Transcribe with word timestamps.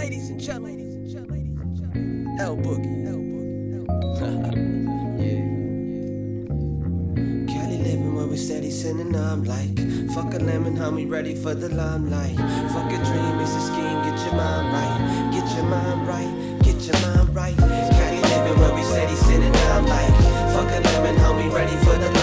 ladies 0.00 0.30
and 0.30 0.40
gentlemen, 0.40 0.78
ladies 0.78 0.94
and 0.94 1.10
gentlemen, 1.10 1.40
ladies 1.40 1.60
and 1.60 1.76
gentlemen, 1.76 2.36
L 2.40 2.56
Boogie, 2.56 3.06
L 3.06 3.20
Boogie, 3.32 3.76
yeah. 5.20 5.44
Cali 7.52 7.76
living 7.76 8.14
where 8.16 8.26
we 8.26 8.38
steady 8.38 8.70
sinning, 8.70 9.14
I'm 9.14 9.44
like, 9.44 9.76
fuck 10.14 10.32
a 10.32 10.38
lemon, 10.38 10.74
homie, 10.74 11.06
ready 11.06 11.34
for 11.34 11.54
the 11.54 11.68
limelight. 11.68 12.38
Fuck 12.72 12.90
a 12.90 12.96
dream, 12.96 13.40
it's 13.44 13.54
a 13.54 13.60
scheme, 13.60 14.00
get 14.06 14.18
your 14.24 14.36
mind 14.40 14.72
right, 14.72 15.30
get 15.34 15.54
your 15.54 15.66
mind 15.66 16.08
right, 16.08 16.32
get 16.62 16.80
your 16.80 16.98
mind 17.04 17.36
right. 17.36 17.56
Cali 17.58 18.20
living 18.22 18.58
where 18.58 18.74
we 18.74 18.82
steady 18.82 19.16
sinning, 19.16 19.54
I'm 19.54 19.84
like, 19.84 20.14
fuck 20.54 20.70
a 20.72 20.80
lemon, 20.80 21.16
homie, 21.16 21.52
ready 21.52 21.76
for 21.84 21.96
the 21.98 22.19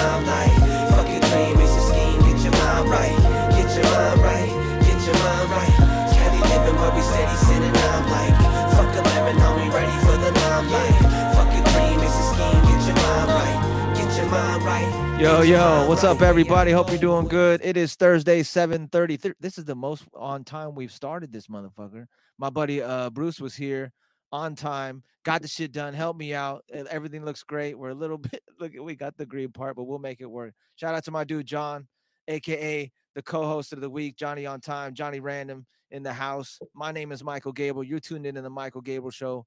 steady 7.18 7.38
sinning, 7.38 7.76
I'm 7.76 8.10
like, 8.12 8.36
fuck 8.74 8.96
a 8.96 9.02
lemon, 9.02 9.36
homie, 9.42 9.74
ready 9.74 9.98
for 10.06 10.18
the 10.18 10.32
limelight. 10.40 11.36
Fuck 11.36 11.50
a 11.50 11.62
dream, 11.72 12.00
it's 12.00 12.14
a 12.14 12.26
scheme, 12.34 12.62
get 12.62 12.86
your 12.86 12.96
mind 12.96 13.30
right, 13.32 13.94
get 13.96 14.18
your 14.18 14.26
mind 14.28 14.64
right. 14.64 15.20
Yo, 15.20 15.42
yo, 15.42 15.88
what's 15.88 16.04
up, 16.04 16.22
everybody? 16.22 16.72
Hope 16.72 16.90
you're 16.90 17.00
doing 17.00 17.28
good. 17.28 17.60
It 17.64 17.76
is 17.76 17.96
Thursday, 17.96 18.44
7:30. 18.44 19.34
This 19.40 19.58
is 19.58 19.66
the 19.66 19.76
most 19.76 20.04
on 20.14 20.44
time 20.44 20.76
we've 20.76 20.92
started 20.92 21.32
this 21.32 21.48
motherfucker. 21.48 22.06
My 22.38 22.52
buddy 22.52 22.84
uh 22.84 23.10
Bruce 23.10 23.42
was 23.42 23.56
here 23.56 23.92
on 24.32 24.54
time, 24.54 25.02
got 25.24 25.42
the 25.42 25.48
shit 25.48 25.72
done, 25.72 25.96
helped 25.96 26.20
me 26.20 26.36
out. 26.36 26.66
Everything 26.72 27.26
looks 27.26 27.42
great. 27.42 27.80
We're 27.80 27.90
a 27.90 27.96
little 27.96 28.18
bit 28.30 28.44
look, 28.60 28.74
we 28.80 28.96
got 28.96 29.18
the 29.18 29.26
green 29.26 29.52
part, 29.52 29.76
but 29.76 29.86
we'll 29.86 29.98
make 29.98 30.22
it 30.22 30.30
work. 30.30 30.54
Shout 30.76 30.94
out 30.94 31.04
to 31.06 31.12
my 31.12 31.24
dude 31.24 31.48
John, 31.48 31.88
aka 32.28 32.92
the 33.16 33.22
co-host 33.22 33.74
of 33.74 33.82
the 33.82 33.90
week, 33.90 34.16
Johnny 34.16 34.46
on 34.46 34.62
time, 34.62 34.94
Johnny 34.94 35.20
Random 35.20 35.66
in 35.92 36.04
the 36.04 36.14
house. 36.14 36.60
My 36.76 36.92
name 36.92 37.12
is 37.12 37.24
Michael 37.24 37.52
Gabriel. 37.52 37.84
You're 37.84 38.00
tuned 38.00 38.26
in 38.26 38.36
to 38.36 38.42
the 38.42 38.50
Michael 38.50 38.82
Gabriel 38.82 39.12
show. 39.12 39.46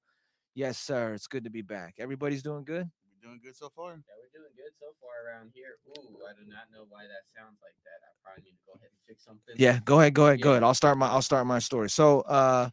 Yes, 0.55 0.79
sir. 0.79 1.15
It's 1.15 1.27
good 1.27 1.45
to 1.45 1.51
be 1.51 1.63
back. 1.63 1.95
Everybody's 1.99 2.43
doing 2.43 2.65
good. 2.65 2.91
We're 3.05 3.29
doing 3.29 3.41
good 3.43 3.57
so 3.57 3.71
far. 3.75 3.91
Yeah, 3.91 4.15
we're 4.19 4.41
doing 4.41 4.51
good 4.57 4.73
so 4.81 4.87
far 5.01 5.11
around 5.27 5.51
here. 5.55 5.79
Ooh, 5.89 6.17
I 6.29 6.33
do 6.33 6.49
not 6.49 6.67
know 6.73 6.87
why 6.89 7.03
that 7.03 7.23
sounds 7.37 7.59
like 7.63 7.77
that. 7.85 8.01
I 8.03 8.11
probably 8.25 8.45
need 8.45 8.57
to 8.57 8.65
go 8.67 8.73
ahead 8.73 8.89
and 8.91 8.99
fix 9.07 9.25
something. 9.25 9.55
Yeah, 9.57 9.79
go 9.85 10.01
ahead, 10.01 10.15
go 10.15 10.27
ahead, 10.27 10.41
go 10.41 10.51
ahead. 10.53 10.63
I'll 10.63 10.75
start 10.75 10.99
my 10.99 11.09
I'll 11.09 11.23
start 11.23 11.47
my 11.47 11.59
story. 11.59 11.91
So 11.91 12.23
uh 12.23 12.71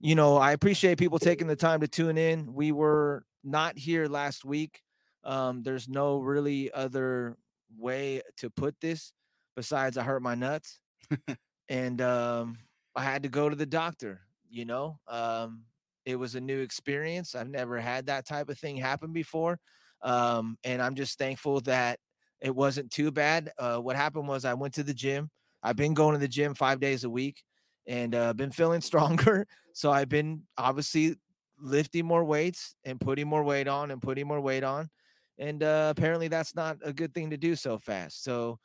you 0.00 0.14
know, 0.14 0.36
I 0.36 0.52
appreciate 0.52 0.98
people 0.98 1.18
taking 1.18 1.48
the 1.48 1.56
time 1.56 1.80
to 1.80 1.88
tune 1.88 2.16
in. 2.18 2.54
We 2.54 2.70
were 2.70 3.24
not 3.42 3.76
here 3.76 4.06
last 4.06 4.44
week. 4.44 4.82
Um 5.24 5.62
there's 5.62 5.88
no 5.88 6.18
really 6.18 6.70
other 6.70 7.36
way 7.76 8.22
to 8.36 8.50
put 8.50 8.76
this 8.80 9.12
besides 9.58 9.98
I 9.98 10.04
hurt 10.04 10.22
my 10.22 10.36
nuts. 10.36 10.80
and 11.68 12.00
um 12.02 12.58
I 12.96 13.02
had 13.04 13.24
to 13.24 13.30
go 13.30 13.50
to 13.50 13.56
the 13.56 13.66
doctor, 13.66 14.22
you 14.50 14.66
know. 14.66 15.00
Um 15.08 15.66
it 16.06 16.16
was 16.16 16.36
a 16.36 16.42
new 16.42 16.60
experience. 16.60 17.34
I've 17.34 17.50
never 17.50 17.78
had 17.80 18.06
that 18.06 18.26
type 18.26 18.50
of 18.50 18.58
thing 18.58 18.76
happen 18.78 19.12
before. 19.12 19.58
Um 20.02 20.58
and 20.64 20.82
I'm 20.82 20.94
just 20.94 21.18
thankful 21.18 21.60
that 21.62 22.00
it 22.40 22.54
wasn't 22.54 22.92
too 22.92 23.12
bad. 23.12 23.52
Uh 23.58 23.78
what 23.78 23.96
happened 23.96 24.28
was 24.28 24.44
I 24.44 24.54
went 24.54 24.74
to 24.74 24.84
the 24.84 24.94
gym. 24.94 25.30
I've 25.62 25.76
been 25.76 25.94
going 25.94 26.14
to 26.14 26.20
the 26.20 26.28
gym 26.28 26.54
5 26.54 26.80
days 26.80 27.04
a 27.04 27.10
week 27.10 27.42
and 27.86 28.14
uh 28.14 28.34
been 28.34 28.52
feeling 28.52 28.80
stronger. 28.90 29.46
So 29.74 29.90
I've 29.90 30.08
been 30.08 30.44
obviously 30.56 31.16
lifting 31.60 32.06
more 32.06 32.24
weights 32.24 32.76
and 32.84 33.00
putting 33.00 33.28
more 33.28 33.44
weight 33.44 33.68
on 33.68 33.90
and 33.90 34.02
putting 34.02 34.26
more 34.28 34.40
weight 34.40 34.64
on. 34.64 34.90
And 35.38 35.62
uh 35.62 35.92
apparently 35.96 36.28
that's 36.28 36.54
not 36.54 36.78
a 36.84 36.92
good 36.92 37.14
thing 37.14 37.30
to 37.30 37.36
do 37.36 37.56
so 37.56 37.78
fast. 37.78 38.22
So 38.24 38.58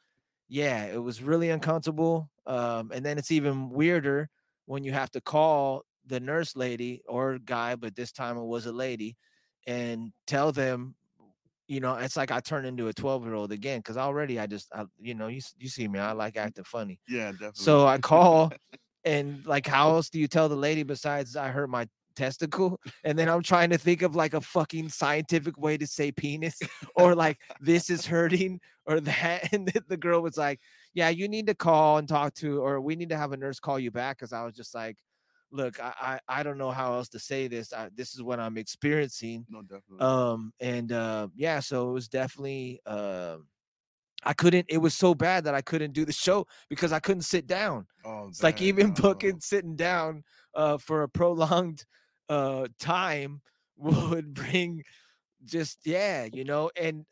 yeah, 0.47 0.85
it 0.85 1.01
was 1.01 1.21
really 1.21 1.49
uncomfortable. 1.49 2.29
Um, 2.45 2.91
and 2.93 3.05
then 3.05 3.17
it's 3.17 3.31
even 3.31 3.69
weirder 3.69 4.29
when 4.65 4.83
you 4.83 4.91
have 4.93 5.11
to 5.11 5.21
call 5.21 5.83
the 6.05 6.19
nurse 6.19 6.55
lady 6.55 7.01
or 7.07 7.39
guy, 7.39 7.75
but 7.75 7.95
this 7.95 8.11
time 8.11 8.37
it 8.37 8.45
was 8.45 8.65
a 8.65 8.71
lady, 8.73 9.17
and 9.65 10.11
tell 10.27 10.51
them, 10.51 10.95
you 11.67 11.79
know, 11.79 11.95
it's 11.95 12.17
like 12.17 12.31
I 12.31 12.39
turned 12.41 12.67
into 12.67 12.87
a 12.87 12.93
12 12.93 13.23
year 13.25 13.35
old 13.35 13.51
again 13.51 13.79
because 13.79 13.97
already 13.97 14.39
I 14.39 14.47
just, 14.47 14.69
I, 14.73 14.85
you 14.99 15.15
know, 15.15 15.27
you 15.27 15.41
you 15.57 15.69
see 15.69 15.87
me, 15.87 15.99
I 15.99 16.11
like 16.13 16.37
acting 16.37 16.65
funny. 16.65 16.99
Yeah, 17.07 17.31
definitely. 17.31 17.63
So 17.65 17.87
I 17.87 17.97
call, 17.99 18.53
and 19.05 19.45
like, 19.45 19.67
how 19.67 19.91
else 19.91 20.09
do 20.09 20.19
you 20.19 20.27
tell 20.27 20.49
the 20.49 20.55
lady 20.55 20.83
besides 20.83 21.35
I 21.35 21.49
hurt 21.49 21.69
my 21.69 21.87
testicle? 22.15 22.79
And 23.03 23.17
then 23.17 23.29
I'm 23.29 23.43
trying 23.43 23.69
to 23.71 23.77
think 23.77 24.01
of 24.01 24.15
like 24.15 24.33
a 24.33 24.41
fucking 24.41 24.89
scientific 24.89 25.57
way 25.57 25.77
to 25.77 25.87
say 25.87 26.11
penis 26.11 26.59
or 26.95 27.15
like 27.15 27.39
this 27.59 27.89
is 27.89 28.05
hurting 28.05 28.59
or 28.85 28.99
that. 29.01 29.49
And 29.53 29.67
the, 29.67 29.83
the 29.87 29.97
girl 29.97 30.21
was 30.21 30.37
like, 30.37 30.59
yeah, 30.93 31.09
you 31.09 31.27
need 31.27 31.47
to 31.47 31.55
call 31.55 31.97
and 31.97 32.07
talk 32.07 32.33
to, 32.35 32.61
or 32.61 32.81
we 32.81 32.95
need 32.95 33.09
to 33.09 33.17
have 33.17 33.31
a 33.31 33.37
nurse 33.37 33.59
call 33.59 33.79
you 33.79 33.91
back. 33.91 34.19
Cause 34.19 34.33
I 34.33 34.43
was 34.43 34.55
just 34.55 34.73
like, 34.75 34.97
look, 35.51 35.79
I, 35.79 36.19
I, 36.27 36.39
I 36.39 36.43
don't 36.43 36.57
know 36.57 36.71
how 36.71 36.93
else 36.95 37.09
to 37.09 37.19
say 37.19 37.47
this. 37.47 37.71
I, 37.71 37.89
this 37.95 38.13
is 38.15 38.23
what 38.23 38.39
I'm 38.39 38.57
experiencing 38.57 39.45
no, 39.49 39.61
definitely. 39.61 39.99
um 39.99 40.53
and 40.59 40.91
uh 40.91 41.27
yeah 41.35 41.59
so 41.59 41.89
it 41.89 41.93
was 41.93 42.07
definitely 42.07 42.79
um 42.85 43.47
i 44.23 44.33
couldn't 44.33 44.65
it 44.69 44.77
was 44.77 44.93
so 44.93 45.13
bad 45.13 45.43
that 45.43 45.53
i 45.53 45.61
couldn't 45.61 45.93
do 45.93 46.05
the 46.05 46.13
show 46.13 46.45
because 46.69 46.91
i 46.91 46.99
couldn't 46.99 47.21
sit 47.21 47.47
down 47.47 47.85
oh, 48.05 48.27
it's 48.27 48.43
like 48.43 48.61
even 48.61 48.91
booking 49.01 49.39
sitting 49.39 49.75
down 49.75 50.23
uh 50.55 50.77
for 50.77 51.03
a 51.03 51.09
prolonged 51.09 51.85
uh 52.29 52.67
time 52.79 53.41
would 53.77 54.33
bring 54.33 54.83
just 55.45 55.79
yeah 55.85 56.27
you 56.31 56.43
know 56.43 56.69
and 56.79 57.05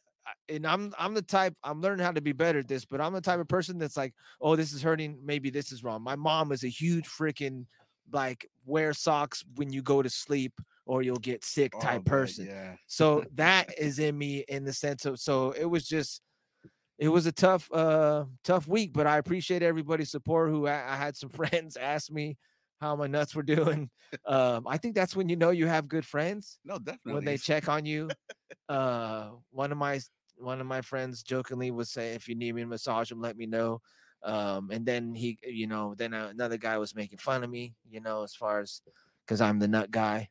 and 0.48 0.66
i'm 0.66 0.94
i'm 0.98 1.14
the 1.14 1.22
type 1.22 1.54
i'm 1.64 1.82
learning 1.82 2.06
how 2.06 2.12
to 2.12 2.22
be 2.22 2.32
better 2.32 2.60
at 2.60 2.68
this 2.68 2.86
but 2.86 3.02
i'm 3.02 3.12
the 3.14 3.20
type 3.20 3.40
of 3.40 3.48
person 3.48 3.78
that's 3.78 3.98
like 3.98 4.14
oh 4.40 4.56
this 4.56 4.72
is 4.72 4.82
hurting. 4.82 5.20
Maybe 5.24 5.50
this 5.50 5.72
is 5.72 5.84
wrong. 5.84 6.02
My 6.04 6.16
mom 6.16 6.52
is 6.52 6.64
a 6.64 6.68
huge 6.70 7.06
freaking 7.08 7.66
like 8.14 8.48
wear 8.66 8.94
socks 8.94 9.44
when 9.56 9.72
you 9.74 9.82
go 9.82 10.02
to 10.02 10.10
sleep 10.10 10.54
or 10.86 11.02
you'll 11.02 11.18
get 11.18 11.44
sick 11.44 11.74
Oh, 11.76 11.80
type 11.80 12.04
that- 12.06 12.10
person. 12.10 12.46
Yeah. 12.48 12.76
so 12.88 13.24
that 13.36 13.78
is 13.78 14.00
in 14.00 14.18
me 14.18 14.46
in 14.48 14.64
the 14.64 14.74
sense 14.74 15.06
of 15.06 15.20
so 15.20 15.52
it 15.52 15.66
was 15.66 15.88
just 15.88 16.22
it 17.00 17.08
was 17.10 17.26
a 17.26 17.32
tough 17.32 17.70
uh 17.74 18.26
tough 18.44 18.68
week 18.68 18.92
but 18.94 19.08
i 19.08 19.18
appreciate 19.18 19.64
everybody's 19.64 20.12
support 20.12 20.50
who 20.52 20.68
i, 20.68 20.94
I 20.94 20.96
had 20.96 21.18
some 21.18 21.30
friends 21.42 21.76
ask 21.78 22.12
me 22.12 22.38
how 22.82 22.96
my 22.96 23.08
nuts 23.08 23.36
were 23.36 23.44
doing. 23.44 23.90
Um 24.26 24.68
i 24.68 24.76
think 24.78 24.94
that's 24.94 25.16
when 25.16 25.30
you 25.30 25.38
know 25.38 25.52
you 25.52 25.68
have 25.68 25.88
good 25.88 26.06
friends 26.06 26.60
No, 26.66 26.78
definitely. 26.78 27.14
when 27.14 27.24
they 27.24 27.38
check 27.38 27.70
on 27.70 27.86
you. 27.86 28.10
Uh 28.68 29.32
one 29.52 29.72
of 29.72 29.78
my 29.78 30.02
one 30.38 30.60
of 30.60 30.68
my 30.68 30.82
friends 30.82 31.24
jokingly 31.24 31.72
would 31.72 31.88
say 31.88 32.14
if 32.14 32.28
you 32.28 32.36
need 32.36 32.56
me 32.56 32.62
to 32.64 32.68
massage 32.68 33.08
them 33.10 33.22
let 33.22 33.38
me 33.38 33.46
know. 33.46 33.80
Um 34.24 34.70
and 34.72 34.86
then 34.86 35.16
he 35.16 35.40
you 35.44 35.68
know 35.68 35.96
then 35.96 36.14
another 36.14 36.58
guy 36.58 36.78
was 36.78 36.94
making 36.94 37.20
fun 37.20 37.44
of 37.46 37.50
me 37.50 37.74
you 37.90 38.02
know 38.02 38.24
as 38.24 38.36
far 38.36 38.60
as 38.60 38.82
because 39.26 39.40
i'm 39.40 39.60
the 39.60 39.68
nut 39.68 39.92
guy. 39.92 40.30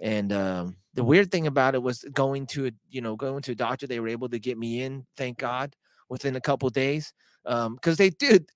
And 0.00 0.32
um 0.32 0.76
the 0.94 1.04
weird 1.04 1.30
thing 1.32 1.46
about 1.48 1.74
it 1.74 1.82
was 1.82 2.04
going 2.12 2.46
to 2.54 2.66
a 2.68 2.72
you 2.88 3.00
know 3.00 3.16
going 3.16 3.42
to 3.42 3.52
a 3.52 3.56
doctor 3.66 3.86
they 3.88 3.98
were 4.00 4.08
able 4.16 4.28
to 4.28 4.38
get 4.38 4.56
me 4.58 4.82
in 4.82 5.04
thank 5.16 5.38
god 5.38 5.74
within 6.08 6.36
a 6.36 6.40
couple 6.40 6.70
days. 6.70 7.12
Um 7.44 7.74
because 7.74 7.96
they 7.98 8.10
did 8.10 8.50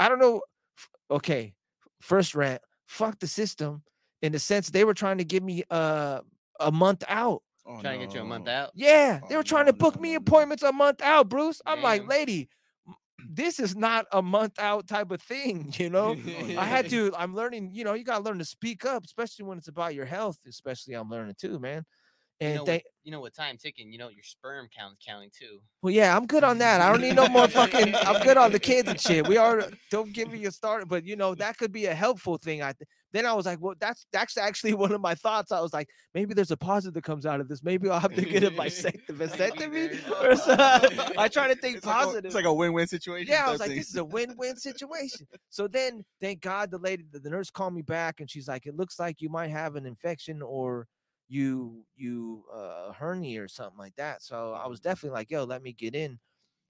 i 0.00 0.08
don't 0.08 0.18
know 0.18 0.42
okay 1.10 1.54
first 2.00 2.34
rant 2.34 2.60
fuck 2.90 3.18
the 3.20 3.26
system 3.26 3.82
in 4.20 4.32
the 4.32 4.38
sense 4.38 4.68
they 4.68 4.84
were 4.84 4.94
trying 4.94 5.16
to 5.18 5.24
give 5.24 5.42
me 5.42 5.62
uh 5.70 6.20
a 6.58 6.70
month 6.72 7.04
out 7.08 7.42
Oh, 7.66 7.80
Trying 7.80 8.00
to 8.00 8.06
get 8.06 8.14
you 8.14 8.22
a 8.22 8.24
month 8.24 8.48
out. 8.48 8.70
yeah, 8.74 9.20
they 9.28 9.34
Oh, 9.34 9.38
were 9.38 9.44
trying 9.44 9.66
no, 9.66 9.72
to 9.72 9.76
book 9.78 9.94
no, 9.96 10.00
me 10.02 10.08
no, 10.08 10.14
no. 10.14 10.18
appointments 10.18 10.62
a 10.64 10.72
month 10.72 11.00
out, 11.02 11.28
Bruce. 11.28 11.60
I'm 11.66 11.82
like, 11.82 12.08
lady, 12.08 12.48
this 13.28 13.60
is 13.60 13.76
not 13.76 14.06
a 14.12 14.22
month 14.22 14.58
out 14.58 14.88
type 14.88 15.10
of 15.10 15.20
thing, 15.22 15.72
you 15.78 15.90
know. 15.90 16.16
I 16.58 16.64
had 16.64 16.88
to. 16.88 17.12
I'm 17.16 17.34
learning. 17.34 17.70
You 17.72 17.84
know, 17.84 17.94
you 17.94 18.02
gotta 18.02 18.24
learn 18.24 18.38
to 18.38 18.44
speak 18.46 18.84
up, 18.84 19.04
especially 19.04 19.44
when 19.44 19.58
it's 19.58 19.68
about 19.68 19.94
your 19.94 20.06
health. 20.06 20.38
Especially, 20.48 20.94
I'm 20.94 21.10
learning 21.10 21.34
too, 21.38 21.58
man. 21.60 21.84
You 22.40 22.46
And 22.46 22.56
know, 22.56 22.64
they, 22.64 22.72
with, 22.76 22.82
you 23.04 23.12
know, 23.12 23.20
with 23.20 23.36
time 23.36 23.58
ticking, 23.58 23.92
you 23.92 23.98
know, 23.98 24.08
your 24.08 24.22
sperm 24.22 24.68
count's 24.74 24.98
counting 25.06 25.30
too. 25.38 25.58
well, 25.82 25.92
yeah, 25.92 26.16
I'm 26.16 26.26
good 26.26 26.42
on 26.42 26.56
that. 26.58 26.80
I 26.80 26.90
don't 26.90 27.02
need 27.02 27.14
no 27.16 27.28
more 27.28 27.48
fucking. 27.48 27.94
I'm 27.94 28.22
good 28.22 28.38
on 28.38 28.50
the 28.50 28.58
kids 28.58 28.88
and 28.88 28.98
shit. 29.00 29.26
We 29.28 29.36
are. 29.36 29.64
Don't 29.90 30.12
give 30.12 30.30
me 30.32 30.44
a 30.46 30.50
start, 30.50 30.88
but 30.88 31.04
you 31.04 31.16
know 31.16 31.34
that 31.34 31.58
could 31.58 31.70
be 31.72 31.86
a 31.86 31.94
helpful 31.94 32.38
thing. 32.38 32.62
I 32.62 32.72
th- 32.72 32.88
then 33.12 33.26
I 33.26 33.32
was 33.34 33.44
like, 33.44 33.58
well, 33.60 33.74
that's 33.78 34.06
that's 34.12 34.38
actually 34.38 34.72
one 34.84 34.92
of 34.92 35.00
my 35.02 35.14
thoughts. 35.14 35.52
I 35.52 35.60
was 35.60 35.74
like, 35.74 35.88
maybe 36.14 36.32
there's 36.32 36.50
a 36.50 36.56
positive 36.56 36.94
that 36.94 37.04
comes 37.04 37.26
out 37.26 37.40
of 37.40 37.48
this. 37.48 37.62
Maybe 37.62 37.90
I'll 37.90 38.00
have 38.00 38.14
to 38.14 38.22
get 38.24 38.42
a 38.42 38.50
vasectomy. 39.10 40.20
or 40.22 40.30
is. 40.32 40.40
Uh, 40.40 41.10
I 41.18 41.28
try 41.28 41.48
to 41.48 41.54
think 41.54 41.78
It's 41.78 41.86
like 41.86 41.96
a- 42.02 42.04
positive. 42.06 42.24
it's 42.26 42.34
like 42.34 42.44
a 42.44 42.52
win-win 42.54 42.86
situation. 42.86 43.28
yeah, 43.30 43.44
I 43.46 43.50
was 43.50 43.60
like, 43.60 43.70
this 43.70 43.88
is 43.90 43.96
a 43.96 44.04
win-win 44.04 44.56
situation. 44.56 45.26
So 45.50 45.68
then, 45.68 46.04
thank 46.20 46.40
God, 46.40 46.70
the 46.70 46.78
lady, 46.78 47.04
the 47.12 47.28
nurse 47.30 47.50
called 47.50 47.74
me 47.74 47.82
back, 47.82 48.20
and 48.20 48.30
she's 48.30 48.48
like, 48.48 48.66
it 48.66 48.76
looks 48.76 48.98
like 48.98 49.20
you 49.20 49.28
might 49.28 49.50
have 49.50 49.76
an 49.76 49.86
infection 49.86 50.40
or 50.42 50.86
you 51.30 51.84
you 51.96 52.44
uh 52.52 52.92
hernia 52.92 53.42
or 53.42 53.48
something 53.48 53.78
like 53.78 53.96
that. 53.96 54.22
So 54.22 54.54
I 54.54 54.66
was 54.68 54.80
definitely 54.80 55.16
like, 55.16 55.30
yo, 55.30 55.44
let 55.44 55.62
me 55.62 55.72
get 55.72 55.94
in. 55.94 56.18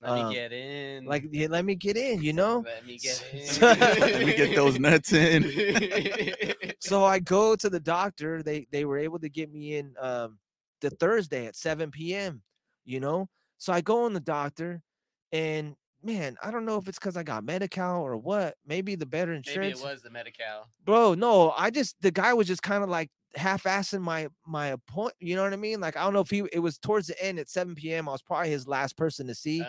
Let 0.02 0.10
Um, 0.10 0.28
me 0.28 0.34
get 0.34 0.52
in. 0.52 1.06
Like, 1.06 1.26
yeah, 1.32 1.48
let 1.50 1.64
me 1.64 1.74
get 1.76 1.96
in, 1.96 2.22
you 2.22 2.32
know. 2.34 2.66
Let 2.66 2.84
me 2.86 2.98
get 2.98 3.22
in. 3.32 3.60
Let 3.60 4.24
me 4.24 4.32
get 4.32 4.54
those 4.54 4.78
nuts 4.78 5.12
in. 5.12 5.44
so 6.80 7.04
I 7.04 7.18
go 7.20 7.56
to 7.56 7.70
the 7.70 7.80
doctor. 7.80 8.42
They 8.42 8.66
they 8.70 8.84
were 8.84 8.98
able 8.98 9.18
to 9.20 9.28
get 9.28 9.52
me 9.52 9.76
in 9.76 9.94
um 10.00 10.38
the 10.80 10.90
Thursday 10.90 11.46
at 11.46 11.56
7 11.56 12.14
p.m. 12.14 12.42
You 12.84 13.00
know, 13.00 13.28
so 13.58 13.72
I 13.72 13.80
go 13.80 14.06
in 14.06 14.14
the 14.14 14.20
doctor, 14.20 14.82
and 15.32 15.76
man, 16.02 16.36
I 16.42 16.50
don't 16.50 16.64
know 16.64 16.76
if 16.78 16.88
it's 16.88 16.98
because 16.98 17.16
I 17.16 17.22
got 17.22 17.44
Medi-Cal 17.44 18.02
or 18.02 18.16
what. 18.16 18.56
Maybe 18.66 18.94
the 18.94 19.06
better 19.06 19.32
Maybe 19.32 19.38
insurance, 19.38 19.80
it 19.80 19.84
was 19.84 20.02
the 20.02 20.10
Medi-Cal. 20.10 20.68
bro. 20.84 21.14
No, 21.14 21.50
I 21.56 21.70
just 21.70 21.96
the 22.00 22.10
guy 22.10 22.32
was 22.34 22.46
just 22.46 22.62
kind 22.62 22.82
of 22.82 22.90
like 22.90 23.10
half-assing 23.36 24.00
my 24.00 24.28
my 24.46 24.68
appointment. 24.68 25.16
You 25.20 25.36
know 25.36 25.44
what 25.44 25.52
I 25.52 25.56
mean? 25.56 25.80
Like 25.80 25.96
I 25.96 26.02
don't 26.02 26.12
know 26.12 26.20
if 26.20 26.30
he 26.30 26.42
it 26.52 26.58
was 26.58 26.78
towards 26.78 27.06
the 27.06 27.22
end 27.22 27.38
at 27.38 27.48
7 27.48 27.74
p.m. 27.74 28.08
I 28.08 28.12
was 28.12 28.22
probably 28.22 28.50
his 28.50 28.66
last 28.66 28.96
person 28.96 29.26
to 29.28 29.34
see. 29.34 29.60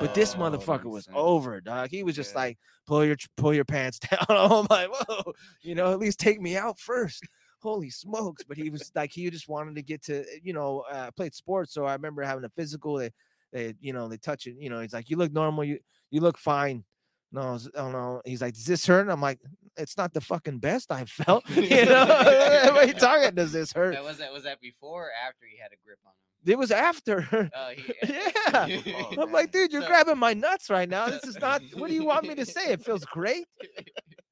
But 0.00 0.14
this 0.14 0.34
Oh, 0.34 0.38
motherfucker 0.38 0.84
was 0.90 1.04
sense. 1.04 1.14
over, 1.16 1.60
dog. 1.60 1.90
He 1.90 2.02
was 2.02 2.16
just 2.16 2.32
Yeah. 2.32 2.38
like, 2.40 2.58
pull 2.86 3.04
your 3.04 3.16
pull 3.36 3.54
your 3.54 3.64
pants 3.64 3.98
down. 4.10 4.18
I'm 4.28 4.66
like, 4.70 4.88
whoa, 4.90 5.32
you 5.62 5.74
know, 5.74 5.92
at 5.92 5.98
least 5.98 6.18
take 6.20 6.40
me 6.40 6.56
out 6.56 6.78
first. 6.78 7.22
Holy 7.60 7.90
smokes! 7.90 8.42
But 8.42 8.56
he 8.56 8.70
was 8.70 8.90
like, 8.96 9.12
he 9.12 9.30
just 9.30 9.48
wanted 9.48 9.76
to 9.76 9.82
get 9.82 10.02
to, 10.06 10.24
you 10.42 10.52
know, 10.52 10.80
uh, 10.90 11.04
I 11.06 11.10
played 11.10 11.32
sports, 11.32 11.72
so 11.72 11.84
I 11.84 11.92
remember 11.92 12.22
having 12.22 12.42
a 12.44 12.48
physical. 12.48 12.96
They, 12.96 13.10
they, 13.52 13.74
you 13.80 13.92
know, 13.92 14.08
they 14.08 14.16
touch 14.16 14.46
it. 14.46 14.56
You 14.58 14.70
know, 14.70 14.80
he's 14.80 14.92
like, 14.92 15.10
you 15.10 15.16
look 15.16 15.32
normal. 15.32 15.64
You 15.64 15.78
you 16.10 16.20
look 16.20 16.38
fine. 16.38 16.84
No, 17.32 17.40
I 17.40 17.58
oh 17.80 17.90
no. 17.90 18.22
He's 18.24 18.42
like, 18.42 18.54
does 18.54 18.66
this 18.66 18.86
hurt? 18.86 19.08
I'm 19.08 19.20
like, 19.20 19.38
it's 19.76 19.96
not 19.96 20.12
the 20.12 20.20
fucking 20.20 20.58
best 20.58 20.92
I've 20.92 21.08
felt. 21.24 21.48
You 21.50 21.86
know, 21.86 22.06
what 22.06 22.76
are 22.76 22.86
you 22.86 22.92
talking? 22.94 23.34
Does 23.34 23.52
this 23.52 23.72
hurt? 23.72 23.94
That 23.94 24.04
was 24.04 24.18
that 24.18 24.32
was 24.32 24.44
that 24.44 24.60
before 24.60 25.06
or 25.06 25.10
after 25.26 25.46
he 25.50 25.58
had 25.58 25.70
a 25.72 25.76
grip 25.84 25.98
on 26.04 26.10
him? 26.10 26.16
It 26.44 26.58
was 26.58 26.72
after. 26.72 27.50
Oh, 27.54 27.68
he, 27.70 27.94
Yeah. 28.02 28.80
Oh, 29.16 29.22
I'm 29.22 29.30
like, 29.32 29.52
dude, 29.52 29.72
you're 29.72 29.82
So- 29.82 29.86
grabbing 29.88 30.18
my 30.18 30.34
nuts 30.34 30.68
right 30.70 30.88
now. 30.88 31.06
This 31.08 31.22
is 31.24 31.38
not. 31.38 31.62
What 31.74 31.88
do 31.88 31.94
you 31.94 32.04
want 32.04 32.26
me 32.26 32.34
to 32.34 32.44
say? 32.44 32.72
It 32.72 32.84
feels 32.84 33.04
great. 33.04 33.46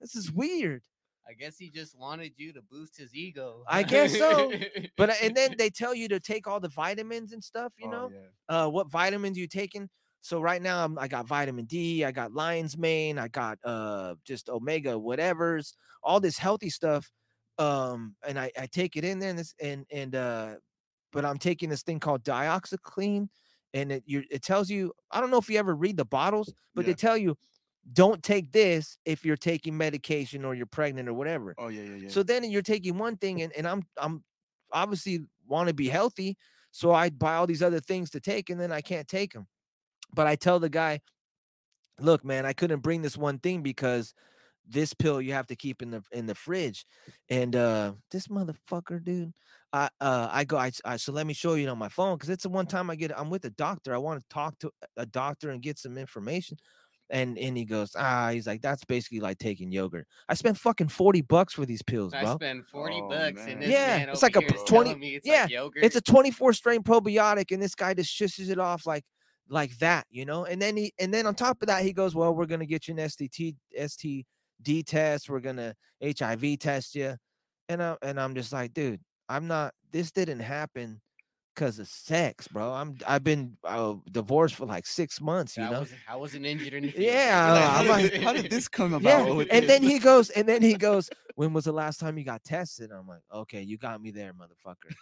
This 0.01 0.17
is 0.17 0.31
weird. 0.33 0.83
I 1.31 1.35
guess 1.35 1.57
he 1.57 1.71
just 1.71 1.97
wanted 1.97 2.33
you 2.37 2.53
to 2.55 2.63
boost 2.63 2.97
his 2.97 3.15
ego. 3.15 3.65
I 3.69 3.85
guess 3.85 4.19
so. 4.19 4.53
But 4.97 5.11
uh, 5.11 5.15
and 5.23 5.37
then 5.37 5.55
they 5.59 5.71
tell 5.71 5.95
you 5.95 6.09
to 6.09 6.19
take 6.19 6.49
all 6.49 6.59
the 6.61 6.69
vitamins 6.69 7.33
and 7.33 7.43
stuff. 7.43 7.73
You 7.79 7.87
Oh, 7.87 7.91
know, 7.91 8.11
yeah. 8.13 8.27
uh, 8.49 8.69
what 8.69 8.91
vitamins 8.91 9.39
you 9.39 9.47
taking. 9.47 9.89
So 10.23 10.41
right 10.41 10.61
now 10.61 10.85
I'm, 10.85 10.99
I 10.99 11.09
got 11.09 11.27
vitamin 11.27 11.65
D, 11.67 12.05
I 12.05 12.11
got 12.13 12.33
lion's 12.33 12.77
mane, 12.77 13.17
I 13.19 13.29
got 13.29 13.59
uh 13.65 14.17
just 14.25 14.51
omega 14.51 14.99
whatever's, 14.99 15.75
all 16.03 16.21
this 16.21 16.37
healthy 16.37 16.69
stuff. 16.69 17.11
Um, 17.59 18.17
and 18.27 18.39
I, 18.39 18.51
I 18.59 18.67
take 18.67 18.97
it 18.97 19.05
in 19.05 19.19
there 19.21 19.31
and 19.31 19.39
this 19.39 19.55
and 19.61 19.87
and 19.91 20.15
uh, 20.17 20.57
but 21.13 21.25
I'm 21.25 21.39
taking 21.39 21.69
this 21.71 21.83
thing 21.83 22.01
called 22.01 22.25
dioxiclean, 22.25 23.29
and 23.75 23.93
it 23.93 24.05
you 24.07 24.25
it 24.31 24.43
tells 24.43 24.71
you 24.71 24.93
I 25.11 25.21
don't 25.21 25.31
know 25.31 25.39
if 25.39 25.49
you 25.49 25.59
ever 25.59 25.75
read 25.75 25.97
the 25.97 26.05
bottles, 26.05 26.55
but 26.75 26.87
they 26.87 26.95
tell 26.95 27.17
you 27.17 27.37
don't 27.93 28.23
take 28.23 28.53
this 28.53 28.99
if 29.05 29.25
you're 29.25 29.37
taking 29.37 29.77
medication 29.77 30.45
or 30.45 30.55
you're 30.55 30.67
pregnant 30.67 31.09
or 31.09 31.15
whatever. 31.15 31.55
Oh 31.59 31.69
yeah, 31.69 31.83
yeah, 31.83 31.97
yeah. 31.97 32.09
So 32.09 32.23
then 32.23 32.45
you're 32.51 32.63
taking 32.63 32.99
one 32.99 33.17
thing 33.17 33.43
and, 33.43 33.53
and 33.55 33.67
I'm 33.67 33.83
I'm 33.97 34.25
obviously 34.73 35.21
want 35.47 35.69
to 35.69 35.75
be 35.75 35.89
healthy. 35.89 36.37
So 36.71 36.93
I 36.93 37.11
buy 37.11 37.35
all 37.35 37.47
these 37.47 37.63
other 37.63 37.81
things 37.81 38.11
to 38.11 38.21
take 38.21 38.51
and 38.51 38.61
then 38.61 38.73
I 38.73 38.81
can't 38.81 39.09
take 39.09 39.33
them. 39.33 39.47
But 40.15 40.27
I 40.27 40.37
tell 40.37 40.61
the 40.61 40.69
guy, 40.69 41.01
look, 41.99 42.25
man, 42.25 42.47
I 42.47 42.53
couldn't 42.53 42.81
bring 42.81 43.03
this 43.03 43.17
one 43.17 43.39
thing 43.39 43.63
because 43.63 44.15
this 44.69 44.95
pill 44.95 45.21
you 45.21 45.33
have 45.33 45.49
to 45.49 45.57
keep 45.57 45.83
in 45.83 45.91
the 45.91 46.03
in 46.13 46.27
the 46.27 46.35
fridge. 46.35 46.87
And 47.29 47.57
uh 47.57 47.95
this 48.11 48.29
motherfucker, 48.29 49.03
dude. 49.03 49.33
I 49.73 49.89
uh 50.01 50.29
I 50.31 50.45
go, 50.45 50.57
I, 50.59 50.71
I 50.85 50.97
so 50.97 51.13
let 51.13 51.27
me 51.27 51.35
show 51.35 51.55
you 51.55 51.69
on 51.69 51.79
my 51.79 51.89
phone 51.89 52.17
because 52.17 52.31
it's 52.31 52.45
the 52.45 52.49
one 52.49 52.67
time 52.67 52.91
I 52.91 52.95
get 52.95 53.19
I'm 53.19 53.31
with 53.31 53.45
a 53.45 53.51
doctor. 53.51 53.95
I 53.95 53.99
want 53.99 54.21
to 54.21 54.29
talk 54.29 54.59
to 54.61 54.71
a 54.97 55.07
doctor 55.07 55.51
and 55.51 55.63
get 55.63 55.79
some 55.79 55.99
information. 55.99 56.57
And 57.11 57.37
and 57.39 57.57
he 57.57 57.65
goes, 57.65 57.97
ah, 57.97 58.31
he's 58.31 58.47
like, 58.47 58.63
that's 58.63 58.85
basically 58.85 59.21
like 59.21 59.39
taking 59.39 59.73
yogurt. 59.73 60.07
I 60.29 60.35
spent 60.35 60.57
fucking 60.57 60.89
40 60.89 61.23
bucks 61.23 61.55
for 61.55 61.67
these 61.67 61.83
pills, 61.83 62.13
bro. 62.13 62.21
I 62.21 62.25
bro. 62.25 62.35
spent 62.37 62.69
forty 62.69 63.01
Oh, 63.01 63.09
bucks, 63.09 63.37
man. 63.39 63.51
and 63.51 63.63
this 63.63 63.71
Yeah, 63.71 63.99
man 63.99 64.09
it's 64.11 64.23
like 64.23 64.37
a 64.37 64.43
20 64.43 65.15
it's 65.17 65.27
yeah, 65.27 65.43
like 65.43 65.51
yogurt. 65.51 65.85
It's 65.85 65.97
a 65.97 66.01
24 66.01 66.53
strain 66.53 66.83
probiotic, 66.83 67.51
and 67.51 67.61
this 67.61 67.75
guy 67.75 67.95
just 67.95 68.15
shushes 68.15 68.49
it 68.49 68.59
off 68.59 68.87
like 68.87 69.05
like 69.49 69.77
that, 69.79 70.07
you 70.11 70.25
know. 70.25 70.45
And 70.45 70.63
then 70.63 70.77
he 70.77 70.93
and 71.01 71.13
then 71.13 71.27
on 71.27 71.35
top 71.35 71.61
of 71.63 71.69
that, 71.69 71.83
he 71.83 71.93
goes, 71.93 72.15
Well, 72.15 72.35
we're 72.35 72.47
gonna 72.47 72.67
get 72.67 72.87
you 72.87 72.95
an 72.95 73.01
STT 73.01 73.57
STD 73.77 74.85
test, 74.87 75.29
we're 75.29 75.41
gonna 75.41 75.75
HIV 76.03 76.59
test 76.61 76.95
you. 76.95 77.17
And 77.69 77.83
I 77.83 77.97
and 78.03 78.21
I'm 78.21 78.35
just 78.35 78.53
like, 78.53 78.73
dude, 78.73 79.01
I'm 79.29 79.47
not 79.49 79.75
this 79.93 80.13
didn't 80.13 80.41
happen 80.41 81.01
because 81.61 81.79
of 81.79 81.87
sex, 81.89 82.49
bro. 82.49 82.73
I'm 82.73 82.97
I've 83.07 83.23
been 83.23 83.57
uh, 83.65 83.95
divorced 84.11 84.55
for 84.55 84.65
like 84.65 84.87
six 84.87 85.21
months, 85.21 85.59
you 85.59 85.65
I 85.65 85.71
know. 85.71 85.81
was 85.81 85.93
I 86.09 86.17
wasn't 86.17 86.47
injured 86.47 86.73
in 86.73 86.85
the 86.85 86.91
field. 86.91 87.05
Yeah, 87.05 87.75
I'm 87.79 87.87
how, 87.87 87.93
like- 87.93 88.11
did, 88.11 88.23
how 88.25 88.33
did 88.33 88.51
this 88.51 88.67
come 88.67 88.95
about? 88.95 89.37
Yeah, 89.37 89.45
and 89.51 89.69
then 89.69 89.83
he 89.83 89.99
goes, 89.99 90.31
and 90.31 90.49
then 90.49 90.63
he 90.63 90.75
goes, 90.75 91.11
"When 91.35 91.53
was 91.53 91.65
the 91.67 91.73
last 91.73 92.01
time 92.01 92.17
you 92.17 92.25
got 92.25 92.43
tested?" 92.45 92.91
I'm 92.91 93.07
like, 93.07 93.21
"Okay, 93.33 93.61
you 93.61 93.77
got 93.77 94.01
me 94.01 94.11
there, 94.11 94.33
motherfucker." 94.33 94.95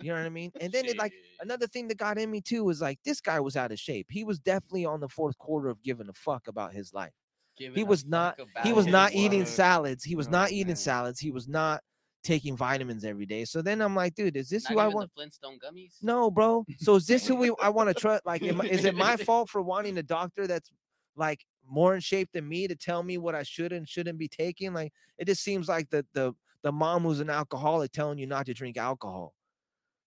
You 0.00 0.08
know 0.12 0.18
what 0.18 0.26
I 0.26 0.30
mean? 0.30 0.52
And 0.60 0.72
then 0.72 0.86
it 0.86 0.96
like 0.98 1.12
another 1.40 1.66
thing 1.66 1.88
that 1.88 1.98
got 1.98 2.16
in 2.18 2.30
me 2.30 2.40
too 2.40 2.64
was 2.64 2.80
like 2.80 2.98
this 3.04 3.20
guy 3.20 3.38
was 3.40 3.56
out 3.56 3.72
of 3.72 3.78
shape. 3.78 4.06
He 4.10 4.24
was 4.24 4.38
definitely 4.38 4.86
on 4.86 5.00
the 5.00 5.08
fourth 5.08 5.36
quarter 5.38 5.68
of 5.68 5.82
giving 5.82 6.08
a 6.08 6.12
fuck 6.14 6.48
about 6.48 6.72
his 6.72 6.92
life. 6.94 7.12
Giving 7.58 7.76
He 7.76 7.84
was 7.84 8.04
not. 8.06 8.38
He 8.62 8.72
was 8.72 8.86
not 8.86 9.12
eating 9.14 9.40
life. 9.40 9.48
salads. 9.48 10.02
He 10.04 10.14
was 10.16 10.28
Oh, 10.28 10.32
not 10.32 10.52
eating 10.52 10.76
salads. 10.76 11.18
He 11.20 11.30
was 11.30 11.46
not 11.48 11.82
taking 12.26 12.56
vitamins 12.56 13.04
every 13.04 13.24
day. 13.24 13.44
So 13.44 13.62
then 13.62 13.80
I'm 13.80 13.94
like, 13.94 14.14
dude, 14.14 14.36
is 14.36 14.48
this 14.48 14.64
Not 14.64 14.72
who 14.72 14.78
I 14.80 14.88
want? 14.88 15.12
Flintstone 15.14 15.58
gummies. 15.58 15.94
No, 16.02 16.30
bro. 16.30 16.66
So 16.78 16.96
is 16.96 17.06
this 17.06 17.26
who 17.26 17.36
we 17.36 17.52
I 17.62 17.68
want 17.68 17.88
to 17.88 17.94
trust? 18.00 18.26
Like, 18.26 18.42
am, 18.42 18.60
is 18.62 18.84
it 18.84 18.94
my 18.94 19.16
fault 19.16 19.48
for 19.48 19.62
wanting 19.62 19.96
a 19.98 20.02
doctor 20.02 20.46
that's 20.46 20.70
like 21.14 21.46
more 21.68 21.94
in 21.94 22.00
shape 22.00 22.28
than 22.32 22.48
me 22.48 22.66
to 22.66 22.74
tell 22.74 23.02
me 23.02 23.16
what 23.16 23.34
I 23.34 23.44
should 23.44 23.72
and 23.72 23.88
shouldn't 23.88 24.18
be 24.18 24.28
taking? 24.28 24.74
Like, 24.74 24.92
it 25.18 25.26
just 25.26 25.42
seems 25.42 25.68
like 25.68 25.88
the 25.90 26.04
the 26.12 26.34
the 26.62 26.72
mom 26.72 27.04
who's 27.04 27.20
an 27.20 27.30
alcoholic 27.30 27.92
telling 27.92 28.18
you 28.18 28.26
not 28.26 28.46
to 28.46 28.54
drink 28.54 28.76
alcohol. 28.76 29.32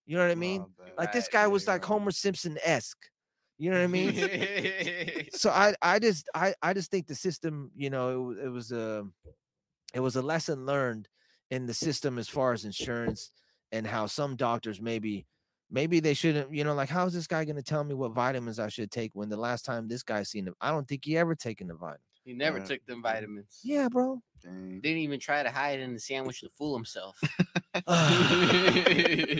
You 0.06 0.16
know 0.16 0.22
what 0.22 0.32
I 0.32 0.36
mean? 0.36 0.62
Oh. 0.62 0.84
Like 0.98 1.12
this 1.12 1.28
guy 1.28 1.46
was 1.46 1.66
like. 1.66 1.84
Homer 1.84 2.10
Simpson 2.10 2.58
esque. 2.62 3.10
You 3.58 3.70
know 3.70 3.78
what 3.78 3.84
I 3.84 3.88
mean? 3.88 5.26
so 5.32 5.50
I 5.50 5.74
I 5.80 5.98
just 5.98 6.28
I 6.34 6.54
I 6.62 6.74
just 6.74 6.90
think 6.90 7.06
the 7.06 7.14
system, 7.14 7.70
you 7.76 7.90
know, 7.90 8.30
it, 8.30 8.46
it 8.46 8.48
was 8.48 8.72
a 8.72 9.06
it 9.94 10.00
was 10.00 10.16
a 10.16 10.22
lesson 10.22 10.66
learned 10.66 11.08
in 11.50 11.66
the 11.66 11.74
system 11.74 12.18
as 12.18 12.28
far 12.28 12.52
as 12.52 12.64
insurance 12.64 13.32
and 13.72 13.86
how 13.86 14.06
some 14.06 14.36
doctors 14.36 14.80
maybe 14.80 15.26
maybe 15.70 16.00
they 16.00 16.14
shouldn't, 16.14 16.52
you 16.52 16.64
know, 16.64 16.74
like 16.74 16.88
how 16.88 17.06
is 17.06 17.12
this 17.12 17.26
guy 17.28 17.44
going 17.44 17.56
to 17.56 17.62
tell 17.62 17.84
me 17.84 17.94
what 17.94 18.12
vitamins 18.12 18.58
I 18.58 18.68
should 18.68 18.90
take 18.90 19.12
when 19.14 19.28
the 19.28 19.36
last 19.36 19.64
time 19.64 19.86
this 19.86 20.02
guy 20.02 20.22
seen 20.24 20.44
them? 20.44 20.54
I 20.60 20.70
don't 20.70 20.86
think 20.88 21.04
he 21.04 21.16
ever 21.16 21.34
taken 21.34 21.68
the 21.68 21.74
vitamin. 21.74 22.00
he 22.24 22.32
never 22.34 22.58
Yeah. 22.58 22.64
took 22.64 22.84
them 22.86 22.96
mm-hmm. 22.96 23.14
vitamins. 23.14 23.60
Yeah, 23.62 23.88
bro. 23.88 24.20
Dang. 24.42 24.80
Didn't 24.80 24.98
even 24.98 25.18
try 25.20 25.42
to 25.42 25.50
hide 25.50 25.80
in 25.80 25.94
the 25.94 26.00
sandwich 26.00 26.40
to 26.40 26.48
fool 26.50 26.74
himself. 26.76 27.16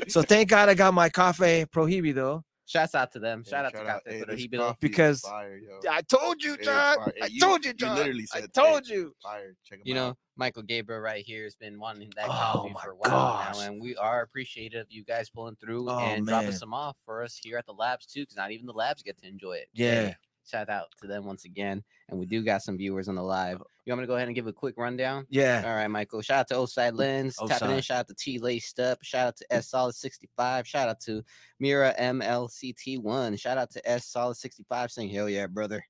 so 0.08 0.22
thank 0.22 0.48
God 0.48 0.68
I 0.68 0.74
got 0.74 0.94
my 0.94 1.08
cafe 1.08 1.66
prohibido. 1.66 2.42
Shouts 2.70 2.94
out 2.94 3.10
to 3.14 3.18
them. 3.18 3.42
Yeah, 3.44 3.50
Shout 3.50 3.64
out 3.64 3.72
to 3.72 3.84
Cafe 3.84 4.00
Hey, 4.06 4.24
this 4.28 4.46
Prohibido. 4.46 4.76
Because 4.78 5.22
fire. 5.22 5.60
I 5.90 6.02
told 6.02 6.40
you, 6.40 6.56
John. 6.58 6.98
fire. 6.98 7.12
I 7.20 7.26
You- 7.26 7.40
told 7.40 7.64
you, 7.64 7.70
you 7.70 7.74
John. 7.74 7.96
literally 7.96 8.26
I 8.32 8.42
told 8.42 8.86
"Hey, 8.86 8.94
you. 8.94 9.14
Fire. 9.20 9.56
Check 9.64 9.80
'em 9.80 9.82
You 9.86 9.94
out. 9.94 9.96
know, 9.96 10.16
Michael 10.36 10.62
Gabriel 10.62 11.00
right 11.00 11.24
here 11.26 11.42
has 11.42 11.56
been 11.56 11.80
wanting 11.80 12.12
that 12.14 12.26
Oh 12.26 12.30
coffee 12.32 12.72
my 12.72 12.80
for 12.84 12.90
a 12.92 12.94
while 12.94 13.10
gosh. 13.10 13.56
now, 13.56 13.62
and 13.62 13.82
we 13.82 13.96
are 13.96 14.22
appreciative 14.22 14.82
of 14.82 14.86
you 14.92 15.02
guys 15.02 15.28
pulling 15.30 15.56
through 15.56 15.90
Oh, 15.90 15.98
and 15.98 16.24
dropping 16.24 16.52
some 16.52 16.72
off 16.72 16.96
for 17.04 17.24
us 17.24 17.36
here 17.42 17.58
at 17.58 17.66
the 17.66 17.74
labs 17.74 18.06
too, 18.06 18.20
because 18.22 18.36
not 18.36 18.52
even 18.52 18.66
the 18.66 18.72
labs 18.72 19.02
get 19.02 19.18
to 19.18 19.26
enjoy 19.26 19.54
it. 19.54 19.68
Yeah. 19.72 20.14
Shout 20.46 20.68
out 20.68 20.86
to 21.00 21.06
them 21.06 21.26
once 21.26 21.44
again, 21.44 21.82
and 22.08 22.18
we 22.18 22.26
do 22.26 22.42
got 22.42 22.62
some 22.62 22.76
viewers 22.76 23.08
on 23.08 23.14
the 23.14 23.22
live. 23.22 23.60
Uh, 23.60 23.64
you 23.84 23.92
want 23.92 24.00
me 24.00 24.04
to 24.04 24.08
go 24.08 24.16
ahead 24.16 24.28
and 24.28 24.34
give 24.34 24.46
a 24.46 24.52
quick 24.52 24.74
rundown? 24.76 25.26
Yeah. 25.30 25.62
All 25.64 25.74
right, 25.74 25.88
Michael. 25.88 26.22
Shout 26.22 26.40
out 26.40 26.48
to 26.48 26.56
Oside 26.56 26.94
Lens. 26.94 27.36
Tapping 27.46 27.70
in. 27.70 27.80
Shout 27.80 28.00
out 28.00 28.08
to 28.08 28.14
T 28.14 28.38
Laced 28.38 28.80
Up. 28.80 28.98
Shout 29.02 29.28
out 29.28 29.36
to 29.36 29.52
S 29.52 29.70
Solid 29.70 29.94
65. 29.94 30.66
Shout 30.66 30.88
out 30.88 31.00
to 31.00 31.22
Mira 31.58 31.94
MLCT1. 31.98 33.38
Shout 33.38 33.58
out 33.58 33.70
to 33.70 33.88
S 33.88 34.06
Solid 34.06 34.36
65 34.36 34.90
saying, 34.90 35.10
Hell 35.10 35.28
yeah, 35.28 35.46
brother. 35.46 35.84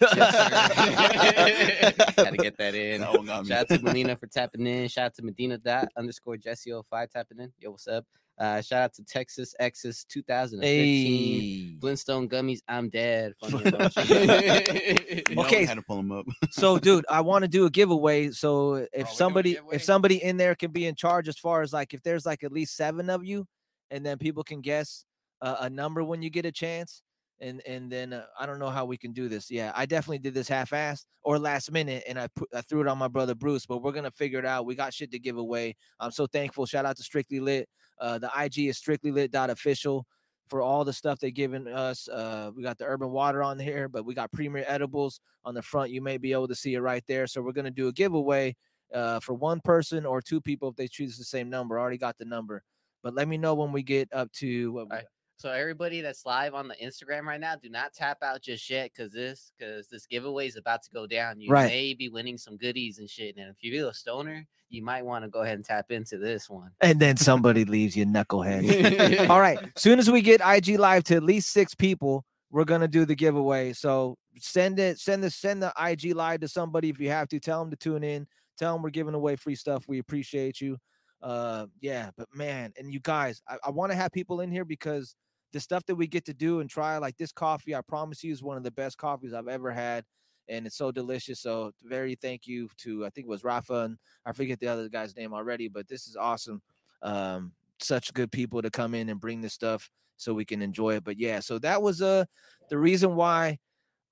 Yes. 0.00 0.14
Gotta 2.16 2.36
get 2.36 2.56
that 2.58 2.74
in. 2.74 3.02
That 3.02 3.12
one 3.12 3.26
got 3.26 3.44
me. 3.44 3.50
Shout 3.50 3.60
out 3.60 3.68
to 3.68 3.84
Melina 3.84 4.16
for 4.16 4.26
tapping 4.26 4.66
in. 4.66 4.88
Shout 4.88 5.06
out 5.06 5.14
to 5.14 5.22
Medina 5.22 5.58
dot 5.58 5.88
underscore 5.96 6.36
Jesse 6.36 6.72
05 6.90 7.10
tapping 7.10 7.40
in. 7.40 7.52
Yo, 7.58 7.70
what's 7.70 7.86
up? 7.86 8.04
Uh, 8.38 8.60
shout 8.60 8.82
out 8.82 8.92
to 8.94 9.04
Texas 9.04 9.54
Exes 9.60 10.04
2015. 10.08 11.40
Hey. 11.40 11.76
Flintstone 11.80 12.28
gummies. 12.28 12.60
I'm 12.66 12.88
dead. 12.88 13.32
Funny 13.40 13.58
emoji. 13.58 15.28
You 15.28 15.34
know 15.36 15.42
I 15.42 15.46
Okay. 15.46 15.64
had 15.64 15.74
to 15.76 15.82
pull 15.82 16.00
him 16.00 16.10
up. 16.10 16.26
so 16.50 16.78
dude 16.78 17.04
i 17.08 17.20
want 17.20 17.42
to 17.42 17.48
do 17.48 17.66
a 17.66 17.70
giveaway 17.70 18.30
so 18.30 18.74
if 18.74 18.88
doing 18.92 19.06
somebody 19.06 19.58
if 19.72 19.82
somebody 19.82 20.22
in 20.22 20.36
there 20.36 20.54
can 20.54 20.70
be 20.70 20.86
in 20.86 20.94
charge 20.94 21.28
as 21.28 21.36
far 21.38 21.62
as 21.62 21.72
like 21.72 21.94
if 21.94 22.02
there's 22.02 22.24
like 22.26 22.44
at 22.44 22.52
least 22.52 22.76
seven 22.76 23.08
of 23.10 23.24
you 23.24 23.46
and 23.90 24.04
then 24.04 24.18
people 24.18 24.42
can 24.44 24.60
guess 24.60 25.04
uh, 25.42 25.56
a 25.60 25.70
number 25.70 26.04
when 26.04 26.22
you 26.22 26.30
get 26.30 26.44
a 26.46 26.52
chance 26.52 27.02
and 27.40 27.60
and 27.66 27.90
then 27.90 28.12
uh, 28.12 28.24
i 28.38 28.46
don't 28.46 28.58
know 28.58 28.70
how 28.70 28.84
we 28.84 28.96
can 28.96 29.12
do 29.12 29.28
this 29.28 29.50
yeah 29.50 29.72
i 29.74 29.84
definitely 29.86 30.18
did 30.18 30.34
this 30.34 30.46
half-assed 30.48 31.06
or 31.24 31.38
last 31.38 31.72
minute 31.72 32.04
and 32.06 32.18
i 32.18 32.28
put 32.36 32.48
i 32.54 32.60
threw 32.62 32.80
it 32.80 32.86
on 32.88 32.96
my 32.98 33.08
brother 33.08 33.34
bruce 33.34 33.66
but 33.66 33.82
we're 33.82 33.92
gonna 33.92 34.10
figure 34.12 34.38
it 34.38 34.46
out 34.46 34.64
we 34.66 34.74
got 34.74 34.92
shit 34.94 35.10
to 35.10 35.18
give 35.18 35.36
away 35.38 35.74
i'm 36.00 36.10
so 36.12 36.26
thankful 36.26 36.66
shout 36.66 36.84
out 36.86 36.96
to 36.96 37.02
strictly 37.02 37.40
lit 37.40 37.68
uh 38.00 38.18
the 38.18 38.30
ig 38.42 38.58
is 38.58 38.76
strictly 38.78 39.10
lit 39.10 39.30
dot 39.30 39.50
official 39.50 40.06
for 40.48 40.60
all 40.60 40.84
the 40.84 40.92
stuff 40.92 41.18
they're 41.18 41.30
giving 41.30 41.66
us. 41.66 42.06
Uh, 42.08 42.50
we 42.54 42.62
got 42.62 42.76
the 42.76 42.84
urban 42.84 43.10
water 43.10 43.42
on 43.42 43.58
here, 43.58 43.88
but 43.88 44.04
we 44.04 44.14
got 44.14 44.30
premier 44.30 44.64
edibles 44.66 45.20
on 45.44 45.54
the 45.54 45.62
front. 45.62 45.90
You 45.90 46.02
may 46.02 46.18
be 46.18 46.32
able 46.32 46.48
to 46.48 46.54
see 46.54 46.74
it 46.74 46.80
right 46.80 47.02
there. 47.08 47.26
So 47.26 47.40
we're 47.40 47.52
gonna 47.52 47.70
do 47.70 47.88
a 47.88 47.92
giveaway 47.92 48.54
uh, 48.92 49.20
for 49.20 49.34
one 49.34 49.60
person 49.60 50.04
or 50.04 50.20
two 50.20 50.40
people 50.40 50.68
if 50.68 50.76
they 50.76 50.86
choose 50.86 51.16
the 51.16 51.24
same 51.24 51.48
number. 51.48 51.78
I 51.78 51.82
already 51.82 51.98
got 51.98 52.18
the 52.18 52.26
number, 52.26 52.62
but 53.02 53.14
let 53.14 53.26
me 53.26 53.38
know 53.38 53.54
when 53.54 53.72
we 53.72 53.82
get 53.82 54.08
up 54.12 54.30
to 54.32 54.72
what 54.72 54.84
we 54.86 54.90
Alright. 54.90 55.06
So 55.36 55.50
everybody 55.50 56.00
that's 56.00 56.24
live 56.24 56.54
on 56.54 56.68
the 56.68 56.76
Instagram 56.76 57.24
right 57.24 57.40
now, 57.40 57.56
do 57.56 57.68
not 57.68 57.92
tap 57.92 58.18
out 58.22 58.42
just 58.42 58.68
yet 58.70 58.90
because 58.94 59.12
this 59.12 59.52
because 59.58 59.88
this 59.88 60.06
giveaway 60.06 60.46
is 60.46 60.56
about 60.56 60.82
to 60.84 60.90
go 60.90 61.06
down. 61.06 61.40
You 61.40 61.50
Right. 61.50 61.66
may 61.66 61.94
be 61.94 62.08
winning 62.08 62.38
some 62.38 62.56
goodies 62.56 62.98
and 62.98 63.10
shit. 63.10 63.36
And 63.36 63.50
if 63.50 63.56
you 63.60 63.72
feel 63.72 63.88
a 63.88 63.94
stoner, 63.94 64.46
you 64.68 64.82
might 64.82 65.04
want 65.04 65.24
to 65.24 65.28
go 65.28 65.40
ahead 65.40 65.56
and 65.56 65.64
tap 65.64 65.90
into 65.90 66.18
this 66.18 66.48
one. 66.48 66.70
And 66.80 67.00
then 67.00 67.16
somebody 67.16 67.64
leaves 67.64 67.96
you 67.96 68.06
knucklehead. 68.06 69.28
All 69.30 69.40
right. 69.40 69.58
Soon 69.76 69.98
as 69.98 70.10
we 70.10 70.22
get 70.22 70.40
IG 70.44 70.78
live 70.78 71.04
to 71.04 71.16
at 71.16 71.22
least 71.24 71.50
six 71.50 71.74
people, 71.74 72.24
we're 72.50 72.64
gonna 72.64 72.88
do 72.88 73.04
the 73.04 73.16
giveaway. 73.16 73.72
So 73.72 74.16
send 74.38 74.78
it, 74.78 75.00
send 75.00 75.24
the 75.24 75.30
send 75.30 75.62
the 75.62 75.72
IG 75.78 76.14
live 76.14 76.40
to 76.40 76.48
somebody 76.48 76.90
if 76.90 77.00
you 77.00 77.10
have 77.10 77.28
to. 77.28 77.40
Tell 77.40 77.60
them 77.60 77.70
to 77.70 77.76
tune 77.76 78.04
in. 78.04 78.26
Tell 78.56 78.72
them 78.72 78.82
we're 78.82 78.90
giving 78.90 79.14
away 79.14 79.34
free 79.34 79.56
stuff. 79.56 79.84
We 79.88 79.98
appreciate 79.98 80.60
you. 80.60 80.78
Uh, 81.24 81.66
yeah, 81.80 82.10
but 82.18 82.28
man, 82.34 82.70
and 82.78 82.92
you 82.92 83.00
guys, 83.00 83.40
I, 83.48 83.56
I 83.64 83.70
want 83.70 83.90
to 83.90 83.96
have 83.96 84.12
people 84.12 84.42
in 84.42 84.50
here 84.50 84.64
because 84.66 85.16
the 85.54 85.60
stuff 85.60 85.86
that 85.86 85.94
we 85.94 86.06
get 86.06 86.26
to 86.26 86.34
do 86.34 86.60
and 86.60 86.68
try, 86.68 86.98
like 86.98 87.16
this 87.16 87.32
coffee, 87.32 87.74
I 87.74 87.80
promise 87.80 88.22
you, 88.22 88.30
is 88.30 88.42
one 88.42 88.58
of 88.58 88.62
the 88.62 88.70
best 88.70 88.98
coffees 88.98 89.32
I've 89.32 89.48
ever 89.48 89.70
had, 89.70 90.04
and 90.50 90.66
it's 90.66 90.76
so 90.76 90.92
delicious. 90.92 91.40
So 91.40 91.72
very 91.82 92.14
thank 92.14 92.46
you 92.46 92.68
to 92.78 93.06
I 93.06 93.10
think 93.10 93.26
it 93.26 93.30
was 93.30 93.42
Rafa 93.42 93.84
and 93.84 93.96
I 94.26 94.32
forget 94.32 94.60
the 94.60 94.68
other 94.68 94.86
guy's 94.90 95.16
name 95.16 95.32
already, 95.32 95.68
but 95.68 95.88
this 95.88 96.06
is 96.06 96.14
awesome. 96.14 96.60
Um, 97.02 97.52
such 97.80 98.12
good 98.12 98.30
people 98.30 98.60
to 98.60 98.70
come 98.70 98.94
in 98.94 99.08
and 99.08 99.18
bring 99.18 99.40
this 99.40 99.54
stuff 99.54 99.88
so 100.18 100.34
we 100.34 100.44
can 100.44 100.60
enjoy 100.60 100.96
it. 100.96 101.04
But 101.04 101.18
yeah, 101.18 101.40
so 101.40 101.58
that 101.60 101.80
was 101.80 102.02
uh 102.02 102.26
the 102.68 102.78
reason 102.78 103.16
why 103.16 103.58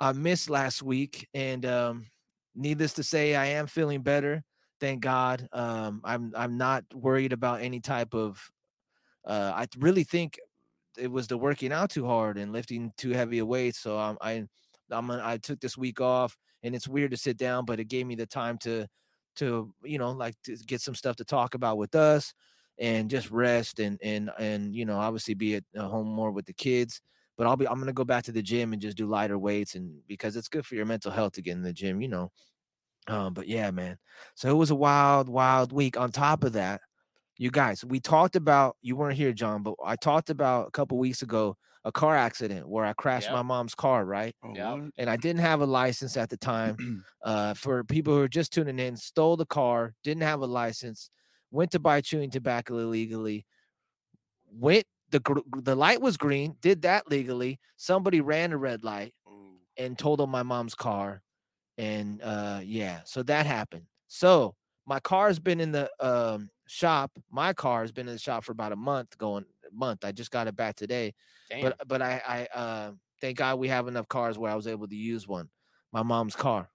I 0.00 0.12
missed 0.12 0.49
last 0.49 0.83
week, 0.83 1.28
and 1.35 1.66
um, 1.66 2.07
needless 2.54 2.95
to 2.95 3.02
say, 3.02 3.35
I 3.35 3.47
am 3.47 3.66
feeling 3.66 4.02
better. 4.02 4.42
Thank 4.83 5.01
God. 5.03 5.49
Um, 5.53 6.01
I'm 6.03 6.33
I'm 6.37 6.59
not 6.59 6.85
worried 6.93 7.33
about 7.33 7.61
any 7.62 7.79
type 7.79 8.15
of. 8.15 8.51
Uh, 9.27 9.53
I 9.55 9.67
really 9.79 10.05
think 10.05 10.41
it 10.99 11.11
was 11.11 11.29
the 11.29 11.39
working 11.39 11.73
out 11.73 11.91
too 11.91 12.07
hard 12.07 12.39
and 12.39 12.53
lifting 12.53 12.93
too 12.99 13.11
heavy 13.11 13.39
a 13.39 13.47
weight. 13.47 13.77
So 13.77 13.99
I'm 13.99 14.19
I 14.23 14.45
I'm 14.91 15.11
I 15.11 15.39
took 15.39 15.61
this 15.61 15.79
week 15.79 16.01
off, 16.01 16.37
and 16.65 16.75
it's 16.75 16.89
weird 16.89 17.12
to 17.12 17.17
sit 17.19 17.39
down, 17.39 17.65
but 17.65 17.81
it 17.81 17.87
gave 17.87 18.07
me 18.07 18.17
the 18.17 18.27
time 18.27 18.59
to 18.61 18.89
to 19.37 19.75
you 19.85 19.99
know 19.99 20.12
like 20.12 20.35
to 20.45 20.57
get 20.67 20.81
some 20.81 20.97
stuff 20.97 21.17
to 21.17 21.25
talk 21.25 21.55
about 21.55 21.79
with 21.79 21.95
us 21.95 22.35
and 22.79 23.11
just 23.11 23.31
rest 23.31 23.81
and 23.81 23.99
and 24.03 24.31
and 24.39 24.75
you 24.75 24.85
know 24.87 24.99
obviously 24.99 25.35
be 25.35 25.57
at 25.57 25.65
uh, 25.79 25.89
home 25.89 26.09
more 26.09 26.33
with 26.33 26.47
the 26.47 26.53
kids 26.55 27.01
but 27.39 27.47
i'll 27.47 27.57
be 27.57 27.69
i'm 27.69 27.79
gonna 27.79 27.93
go 27.93 28.05
back 28.05 28.25
to 28.25 28.33
the 28.33 28.43
gym 28.43 28.73
and 28.73 28.83
just 28.83 28.97
do 28.97 29.07
lighter 29.07 29.39
weights 29.39 29.75
and 29.77 29.93
because 30.09 30.37
it's 30.37 30.49
good 30.49 30.67
for 30.67 30.75
your 30.77 30.87
mental 30.87 31.12
health 31.12 31.33
to 31.33 31.43
get 31.43 31.53
in 31.53 31.62
the 31.62 31.73
gym 31.73 32.01
you 32.03 32.09
know 32.09 32.31
um 33.09 33.35
but 33.35 33.49
yeah 33.49 33.71
man 33.71 33.99
so 34.35 34.49
it 34.51 34.55
was 34.57 34.71
a 34.71 34.75
wild 34.75 35.29
wild 35.29 35.73
week 35.73 35.97
on 35.99 36.11
top 36.11 36.45
of 36.45 36.53
that 36.53 36.81
you 37.39 37.51
guys 37.51 37.85
we 37.85 38.01
talked 38.01 38.37
about 38.37 38.77
you 38.83 38.97
weren't 38.97 39.17
here 39.17 39.33
john 39.33 39.63
but 39.63 39.75
i 39.85 39.97
talked 39.97 40.31
about 40.31 40.69
a 40.69 40.71
couple 40.71 40.99
weeks 40.99 41.23
ago 41.23 41.57
a 41.85 41.93
car 41.93 42.17
accident 42.17 42.69
where 42.69 42.85
i 42.85 42.93
crashed 42.93 43.27
Yep. 43.27 43.35
my 43.35 43.43
mom's 43.43 43.75
car 43.75 44.05
right 44.05 44.35
Oh, 44.45 44.55
Yeah. 44.55 44.89
and 44.99 45.11
i 45.11 45.17
didn't 45.17 45.41
have 45.41 45.61
a 45.61 45.67
license 45.67 46.17
at 46.17 46.31
the 46.31 46.37
time 46.37 46.77
uh, 47.25 47.55
for 47.55 47.85
people 47.85 48.15
who 48.15 48.23
are 48.23 48.29
just 48.29 48.53
tuning 48.53 48.79
in, 48.81 48.97
stole 48.97 49.37
the 49.37 49.47
car, 49.47 49.95
didn't 50.03 50.25
have 50.25 50.41
a 50.41 50.47
license, 50.47 51.09
went 51.53 51.71
to 51.71 51.79
buy 51.79 52.01
chewing 52.01 52.31
tobacco 52.31 52.79
illegally, 52.79 53.47
went 54.51 54.85
the 55.11 55.21
the 55.63 55.75
light 55.75 56.01
was 56.01 56.17
green, 56.17 56.57
did 56.61 56.83
that 56.83 57.09
legally. 57.11 57.61
Somebody 57.77 58.21
ran 58.21 58.53
a 58.53 58.57
red 58.57 58.83
light 58.83 59.15
and 59.77 59.99
totaled 59.99 60.31
my 60.31 60.43
mom's 60.43 60.75
car, 60.75 61.23
and 61.79 62.21
uh, 62.23 62.61
yeah, 62.62 63.00
so 63.05 63.23
that 63.25 63.47
happened. 63.47 63.85
So 64.09 64.55
my 64.87 65.00
car's 65.00 65.38
been 65.38 65.61
in 65.61 65.73
the 65.73 65.91
um, 66.00 66.50
shop. 66.67 67.11
My 67.31 67.52
car 67.52 67.83
has 67.83 67.93
been 67.93 68.09
in 68.09 68.14
the 68.14 68.19
shop 68.21 68.45
for 68.45 68.52
about 68.52 68.73
a 68.73 68.76
month. 68.76 69.17
Going 69.19 69.45
month. 69.73 70.05
I 70.05 70.12
just 70.12 70.31
got 70.31 70.49
it 70.49 70.55
back 70.57 70.76
today 70.76 71.14
Damn. 71.49 71.62
but 71.62 71.88
but 71.88 72.02
I 72.02 72.21
I 72.55 72.59
uh 72.59 72.93
thank 73.23 73.38
God 73.38 73.59
we 73.59 73.69
have 73.69 73.88
enough 73.88 74.07
cars 74.09 74.38
where 74.38 74.50
I 74.50 74.55
was 74.55 74.67
able 74.67 74.87
to 74.88 74.95
use 74.95 75.26
one. 75.26 75.49
My 75.93 76.02
mom's 76.02 76.37
car. 76.37 76.69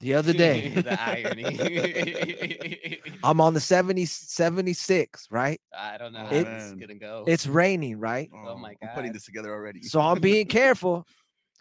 The 0.00 0.14
other 0.14 0.32
day, 0.32 0.68
the 0.70 0.98
irony. 1.00 2.98
I'm 3.22 3.40
on 3.42 3.52
the 3.52 3.60
70 3.60 4.06
76, 4.06 5.26
right? 5.30 5.60
I 5.76 5.98
don't 5.98 6.14
know 6.14 6.20
how 6.20 6.30
It- 6.32 6.44
this 6.44 6.62
is 6.62 6.70
Man. 6.70 6.78
gonna 6.80 6.94
go. 6.98 7.24
It's 7.26 7.46
raining, 7.46 7.98
right? 7.98 8.30
oh, 8.32 8.56
my 8.56 8.70
god 8.70 8.78
I'm 8.82 8.88
putting 8.94 9.12
this 9.12 9.26
together 9.26 9.52
already. 9.52 9.82
So 9.82 10.00
I'm 10.00 10.18
being 10.20 10.46
careful. 10.46 11.06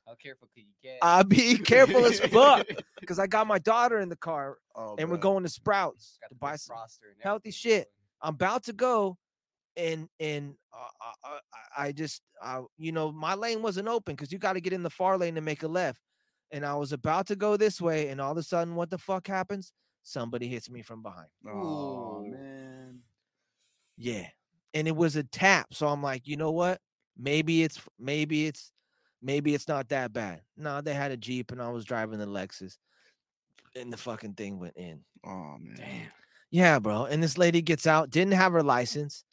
How 0.10 0.16
careful 0.16 0.48
could 0.56 0.64
you 0.64 0.74
get? 0.82 0.98
I'm 1.04 1.28
being 1.28 1.58
careful 1.64 2.04
as 2.04 2.20
fuck 2.20 2.66
because 3.00 3.20
I 3.20 3.28
got 3.28 3.46
my 3.46 3.60
daughter 3.60 4.00
in 4.00 4.10
the 4.10 4.16
car 4.16 4.58
Oh, 4.76 4.96
and 4.98 5.08
we're 5.12 5.18
going 5.18 5.44
to 5.44 5.50
Sprouts 5.50 6.18
Got 6.20 6.30
to 6.30 6.36
buy 6.36 6.56
some. 6.56 6.76
healthy 7.20 7.52
shit. 7.52 7.88
I'm 8.24 8.34
about 8.34 8.64
to 8.64 8.74
go, 8.74 9.18
and 9.78 10.10
and 10.20 10.56
uh, 10.74 10.78
uh, 11.28 11.32
uh, 11.36 11.40
I 11.78 11.88
I 11.88 11.92
just 11.92 12.24
uh, 12.42 12.62
you 12.78 12.92
know 12.92 13.12
my 13.12 13.36
lane 13.36 13.62
wasn't 13.62 13.88
open 13.88 14.16
because 14.16 14.32
you 14.32 14.40
got 14.40 14.54
to 14.54 14.62
get 14.62 14.74
in 14.74 14.82
the 14.82 14.90
far 14.90 15.18
lane 15.18 15.36
to 15.36 15.42
make 15.42 15.62
a 15.62 15.68
left, 15.68 16.02
and 16.52 16.66
I 16.66 16.74
was 16.76 16.92
about 16.92 17.28
to 17.28 17.36
go 17.36 17.56
this 17.56 17.80
way, 17.80 18.08
and 18.08 18.20
all 18.20 18.32
of 18.32 18.38
a 18.38 18.44
sudden, 18.44 18.76
what 18.76 18.90
the 18.90 18.98
fuck 18.98 19.28
happens? 19.28 19.72
Somebody 20.02 20.48
hits 20.48 20.72
me 20.72 20.82
from 20.82 21.04
behind. 21.04 21.28
Oh 21.48 22.24
man. 22.26 23.02
Yeah, 23.96 24.28
and 24.74 24.88
it 24.88 24.96
was 24.96 25.16
a 25.18 25.24
tap. 25.24 25.68
So 25.74 25.88
I'm 25.88 26.02
like, 26.02 26.26
you 26.26 26.36
know 26.36 26.52
what? 26.52 26.80
Maybe 27.18 27.64
it's 27.64 27.80
maybe 28.00 28.48
it's 28.48 28.72
maybe 29.22 29.54
it's 29.54 29.68
not 29.68 29.90
that 29.90 30.14
bad. 30.14 30.42
No, 30.58 30.82
they 30.82 30.94
had 30.94 31.12
a 31.12 31.18
jeep, 31.18 31.52
and 31.52 31.62
I 31.62 31.70
was 31.70 31.86
driving 31.86 32.20
the 32.20 32.26
Lexus, 32.28 32.78
and 33.76 33.92
the 33.92 33.98
fucking 33.98 34.34
thing 34.34 34.60
went 34.60 34.76
in. 34.78 35.02
Oh 35.26 35.58
man. 35.60 35.76
Damn. 35.78 36.08
Yeah, 36.52 36.80
bro. 36.80 37.06
And 37.06 37.22
this 37.22 37.38
lady 37.38 37.62
gets 37.62 37.86
out, 37.86 38.10
didn't 38.10 38.34
have 38.34 38.54
her 38.54 38.64
license, 38.64 39.24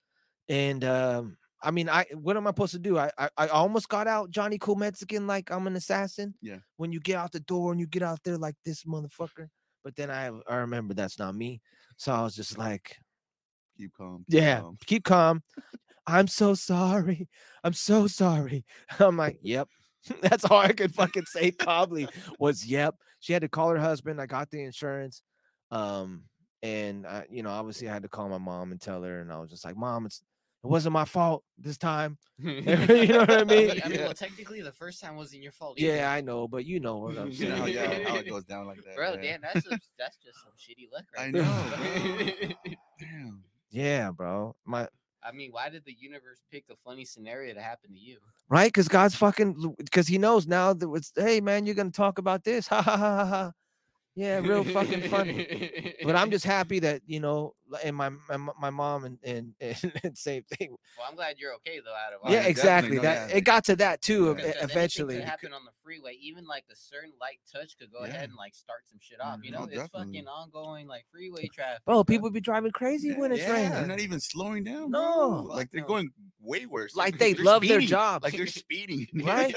and 0.49 0.85
um, 0.85 1.37
I 1.63 1.71
mean, 1.71 1.89
I 1.89 2.05
what 2.15 2.37
am 2.37 2.47
I 2.47 2.51
supposed 2.51 2.73
to 2.73 2.79
do? 2.79 2.99
I 2.99 3.11
I, 3.19 3.29
I 3.37 3.47
almost 3.49 3.89
got 3.89 4.07
out 4.07 4.31
Johnny 4.31 4.59
Cool 4.59 4.77
Mexican 4.77 5.27
like 5.27 5.51
I'm 5.51 5.67
an 5.67 5.77
assassin. 5.77 6.35
Yeah. 6.43 6.59
When 6.77 6.93
you 6.93 7.01
get 7.01 7.17
out 7.17 7.33
the 7.33 7.41
door 7.41 7.73
and 7.73 7.81
you 7.81 7.87
get 7.87 8.03
out 8.03 8.21
there 8.25 8.37
like 8.37 8.57
this 8.65 8.85
motherfucker, 8.85 9.49
but 9.83 9.97
then 9.97 10.11
I 10.11 10.31
I 10.49 10.57
remember 10.57 10.93
that's 10.95 11.19
not 11.19 11.35
me, 11.35 11.63
so 11.97 12.13
I 12.13 12.23
was 12.23 12.35
just 12.37 12.59
like, 12.59 12.99
Keep 13.79 13.95
calm. 13.97 14.25
keep 14.31 14.41
yeah, 14.41 14.61
calm. 14.61 14.79
keep 14.87 15.05
calm. 15.05 15.43
I'm 16.07 16.29
so 16.29 16.55
sorry. 16.55 17.29
I'm 17.65 17.73
so 17.73 18.07
sorry. 18.07 18.65
I'm 19.01 19.17
like, 19.17 19.39
yep. 19.43 19.69
That's 20.23 20.45
all 20.45 20.59
I 20.61 20.73
could 20.73 20.95
fucking 20.95 21.25
say 21.27 21.51
calmly 21.51 22.09
was 22.39 22.65
yep. 22.65 22.95
She 23.21 23.33
had 23.33 23.43
to 23.43 23.49
call 23.49 23.71
her 23.71 23.79
husband. 23.79 24.21
I 24.21 24.27
got 24.27 24.51
the 24.51 24.63
insurance. 24.63 25.23
Um, 25.73 26.23
and 26.63 27.07
I, 27.07 27.27
you 27.29 27.43
know, 27.43 27.51
obviously 27.51 27.89
I 27.89 27.93
had 27.93 28.03
to 28.03 28.09
call 28.09 28.29
my 28.29 28.39
mom 28.39 28.71
and 28.71 28.81
tell 28.81 29.03
her, 29.03 29.21
and 29.21 29.33
I 29.33 29.39
was 29.41 29.51
just 29.51 29.65
like, 29.65 29.77
Mom, 29.77 30.07
it's 30.07 30.23
it 30.65 30.69
wasn't 30.69 30.93
my 30.95 31.05
fault 31.05 31.45
this 31.59 31.77
time. 31.77 32.19
you 32.39 32.61
know 32.63 33.19
what 33.19 33.31
I 33.31 33.41
I 33.41 33.45
mean? 33.45 33.69
mean, 33.69 33.81
I 33.85 33.89
mean, 33.89 33.99
Yeah. 33.99 34.05
well, 34.07 34.15
technically, 34.15 34.63
the 34.63 34.73
first 34.73 35.01
time 35.01 35.17
wasn't 35.17 35.43
your 35.43 35.53
fault. 35.53 35.79
either. 35.79 35.97
Yeah, 35.97 36.11
I 36.11 36.21
know, 36.21 36.47
but 36.49 36.65
you 36.65 36.81
know 36.81 36.99
what 36.99 37.19
I'm 37.19 37.31
You 37.31 37.49
know 37.49 37.57
how, 37.57 37.65
saying. 37.67 37.75
yeah, 38.03 38.09
how 38.09 38.17
it 38.17 38.29
goes 38.29 38.45
down 38.45 38.67
like 38.67 38.83
that. 38.85 38.95
bro. 38.97 39.15
yeah. 39.15 39.23
Damn, 39.23 39.41
that's 39.43 39.67
just, 39.69 39.91
that's 39.99 40.17
just 40.19 40.39
some 40.43 40.53
shitty 40.59 40.89
luck, 40.93 41.05
right 41.17 41.29
I 41.29 41.31
there. 41.33 41.43
know, 41.43 42.75
Damn. 42.99 43.43
Yeah, 43.71 44.11
bro. 44.11 44.57
My 44.65 44.89
I 45.23 45.33
mean, 45.33 45.51
why 45.53 45.69
did 45.69 45.85
the 45.85 45.97
universe 45.99 46.43
pick 46.51 46.65
a 46.71 46.77
funny 46.85 47.05
scenario 47.05 47.55
to 47.55 47.61
happen 47.61 47.93
to 47.93 47.99
you? 47.99 48.19
right? 48.49 48.69
Because 48.69 48.89
God's 48.89 49.17
fucking 49.17 49.75
because 49.79 50.07
he 50.07 50.19
knows 50.19 50.47
now 50.47 50.73
that 50.73 50.89
it's 50.95 51.13
hey 51.17 51.41
man, 51.41 51.67
you're 51.67 51.75
gonna 51.75 51.91
talk 51.91 52.19
about 52.19 52.45
this. 52.45 52.69
Ha 52.77 52.83
ha 52.83 52.97
ha 52.97 53.17
ha 53.17 53.27
ha. 53.27 53.53
Yeah, 54.19 54.39
real 54.39 54.65
fucking 54.65 55.11
funny. 55.11 55.95
But 56.03 56.17
I'm 56.17 56.31
just 56.31 56.45
happy 56.57 56.79
that 56.79 57.03
you 57.07 57.21
know, 57.21 57.55
and 57.85 57.95
my 57.95 58.09
my, 58.31 58.39
my 58.59 58.71
mom 58.71 59.05
and 59.05 59.19
and, 59.23 59.53
and, 59.61 59.93
and 60.03 60.17
same 60.17 60.43
thing. 60.45 60.71
Well, 60.97 61.07
I'm 61.07 61.15
glad 61.15 61.37
you're 61.39 61.53
okay 61.57 61.81
though. 61.85 61.93
Out 61.93 62.15
of 62.15 62.21
all 62.25 62.31
yeah, 62.31 62.39
yeah, 62.39 62.43
that. 62.45 62.49
exactly. 62.51 62.99
That 62.99 63.31
it 63.31 63.43
got 63.43 63.65
to 63.67 63.77
that 63.77 64.01
too. 64.01 64.25
Yeah. 64.25 64.31
ev- 64.31 64.37
Because 64.37 64.47
anything 64.55 64.71
Eventually, 64.71 65.21
happen 65.21 65.53
on 65.53 65.67
the 65.67 65.71
freeway. 65.85 66.17
Even 66.23 66.47
like 66.47 66.65
a 66.73 66.75
certain 66.75 67.13
light 67.21 67.41
touch 67.53 67.77
could 67.79 67.93
go 67.93 68.01
Yeah. 68.07 68.07
ahead 68.07 68.29
and 68.31 68.37
like 68.39 68.55
start 68.55 68.81
some 68.89 68.99
shit 69.03 69.21
off. 69.21 69.39
You 69.43 69.51
Mhm. 69.51 69.55
know, 69.55 69.61
Oh, 69.61 69.65
it's 69.65 69.75
definitely. 69.75 70.15
fucking 70.15 70.29
ongoing 70.29 70.87
like 70.89 71.05
freeway 71.13 71.49
traffic. 71.49 71.85
bro, 71.85 71.97
bro. 71.97 72.05
people 72.05 72.31
be 72.31 72.41
driving 72.41 72.73
crazy 72.73 73.13
when 73.13 73.33
it's 73.33 73.43
yeah, 73.43 73.53
raining. 73.53 73.73
They're 73.73 73.87
not 73.87 74.01
even 74.01 74.19
slowing 74.21 74.65
down. 74.65 74.91
No. 74.93 75.43
bro. 75.47 75.55
like 75.55 75.71
they're 75.71 75.83
no. 75.83 75.89
going 75.89 76.11
way 76.41 76.65
worse. 76.65 76.97
Like 76.97 77.19
they 77.19 77.35
they're 77.35 77.45
love 77.45 77.69
their 77.69 77.81
job. 77.83 78.23
Like 78.25 78.35
they're 78.35 78.47
speeding. 78.65 79.07
Right? 79.15 79.55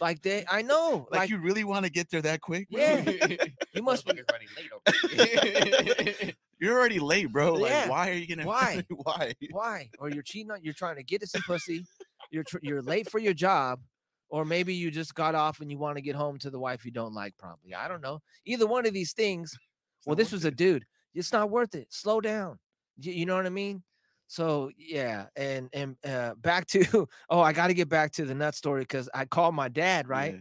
Like 0.00 0.22
they, 0.22 0.44
I 0.50 0.62
know. 0.62 1.06
like, 1.10 1.20
Like, 1.20 1.30
you 1.30 1.38
really 1.38 1.64
want 1.64 1.84
to 1.84 1.90
get 1.90 2.10
there 2.10 2.22
that 2.22 2.40
quick? 2.40 2.68
bro? 2.70 2.80
Yeah. 2.80 3.04
you 3.74 3.82
must 3.82 4.06
be 4.06 4.20
running 4.32 4.48
late 4.56 6.34
You're 6.60 6.78
already 6.78 6.98
late, 7.00 7.30
bro. 7.32 7.54
Like, 7.54 7.70
Yeah. 7.70 7.88
why 7.88 8.10
are 8.10 8.14
you 8.14 8.26
gonna? 8.26 8.46
Why? 8.46 8.84
why? 8.90 9.34
why? 9.50 9.90
Or 9.98 10.08
you're 10.08 10.22
cheating 10.22 10.50
on. 10.50 10.62
You're 10.62 10.74
trying 10.74 10.96
to 10.96 11.02
get 11.02 11.22
us 11.22 11.32
some 11.32 11.42
pussy. 11.42 11.84
You're 12.30 12.44
tr- 12.44 12.58
you're 12.62 12.82
late 12.82 13.10
for 13.10 13.18
your 13.18 13.34
job, 13.34 13.80
or 14.28 14.44
maybe 14.44 14.74
you 14.74 14.90
just 14.90 15.14
got 15.14 15.34
off 15.34 15.60
and 15.60 15.70
you 15.70 15.78
want 15.78 15.96
to 15.96 16.02
get 16.02 16.14
home 16.16 16.38
to 16.38 16.50
the 16.50 16.58
wife 16.58 16.84
you 16.84 16.90
don't 16.90 17.14
like. 17.14 17.34
Probably. 17.38 17.74
I 17.74 17.88
don't 17.88 18.00
know. 18.00 18.20
Either 18.46 18.66
one 18.66 18.86
of 18.86 18.94
these 18.94 19.12
things. 19.12 19.52
It's 19.98 20.06
Well, 20.06 20.16
this 20.16 20.32
was 20.32 20.44
a 20.44 20.50
dude. 20.50 20.84
It's 21.14 21.32
not 21.32 21.50
worth 21.50 21.74
it. 21.74 21.88
Slow 21.90 22.20
down. 22.20 22.58
You, 22.98 23.12
you 23.12 23.26
know 23.26 23.36
what 23.36 23.46
I 23.46 23.50
mean? 23.50 23.82
So 24.26 24.70
yeah, 24.78 25.26
and 25.36 25.68
and 25.72 25.96
uh, 26.04 26.34
back 26.36 26.66
to 26.68 27.06
oh, 27.30 27.40
I 27.40 27.52
got 27.52 27.68
to 27.68 27.74
get 27.74 27.88
back 27.88 28.12
to 28.12 28.24
the 28.24 28.34
nut 28.34 28.54
story 28.54 28.82
because 28.82 29.08
I 29.14 29.24
called 29.26 29.54
my 29.54 29.68
dad 29.68 30.08
right 30.08 30.34
Yeah. 30.34 30.40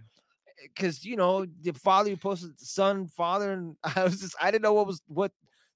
because 0.64 1.04
you 1.04 1.16
know 1.18 1.46
the 1.62 1.74
father 1.74 2.10
you 2.10 2.18
posted 2.18 2.60
son 2.60 3.08
father 3.08 3.52
and 3.52 3.76
I 3.96 4.04
was 4.04 4.22
just 4.22 4.36
I 4.42 4.52
didn't 4.52 4.64
know 4.64 4.74
what 4.74 4.88
was 4.88 5.02
what 5.08 5.32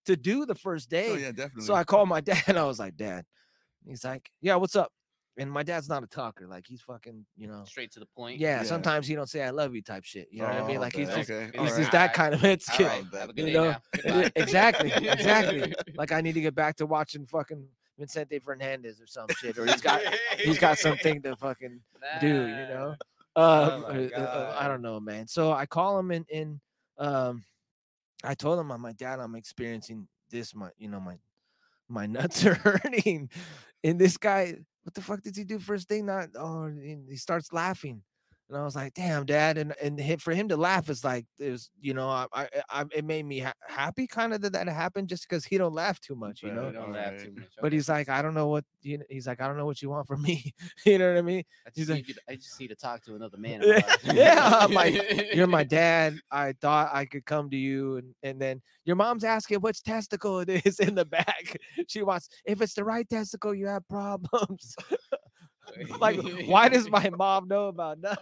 to 0.05 0.15
do 0.15 0.45
the 0.45 0.55
first 0.55 0.89
day. 0.89 1.09
Oh 1.11 1.15
yeah, 1.15 1.31
definitely. 1.31 1.65
So 1.65 1.73
I 1.73 1.83
called 1.83 2.07
my 2.09 2.21
dad 2.31 2.43
and 2.47 2.57
I 2.57 2.63
was 2.63 2.79
like, 2.79 2.95
Dad. 2.95 3.25
He's 3.85 4.03
like, 4.03 4.29
Yeah, 4.41 4.55
what's 4.55 4.75
up? 4.75 4.91
and 5.39 5.51
my 5.51 5.61
dad's 5.61 5.87
not 5.87 6.01
a 6.01 6.07
talker. 6.07 6.47
Like 6.47 6.65
he's 6.67 6.81
fucking, 6.81 7.23
you 7.35 7.47
know. 7.47 7.63
Straight 7.67 7.91
to 7.91 7.99
the 7.99 8.07
point. 8.07 8.39
Yeah, 8.39 8.57
Yeah. 8.57 8.63
sometimes 8.63 9.05
he 9.05 9.13
don't 9.13 9.29
say 9.29 9.43
I 9.43 9.51
love 9.51 9.75
you 9.75 9.83
type 9.83 10.03
shit. 10.03 10.27
You 10.31 10.41
know 10.41 10.47
what 10.47 10.63
I 10.63 10.67
mean? 10.67 10.77
Oh, 10.77 10.81
Like 10.81 10.95
he's 10.95 11.09
bet. 11.09 11.17
just 11.17 11.29
okay. 11.29 11.45
he's 11.51 11.59
alright. 11.59 11.77
just 11.77 11.91
that 11.91 12.13
kind 12.15 12.33
of 12.33 12.43
it's 12.43 12.67
All 12.79 12.85
right. 12.87 13.11
bet. 13.11 13.21
Have 13.21 13.29
a 13.29 13.33
good 13.33 13.47
You 13.49 13.53
know, 13.53 13.69
now. 13.71 13.81
Yeah, 13.93 14.01
Goodbye. 14.23 14.31
exactly, 14.35 14.91
exactly. 14.91 15.75
Like 15.95 16.11
I 16.11 16.21
need 16.21 16.33
to 16.33 16.41
get 16.41 16.55
back 16.55 16.77
to 16.77 16.87
watching 16.87 17.27
fucking 17.27 17.67
Vicente 17.97 18.39
Fernandez 18.39 19.01
or 19.01 19.07
some 19.07 19.27
shit, 19.39 19.57
or 19.57 19.65
he's 19.65 19.81
got 19.81 20.01
he's 20.37 20.59
got 20.59 20.77
something 20.79 21.21
to 21.23 21.35
fucking 21.35 21.79
do, 22.21 22.27
you 22.27 22.67
know. 22.67 22.95
Um, 23.35 23.85
Oh 23.89 24.09
uh, 24.15 24.19
uh, 24.19 24.57
I 24.59 24.67
don't 24.67 24.81
know, 24.81 24.99
man. 24.99 25.27
So 25.27 25.51
I 25.51 25.67
call 25.67 25.99
him 25.99 26.11
and 26.11 26.25
and 26.33 26.59
um, 26.97 27.43
I 28.23 28.33
told 28.33 28.59
him, 28.59 28.71
"I'm 28.71 28.81
my 28.81 28.93
dad. 28.93 29.19
I'm 29.19 29.35
experiencing 29.35 30.07
this. 30.29 30.55
My 30.55 30.69
you 30.77 30.89
know 30.89 30.99
my 30.99 31.17
my 31.87 32.05
nuts 32.07 32.45
are 32.45 32.55
hurting." 32.55 33.29
And 33.83 33.99
this 33.99 34.17
guy, 34.17 34.55
what 34.83 34.95
the 34.95 35.01
fuck 35.01 35.21
did 35.21 35.35
he 35.35 35.43
do 35.43 35.59
first 35.59 35.87
thing? 35.87 36.07
Not 36.07 36.29
oh, 36.35 36.71
he 37.07 37.15
starts 37.15 37.53
laughing. 37.53 38.01
And 38.49 38.57
I 38.57 38.63
was 38.63 38.77
like, 38.77 38.93
"Damn, 38.93 39.25
dad!" 39.25 39.57
And 39.57 39.73
and 39.81 40.21
for 40.21 40.33
him 40.33 40.47
to 40.47 40.55
laugh 40.55 40.89
is 40.89 41.03
like, 41.03 41.25
was, 41.37 41.69
you 41.81 41.93
know, 41.93 42.07
I, 42.09 42.27
I, 42.33 42.47
I 42.69 42.85
it 42.95 43.03
made 43.03 43.25
me 43.25 43.39
ha- 43.39 43.51
happy, 43.67 44.07
kind 44.07 44.33
of 44.33 44.39
that 44.41 44.53
that 44.53 44.69
happened, 44.69 45.09
just 45.09 45.27
because 45.27 45.43
he 45.43 45.57
don't 45.57 45.73
laugh 45.73 45.99
too 45.99 46.15
much, 46.15 46.43
you 46.43 46.53
know. 46.53 46.71
Don't 46.71 46.93
laugh 46.93 47.17
too 47.21 47.33
much. 47.35 47.49
But 47.61 47.73
he's 47.73 47.89
like, 47.89 48.07
I 48.07 48.21
don't 48.21 48.33
know 48.33 48.47
what 48.47 48.63
you. 48.83 48.99
know, 48.99 49.03
He's 49.09 49.27
like, 49.27 49.41
I 49.41 49.47
don't 49.47 49.57
know 49.57 49.65
what 49.65 49.81
you 49.81 49.89
want 49.89 50.07
from 50.07 50.21
me. 50.23 50.53
you 50.85 50.97
know 50.97 51.09
what 51.09 51.17
I 51.17 51.21
mean? 51.23 51.43
I 51.65 51.71
he's 51.73 51.87
just, 51.87 51.89
like- 51.89 51.97
need 51.97 52.07
you 52.07 52.13
to, 52.13 52.21
I 52.29 52.35
just 52.35 52.57
need 52.57 52.69
to 52.69 52.75
talk 52.75 53.03
to 53.03 53.15
another 53.15 53.37
man. 53.37 53.61
Yeah, 54.03 54.49
I'm 54.61 54.71
like, 54.71 55.33
You're 55.33 55.47
my 55.47 55.63
dad. 55.81 56.17
I 56.31 56.53
thought 56.61 56.89
I 56.93 57.03
could 57.05 57.25
come 57.25 57.49
to 57.49 57.57
you, 57.57 57.97
and 57.97 58.15
and 58.23 58.39
then 58.41 58.61
your 58.85 58.95
mom's 58.95 59.25
asking 59.25 59.59
which 59.59 59.83
testicle 59.83 60.39
it 60.39 60.65
is 60.65 60.79
in 60.79 60.95
the 60.95 61.03
back. 61.05 61.57
She 61.87 62.01
wants 62.01 62.29
if 62.45 62.61
it's 62.61 62.75
the 62.75 62.85
right 62.85 63.07
testicle, 63.09 63.53
you 63.53 63.67
have 63.67 63.85
problems. 63.89 64.73
like, 65.99 66.19
why 66.47 66.69
does 66.69 66.89
my 66.89 67.09
mom 67.09 67.47
know 67.47 67.67
about 67.67 67.99
nuts? 68.01 68.19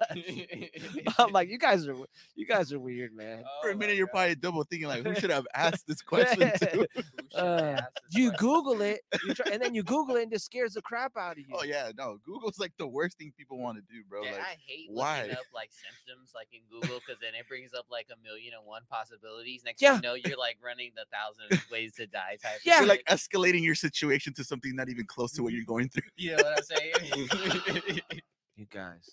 I'm 1.18 1.32
like, 1.32 1.50
you 1.50 1.58
guys 1.58 1.88
are 1.88 1.96
you 2.36 2.46
guys 2.46 2.72
are 2.74 2.80
weird, 2.80 3.14
man. 3.16 3.44
For 3.62 3.70
Oh 3.70 3.74
a 3.74 3.76
minute, 3.76 3.96
you're 3.96 4.08
God. 4.08 4.12
probably 4.14 4.36
double 4.36 4.64
thinking 4.64 4.88
like, 4.88 5.06
who 5.06 5.16
should 5.16 5.30
have 5.30 5.46
asked 5.56 5.88
this 5.88 6.02
question 6.02 6.40
to? 6.40 6.88
Who 6.94 7.04
should 7.32 7.40
I 7.40 7.40
Uh, 7.40 7.76
this 7.76 7.84
You 8.18 8.30
question? 8.32 8.48
Google 8.48 8.82
it, 8.82 9.02
you 9.26 9.34
try, 9.34 9.52
and 9.52 9.62
then 9.62 9.74
you 9.76 9.84
Google 9.84 10.16
it, 10.18 10.24
and 10.24 10.32
it 10.32 10.36
just 10.36 10.46
scares 10.46 10.74
the 10.74 10.82
crap 10.82 11.18
out 11.18 11.34
of 11.34 11.40
you. 11.40 11.54
Oh 11.54 11.64
yeah, 11.64 11.92
no, 11.98 12.18
Google's 12.26 12.60
like 12.60 12.72
the 12.78 12.88
worst 12.88 13.18
thing 13.18 13.32
people 13.38 13.58
want 13.60 13.78
to 13.78 13.84
do, 13.94 14.04
bro. 14.10 14.24
Yeah, 14.24 14.32
like, 14.34 14.42
I 14.42 14.56
hate 14.66 14.88
why? 14.90 15.22
looking 15.22 15.34
up 15.38 15.46
like 15.54 15.70
symptoms 15.72 16.32
like 16.36 16.48
in 16.54 16.62
Google 16.70 17.00
because 17.06 17.20
then 17.22 17.36
it 17.40 17.48
brings 17.48 17.74
up 17.74 17.86
like 17.92 18.08
a 18.12 18.22
million 18.24 18.54
and 18.58 18.66
one 18.66 18.82
possibilities. 18.90 19.64
Next 19.66 19.82
Yeah. 19.82 19.94
thing 20.00 20.04
you 20.04 20.10
know, 20.10 20.16
you're 20.16 20.38
like 20.38 20.58
running 20.64 20.92
the 20.96 21.06
thousand 21.12 21.62
ways 21.72 21.94
to 21.96 22.08
die 22.08 22.38
type. 22.42 22.56
of 22.58 22.62
Yeah. 22.66 22.80
you're 22.80 22.88
like 22.88 23.04
escalating 23.10 23.64
your 23.64 23.76
situation 23.76 24.34
to 24.34 24.44
something 24.44 24.76
not 24.76 24.90
even 24.90 25.06
close 25.06 25.32
to 25.34 25.44
what 25.44 25.54
you're 25.54 25.66
going 25.66 25.90
through. 25.90 26.04
you 26.18 26.36
know 26.36 26.44
what 26.44 26.58
I'm 26.58 26.64
saying? 26.64 27.28
You 28.58 28.66
guys. 28.72 29.10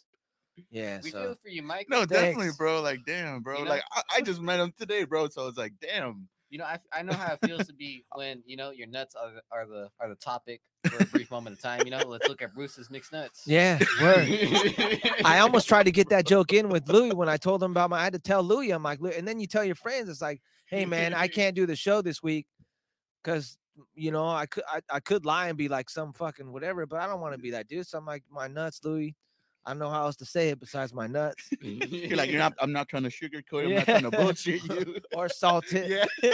Yeah. 0.71 1.01
we 1.03 1.11
so 1.11 1.21
feel 1.23 1.37
for 1.43 1.49
you, 1.49 1.63
Mike. 1.63 1.89
No, 1.91 2.05
definitely, 2.07 2.51
bro. 2.57 2.81
Like, 2.81 3.01
damn, 3.05 3.41
bro. 3.41 3.59
You 3.59 3.65
know- 3.65 3.71
Like, 3.71 3.83
I, 3.93 4.03
I 4.17 4.21
just 4.21 4.41
met 4.41 4.61
him 4.61 4.73
today, 4.79 5.05
bro. 5.05 5.29
So 5.29 5.49
it's 5.49 5.59
like, 5.59 5.73
damn. 5.81 6.29
You 6.49 6.59
know, 6.59 6.65
I, 6.65 6.79
I 6.93 7.03
know 7.03 7.15
how 7.15 7.33
it 7.33 7.39
feels 7.45 7.67
to 7.67 7.73
be 7.73 8.05
when 8.15 8.43
you 8.45 8.57
know 8.59 8.71
your 8.71 8.87
nuts 8.87 9.15
are 9.15 9.31
the, 9.33 9.41
are 9.51 9.67
the 9.67 9.89
are 9.99 10.09
the 10.11 10.17
topic 10.17 10.61
for 10.85 11.03
a 11.03 11.07
brief 11.07 11.31
moment 11.31 11.57
of 11.57 11.63
time. 11.63 11.81
You 11.87 11.91
know, 11.91 12.07
let's 12.07 12.29
look 12.29 12.43
at 12.43 12.55
Bruce's 12.55 12.91
mixed 12.91 13.11
nuts. 13.11 13.43
yeah, 13.47 13.79
word. 14.03 14.29
I 15.25 15.39
almost 15.39 15.67
tried 15.67 15.85
to 15.85 15.93
get 15.93 16.11
that 16.11 16.27
joke 16.27 16.53
in 16.53 16.69
with 16.69 16.87
Louis 16.91 17.15
when 17.15 17.29
I 17.31 17.39
told 17.39 17.63
him 17.63 17.71
about 17.71 17.89
my. 17.89 18.01
I 18.01 18.05
had 18.05 18.13
to 18.13 18.19
tell 18.19 18.43
Louis, 18.43 18.71
I'm 18.71 18.83
like, 18.83 19.01
and 19.17 19.27
then 19.27 19.41
you 19.41 19.47
tell 19.47 19.65
your 19.65 19.77
friends, 19.77 20.11
it's 20.11 20.21
like, 20.21 20.43
hey 20.67 20.85
man, 20.85 21.15
I 21.15 21.27
can't 21.27 21.57
do 21.57 21.65
the 21.65 21.75
show 21.75 22.03
this 22.03 22.23
week 22.23 22.47
because 23.25 23.57
you 23.95 24.11
know 24.11 24.27
I 24.29 24.47
could 24.47 24.65
I, 24.69 24.81
I 24.91 25.01
could 25.01 25.25
lie 25.25 25.49
and 25.49 25.57
be 25.59 25.69
like 25.69 25.89
some 25.91 26.13
fucking 26.13 26.53
whatever, 26.53 26.87
but 26.87 27.01
I 27.01 27.07
don't 27.07 27.21
want 27.21 27.35
to 27.35 27.41
be 27.41 27.51
that 27.53 27.69
dude. 27.69 27.87
So 27.87 27.99
I'm 27.99 28.07
like, 28.07 28.23
my 28.31 28.49
nuts, 28.49 28.81
Louis. 28.85 29.15
I 29.65 29.71
don't 29.71 29.79
know 29.79 29.91
how 29.91 30.03
else 30.07 30.17
to 30.17 30.25
say 30.25 30.49
it 30.49 30.59
besides 30.59 30.93
my 30.93 31.07
nuts 31.07 31.49
You're 31.61 32.17
like, 32.17 32.31
you're 32.31 32.41
not. 32.41 32.53
I'm 32.61 32.73
not 32.73 32.89
trying 32.89 33.05
to 33.05 33.11
sugarcoat. 33.11 33.63
it, 33.63 33.67
I'm 33.69 33.75
not 33.75 33.85
trying 33.85 34.11
to 34.11 34.11
bullshit 34.11 34.65
you. 34.69 34.97
or 35.15 35.29
salted. 35.29 35.89
yeah. 35.89 36.05
bro, 36.23 36.31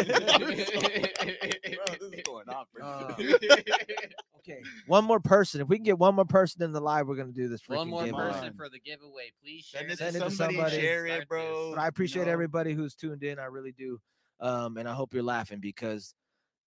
this 0.46 0.68
is 2.12 2.22
going 2.24 2.48
on. 2.48 2.64
Uh, 2.82 3.14
Okay, 4.40 4.62
one 4.86 5.04
more 5.04 5.20
person. 5.20 5.60
If 5.60 5.68
we 5.68 5.76
can 5.76 5.84
get 5.84 5.98
one 5.98 6.14
more 6.14 6.24
person 6.24 6.62
in 6.62 6.72
the 6.72 6.80
live, 6.80 7.06
we're 7.06 7.16
gonna 7.16 7.32
do 7.32 7.48
this. 7.48 7.60
One 7.66 7.88
more 7.88 8.04
giveaway. 8.04 8.30
person 8.32 8.54
for 8.56 8.68
the 8.70 8.78
giveaway, 8.78 9.30
please 9.42 9.64
share. 9.64 9.80
Send 9.80 9.92
it 9.92 9.98
Send 9.98 10.16
to 10.16 10.20
it 10.22 10.24
to 10.24 10.30
somebody. 10.30 10.56
somebody. 10.56 10.80
Share 10.80 11.06
it, 11.06 11.28
bro. 11.28 11.72
But 11.74 11.80
I 11.82 11.88
appreciate 11.88 12.26
know? 12.26 12.32
everybody 12.32 12.72
who's 12.72 12.94
tuned 12.94 13.24
in. 13.24 13.38
I 13.38 13.44
really 13.46 13.72
do. 13.72 14.00
Um, 14.40 14.78
and 14.78 14.88
I 14.88 14.94
hope 14.94 15.12
you're 15.12 15.22
laughing 15.22 15.58
because 15.60 16.14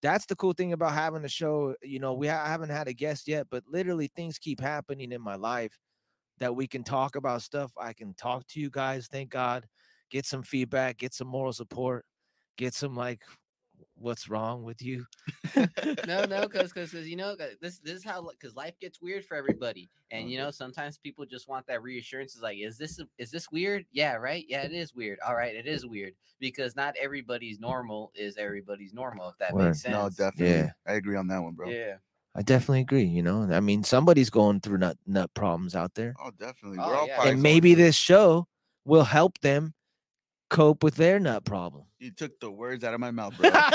that's 0.02 0.26
the 0.26 0.36
cool 0.36 0.54
thing 0.54 0.74
about 0.74 0.94
having 0.94 1.24
a 1.26 1.30
show. 1.30 1.76
You 1.82 2.00
know, 2.00 2.14
we 2.14 2.28
ha- 2.28 2.46
haven't 2.46 2.70
had 2.70 2.88
a 2.88 2.94
guest 2.94 3.28
yet, 3.28 3.48
but 3.50 3.64
literally 3.68 4.08
things 4.08 4.38
keep 4.38 4.60
happening 4.60 5.12
in 5.12 5.22
my 5.22 5.36
life 5.36 5.78
that 6.40 6.56
we 6.56 6.68
can 6.68 6.84
talk 6.84 7.16
about 7.16 7.42
stuff. 7.44 7.72
I 7.78 7.94
can 7.94 8.14
talk 8.16 8.48
to 8.48 8.60
you 8.60 8.70
guys, 8.70 9.08
thank 9.12 9.30
God, 9.30 9.66
get 10.10 10.26
some 10.26 10.44
feedback, 10.44 10.98
get 10.98 11.14
some 11.14 11.28
moral 11.28 11.54
support, 11.54 12.06
get 12.58 12.74
some 12.74 12.96
like 12.96 13.22
what's 14.02 14.30
wrong 14.30 14.64
with 14.64 14.82
you. 14.82 15.06
no, 16.08 16.26
no, 16.26 16.42
because 16.42 16.74
because 16.74 16.94
you 16.94 17.16
know 17.16 17.36
this 17.62 17.80
this 17.80 17.96
is 17.96 18.04
how 18.04 18.28
because 18.30 18.56
life 18.56 18.80
gets 18.80 19.02
weird 19.02 19.26
for 19.26 19.36
everybody, 19.36 19.90
and 20.12 20.30
you 20.30 20.38
uh-huh. 20.38 20.48
know 20.48 20.52
sometimes 20.52 20.98
people 20.98 21.26
just 21.26 21.48
want 21.48 21.66
that 21.68 21.82
reassurance. 21.82 22.36
Is 22.36 22.42
like, 22.42 22.58
is 22.58 22.78
this 22.78 23.00
is 23.18 23.32
this 23.32 23.52
weird? 23.52 23.86
Yeah, 23.92 24.16
right. 24.16 24.46
Yeah, 24.48 24.64
it 24.64 24.74
is 24.74 24.94
weird. 24.94 25.20
All 25.26 25.36
right, 25.36 25.56
it 25.56 25.68
is 25.68 25.86
weird 25.86 26.14
because 26.40 26.76
not 26.76 26.96
everybody's 27.00 27.60
normal 27.60 28.12
is 28.16 28.38
everybody's 28.38 28.94
normal. 28.94 29.30
If 29.30 29.38
that 29.38 29.54
Word. 29.54 29.66
makes 29.66 29.82
sense. 29.82 29.94
No, 29.94 30.10
definitely. 30.10 30.56
Yeah. 30.56 30.72
I 30.88 30.94
agree 30.94 31.16
on 31.16 31.28
that 31.28 31.42
one, 31.42 31.54
bro. 31.54 31.70
Yeah. 31.70 31.96
I 32.36 32.42
definitely 32.42 32.82
agree. 32.82 33.04
You 33.04 33.24
know, 33.24 33.44
I 33.52 33.60
mean, 33.60 33.84
somebody's 33.84 34.30
going 34.30 34.62
through 34.62 34.80
nut 34.80 34.98
nut 35.06 35.30
problems 35.34 35.76
out 35.76 35.94
there. 35.96 36.14
Oh, 36.24 36.32
definitely. 36.32 36.80
Oh, 36.82 36.88
We're 36.88 36.96
all 36.96 37.08
yeah. 37.08 37.28
and 37.28 37.42
maybe 37.42 37.76
this 37.76 37.96
show 37.96 38.48
will 38.86 39.04
help 39.04 39.40
them 39.40 39.74
cope 40.50 40.84
with 40.84 40.96
their 40.96 41.20
nut 41.20 41.46
problem. 41.46 41.86
You 42.02 42.10
took 42.12 42.40
the 42.40 42.50
words 42.52 42.84
out 42.84 42.96
of 42.96 43.00
my 43.00 43.12
mouth, 43.12 43.38
bro. 43.38 43.50
That's 43.52 43.72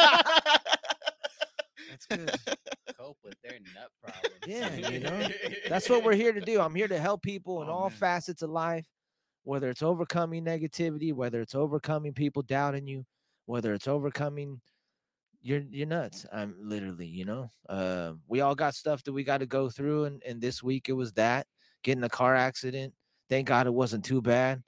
good. 2.10 2.30
Cope 2.98 3.18
with 3.22 3.36
their 3.42 3.58
nut 3.72 3.90
problem. 4.02 4.32
Yeah, 4.46 4.74
you 4.90 4.98
know, 5.00 5.28
That's 5.68 5.88
what 5.88 6.02
we're 6.02 6.16
here 6.16 6.32
to 6.32 6.40
do. 6.44 6.60
I'm 6.60 6.74
here 6.74 6.88
to 6.88 6.98
help 6.98 7.22
people 7.22 7.62
in 7.62 7.68
Oh, 7.68 7.72
all 7.72 7.88
man. 7.88 7.98
facets 7.98 8.42
of 8.42 8.50
life, 8.50 8.86
whether 9.44 9.70
it's 9.70 9.82
overcoming 9.82 10.44
negativity, 10.44 11.12
whether 11.12 11.40
it's 11.40 11.54
overcoming 11.54 12.14
people 12.14 12.42
doubting 12.42 12.88
you, 12.88 13.04
whether 13.44 13.72
it's 13.74 13.86
overcoming 13.86 14.60
you're 15.40 15.62
you're 15.70 15.86
nuts. 15.86 16.26
I'm 16.32 16.56
literally, 16.60 17.06
you 17.06 17.24
know, 17.24 17.48
uh, 17.68 18.14
we 18.26 18.40
all 18.40 18.56
got 18.56 18.74
stuff 18.74 19.04
that 19.04 19.12
we 19.12 19.22
got 19.22 19.38
to 19.38 19.46
go 19.46 19.70
through, 19.70 20.06
and 20.06 20.20
and 20.26 20.40
this 20.40 20.64
week 20.64 20.88
it 20.88 20.94
was 20.94 21.12
that 21.12 21.46
getting 21.84 22.02
a 22.02 22.08
car 22.08 22.34
accident. 22.34 22.92
Thank 23.28 23.46
God 23.46 23.68
it 23.68 23.74
wasn't 23.74 24.04
too 24.04 24.20
bad. 24.20 24.62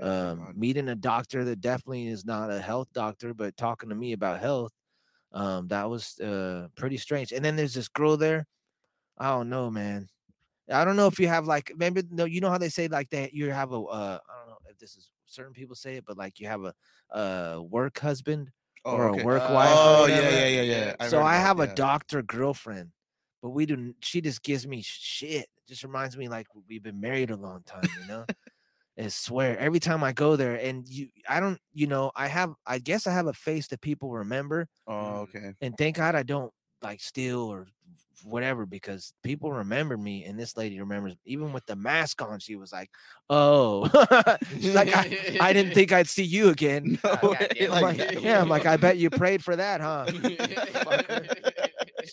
Um, 0.00 0.52
meeting 0.56 0.88
a 0.88 0.96
doctor 0.96 1.44
that 1.44 1.60
definitely 1.60 2.08
is 2.08 2.24
not 2.24 2.50
a 2.50 2.60
health 2.60 2.88
doctor, 2.92 3.32
but 3.34 3.56
talking 3.56 3.90
to 3.90 3.94
me 3.94 4.12
about 4.12 4.40
health, 4.40 4.72
um, 5.32 5.68
that 5.68 5.90
was 5.90 6.18
uh, 6.20 6.68
pretty 6.76 6.96
strange. 6.98 7.32
And 7.32 7.44
then 7.44 7.56
there's 7.56 7.74
this 7.74 7.88
girl 7.88 8.16
there. 8.16 8.46
I 9.18 9.30
don't 9.30 9.48
know, 9.50 9.70
man. 9.70 10.08
I 10.70 10.84
don't 10.84 10.96
know 10.96 11.08
if 11.08 11.18
you 11.20 11.28
have 11.28 11.46
like 11.46 11.72
maybe 11.76 12.02
no, 12.10 12.24
you 12.24 12.40
know 12.40 12.50
how 12.50 12.58
they 12.58 12.70
say 12.70 12.88
like 12.88 13.10
that 13.10 13.34
you 13.34 13.50
have 13.50 13.72
a 13.72 13.76
uh, 13.80 14.18
I 14.28 14.38
don't 14.40 14.48
know 14.50 14.58
if 14.70 14.78
this 14.78 14.96
is 14.96 15.10
certain 15.26 15.52
people 15.52 15.76
say 15.76 15.96
it, 15.96 16.06
but 16.06 16.16
like 16.18 16.40
you 16.40 16.48
have 16.48 16.64
a 16.64 16.74
uh 17.10 17.60
work 17.62 17.98
husband 18.00 18.50
Oh, 18.84 18.90
or 18.90 19.06
okay. 19.06 19.10
a 19.10 19.16
work 19.16 19.48
Uh, 19.48 19.48
wife. 19.48 19.92
Oh, 20.02 20.06
yeah, 20.06 20.30
yeah, 20.30 20.46
yeah, 20.46 20.62
yeah. 20.62 20.92
I've 21.00 21.12
so 21.12 21.22
I 21.22 21.36
have 21.36 21.60
a 21.60 21.66
yeah. 21.66 21.74
doctor 21.74 22.22
girlfriend, 22.22 22.92
but 23.42 23.50
we 23.50 23.66
do. 23.66 23.94
She 24.00 24.20
just 24.20 24.42
gives 24.42 24.66
me 24.66 24.82
shit. 24.82 25.48
Just 25.68 25.82
reminds 25.84 26.16
me 26.16 26.28
like 26.28 26.46
we've 26.68 26.82
been 26.82 27.00
married 27.00 27.30
a 27.30 27.36
long 27.36 27.62
time, 27.64 27.92
you 27.96 28.04
know. 28.06 28.26
I 28.98 29.08
swear 29.08 29.58
every 29.58 29.80
time 29.80 30.04
I 30.04 30.12
go 30.12 30.36
there, 30.36 30.54
and 30.56 30.86
you, 30.88 31.08
I 31.28 31.40
don't, 31.40 31.58
you 31.72 31.86
know, 31.86 32.12
I 32.14 32.28
have, 32.28 32.54
I 32.66 32.78
guess 32.78 33.06
I 33.06 33.12
have 33.12 33.26
a 33.26 33.32
face 33.32 33.68
that 33.68 33.80
people 33.80 34.10
remember, 34.12 34.68
Oh, 34.86 34.94
mm, 35.02 35.22
okay. 35.22 35.54
and 35.60 35.76
thank 35.76 35.96
God 35.96 36.14
I 36.14 36.22
don't 36.22 36.52
like 36.82 37.00
steal 37.00 37.40
or 37.40 37.68
whatever 38.22 38.66
because 38.66 39.12
people 39.22 39.52
remember 39.52 39.96
me, 39.98 40.24
and 40.24 40.38
this 40.38 40.56
lady 40.56 40.78
remembers. 40.80 41.16
Even 41.24 41.52
with 41.52 41.66
the 41.66 41.76
mask 41.76 42.22
on, 42.22 42.38
she 42.38 42.56
was 42.56 42.72
like, 42.72 42.90
"Oh," 43.28 43.88
she's 44.60 44.74
like, 44.74 44.90
I, 44.94 45.04
"I 45.40 45.52
didn't 45.52 45.74
think 45.74 45.92
I'd 45.92 46.08
see 46.08 46.24
you 46.24 46.48
again." 46.50 46.98
No 47.04 47.16
Oh, 47.22 47.28
way, 47.40 47.48
goddamn. 47.50 47.72
I'm 47.72 47.80
like 47.80 47.98
like, 47.98 48.18
yeah, 48.22 48.40
I'm 48.40 48.48
like, 48.48 48.66
I 48.66 48.76
bet 48.76 48.98
you 48.98 49.10
prayed 49.10 49.42
for 49.44 49.56
that, 49.56 49.80
huh? 49.80 50.08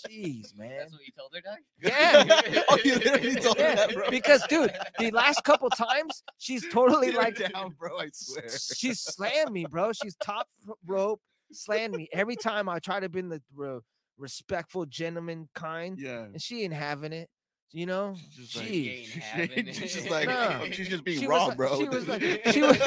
Jeez, 0.09 0.55
man. 0.57 0.77
That's 0.79 0.91
what 0.93 1.01
you 1.05 1.11
told 1.17 1.31
her, 1.33 1.41
Doug? 1.41 1.57
Yeah. 1.81 2.61
oh, 2.69 2.77
you 2.83 2.95
literally 2.99 3.35
told 3.35 3.57
her 3.57 3.75
that, 3.75 3.93
bro. 3.93 4.09
because 4.09 4.43
dude, 4.47 4.71
the 4.99 5.11
last 5.11 5.43
couple 5.43 5.69
times 5.69 6.23
she's 6.37 6.67
totally 6.71 7.07
Sit 7.07 7.15
her 7.15 7.21
like 7.21 7.51
down, 7.53 7.75
bro. 7.79 7.97
I 7.99 8.05
s- 8.05 8.11
swear. 8.33 8.49
she's 8.75 9.01
slammed 9.01 9.51
me, 9.51 9.65
bro. 9.69 9.91
She's 9.93 10.15
top 10.15 10.47
rope, 10.85 11.21
slammed 11.51 11.95
me 11.95 12.07
every 12.13 12.35
time 12.35 12.69
I 12.69 12.79
try 12.79 12.99
to 12.99 13.09
be 13.09 13.21
the 13.21 13.41
re- 13.55 13.79
respectful 14.17 14.85
gentleman 14.85 15.49
kind, 15.55 15.97
Yeah. 15.99 16.23
and 16.25 16.41
she 16.41 16.63
ain't 16.63 16.73
having 16.73 17.13
it. 17.13 17.29
You 17.73 17.85
know, 17.85 18.15
She's 18.35 18.47
just 18.49 18.57
like, 18.57 18.67
Jeez. 18.67 19.57
ain't 19.57 19.67
she's, 19.67 19.77
she's 19.77 19.93
just 19.93 20.09
like, 20.09 20.27
No. 20.27 20.65
she's 20.71 20.89
just 20.89 21.05
being 21.05 21.19
She 21.21 21.25
was 21.25 21.29
wrong, 21.37 21.47
like- 21.49 21.57
bro. 21.57 21.77
she 21.79 21.87
was 21.87 22.05
like- 22.07 22.41
she 22.51 22.61
was- 22.61 22.77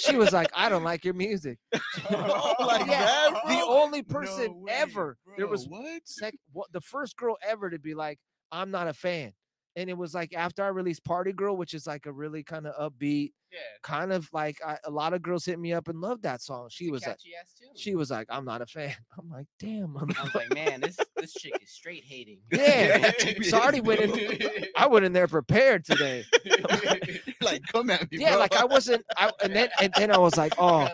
she 0.00 0.16
was 0.16 0.32
like, 0.32 0.48
I 0.54 0.68
don't 0.68 0.84
like 0.84 1.04
your 1.04 1.14
music. 1.14 1.58
Oh, 2.10 2.54
like 2.66 2.86
Yeah, 2.86 3.04
that, 3.04 3.34
the 3.46 3.56
bro? 3.56 3.68
only 3.82 4.02
No 4.02 4.14
person 4.14 4.62
way, 4.62 4.72
ever. 4.72 5.16
there 5.36 5.46
was 5.46 5.66
what? 5.68 6.02
sec- 6.04 6.34
what 6.52 6.72
the 6.72 6.80
first 6.80 7.16
girl 7.16 7.36
ever 7.46 7.70
to 7.70 7.78
be 7.78 7.94
like, 7.94 8.18
I'm 8.52 8.70
not 8.70 8.88
a 8.88 8.94
fan. 8.94 9.32
And 9.76 9.88
it 9.90 9.96
was 9.96 10.14
like 10.14 10.34
after 10.34 10.62
I 10.64 10.68
released 10.68 11.04
Party 11.04 11.32
Girl, 11.32 11.56
which 11.56 11.74
is 11.74 11.86
like 11.86 12.06
a 12.06 12.12
really 12.12 12.42
kind 12.42 12.66
of 12.66 12.74
upbeat, 12.92 13.32
Yeah. 13.52 13.58
kind 13.82 14.12
of 14.12 14.28
like 14.32 14.58
I, 14.66 14.78
a 14.84 14.90
lot 14.90 15.12
of 15.14 15.22
girls 15.22 15.44
hit 15.44 15.58
me 15.58 15.72
up 15.72 15.88
and 15.88 16.00
loved 16.00 16.22
that 16.24 16.42
song. 16.42 16.68
She 16.70 16.90
was 16.90 17.02
like, 17.02 17.12
catchy 17.18 17.30
ass 17.40 17.54
tune. 17.58 17.68
she 17.76 17.94
was 17.94 18.10
like, 18.10 18.26
I'm 18.30 18.44
not 18.44 18.62
a 18.62 18.66
fan. 18.66 18.94
I'm 19.18 19.30
like, 19.30 19.46
damn. 19.58 19.96
I'm 19.96 20.10
I 20.18 20.22
was 20.24 20.34
like, 20.34 20.52
man, 20.54 20.80
this 20.80 20.96
this 21.16 21.32
chick 21.34 21.52
is 21.62 21.70
straight 21.70 22.04
hating. 22.04 22.38
Yeah, 22.52 23.12
so 23.42 23.58
I 23.58 23.62
already 23.62 23.80
went 23.80 24.00
in- 24.00 24.64
I 24.76 24.86
went 24.86 25.04
in 25.04 25.12
there 25.12 25.28
prepared 25.28 25.84
today. 25.84 26.24
like, 27.42 27.62
come 27.72 27.90
at 27.90 28.10
me, 28.10 28.18
Yeah, 28.18 28.30
bro. 28.30 28.38
like 28.40 28.54
I 28.56 28.64
wasn't. 28.64 29.04
I, 29.16 29.30
and 29.42 29.54
then 29.54 29.68
and 29.80 29.92
then 29.96 30.10
I 30.10 30.18
was 30.18 30.36
like, 30.36 30.54
oh, 30.58 30.88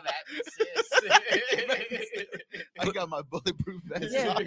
Come 2.79 2.81
at 2.81 2.85
me, 2.85 2.85
sis. 2.85 2.89
I 2.89 2.93
got 2.93 3.09
my 3.09 3.23
bulletproof 3.23 3.83
vest. 3.85 4.13
Yeah. 4.13 4.39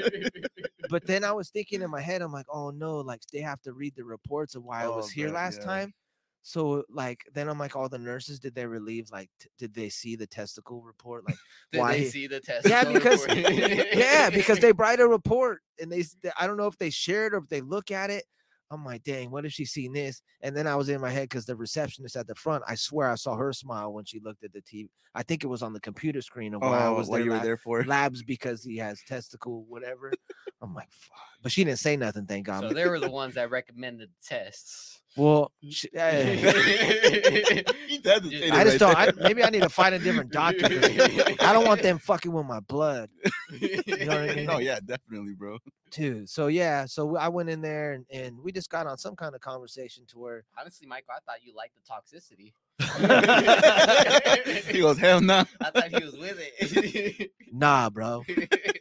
but 0.89 1.05
then 1.05 1.23
I 1.23 1.31
was 1.31 1.49
thinking 1.49 1.81
in 1.81 1.89
my 1.89 2.01
head, 2.01 2.21
I'm 2.21 2.31
like, 2.33 2.45
oh 2.51 2.69
no, 2.71 2.97
like 2.97 3.21
they 3.31 3.39
have 3.41 3.61
to 3.63 3.73
read 3.73 3.95
the 3.95 4.03
reports 4.03 4.55
of 4.55 4.63
why 4.63 4.83
I 4.83 4.87
Oh, 4.87 4.97
was 4.97 5.11
here 5.11 5.29
last 5.31 5.59
yeah. 5.61 5.65
time. 5.67 5.93
So 6.41 6.83
like 6.89 7.25
then 7.33 7.49
I'm 7.49 7.59
like, 7.59 7.75
all 7.75 7.89
the 7.89 7.97
nurses, 7.99 8.39
did 8.39 8.55
they 8.55 8.65
relieve? 8.65 9.09
Like, 9.11 9.29
t- 9.39 9.49
did 9.57 9.73
they 9.73 9.89
see 9.89 10.15
the 10.15 10.25
testicle 10.25 10.81
report? 10.81 11.25
Like, 11.25 11.35
Did 11.71 11.79
Why- 11.79 11.97
they 11.97 12.05
see 12.05 12.27
the 12.27 12.39
testicle 12.39 12.69
yeah, 12.71 12.93
because 12.93 13.27
yeah, 13.93 14.29
because 14.29 14.59
they 14.59 14.71
write 14.71 14.99
a 15.01 15.07
report 15.07 15.59
and 15.79 15.91
they, 15.91 16.03
I 16.39 16.47
don't 16.47 16.57
know 16.57 16.67
if 16.67 16.77
they 16.77 16.89
share 16.89 17.27
it 17.27 17.33
or 17.33 17.37
if 17.37 17.49
they 17.49 17.61
look 17.61 17.91
at 17.91 18.09
it. 18.09 18.23
I'm 18.71 18.85
like, 18.85 19.03
dang, 19.03 19.31
what 19.31 19.45
if 19.45 19.51
she 19.53 19.65
seen 19.65 19.93
this? 19.93 20.21
And 20.41 20.55
then 20.55 20.67
I 20.67 20.75
was 20.75 20.89
in 20.89 21.01
my 21.01 21.09
head 21.09 21.23
because 21.29 21.45
the 21.45 21.55
receptionist 21.55 22.15
at 22.15 22.27
the 22.27 22.35
front, 22.35 22.63
I 22.67 22.75
swear 22.75 23.09
I 23.09 23.15
saw 23.15 23.35
her 23.35 23.51
smile 23.51 23.91
when 23.93 24.05
she 24.05 24.19
looked 24.19 24.43
at 24.43 24.53
the 24.53 24.61
TV. 24.61 24.89
I 25.15 25.23
think 25.23 25.43
it 25.43 25.47
was 25.47 25.63
on 25.63 25.73
the 25.73 25.79
computer 25.79 26.21
screen 26.21 26.53
of 26.53 26.61
why 26.61 26.79
I 26.83 26.85
Oh, 26.87 26.93
was 26.95 27.07
what 27.09 27.17
there. 27.17 27.25
you 27.25 27.31
were 27.31 27.37
la- 27.37 27.43
there 27.43 27.57
for? 27.57 27.83
labs 27.83 28.21
because 28.21 28.63
he 28.63 28.77
has 28.77 29.01
testicle, 29.07 29.65
whatever. 29.67 30.13
I'm 30.61 30.75
like, 30.75 30.91
fuck. 30.91 31.17
But 31.41 31.51
she 31.51 31.63
didn't 31.63 31.79
say 31.79 31.97
nothing, 31.97 32.25
thank 32.27 32.45
God. 32.45 32.61
So 32.61 32.69
they 32.73 32.87
were 32.87 32.99
the 32.99 33.09
ones 33.09 33.33
that 33.35 33.49
recommended 33.49 34.09
tests. 34.23 35.01
Well, 35.15 35.51
mm. 35.63 35.71
sh- 35.73 35.85
He 37.89 37.99
hesitated 38.03 38.51
I 38.51 38.63
just 38.63 38.79
don't. 38.79 38.95
I, 38.95 39.11
maybe 39.17 39.43
I 39.43 39.49
need 39.49 39.63
to 39.63 39.69
find 39.69 39.95
a 39.95 39.99
different 39.99 40.31
doctor. 40.31 40.65
I 40.65 41.53
don't 41.53 41.65
want 41.65 41.81
them 41.81 41.97
fucking 42.03 42.31
with 42.31 42.45
my 42.45 42.59
blood, 42.61 43.09
know 43.51 43.67
what 43.87 44.11
I 44.11 44.27
mean? 44.35 44.45
No, 44.45 44.59
yeah, 44.59 44.79
definitely, 44.85 45.33
bro. 45.33 45.57
too. 45.91 46.25
So 46.25 46.47
yeah, 46.47 46.85
so 46.85 47.17
I 47.17 47.27
went 47.29 47.49
in 47.49 47.61
there 47.61 47.93
and, 47.93 48.05
and 48.11 48.39
we 48.43 48.51
just 48.51 48.69
got 48.69 48.87
on 48.87 48.97
some 48.97 49.15
kind 49.15 49.35
of 49.35 49.41
conversation 49.41 50.05
to 50.07 50.19
where 50.19 50.43
Honestly, 50.59 50.87
Michael, 50.87 51.13
I 51.15 51.19
thought 51.25 51.43
you 51.43 51.53
liked 51.55 51.73
the 51.75 51.81
toxicity. 51.81 52.53
he 54.69 54.79
goes, 54.79 54.97
hell 54.97 55.21
no. 55.21 55.43
I 55.61 55.69
thought 55.71 55.89
he 55.89 56.03
was 56.03 56.17
with 56.17 56.37
it. 56.39 57.31
nah, 57.51 57.89
bro. 57.89 58.23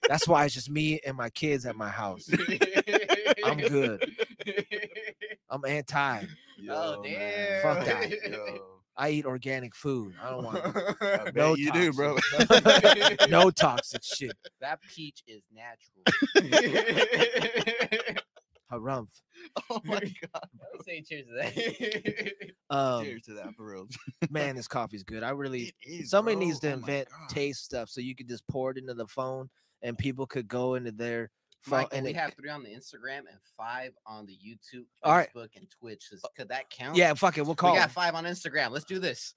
That's 0.08 0.28
why 0.28 0.44
it's 0.44 0.54
just 0.54 0.70
me 0.70 1.00
and 1.04 1.16
my 1.16 1.30
kids 1.30 1.66
at 1.66 1.74
my 1.76 1.88
house. 1.88 2.30
I'm 3.44 3.58
good. 3.58 4.08
I'm 5.50 5.64
anti. 5.64 6.24
Oh, 6.70 7.02
man. 7.02 7.12
damn. 7.12 7.62
Fuck 7.62 7.84
that. 7.86 8.30
Yo. 8.30 8.58
I 8.96 9.10
eat 9.10 9.26
organic 9.26 9.76
food. 9.76 10.14
I 10.20 10.30
don't 10.30 10.44
want 10.44 10.60
I 11.00 11.30
no 11.34 11.54
you 11.54 11.70
do, 11.70 11.92
bro. 11.92 12.18
no 13.28 13.50
toxic 13.50 14.02
shit. 14.02 14.36
That 14.60 14.80
peach 14.82 15.22
is 15.28 15.42
natural. 15.54 16.04
Harumph. 18.72 19.08
oh 19.70 19.80
my 19.84 19.98
god. 20.32 20.48
Let's 20.72 20.84
say 20.84 21.02
cheers 21.02 21.26
to 21.26 21.34
that. 21.34 22.32
Um, 22.70 23.02
Cheers 23.02 23.22
to 23.22 23.32
that 23.34 23.54
for 23.56 23.64
real. 23.64 23.88
man, 24.28 24.54
this 24.56 24.68
coffee's 24.68 25.02
good. 25.02 25.22
I 25.22 25.30
really 25.30 25.72
It 25.82 26.02
is, 26.02 26.10
somebody 26.10 26.36
bro. 26.36 26.44
needs 26.44 26.58
to 26.60 26.68
Oh 26.70 26.74
invent 26.74 27.08
taste 27.30 27.64
stuff 27.64 27.88
so 27.88 28.02
you 28.02 28.14
could 28.14 28.28
just 28.28 28.46
pour 28.46 28.70
it 28.72 28.76
into 28.76 28.92
the 28.92 29.06
phone 29.06 29.48
and 29.80 29.96
people 29.96 30.26
could 30.26 30.46
go 30.48 30.74
into 30.74 30.92
their 30.92 31.30
phone 31.62 31.86
and 31.92 32.04
we 32.04 32.10
it- 32.10 32.16
have 32.16 32.34
three 32.34 32.50
on 32.50 32.62
the 32.62 32.68
Instagram 32.68 33.20
and 33.20 33.38
five 33.56 33.92
on 34.06 34.26
the 34.26 34.34
YouTube, 34.34 34.84
All 35.02 35.14
right. 35.16 35.30
Facebook, 35.34 35.48
and 35.56 35.66
Twitch. 35.80 36.10
Does- 36.10 36.22
Could 36.36 36.50
that 36.50 36.68
count? 36.68 36.94
yeah, 36.96 37.14
fuck 37.14 37.38
it. 37.38 37.46
We'll 37.46 37.54
call. 37.54 37.72
we 37.72 37.78
call 37.78 37.86
got 37.86 37.90
five 37.90 38.14
on 38.14 38.24
Instagram. 38.24 38.70
Let's 38.70 38.84
do 38.84 38.98
this. 38.98 39.32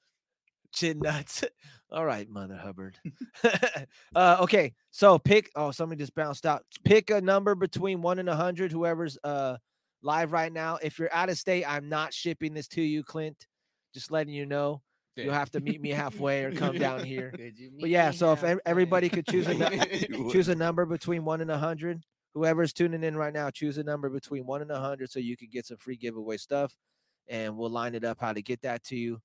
Chin 0.71 0.99
nuts. 0.99 1.43
All 1.91 2.05
right, 2.05 2.29
Mother 2.29 2.55
Hubbard. 2.55 2.97
uh, 4.15 4.37
okay, 4.41 4.73
so 4.91 5.19
pick. 5.19 5.51
Oh, 5.55 5.71
somebody 5.71 5.99
just 5.99 6.15
bounced 6.15 6.45
out. 6.45 6.63
Pick 6.85 7.09
a 7.09 7.19
number 7.19 7.55
between 7.55 8.01
one 8.01 8.19
and 8.19 8.29
a 8.29 8.35
hundred. 8.35 8.71
Whoever's 8.71 9.17
uh 9.23 9.57
live 10.01 10.31
right 10.31 10.51
now. 10.51 10.77
If 10.81 10.97
you're 10.97 11.13
out 11.13 11.29
of 11.29 11.37
state, 11.37 11.65
I'm 11.65 11.89
not 11.89 12.13
shipping 12.13 12.53
this 12.53 12.67
to 12.69 12.81
you, 12.81 13.03
Clint. 13.03 13.47
Just 13.93 14.11
letting 14.11 14.33
you 14.33 14.45
know. 14.45 14.81
You'll 15.17 15.33
have 15.33 15.51
to 15.51 15.59
meet 15.59 15.81
me 15.81 15.89
halfway 15.89 16.45
or 16.45 16.51
come 16.53 16.77
down 16.77 17.03
here. 17.03 17.33
But 17.79 17.89
yeah, 17.89 18.11
so 18.11 18.31
if 18.31 18.43
everybody 18.65 19.09
could 19.09 19.27
choose 19.27 19.45
a 19.47 19.53
nu- 19.53 20.31
choose 20.31 20.47
a 20.47 20.55
number 20.55 20.85
between 20.85 21.25
one 21.25 21.41
and 21.41 21.51
a 21.51 21.57
hundred. 21.57 22.01
Whoever's 22.33 22.71
tuning 22.71 23.03
in 23.03 23.17
right 23.17 23.33
now, 23.33 23.49
choose 23.49 23.77
a 23.77 23.83
number 23.83 24.09
between 24.09 24.45
one 24.45 24.61
and 24.61 24.71
a 24.71 24.79
hundred 24.79 25.11
so 25.11 25.19
you 25.19 25.35
can 25.35 25.49
get 25.51 25.65
some 25.65 25.75
free 25.75 25.97
giveaway 25.97 26.37
stuff, 26.37 26.73
and 27.27 27.57
we'll 27.57 27.69
line 27.69 27.93
it 27.93 28.05
up 28.05 28.19
how 28.21 28.31
to 28.31 28.41
get 28.41 28.61
that 28.61 28.83
to 28.85 28.95
you. 28.95 29.21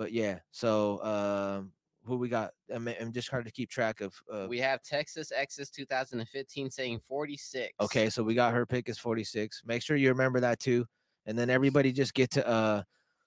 But 0.00 0.12
yeah, 0.12 0.38
so 0.50 1.04
um, 1.04 1.72
who 2.06 2.16
we 2.16 2.30
got? 2.30 2.52
I'm, 2.74 2.88
I'm 2.88 3.12
just 3.12 3.28
trying 3.28 3.44
to 3.44 3.50
keep 3.50 3.68
track 3.68 4.00
of. 4.00 4.14
Uh, 4.32 4.46
we 4.48 4.58
have 4.58 4.82
Texas 4.82 5.30
Exodus 5.30 5.68
2015 5.68 6.70
saying 6.70 7.00
46. 7.06 7.74
okay, 7.82 8.08
so 8.08 8.22
we 8.22 8.34
got 8.34 8.54
her 8.54 8.64
pick 8.64 8.88
is 8.88 8.96
46. 8.96 9.60
Make 9.66 9.82
sure 9.82 9.98
you 9.98 10.08
remember 10.08 10.40
that 10.40 10.58
too, 10.58 10.86
and 11.26 11.38
then 11.38 11.50
everybody 11.50 11.92
just 11.92 12.14
get 12.14 12.30
to 12.30 12.48
uh, 12.48 12.82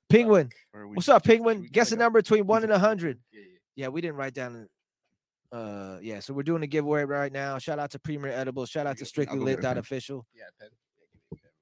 Penguin. 0.10 0.50
We- 0.74 0.96
What's 0.96 1.10
up, 1.10 1.24
Penguin? 1.24 1.70
Guess 1.72 1.92
a 1.92 1.96
number 1.96 2.20
between 2.24 2.48
one 2.48 2.64
and 2.64 2.72
a 2.72 2.80
hundred. 2.80 3.20
Yeah, 3.32 3.42
yeah. 3.42 3.48
Yeah, 3.76 3.88
we 3.90 4.02
didn't 4.02 4.16
write 4.16 4.34
down. 4.34 4.68
Uh, 5.52 6.00
yeah, 6.02 6.22
so 6.22 6.34
we're 6.34 6.42
doing 6.42 6.64
a 6.64 6.68
giveaway 6.68 7.04
right 7.04 7.32
now. 7.32 7.60
Shout 7.60 7.78
out 7.78 7.92
to 7.92 8.00
Premier 8.00 8.32
Edibles. 8.32 8.72
Shout 8.72 8.88
out 8.88 8.98
to 8.98 9.06
Strictly 9.06 9.38
Lit 9.38 9.62
pen. 9.62 9.78
Official. 9.78 10.26
Yeah, 10.34 10.46
pen. 10.60 10.70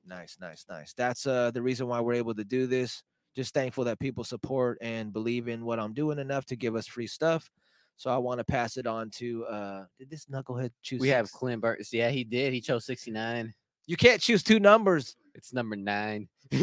Nice, 0.06 0.38
nice, 0.40 0.66
nice. 0.70 0.94
That's 0.94 1.28
uh 1.28 1.52
the 1.52 1.62
reason 1.62 1.88
why 1.88 2.00
we're 2.00 2.14
able 2.14 2.34
to 2.36 2.46
do 2.46 2.66
this. 2.66 3.04
Just 3.36 3.54
thankful 3.54 3.84
that 3.86 4.00
people 4.00 4.24
support 4.24 4.78
and 4.82 5.14
believe 5.14 5.48
in 5.48 5.64
what 5.64 5.80
I'm 5.80 5.94
doing 5.94 6.20
enough 6.20 6.46
to 6.48 6.56
give 6.56 6.76
us 6.76 6.86
free 6.88 7.08
stuff. 7.08 7.50
So 7.96 8.10
I 8.12 8.18
want 8.18 8.40
to 8.40 8.44
pass 8.44 8.78
it 8.78 8.88
on 8.88 9.10
to 9.12 9.46
uh 9.46 9.86
did 10.00 10.10
this 10.10 10.26
knucklehead 10.26 10.72
choose? 10.82 11.00
We 11.00 11.10
have 11.10 11.28
six? 11.28 11.38
Clint 11.38 11.62
Burns. 11.62 11.94
Yeah, 11.94 12.10
he 12.10 12.24
did. 12.24 12.52
He 12.54 12.60
chose 12.62 12.86
69. 12.86 13.54
you 13.88 13.96
can't 13.98 14.22
choose 14.22 14.44
two 14.44 14.60
numbers. 14.60 15.16
It's 15.36 15.54
number 15.54 15.76
nine. 15.76 16.28
Uh, 16.54 16.58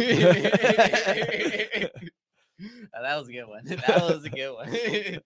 that 3.03 3.17
was 3.19 3.29
a 3.29 3.33
good 3.33 3.45
one. 3.47 3.65
That 3.67 4.03
was 4.03 4.25
a 4.25 4.31
good 4.31 4.53
one. 4.53 4.69
All 4.69 4.75
right, 4.75 5.23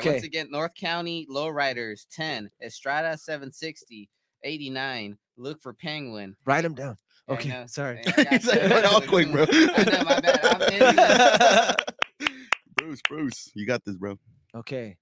Okay. 0.00 0.12
once 0.12 0.24
again, 0.24 0.48
North 0.50 0.74
County 0.74 1.26
Lowriders 1.30 2.06
10, 2.12 2.50
Estrada 2.62 3.16
760, 3.16 4.08
89. 4.44 5.16
Look 5.38 5.62
for 5.62 5.72
Penguin. 5.72 6.36
Write 6.44 6.62
them 6.62 6.74
down. 6.74 6.98
Yeah, 7.28 7.34
I 7.34 7.36
Okay, 7.38 7.48
know. 7.50 7.66
sorry. 7.66 8.00
Yeah, 8.04 8.30
He's 8.30 8.46
like, 8.46 8.62
you. 8.62 8.88
All 8.88 9.00
quick, 9.02 9.30
bro. 9.30 9.44
I 9.50 9.84
know, 9.84 10.04
my 10.04 10.20
bad. 10.20 10.44
I'm 10.44 11.76
Bruce, 12.76 13.00
Bruce, 13.08 13.50
you 13.54 13.66
got 13.66 13.84
this, 13.84 13.96
bro. 13.96 14.18
Okay. 14.54 14.96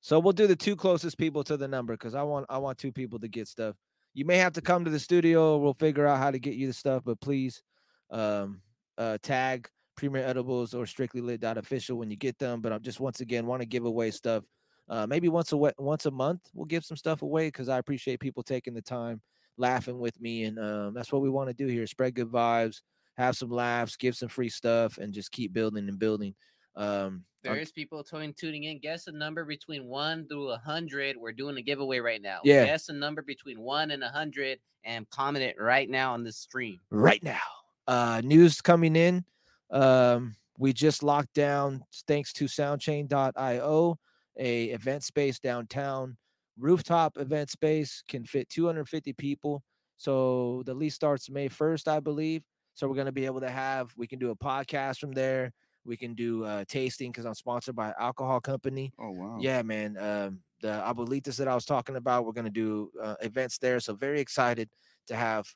So 0.00 0.18
we'll 0.18 0.32
do 0.32 0.46
the 0.46 0.56
two 0.56 0.74
closest 0.74 1.16
people 1.18 1.44
to 1.44 1.56
the 1.56 1.68
number 1.68 1.94
because 1.94 2.14
I 2.14 2.22
want 2.22 2.46
I 2.48 2.58
want 2.58 2.78
two 2.78 2.92
people 2.92 3.18
to 3.20 3.28
get 3.28 3.46
stuff. 3.46 3.76
You 4.14 4.24
may 4.24 4.36
have 4.38 4.52
to 4.54 4.60
come 4.60 4.84
to 4.84 4.90
the 4.90 4.98
studio. 4.98 5.58
We'll 5.58 5.74
figure 5.74 6.06
out 6.06 6.18
how 6.18 6.30
to 6.30 6.38
get 6.38 6.54
you 6.54 6.66
the 6.66 6.72
stuff, 6.72 7.02
but 7.04 7.20
please 7.20 7.62
um 8.10 8.60
uh 8.98 9.18
tag 9.22 9.68
Premier 9.96 10.22
Edibles 10.24 10.74
or 10.74 10.86
Strictly 10.86 11.20
Lit 11.20 11.44
official 11.44 11.98
when 11.98 12.10
you 12.10 12.16
get 12.16 12.38
them. 12.38 12.60
But 12.60 12.72
I'm 12.72 12.82
just 12.82 13.00
once 13.00 13.20
again 13.20 13.46
want 13.46 13.62
to 13.62 13.66
give 13.66 13.84
away 13.84 14.10
stuff. 14.10 14.44
Uh 14.88 15.06
maybe 15.06 15.28
once 15.28 15.52
a 15.52 15.56
once 15.56 16.06
a 16.06 16.10
month 16.10 16.40
we'll 16.52 16.66
give 16.66 16.84
some 16.84 16.96
stuff 16.96 17.22
away 17.22 17.46
because 17.48 17.68
I 17.68 17.78
appreciate 17.78 18.18
people 18.18 18.42
taking 18.42 18.74
the 18.74 18.82
time, 18.82 19.20
laughing 19.56 19.98
with 19.98 20.20
me, 20.20 20.44
and 20.44 20.58
um 20.58 20.94
that's 20.94 21.12
what 21.12 21.22
we 21.22 21.30
want 21.30 21.48
to 21.48 21.54
do 21.54 21.66
here. 21.66 21.86
Spread 21.86 22.14
good 22.14 22.28
vibes, 22.30 22.80
have 23.16 23.36
some 23.36 23.50
laughs, 23.50 23.96
give 23.96 24.16
some 24.16 24.28
free 24.28 24.48
stuff, 24.48 24.98
and 24.98 25.12
just 25.12 25.30
keep 25.32 25.52
building 25.52 25.88
and 25.88 25.98
building. 25.98 26.34
Um 26.76 27.24
I'm- 27.44 27.66
people 27.74 28.04
tuning 28.04 28.34
tuning 28.34 28.64
in. 28.64 28.78
Guess 28.78 29.08
a 29.08 29.12
number 29.12 29.44
between 29.44 29.86
one 29.86 30.28
through 30.28 30.50
a 30.50 30.58
hundred. 30.58 31.16
We're 31.16 31.32
doing 31.32 31.56
a 31.56 31.62
giveaway 31.62 31.98
right 31.98 32.22
now. 32.22 32.38
Yeah. 32.44 32.64
Guess 32.66 32.88
a 32.88 32.92
number 32.92 33.20
between 33.20 33.60
one 33.60 33.90
and 33.90 34.02
a 34.04 34.08
hundred 34.08 34.60
and 34.84 35.08
comment 35.10 35.44
it 35.44 35.56
right 35.60 35.90
now 35.90 36.12
on 36.12 36.22
this 36.22 36.36
stream. 36.36 36.78
right 36.90 37.22
now. 37.22 37.40
Uh, 37.88 38.20
news 38.24 38.60
coming 38.60 38.94
in. 38.94 39.24
Um, 39.70 40.36
we 40.58 40.72
just 40.72 41.02
locked 41.02 41.34
down, 41.34 41.82
thanks 42.06 42.32
to 42.34 42.44
soundchain.io, 42.44 43.98
a 44.38 44.64
event 44.66 45.02
space 45.04 45.38
downtown, 45.38 46.16
rooftop 46.58 47.18
event 47.18 47.50
space 47.50 48.02
can 48.08 48.24
fit 48.24 48.48
250 48.48 49.12
people. 49.12 49.62
So 49.96 50.62
the 50.66 50.74
lease 50.74 50.94
starts 50.94 51.30
May 51.30 51.48
1st, 51.48 51.88
I 51.88 52.00
believe. 52.00 52.44
So 52.74 52.88
we're 52.88 52.94
going 52.94 53.06
to 53.06 53.12
be 53.12 53.26
able 53.26 53.40
to 53.40 53.50
have, 53.50 53.92
we 53.96 54.06
can 54.06 54.18
do 54.18 54.30
a 54.30 54.36
podcast 54.36 54.98
from 54.98 55.12
there. 55.12 55.52
We 55.84 55.96
can 55.96 56.14
do 56.14 56.44
uh, 56.44 56.64
tasting 56.68 57.10
because 57.10 57.24
I'm 57.24 57.34
sponsored 57.34 57.74
by 57.74 57.88
an 57.88 57.94
alcohol 57.98 58.40
company. 58.40 58.92
Oh 58.98 59.10
wow. 59.10 59.38
Yeah, 59.40 59.62
man. 59.62 59.96
Um, 59.96 60.42
the 60.60 60.68
abuelitas 60.68 61.36
that 61.38 61.48
I 61.48 61.54
was 61.54 61.64
talking 61.64 61.96
about, 61.96 62.24
we're 62.24 62.32
gonna 62.32 62.50
do 62.50 62.90
uh, 63.02 63.16
events 63.20 63.58
there. 63.58 63.80
So 63.80 63.94
very 63.94 64.20
excited 64.20 64.70
to 65.08 65.16
have 65.16 65.52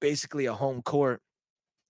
basically 0.00 0.46
a 0.46 0.54
home 0.54 0.82
court 0.82 1.22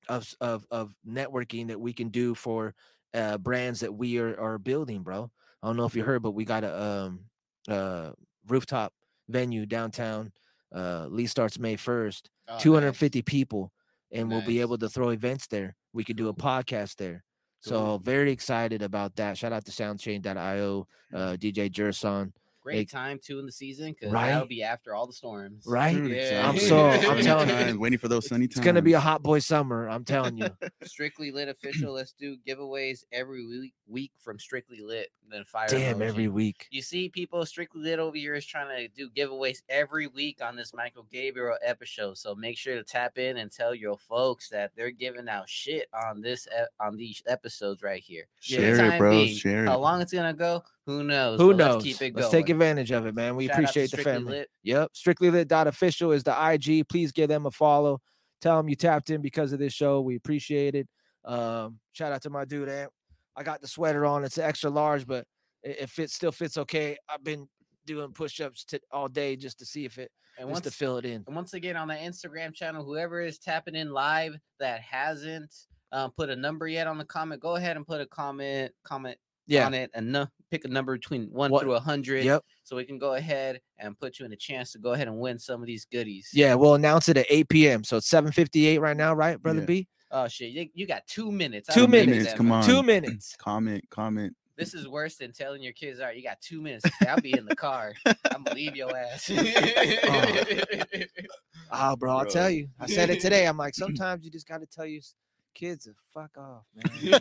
of 0.08 0.34
of 0.40 0.66
of 0.70 0.94
networking 1.06 1.68
that 1.68 1.80
we 1.80 1.92
can 1.92 2.08
do 2.08 2.34
for 2.34 2.74
uh, 3.14 3.38
brands 3.38 3.80
that 3.80 3.92
we 3.94 4.18
are 4.18 4.38
are 4.40 4.58
building, 4.58 5.02
bro. 5.02 5.30
I 5.62 5.66
don't 5.66 5.76
know 5.76 5.86
if 5.86 5.96
you 5.96 6.04
heard, 6.04 6.22
but 6.22 6.32
we 6.32 6.44
got 6.44 6.64
a 6.64 6.82
um 6.82 7.29
uh 7.70 8.12
rooftop 8.48 8.92
venue 9.28 9.64
downtown. 9.66 10.32
Uh, 10.74 11.06
lease 11.08 11.30
starts 11.30 11.58
May 11.58 11.76
first. 11.76 12.30
Oh, 12.48 12.54
nice. 12.54 12.62
250 12.62 13.22
people. 13.22 13.72
and 14.12 14.28
we'll 14.28 14.42
be 14.46 14.60
able 14.60 14.76
to 14.78 14.88
throw 14.88 15.10
events 15.10 15.46
there. 15.46 15.76
We 15.92 16.02
could 16.04 16.16
do 16.16 16.28
a 16.28 16.34
podcast 16.34 16.96
there. 16.96 17.22
So 17.60 17.98
very 18.02 18.32
excited 18.32 18.82
about 18.82 19.14
that. 19.16 19.36
Shout 19.38 19.52
out 19.52 19.64
to 19.66 19.70
soundchain.io, 19.70 20.86
uh, 21.14 21.36
DJ 21.38 21.70
Jerson. 21.70 22.32
Great 22.62 22.76
Like- 22.78 22.88
time 22.90 23.18
too 23.22 23.38
in 23.38 23.46
the 23.46 23.52
season 23.52 23.92
because 23.92 24.12
Right? 24.12 24.28
that'll 24.28 24.46
be 24.46 24.62
after 24.62 24.94
all 24.94 25.06
the 25.06 25.12
storms. 25.12 25.64
Right? 25.66 25.96
Yeah. 25.96 26.48
I'm 26.48 26.58
so- 26.58 26.88
I'm 26.90 27.22
telling 27.22 27.48
you, 27.48 27.54
times, 27.54 27.78
waiting 27.78 27.98
for 27.98 28.08
those 28.08 28.26
sunny 28.28 28.46
times. 28.46 28.58
It's 28.58 28.64
gonna 28.64 28.82
be 28.82 28.92
a 28.92 29.00
hot 29.00 29.22
boy 29.22 29.38
summer. 29.38 29.88
I'm 29.88 30.04
telling 30.04 30.36
you. 30.36 30.48
Strictly 30.84 31.30
Lit 31.30 31.48
official. 31.48 31.92
Let's 31.94 32.12
do 32.12 32.36
giveaways 32.46 33.04
every 33.12 33.46
week 33.46 33.74
week 33.86 34.12
from 34.18 34.38
Strictly 34.38 34.80
Lit. 34.80 35.08
Then 35.28 35.44
fire. 35.44 35.68
Damn, 35.68 35.98
emoji. 35.98 36.02
every 36.08 36.28
week. 36.28 36.66
You 36.72 36.82
see, 36.82 37.08
people 37.08 37.46
strictly 37.46 37.80
lit 37.82 38.00
over 38.00 38.16
here 38.16 38.34
is 38.34 38.44
trying 38.44 38.76
to 38.76 38.88
do 38.88 39.08
giveaways 39.10 39.58
every 39.68 40.08
week 40.08 40.40
on 40.42 40.56
this 40.56 40.74
Michael 40.74 41.06
Gabriel 41.10 41.56
episode. 41.64 42.18
So 42.18 42.34
make 42.34 42.58
sure 42.58 42.74
to 42.76 42.82
tap 42.82 43.16
in 43.16 43.36
and 43.36 43.50
tell 43.50 43.72
your 43.72 43.96
folks 43.96 44.48
that 44.48 44.72
they're 44.76 44.90
giving 44.90 45.28
out 45.28 45.48
shit 45.48 45.88
on 45.94 46.20
this 46.20 46.48
on 46.80 46.96
these 46.96 47.22
episodes 47.28 47.82
right 47.84 48.02
here. 48.02 48.26
For 48.38 48.42
Share 48.42 48.94
it, 48.94 48.98
bro. 48.98 49.10
being, 49.12 49.36
Share 49.36 49.66
How 49.66 49.78
long 49.78 50.00
it's 50.02 50.12
gonna 50.12 50.34
go? 50.34 50.64
Who 50.86 51.04
knows? 51.04 51.40
Who 51.40 51.54
knows? 51.54 51.84
Let's 51.84 51.98
keep 51.98 52.08
it 52.08 52.16
Let's 52.16 52.30
take 52.30 52.48
advantage 52.48 52.90
of 52.90 53.06
it, 53.06 53.14
man. 53.14 53.36
We 53.36 53.46
Shout 53.46 53.54
appreciate 53.54 53.90
the 53.90 53.98
family. 53.98 54.44
Yep, 54.62 54.90
Strictly. 54.92 55.30
Lit. 55.30 55.48
Strictlylit.official 55.48 56.12
is 56.12 56.22
the 56.22 56.50
IG. 56.52 56.88
Please 56.88 57.12
give 57.12 57.28
them 57.28 57.46
a 57.46 57.50
follow. 57.50 58.00
Tell 58.40 58.56
them 58.56 58.68
you 58.68 58.76
tapped 58.76 59.10
in 59.10 59.20
because 59.20 59.52
of 59.52 59.58
this 59.58 59.72
show. 59.72 60.00
We 60.00 60.16
appreciate 60.16 60.74
it. 60.74 60.88
Um, 61.24 61.78
shout 61.92 62.12
out 62.12 62.22
to 62.22 62.30
my 62.30 62.44
dude 62.44 62.68
Amp. 62.68 62.90
I 63.36 63.42
got 63.42 63.60
the 63.60 63.68
sweater 63.68 64.06
on. 64.06 64.24
It's 64.24 64.38
extra 64.38 64.70
large, 64.70 65.06
but 65.06 65.26
it, 65.62 65.80
it 65.80 65.90
fits 65.90 66.14
still 66.14 66.32
fits 66.32 66.56
okay. 66.56 66.96
I've 67.08 67.22
been 67.22 67.46
doing 67.86 68.12
push-ups 68.12 68.64
to, 68.64 68.80
all 68.90 69.08
day 69.08 69.36
just 69.36 69.58
to 69.58 69.66
see 69.66 69.84
if 69.84 69.98
it 69.98 70.10
And 70.38 70.48
just 70.48 70.64
once 70.64 70.64
to 70.64 70.70
fill 70.70 70.96
it 70.96 71.04
in. 71.04 71.24
And 71.26 71.36
once 71.36 71.54
again 71.54 71.76
on 71.76 71.88
the 71.88 71.94
Instagram 71.94 72.54
channel, 72.54 72.84
whoever 72.84 73.20
is 73.20 73.38
tapping 73.38 73.74
in 73.74 73.90
live 73.90 74.36
that 74.58 74.80
hasn't 74.80 75.54
um, 75.92 76.12
put 76.16 76.30
a 76.30 76.36
number 76.36 76.68
yet 76.68 76.86
on 76.86 76.98
the 76.98 77.04
comment, 77.04 77.40
go 77.40 77.56
ahead 77.56 77.76
and 77.76 77.86
put 77.86 78.00
a 78.00 78.06
comment 78.06 78.72
comment 78.84 79.18
Yeah. 79.50 79.66
on 79.66 79.74
it 79.74 79.90
and 79.94 80.12
nu- 80.12 80.26
pick 80.50 80.64
a 80.64 80.68
number 80.68 80.94
between 80.96 81.26
one 81.30 81.50
What- 81.50 81.62
through 81.62 81.74
a 81.74 81.80
hundred. 81.80 82.24
Yep. 82.24 82.44
So 82.64 82.76
we 82.76 82.84
can 82.84 82.98
go 82.98 83.14
ahead 83.14 83.60
and 83.78 83.98
put 83.98 84.18
you 84.18 84.24
in 84.26 84.32
a 84.32 84.36
chance 84.36 84.72
to 84.72 84.78
go 84.78 84.92
ahead 84.92 85.08
and 85.08 85.18
win 85.18 85.38
some 85.38 85.60
of 85.60 85.66
these 85.66 85.84
goodies. 85.84 86.30
Yeah, 86.32 86.54
we'll 86.54 86.74
announce 86.74 87.08
it 87.08 87.16
at 87.16 87.26
8 87.28 87.48
p.m. 87.48 87.84
So 87.84 87.96
it's 87.98 88.08
7:58 88.08 88.80
right 88.80 88.96
now, 88.96 89.12
right, 89.14 89.40
brother 89.42 89.60
Yeah. 89.60 89.66
B? 89.66 89.88
Oh 90.12 90.26
shit, 90.28 90.50
you, 90.50 90.68
you 90.74 90.86
got 90.86 91.06
two 91.06 91.30
minutes. 91.30 91.72
Two 91.72 91.80
don't 91.82 91.90
minutes, 91.90 92.32
come 92.34 92.50
on. 92.52 92.64
Two 92.64 92.82
minutes. 92.82 93.36
Comment, 93.38 93.82
comment. 93.90 94.34
This 94.56 94.74
is 94.74 94.86
worse 94.88 95.16
than 95.16 95.32
telling 95.32 95.62
your 95.62 95.72
kids, 95.72 96.00
all 96.00 96.06
right, 96.06 96.16
you 96.16 96.22
got 96.22 96.38
two 96.42 96.60
minutes. 96.60 96.84
I'll 97.08 97.20
be 97.20 97.32
in 97.36 97.46
the 97.46 97.56
car. 97.56 97.94
I'm 98.04 98.42
gonna 98.44 98.54
leave 98.54 98.76
your 98.76 98.94
ass. 98.96 99.30
Oh, 101.72 101.76
ah, 101.76 101.96
bro, 101.96 102.16
I'll 102.16 102.26
tell 102.26 102.50
you. 102.50 102.68
I 102.80 102.86
said 102.86 103.10
it 103.10 103.20
today. 103.20 103.46
I'm 103.46 103.56
like, 103.56 103.74
sometimes 103.76 104.24
you 104.24 104.30
just 104.30 104.48
got 104.48 104.58
to 104.58 104.66
tell 104.66 104.86
your 104.86 104.98
s- 104.98 105.14
kids 105.54 105.84
to 105.84 105.92
fuck 106.12 106.30
off, 106.38 106.64
man. 106.74 107.20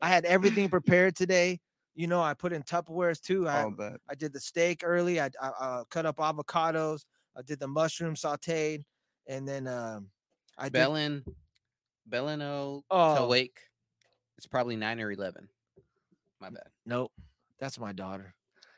I 0.00 0.08
had 0.08 0.24
everything 0.24 0.68
prepared 0.68 1.16
today. 1.16 1.60
You 1.94 2.06
know, 2.06 2.20
I 2.20 2.34
put 2.34 2.52
in 2.52 2.62
Tupperwares 2.62 3.20
too. 3.20 3.48
I. 3.48 3.64
I 4.08 4.14
did 4.14 4.32
the 4.32 4.40
steak 4.40 4.82
early. 4.84 5.20
I, 5.20 5.30
I 5.40 5.48
uh, 5.48 5.84
cut 5.84 6.04
up 6.06 6.16
avocados. 6.18 7.04
I 7.36 7.42
did 7.42 7.58
the 7.58 7.68
mushroom 7.68 8.14
sauteed, 8.14 8.82
and 9.26 9.46
then 9.48 9.66
um, 9.66 10.08
I 10.58 10.64
did. 10.64 10.72
Bellin, 10.74 11.24
Bellino 12.10 12.82
Oh. 12.90 13.18
to 13.22 13.26
wake. 13.26 13.60
It's 14.36 14.46
probably 14.46 14.76
nine 14.76 15.00
or 15.00 15.10
eleven. 15.10 15.48
My 16.40 16.50
bad. 16.50 16.68
Nope, 16.84 17.12
that's 17.58 17.78
my 17.78 17.92
daughter. 17.92 18.34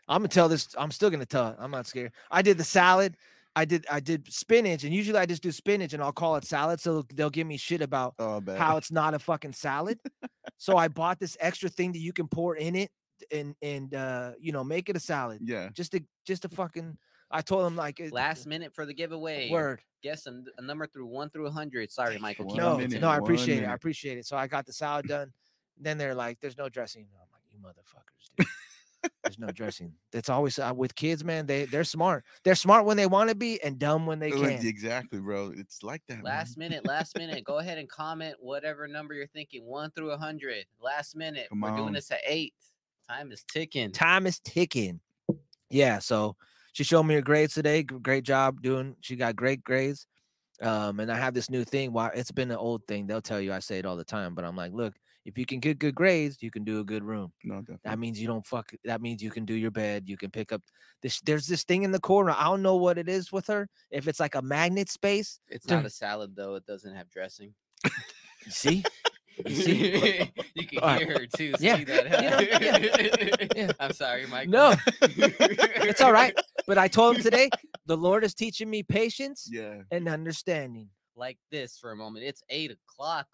I'm 0.09 0.21
gonna 0.21 0.29
tell 0.29 0.49
this. 0.49 0.69
I'm 0.79 0.91
still 0.93 1.11
gonna 1.11 1.27
tell. 1.27 1.49
it. 1.49 1.57
I'm 1.59 1.71
not 1.73 1.87
scared. 1.87 2.13
I 2.31 2.43
did 2.43 2.57
the 2.59 2.65
salad. 2.65 3.17
I 3.57 3.65
did. 3.65 3.87
I 3.91 3.99
did 4.01 4.33
spinach, 4.33 4.85
and 4.85 4.95
usually 4.95 5.19
I 5.19 5.27
just 5.27 5.43
do 5.43 5.51
spinach, 5.51 5.93
and 5.93 6.03
I'll 6.03 6.13
call 6.13 6.37
it 6.37 6.45
salad. 6.45 6.81
So 6.81 7.05
they'll 7.15 7.31
give 7.31 7.47
me 7.47 7.57
shit 7.57 7.81
about 7.83 8.15
All 8.19 8.41
bad. 8.41 8.59
how 8.59 8.77
it's 8.77 8.93
not 8.93 9.15
a 9.15 9.19
fucking 9.19 9.53
salad. 9.53 9.99
so 10.59 10.77
I 10.77 10.89
bought 10.89 11.19
this 11.19 11.37
extra 11.41 11.69
thing 11.69 11.93
that 11.93 11.99
you 11.99 12.13
can 12.13 12.29
pour 12.29 12.55
in 12.57 12.77
it, 12.77 12.91
and 13.33 13.55
and 13.63 13.93
uh, 13.95 14.33
you 14.39 14.53
know 14.53 14.63
make 14.63 14.89
it 14.89 14.97
a 14.97 15.01
salad. 15.01 15.41
Yeah. 15.43 15.71
Just 15.73 15.93
to 15.93 16.01
just 16.27 16.43
to 16.43 16.49
fucking. 16.51 16.97
I 17.31 17.43
told 17.43 17.67
him 17.67 17.77
like 17.77 18.01
it- 18.01 18.13
Last 18.13 18.47
minute 18.47 18.75
for 18.75 18.87
the 18.87 18.95
giveaway. 18.95 19.51
word. 19.51 19.83
Guess 20.03 20.27
a 20.27 20.63
number 20.63 20.87
through 20.87 21.07
one 21.07 21.29
through 21.29 21.47
a 21.47 21.51
hundred. 21.51 21.91
Sorry, 21.91 22.17
Michael. 22.19 22.47
One 22.47 22.57
No, 22.57 22.79
minute, 22.79 23.01
no, 23.03 23.09
I 23.09 23.19
one 23.19 23.23
appreciate 23.25 23.63
it. 23.65 23.67
I 23.67 23.75
appreciate 23.75 24.17
it. 24.19 24.25
So 24.27 24.37
I 24.37 24.47
got 24.47 24.65
the 24.65 24.73
salad 24.73 25.07
done. 25.09 25.33
Then 25.81 25.99
they're 25.99 26.15
like, 26.15 26.39
"There's 26.41 26.57
no 26.57 26.69
dressing." 26.69 27.07
I'm 27.21 27.29
like, 27.33 27.43
"You 27.51 27.59
motherfuckers, 27.59 28.31
dude. 28.39 28.47
There's 29.23 29.39
no 29.39 29.49
dressing." 29.49 29.93
That's 30.13 30.29
always 30.29 30.59
uh, 30.59 30.73
with 30.75 30.95
kids, 30.95 31.25
man. 31.25 31.47
They 31.47 31.65
they're 31.65 31.85
smart. 31.85 32.25
They're 32.45 32.55
smart 32.55 32.85
when 32.85 32.97
they 32.97 33.07
want 33.07 33.31
to 33.31 33.35
be, 33.35 33.63
and 33.63 33.79
dumb 33.79 34.07
when 34.07 34.19
they 34.19 34.31
can. 34.31 34.67
Exactly, 34.67 35.21
bro. 35.21 35.53
It's 35.57 35.83
like 35.83 36.03
that. 36.09 36.17
man. 36.17 36.25
Last 36.25 36.57
minute, 36.57 36.87
last 36.87 37.17
minute. 37.17 37.45
Go 37.45 37.59
ahead 37.59 37.79
and 37.79 37.89
comment 37.89 38.37
whatever 38.41 38.89
number 38.89 39.15
you're 39.15 39.27
thinking, 39.27 39.65
one 39.65 39.91
through 39.93 40.11
a 40.11 40.19
hundred. 40.19 40.67
Last 40.81 41.17
minute. 41.17 41.49
Come 41.49 41.61
We're 41.61 41.77
doing 41.77 41.93
this 41.93 42.11
at 42.11 42.21
eight. 42.27 42.55
Time 43.09 43.33
is 43.33 43.45
ticking. 43.45 43.93
Time 43.93 44.27
is 44.27 44.39
ticking. 44.41 45.01
Yeah. 45.71 45.99
So 45.99 46.37
she 46.73 46.85
showed 46.85 47.05
me 47.05 47.15
her 47.15 47.23
grades 47.23 47.55
today. 47.55 47.83
Great 47.83 48.25
job 48.25 48.63
doing. 48.63 48.97
She 49.01 49.17
got 49.17 49.37
great 49.37 49.65
grades. 49.65 50.07
Um, 50.61 51.01
and 51.01 51.11
I 51.11 51.17
have 51.17 51.35
this 51.35 51.51
new 51.51 51.65
thing. 51.65 51.93
Why 51.93 52.11
it's 52.15 52.33
been 52.33 52.51
an 52.51 52.57
old 52.57 52.87
thing. 52.87 53.07
They'll 53.07 53.23
tell 53.23 53.41
you 53.41 53.53
I 53.53 53.61
say 53.61 53.79
it 53.79 53.87
all 53.87 53.97
the 53.97 54.05
time, 54.05 54.35
but 54.35 54.45
I'm 54.45 54.57
like, 54.57 54.73
look, 54.73 54.95
if 55.29 55.37
you 55.37 55.45
can 55.45 55.61
get 55.61 55.79
good 55.79 55.95
grades, 55.95 56.39
you 56.41 56.51
can 56.51 56.65
do 56.65 56.81
a 56.81 56.85
good 56.85 57.05
room. 57.05 57.31
No, 57.45 57.57
definitely. 57.57 57.81
That 57.85 57.99
means 57.99 58.19
you 58.19 58.27
don't 58.27 58.47
fuck. 58.47 58.73
That 58.85 59.03
means 59.03 59.23
you 59.23 59.31
can 59.31 59.45
do 59.45 59.53
your 59.53 59.71
bed. 59.71 60.05
You 60.07 60.17
can 60.17 60.31
pick 60.31 60.53
up 60.53 60.63
this. 61.03 61.21
There's 61.21 61.47
this 61.47 61.65
thing 61.65 61.83
in 61.83 61.93
the 61.93 62.01
corner. 62.01 62.35
I 62.35 62.45
don't 62.45 62.63
know 62.63 62.77
what 62.77 62.97
it 62.97 63.11
is 63.11 63.31
with 63.31 63.47
her. 63.49 63.69
If 63.91 64.09
it's 64.09 64.21
like 64.21 64.37
a 64.37 64.41
magnet 64.41 64.89
space, 64.89 65.39
It's 65.49 65.69
not 65.69 65.85
a 65.85 65.91
salad 65.91 66.35
though. 66.35 66.55
It 66.55 66.65
doesn't 66.65 66.95
have 66.95 67.11
dressing. 67.11 67.53
you 67.85 68.51
see, 68.51 68.85
you 69.45 69.55
see. 69.55 70.33
you 70.55 70.67
can 70.67 70.79
All 70.79 70.89
right. 70.89 71.07
hear 71.07 71.19
her 71.19 71.27
too. 71.27 71.53
Yeah, 71.61 71.77
See 71.77 71.85
that? 71.85 72.23
you 72.23 72.31
know, 72.31 72.41
yeah, 72.41 73.47
yeah. 73.55 73.73
I'm 73.81 73.93
sorry, 73.93 74.27
Mike. 74.29 74.49
No, 74.49 74.75
it's 75.03 76.01
all 76.01 76.13
right. 76.13 76.35
But 76.67 76.77
I 76.77 76.87
told 76.89 77.17
him 77.17 77.23
today, 77.23 77.49
the 77.87 77.97
Lord 77.97 78.25
is 78.25 78.35
teaching 78.35 78.69
me 78.69 78.83
patience 78.83 79.49
yeah. 79.51 79.81
and 79.91 80.07
understanding. 80.07 80.91
like 81.17 81.39
this 81.51 81.79
for 81.79 81.93
a 81.93 81.97
moment. 81.97 82.27
It's 82.27 82.43
eight 82.51 82.71
o'clock. 82.71 83.27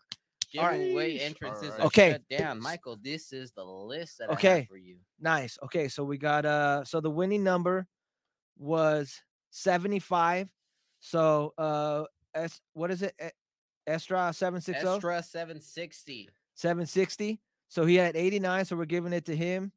All 0.59 0.67
right. 0.67 0.81
Giveaway 0.81 1.19
Sheesh. 1.19 1.23
entrances 1.23 1.63
Alright. 1.71 1.81
are 1.81 1.87
Okay. 1.87 2.19
down. 2.31 2.61
Michael, 2.61 2.97
this 3.03 3.33
is 3.33 3.53
the 3.53 3.65
list 3.65 4.19
that 4.19 4.31
I 4.31 4.33
Okay. 4.35 4.57
have 4.59 4.69
for 4.69 4.77
you. 4.77 4.99
Nice. 5.21 5.59
Okay, 5.65 5.89
so 5.89 6.05
we 6.05 6.19
got 6.19 6.45
uh, 6.45 6.85
so 6.85 7.01
the 7.01 7.11
winning 7.11 7.43
number 7.45 7.87
was 8.59 9.23
seventy 9.51 9.99
five. 9.99 10.49
So 11.01 11.53
uh, 11.59 12.05
S 12.35 12.61
what 12.73 12.91
is 12.91 13.03
it? 13.03 13.15
Estra 13.87 14.33
seven 14.33 14.61
six 14.61 14.81
zero. 14.81 14.95
Extra 14.95 15.23
760. 15.23 16.31
760. 16.55 17.41
So 17.69 17.85
he 17.85 17.97
had 17.97 18.17
89. 18.17 18.65
So 18.65 18.77
we're 18.77 18.85
giving 18.85 19.13
it 19.13 19.25
to 19.27 19.37
him. 19.37 19.73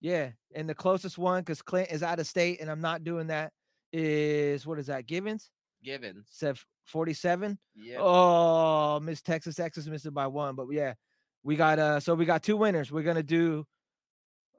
Yeah. 0.00 0.30
And 0.54 0.68
the 0.68 0.74
closest 0.74 1.18
one, 1.18 1.40
because 1.42 1.62
Clint 1.62 1.90
is 1.90 2.02
out 2.02 2.20
of 2.20 2.26
state 2.26 2.60
and 2.60 2.70
I'm 2.70 2.80
not 2.80 3.02
doing 3.04 3.28
that, 3.28 3.52
is 3.92 4.66
what 4.66 4.78
is 4.78 4.86
that? 4.86 5.06
Givens? 5.06 5.50
Givens. 5.82 6.26
Sev 6.30 6.64
47. 6.86 7.58
Yeah. 7.74 7.96
Oh, 8.00 9.00
Miss 9.00 9.20
Texas 9.22 9.56
Texas 9.56 9.86
missed 9.86 10.06
it 10.06 10.12
by 10.14 10.26
one. 10.26 10.54
But 10.54 10.66
yeah, 10.70 10.94
we 11.42 11.56
got 11.56 11.78
uh 11.78 12.00
so 12.00 12.14
we 12.14 12.24
got 12.24 12.42
two 12.42 12.56
winners. 12.56 12.90
We're 12.90 13.02
gonna 13.02 13.22
do 13.22 13.66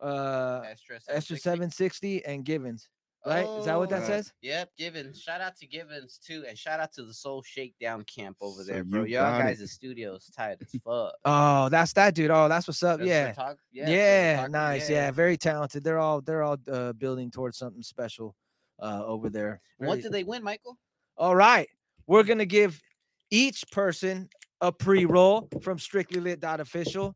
uh 0.02 0.62
Extra 0.70 0.96
Esther 1.10 1.36
760. 1.38 2.20
760 2.20 2.26
and 2.26 2.46
Givens. 2.46 2.90
Right? 3.26 3.46
Is 3.60 3.66
that 3.66 3.78
what 3.78 3.90
that 3.90 4.04
Oh, 4.04 4.08
says? 4.08 4.32
Yep, 4.42 4.70
Givens. 4.78 5.22
Shout 5.22 5.42
out 5.42 5.58
to 5.58 5.68
Givens 5.68 6.18
too, 6.26 6.46
and 6.48 6.58
shout 6.58 6.80
out 6.80 6.94
to 6.94 7.04
the 7.04 7.14
Soul 7.14 7.44
Shakedown 7.44 8.04
camp 8.06 8.38
over 8.40 8.64
So 8.64 8.72
there, 8.72 8.86
bro. 8.86 9.04
Y'all 9.04 9.38
guys, 9.38 9.58
it. 9.58 9.64
guys' 9.64 9.72
studio's 9.74 10.32
tight 10.34 10.56
as 10.62 10.72
fuck. 10.86 11.14
Oh, 11.26 11.68
that's 11.68 11.92
that 11.94 12.16
dude. 12.16 12.32
Oh, 12.32 12.48
that's 12.48 12.66
what's 12.66 12.82
up. 12.82 13.00
That's 13.00 13.10
Yeah. 13.10 13.34
photog- 13.34 13.58
Yeah, 13.74 14.36
photography, 14.46 14.52
nice. 14.54 14.90
Yeah. 14.90 15.12
very 15.12 15.36
talented. 15.36 15.84
They're 15.84 16.00
all 16.00 16.22
they're 16.22 16.44
all 16.44 16.56
uh, 16.72 16.94
building 16.94 17.30
towards 17.30 17.58
something 17.58 17.84
special 17.84 18.36
uh 18.82 19.04
over 19.06 19.30
there. 19.30 19.60
What 19.80 20.02
did 20.02 20.14
they 20.14 20.24
win, 20.24 20.42
Michael? 20.42 20.78
All 21.20 21.36
right. 21.36 21.68
We're 22.08 22.24
going 22.24 22.40
to 22.40 22.46
give 22.46 22.82
each 23.30 23.66
person 23.72 24.30
a 24.62 24.72
pre-roll 24.72 25.50
from 25.62 25.78
strictly 25.78 26.22
lit 26.22 26.40
official. 26.44 27.14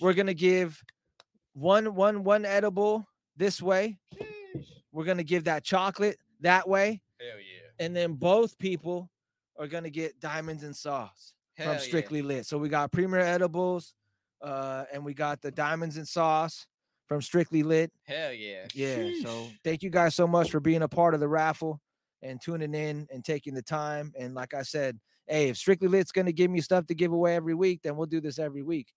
We're 0.00 0.14
going 0.14 0.28
to 0.28 0.34
give 0.34 0.80
one 1.52 1.94
one 1.94 2.22
one 2.24 2.44
edible 2.44 3.06
this 3.36 3.60
way. 3.60 3.98
We're 4.92 5.04
going 5.04 5.18
to 5.18 5.24
give 5.24 5.44
that 5.44 5.64
chocolate 5.64 6.16
that 6.40 6.68
way 6.68 7.00
Hell 7.20 7.28
yeah. 7.38 7.84
and 7.84 7.96
then 7.96 8.14
both 8.14 8.58
people 8.58 9.10
are 9.58 9.66
going 9.66 9.84
to 9.84 9.90
get 9.90 10.20
diamonds 10.20 10.62
and 10.62 10.74
sauce 10.74 11.32
Hell 11.56 11.68
from 11.68 11.74
yeah. 11.74 11.80
strictly 11.80 12.22
lit. 12.22 12.46
So 12.46 12.58
we 12.58 12.68
got 12.68 12.92
premier 12.92 13.20
edibles 13.20 13.94
uh 14.42 14.84
and 14.92 15.04
we 15.04 15.14
got 15.14 15.40
the 15.40 15.50
diamonds 15.50 15.96
and 15.96 16.06
sauce 16.06 16.66
from 17.08 17.22
strictly 17.22 17.62
lit. 17.62 17.90
Hell 18.04 18.32
yeah. 18.32 18.66
Yeah. 18.74 19.10
So 19.22 19.48
thank 19.64 19.82
you 19.82 19.90
guys 19.90 20.14
so 20.14 20.26
much 20.26 20.50
for 20.50 20.60
being 20.60 20.82
a 20.82 20.88
part 20.88 21.14
of 21.14 21.20
the 21.20 21.28
raffle 21.28 21.80
and 22.24 22.40
tuning 22.40 22.74
in 22.74 23.06
and 23.12 23.24
taking 23.24 23.54
the 23.54 23.62
time. 23.62 24.12
And 24.18 24.34
like 24.34 24.54
I 24.54 24.62
said, 24.62 24.98
hey, 25.28 25.48
if 25.50 25.56
Strictly 25.56 25.86
Lit's 25.86 26.10
gonna 26.10 26.32
give 26.32 26.50
me 26.50 26.60
stuff 26.60 26.86
to 26.86 26.94
give 26.94 27.12
away 27.12 27.36
every 27.36 27.54
week, 27.54 27.82
then 27.82 27.96
we'll 27.96 28.06
do 28.06 28.20
this 28.20 28.40
every 28.40 28.62
week. 28.62 28.88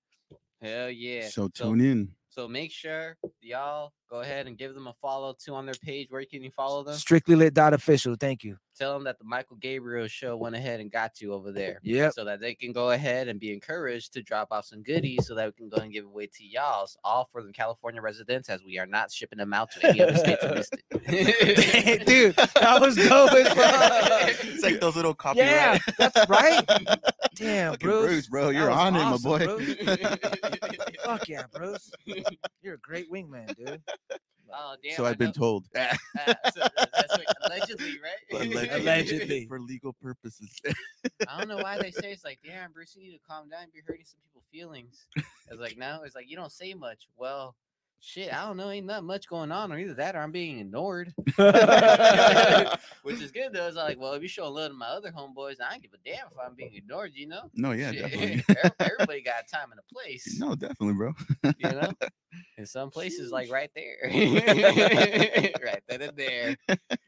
Hell 0.61 0.89
yeah. 0.89 1.27
So 1.27 1.49
tune 1.49 1.81
in. 1.81 2.09
So 2.37 2.47
make 2.47 2.71
sure 2.71 3.17
y'all 3.41 3.93
go 4.11 4.21
ahead 4.21 4.45
and 4.45 4.55
give 4.55 4.75
them 4.75 4.85
a 4.85 4.93
follow 5.01 5.33
too 5.43 5.55
on 5.55 5.65
their 5.65 5.73
page. 5.73 6.11
Where 6.11 6.23
can 6.23 6.43
you 6.43 6.51
follow 6.51 6.83
them? 6.83 6.93
Strictly 6.93 7.35
Lit 7.35 7.55
dot 7.55 7.73
official. 7.73 8.15
Thank 8.15 8.43
you. 8.43 8.57
Tell 8.77 8.93
them 8.93 9.05
that 9.05 9.17
the 9.17 9.25
Michael 9.25 9.55
Gabriel 9.55 10.07
show 10.07 10.37
went 10.37 10.55
ahead 10.55 10.79
and 10.79 10.91
got 10.91 11.19
you 11.19 11.33
over 11.33 11.51
there. 11.51 11.79
Yeah. 11.81 12.11
So 12.11 12.23
that 12.25 12.39
they 12.39 12.53
can 12.53 12.73
go 12.73 12.91
ahead 12.91 13.27
and 13.27 13.39
be 13.39 13.51
encouraged 13.51 14.13
to 14.13 14.21
drop 14.21 14.49
off 14.51 14.65
some 14.65 14.83
goodies 14.83 15.25
so 15.25 15.33
that 15.33 15.47
we 15.47 15.51
can 15.53 15.67
go 15.67 15.77
and 15.77 15.91
give 15.91 16.05
away 16.05 16.27
to 16.27 16.45
y'all's 16.45 16.95
all 17.03 17.27
for 17.31 17.41
the 17.41 17.51
California 17.51 18.03
residents 18.03 18.49
as 18.49 18.63
we 18.63 18.77
are 18.77 18.85
not 18.85 19.11
shipping 19.11 19.39
them 19.39 19.51
out 19.51 19.71
to 19.71 19.89
any 19.89 19.99
other 19.99 20.15
states 20.15 20.43
who 20.43 20.53
missed 20.53 20.75
it. 20.91 22.05
Dude, 22.05 22.35
that 22.35 22.79
was 22.79 22.97
dope 22.97 23.33
as 23.33 23.47
fuck. 24.37 24.45
it's 24.45 24.63
like 24.63 24.79
those 24.79 24.95
little 24.95 25.15
copyright. 25.15 25.49
Yeah, 25.49 25.79
that's 25.97 26.29
right. 26.29 26.63
Damn, 27.37 27.73
Fucking 27.73 27.87
Bruce. 27.87 28.05
Bruce, 28.07 28.27
bro, 28.27 28.49
you're 28.49 28.69
was 28.69 28.77
on 28.77 28.95
it, 28.95 29.03
my 29.03 29.17
boy. 29.17 29.47
Fuck 31.05 31.29
yeah, 31.29 31.43
Bruce. 31.53 31.91
You're 32.61 32.75
a 32.75 32.79
great 32.79 33.11
wingman, 33.11 33.55
dude. 33.55 33.81
Oh 34.53 34.75
damn! 34.81 34.95
so 34.95 35.05
I 35.05 35.09
I've 35.09 35.17
been 35.17 35.33
told. 35.33 35.65
Uh, 35.75 35.93
so 36.25 36.33
that's 36.75 37.17
what- 37.17 37.25
allegedly, 37.45 37.95
right? 38.01 38.71
Allegedly. 38.71 39.45
for 39.49 39.59
legal 39.59 39.93
purposes. 40.01 40.49
I 41.27 41.37
don't 41.37 41.49
know 41.49 41.57
why 41.57 41.77
they 41.79 41.91
say 41.91 42.11
it's 42.13 42.23
like, 42.23 42.39
damn, 42.45 42.71
Bruce, 42.71 42.95
you 42.95 43.03
need 43.03 43.17
to 43.17 43.19
calm 43.27 43.49
down. 43.49 43.67
You're 43.73 43.83
hurting 43.85 44.05
some 44.05 44.19
people's 44.25 44.45
feelings. 44.51 45.07
It's 45.49 45.59
like, 45.59 45.77
no, 45.77 46.01
it's 46.05 46.15
like 46.15 46.29
you 46.29 46.37
don't 46.37 46.51
say 46.51 46.73
much. 46.73 47.07
Well, 47.17 47.55
shit, 47.99 48.33
I 48.33 48.45
don't 48.45 48.57
know. 48.57 48.69
Ain't 48.69 48.85
not 48.85 49.03
much 49.03 49.27
going 49.27 49.51
on, 49.51 49.71
or 49.71 49.77
either 49.77 49.93
that, 49.95 50.15
or 50.15 50.19
I'm 50.19 50.31
being 50.31 50.59
ignored. 50.59 51.13
Which 53.03 53.21
is 53.21 53.31
good 53.31 53.53
though. 53.53 53.67
It's 53.67 53.75
like, 53.75 53.99
well, 53.99 54.13
if 54.13 54.21
you 54.21 54.27
show 54.27 54.49
love 54.49 54.71
to 54.71 54.77
my 54.77 54.87
other 54.87 55.11
homeboys, 55.11 55.55
I 55.61 55.71
don't 55.71 55.81
give 55.81 55.91
a 55.93 55.97
damn 56.09 56.27
if 56.27 56.37
I'm 56.43 56.55
being 56.55 56.73
ignored. 56.73 57.11
You 57.15 57.27
know? 57.27 57.49
no, 57.53 57.71
yeah, 57.71 57.91
Shit, 57.91 58.01
definitely. 58.47 58.73
Everybody 58.79 59.21
got 59.21 59.43
a 59.47 59.55
time 59.55 59.71
and 59.71 59.79
a 59.79 59.93
place. 59.93 60.37
No, 60.39 60.55
definitely, 60.55 60.93
bro. 60.93 61.13
You 61.43 61.69
know? 61.69 61.91
In 62.57 62.65
some 62.65 62.89
places, 62.89 63.31
like 63.31 63.51
right 63.51 63.71
there, 63.75 63.97
right 64.03 65.81
then 65.87 66.01
and 66.01 66.17
there. 66.17 66.55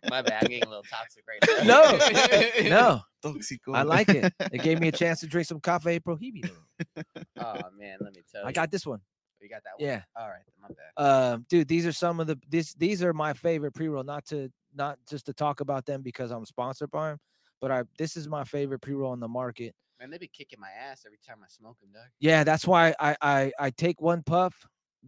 My 0.10 0.22
bad, 0.22 0.44
I'm 0.44 0.50
getting 0.50 0.64
a 0.64 0.70
little 0.70 0.84
toxic 0.84 1.24
right 1.28 1.66
now. 1.66 1.92
No, 2.64 2.70
no, 2.70 3.02
Toxico. 3.24 3.76
I 3.76 3.84
like 3.84 4.10
it. 4.10 4.34
It 4.52 4.64
gave 4.64 4.80
me 4.80 4.88
a 4.88 4.92
chance 4.92 5.20
to 5.20 5.28
drink 5.28 5.48
some 5.48 5.60
cafe 5.60 6.00
prohibido. 6.00 6.52
Oh 7.38 7.56
man, 7.78 7.98
let 8.00 8.16
me 8.16 8.22
tell 8.32 8.42
you. 8.42 8.48
I 8.48 8.52
got 8.52 8.72
this 8.72 8.86
one. 8.86 9.02
You 9.42 9.50
got 9.50 9.64
that 9.64 9.74
one. 9.78 9.88
Yeah. 9.90 10.02
All 10.16 10.28
right, 10.30 10.42
my 10.62 10.68
bad. 10.70 11.34
Um, 11.34 11.46
dude, 11.50 11.68
these 11.68 11.86
are 11.86 11.92
some 11.92 12.20
of 12.20 12.28
the 12.28 12.38
this 12.50 12.74
these 12.74 13.02
are 13.04 13.14
my 13.14 13.34
favorite 13.34 13.74
pre-roll. 13.74 14.04
Not 14.04 14.26
to 14.28 14.52
not 14.76 15.00
just 15.10 15.26
to 15.28 15.34
talk 15.34 15.62
about 15.62 15.86
them 15.86 16.02
because 16.02 16.32
I'm 16.32 16.46
sponsored 16.46 16.92
by 16.92 17.10
them, 17.10 17.20
but 17.62 17.72
I 17.72 17.84
this 17.98 18.18
is 18.18 18.28
my 18.28 18.44
favorite 18.44 18.80
pre-roll 18.80 19.12
on 19.12 19.20
the 19.20 19.28
market. 19.28 19.74
Man, 20.00 20.10
they 20.12 20.18
be 20.18 20.28
kicking 20.28 20.60
my 20.60 20.70
ass 20.70 21.04
every 21.06 21.18
time 21.26 21.38
I 21.44 21.48
smoke 21.50 21.80
them, 21.82 21.90
dog. 21.94 22.04
Yeah, 22.20 22.44
that's 22.44 22.66
why 22.68 22.94
I 23.00 23.16
I 23.22 23.52
I 23.60 23.70
take 23.72 24.00
one 24.02 24.24
puff, 24.24 24.54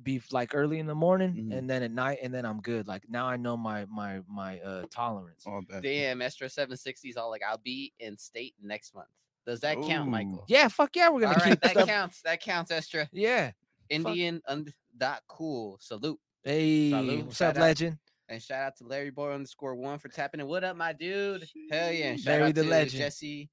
be 0.03 0.21
like 0.31 0.51
early 0.53 0.79
in 0.79 0.85
the 0.85 0.95
morning, 0.95 1.33
Mhm. 1.33 1.57
and 1.57 1.69
then 1.69 1.83
at 1.83 1.91
night, 1.91 2.19
and 2.21 2.33
then 2.33 2.45
I'm 2.45 2.59
good. 2.61 2.87
Like 2.87 3.03
now 3.09 3.25
I 3.25 3.37
know 3.37 3.55
my 3.57 3.85
my 3.85 4.21
my 4.27 4.59
uh 4.59 4.83
tolerance. 4.91 5.43
All 5.45 5.61
bad. 5.67 5.83
Damn, 5.83 6.21
Extra 6.21 6.47
760s 6.47 7.17
all 7.17 7.29
like, 7.29 7.41
I'll 7.47 7.57
be 7.57 7.93
in 7.99 8.17
state 8.17 8.55
next 8.61 8.93
month. 8.95 9.07
Does 9.45 9.59
that 9.61 9.81
count, 9.81 10.09
Michael? 10.09 10.45
Yeah, 10.47 10.67
fuck 10.67 10.95
yeah, 10.95 11.09
we're 11.09 11.21
gonna 11.21 11.35
right, 11.39 11.49
keep 11.51 11.61
that 11.61 11.71
stuff. 11.71 11.87
counts. 11.87 12.21
That 12.23 12.41
counts, 12.41 12.69
Extra. 12.69 13.07
Yeah. 13.13 13.51
Indian 13.91 14.41
und- 14.47 14.73
dot 14.97 15.21
cool. 15.27 15.77
Salute. 15.79 16.19
Hey, 16.43 16.89
Salute, 16.89 17.25
what's 17.25 17.37
shout 17.37 17.51
up, 17.51 17.57
out. 17.57 17.67
legend? 17.67 17.97
And 18.29 18.41
shout 18.41 18.63
out 18.63 18.77
to 18.77 18.85
Larry 18.85 19.11
Boy 19.11 19.33
underscore 19.33 19.75
one 19.75 19.99
for 19.99 20.07
tapping 20.07 20.39
in. 20.39 20.47
What 20.47 20.63
up, 20.63 20.77
my 20.77 20.93
dude? 20.93 21.45
Hell 21.69 21.91
yeah. 21.91 22.11
And 22.11 22.19
shout 22.19 22.31
Larry 22.31 22.43
out 22.49 22.55
the 22.55 22.63
to 22.63 22.69
legend. 22.69 23.03
Jesse 23.03 23.49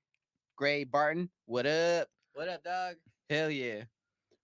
Gray 0.56 0.84
Barton. 0.84 1.28
What 1.46 1.66
up? 1.66 2.08
What 2.34 2.48
up, 2.48 2.62
dog? 2.62 2.94
Hell 3.28 3.50
yeah. 3.50 3.82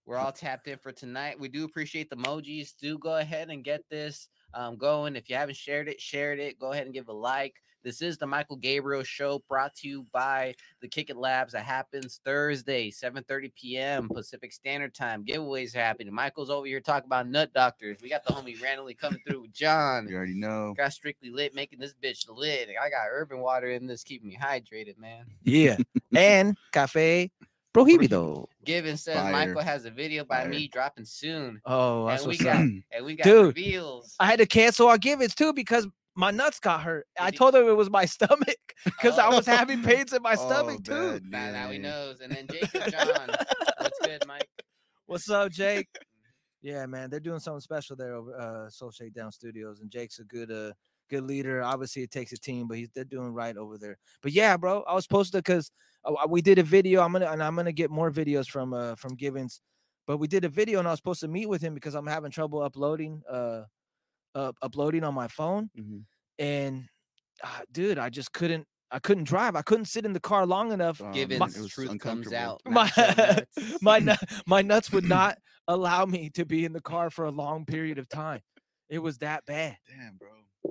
We're 0.07 0.19
all 0.19 0.33
tapped 0.33 0.69
in 0.69 0.77
for 0.79 0.93
tonight. 0.93 1.41
We 1.41 1.49
do 1.49 1.65
appreciate 1.65 2.11
the 2.11 2.17
emojis. 2.17 2.73
Do 2.79 2.99
go 2.99 3.17
ahead 3.17 3.49
and 3.49 3.65
get 3.65 3.81
this 3.89 4.29
um, 4.53 4.77
going. 4.77 5.17
If 5.17 5.31
you 5.31 5.37
haven't 5.37 5.57
shared 5.57 5.89
it, 5.89 6.01
shared 6.01 6.41
it. 6.41 6.59
Go 6.59 6.73
ahead 6.73 6.85
and 6.85 6.93
give 6.93 7.09
a 7.09 7.13
like. 7.13 7.55
This 7.85 8.01
is 8.01 8.17
the 8.17 8.27
Michael 8.27 8.57
Gabriel 8.57 9.03
Show 9.03 9.43
brought 9.47 9.75
to 9.77 9.89
you 9.89 10.07
by 10.11 10.55
the 10.81 10.89
Kick 10.89 11.11
It 11.11 11.19
Labs. 11.19 11.53
That 11.53 11.67
happens 11.67 12.19
Thursday, 12.25 12.91
7:30 12.91 13.53
p.m. 13.55 14.09
Pacific 14.09 14.55
Standard 14.55 14.95
Time. 14.95 15.23
Giveaways 15.23 15.77
are 15.77 15.81
happening. 15.81 16.15
Michael's 16.15 16.49
over 16.49 16.67
here 16.67 16.81
talking 16.81 17.07
about 17.09 17.29
nut 17.29 17.53
doctors. 17.53 17.99
We 18.03 18.09
got 18.09 18.25
the 18.25 18.33
homie 18.33 18.61
randomly 18.63 18.95
coming 18.95 19.21
through 19.29 19.43
with 19.43 19.53
John. 19.53 20.09
You 20.09 20.17
already 20.17 20.33
know. 20.35 20.73
Got 20.75 20.95
strictly 20.95 21.29
lit, 21.29 21.55
making 21.55 21.79
this 21.79 21.93
bitch 22.03 22.25
lit. 22.35 22.71
I 22.71 22.89
got 22.89 23.03
urban 23.11 23.41
water 23.41 23.69
in 23.71 23.87
this, 23.87 24.03
keeping 24.03 24.31
me 24.31 24.39
hydrated, 24.43 24.97
man. 24.97 25.27
Yeah. 25.43 25.77
and 26.17 26.57
cafe 26.73 27.31
prohibido. 27.75 28.47
Given 28.65 28.97
says 28.97 29.17
Fire. 29.17 29.31
Michael 29.31 29.61
has 29.61 29.85
a 29.85 29.91
video 29.91 30.25
by 30.25 30.41
Fire. 30.41 30.49
me 30.49 30.69
dropping 30.69 31.05
soon, 31.05 31.61
Oh, 31.67 32.07
that's 32.07 32.23
and 32.23 32.31
we 32.31 32.35
what's 32.37 32.45
got 32.45 32.57
up. 32.57 32.69
and 32.93 33.05
we 33.05 33.15
got 33.15 33.25
Dude, 33.25 33.47
reveals. 33.49 34.17
I 34.19 34.25
had 34.25 34.39
to 34.39 34.47
cancel 34.47 34.89
our 34.89 34.97
givens 34.97 35.35
too 35.35 35.53
because 35.53 35.87
my 36.17 36.31
nuts 36.31 36.61
got 36.61 36.83
hurt. 36.83 37.07
I 37.19 37.31
Did 37.31 37.39
told 37.39 37.55
them 37.55 37.67
it 37.69 37.77
was 37.77 37.91
my 37.91 38.05
stomach 38.17 38.57
because 38.85 39.19
I 39.19 39.29
Oh. 39.29 39.37
was 39.37 39.47
having 39.47 39.83
pains 39.83 40.13
in 40.13 40.23
my 40.23 40.35
Oh, 40.35 40.39
stomach 40.47 40.85
too. 40.85 40.93
bad. 40.93 41.25
Now, 41.31 41.53
now 41.53 41.71
he 41.71 41.79
knows. 41.79 42.21
And 42.21 42.33
then 42.33 42.47
Jacob 42.49 42.87
John, 42.87 43.31
what's 43.81 43.99
good, 44.01 44.23
Mike? 44.27 44.49
What's 45.07 45.29
up, 45.31 45.51
Jake? 45.51 45.89
Yeah, 46.63 46.87
man, 46.87 47.11
they're 47.11 47.21
doing 47.21 47.41
something 47.41 47.61
special 47.61 47.95
there 47.95 48.15
over 48.15 48.35
uh 48.41 48.71
Soul 48.71 48.91
Shakedown 48.91 49.31
Studios, 49.31 49.81
and 49.81 49.91
Jake's 49.91 50.19
a 50.19 50.25
good 50.25 50.51
uh 50.51 50.73
good 51.11 51.25
leader. 51.25 51.63
Obviously, 51.63 52.03
it 52.05 52.11
takes 52.11 52.33
a 52.33 52.39
team, 52.39 52.67
but 52.69 52.79
he's 52.79 52.89
they're 52.95 53.05
doing 53.05 53.35
right 53.35 53.55
over 53.55 53.77
there. 53.77 53.99
But 54.23 54.33
yeah, 54.33 54.57
bro, 54.57 54.83
I 54.89 54.95
was 54.95 55.05
supposed 55.05 55.33
to 55.33 55.41
because 55.41 55.71
uh, 56.07 56.15
we 56.27 56.41
did 56.41 56.59
a 56.59 56.63
video. 56.63 57.03
I'm 57.03 57.13
gonna 57.13 57.27
and 57.31 57.43
I'm 57.43 57.55
gonna 57.55 57.71
get 57.71 57.91
more 57.91 58.11
videos 58.11 58.49
from 58.49 58.73
uh 58.73 58.95
from 58.95 59.15
Givens, 59.15 59.61
but 60.07 60.17
we 60.17 60.27
did 60.27 60.47
a 60.47 60.49
video 60.49 60.79
and 60.79 60.89
I 60.89 60.93
was 60.93 61.01
supposed 61.01 61.21
to 61.21 61.29
meet 61.29 61.51
with 61.51 61.61
him 61.61 61.75
because 61.75 61.95
I'm 61.95 62.07
having 62.07 62.31
trouble 62.31 62.63
uploading 62.63 63.21
uh, 63.31 63.65
uh 64.35 64.53
uploading 64.63 65.05
on 65.05 65.15
my 65.15 65.29
phone, 65.29 65.71
Mhm. 65.79 66.05
and 66.39 66.89
uh, 67.43 67.61
dude, 67.73 67.99
I 67.99 68.11
just 68.11 68.33
couldn't. 68.33 68.67
I 68.91 69.01
couldn't 69.01 69.25
drive. 69.25 69.57
I 69.57 69.63
couldn't 69.63 69.87
sit 69.87 70.05
in 70.07 70.13
the 70.13 70.21
car 70.21 70.47
long 70.47 70.71
enough. 70.71 71.01
Um, 71.01 71.11
Given 71.13 71.37
it 71.37 71.41
was 71.41 71.69
truth 71.69 71.89
comes 71.99 72.29
uncomfortable. 72.29 72.37
out. 72.37 72.63
my 72.67 72.91
not 72.97 73.17
nuts. 73.19 73.83
my 73.83 74.17
my 74.47 74.63
nuts 74.63 74.93
would 74.93 75.05
not 75.05 75.37
allow 75.67 76.05
me 76.05 76.31
to 76.31 76.45
be 76.45 76.65
in 76.65 76.73
the 76.73 76.81
car 76.81 77.11
for 77.11 77.25
a 77.25 77.31
long 77.31 77.65
period 77.67 77.99
of 77.99 78.09
time. 78.09 78.41
It 78.89 78.99
was 79.01 79.19
that 79.19 79.45
bad. 79.47 79.77
Damn, 79.89 80.17
bro. 80.17 80.29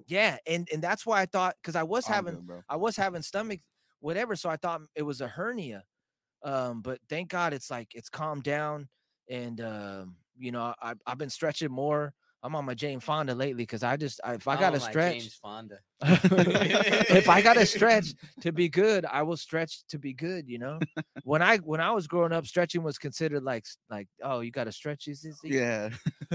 Yeah, 0.07 0.37
and 0.47 0.69
and 0.71 0.81
that's 0.81 1.05
why 1.05 1.21
I 1.21 1.25
thought 1.25 1.55
because 1.61 1.75
I 1.75 1.83
was 1.83 2.05
having 2.05 2.45
good. 2.45 2.61
I 2.69 2.77
was 2.77 2.95
having 2.95 3.21
stomach 3.23 3.59
whatever, 3.99 4.35
so 4.35 4.49
I 4.49 4.55
thought 4.57 4.81
it 4.95 5.03
was 5.03 5.19
a 5.21 5.27
hernia. 5.27 5.83
Um, 6.43 6.81
but 6.81 6.99
thank 7.09 7.29
God 7.29 7.53
it's 7.53 7.69
like 7.71 7.89
it's 7.93 8.09
calmed 8.09 8.43
down, 8.43 8.87
and 9.29 9.59
um, 9.61 10.15
you 10.37 10.51
know 10.51 10.73
I 10.81 10.93
I've 11.05 11.17
been 11.17 11.29
stretching 11.29 11.71
more. 11.71 12.13
I'm 12.43 12.57
on 12.57 12.65
my 12.65 12.73
Jane 12.73 12.99
Fonda 12.99 13.33
lately 13.33 13.63
because 13.63 13.83
I 13.83 13.95
just 13.95 14.19
I, 14.21 14.33
if 14.33 14.49
I 14.49 14.59
got 14.59 14.71
to 14.71 14.79
stretch, 14.81 15.13
James 15.13 15.35
Fonda. 15.35 15.79
if 16.01 17.29
I 17.29 17.41
got 17.41 17.53
to 17.53 17.65
stretch 17.65 18.13
to 18.41 18.51
be 18.51 18.67
good, 18.67 19.05
I 19.05 19.23
will 19.23 19.37
stretch 19.37 19.85
to 19.87 19.97
be 19.97 20.11
good. 20.13 20.49
You 20.49 20.59
know, 20.59 20.79
when 21.23 21.41
I 21.41 21.57
when 21.59 21.79
I 21.79 21.91
was 21.91 22.05
growing 22.05 22.33
up, 22.33 22.45
stretching 22.45 22.83
was 22.83 22.97
considered 22.97 23.43
like 23.43 23.65
like 23.89 24.09
oh 24.21 24.41
you 24.41 24.51
got 24.51 24.65
to 24.65 24.73
stretch. 24.73 25.07
Is 25.07 25.21
this 25.21 25.39
Yeah. 25.41 25.89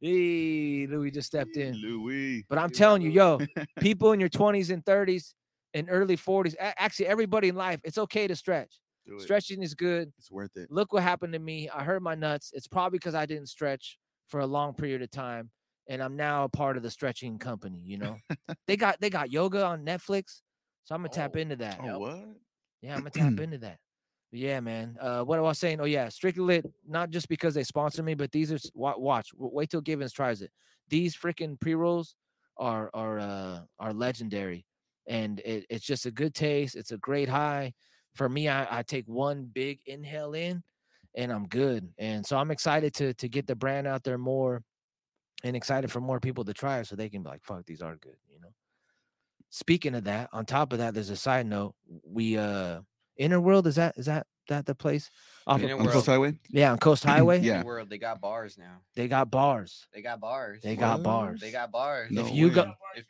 hey, 0.00 0.88
Louis 0.90 1.12
just 1.12 1.28
stepped 1.28 1.56
in. 1.56 1.76
Louis. 1.76 2.44
But 2.48 2.58
I'm 2.58 2.68
Dude, 2.68 2.78
telling 2.78 3.02
you, 3.02 3.10
yo, 3.10 3.38
people 3.78 4.10
in 4.10 4.18
your 4.18 4.30
20s 4.30 4.70
and 4.70 4.84
30s 4.84 5.34
and 5.74 5.86
early 5.88 6.16
40s, 6.16 6.56
actually 6.58 7.06
everybody 7.06 7.48
in 7.48 7.54
life, 7.54 7.78
it's 7.84 7.98
okay 7.98 8.26
to 8.26 8.34
stretch. 8.34 8.80
Do 9.06 9.16
it. 9.16 9.22
Stretching 9.22 9.62
is 9.62 9.74
good. 9.74 10.12
It's 10.18 10.30
worth 10.30 10.56
it. 10.56 10.70
Look 10.70 10.92
what 10.92 11.04
happened 11.04 11.32
to 11.34 11.38
me. 11.38 11.68
I 11.68 11.84
hurt 11.84 12.02
my 12.02 12.16
nuts. 12.16 12.50
It's 12.52 12.66
probably 12.66 12.98
because 12.98 13.14
I 13.14 13.26
didn't 13.26 13.46
stretch 13.46 13.98
for 14.32 14.40
a 14.40 14.46
long 14.46 14.74
period 14.74 15.02
of 15.02 15.12
time. 15.12 15.50
And 15.88 16.02
I'm 16.02 16.16
now 16.16 16.44
a 16.44 16.48
part 16.48 16.76
of 16.78 16.82
the 16.82 16.90
stretching 16.90 17.38
company, 17.38 17.80
you 17.84 17.98
know. 17.98 18.16
they 18.66 18.76
got 18.76 19.00
they 19.00 19.10
got 19.10 19.30
yoga 19.30 19.64
on 19.64 19.84
Netflix. 19.84 20.40
So 20.84 20.94
I'm 20.94 21.00
gonna 21.02 21.10
tap 21.10 21.36
Oh, 21.36 21.40
into 21.40 21.56
that. 21.56 21.78
Oh, 21.82 21.98
what? 22.00 22.24
Yeah, 22.82 22.94
I'm 22.94 23.00
gonna 23.00 23.10
tap 23.10 23.38
into 23.40 23.58
that. 23.58 23.78
But 24.30 24.40
yeah, 24.40 24.60
man. 24.60 24.96
Uh, 25.00 25.22
what 25.24 25.38
I 25.38 25.42
was 25.42 25.58
saying? 25.58 25.80
Oh 25.80 25.84
yeah, 25.84 26.08
strictly 26.08 26.44
lit. 26.44 26.66
Not 26.88 27.10
just 27.10 27.28
because 27.28 27.54
they 27.54 27.64
sponsor 27.64 28.02
me, 28.02 28.14
but 28.14 28.32
these 28.32 28.52
are 28.52 28.58
watch. 28.74 29.30
Wait 29.36 29.70
till 29.70 29.82
Givens 29.82 30.12
tries 30.12 30.42
it. 30.42 30.50
These 30.88 31.16
freaking 31.16 31.60
pre 31.60 31.74
rolls 31.74 32.16
are 32.56 32.90
are 32.94 33.18
uh 33.20 33.60
are 33.78 33.92
legendary, 33.92 34.66
and 35.06 35.40
it, 35.40 35.66
it's 35.68 35.84
just 35.86 36.06
a 36.06 36.10
good 36.10 36.34
taste. 36.34 36.76
It's 36.76 36.92
a 36.92 36.98
great 36.98 37.28
high. 37.28 37.74
For 38.14 38.28
me, 38.28 38.48
I, 38.48 38.78
I 38.78 38.82
take 38.82 39.06
one 39.06 39.44
big 39.52 39.80
inhale 39.86 40.34
in, 40.34 40.62
and 41.14 41.32
I'm 41.32 41.46
good. 41.48 41.88
And 41.98 42.24
so 42.26 42.36
I'm 42.38 42.50
excited 42.50 42.94
to 42.94 43.14
to 43.14 43.28
get 43.28 43.46
the 43.46 43.56
brand 43.56 43.86
out 43.86 44.04
there 44.04 44.18
more, 44.18 44.62
and 45.44 45.56
excited 45.56 45.90
for 45.90 46.00
more 46.00 46.20
people 46.20 46.44
to 46.44 46.54
try 46.54 46.78
it, 46.78 46.86
so 46.86 46.96
they 46.96 47.08
can 47.08 47.22
be 47.22 47.28
like, 47.28 47.44
"Fuck, 47.44 47.66
these 47.66 47.82
are 47.82 47.96
good," 47.96 48.16
you 48.30 48.40
know. 48.40 48.48
Speaking 49.50 49.94
of 49.94 50.04
that, 50.04 50.30
on 50.32 50.46
top 50.46 50.72
of 50.72 50.78
that, 50.78 50.94
there's 50.94 51.10
a 51.10 51.16
side 51.16 51.46
note. 51.46 51.74
We 52.06 52.38
uh 52.38 52.80
Inner 53.16 53.40
World 53.40 53.66
is 53.66 53.76
that 53.76 53.96
is 53.98 54.06
that 54.06 54.26
that 54.48 54.66
the 54.66 54.74
place? 54.74 55.10
Off 55.46 55.58
of- 55.58 55.64
Inner 55.64 55.76
On 55.78 55.86
Coast 55.88 56.06
Highway? 56.06 56.34
yeah, 56.48 56.72
on 56.72 56.78
Coast 56.78 57.04
Highway. 57.12 57.40
Yeah. 57.40 57.60
New 57.60 57.66
World, 57.66 57.90
they 57.90 57.98
got 57.98 58.20
bars 58.20 58.56
now. 58.58 58.78
They 58.96 59.08
got 59.08 59.30
bars. 59.30 59.86
They 59.92 60.02
got 60.02 60.20
bars. 60.20 60.60
They 60.62 60.74
got 60.76 61.02
bars. 61.02 61.40
They 61.40 61.50
got 61.52 61.70
bars. 61.70 62.10
No 62.10 62.22
if 62.26 62.32
you 62.32 62.50
go. 62.50 62.72
If- 62.96 63.04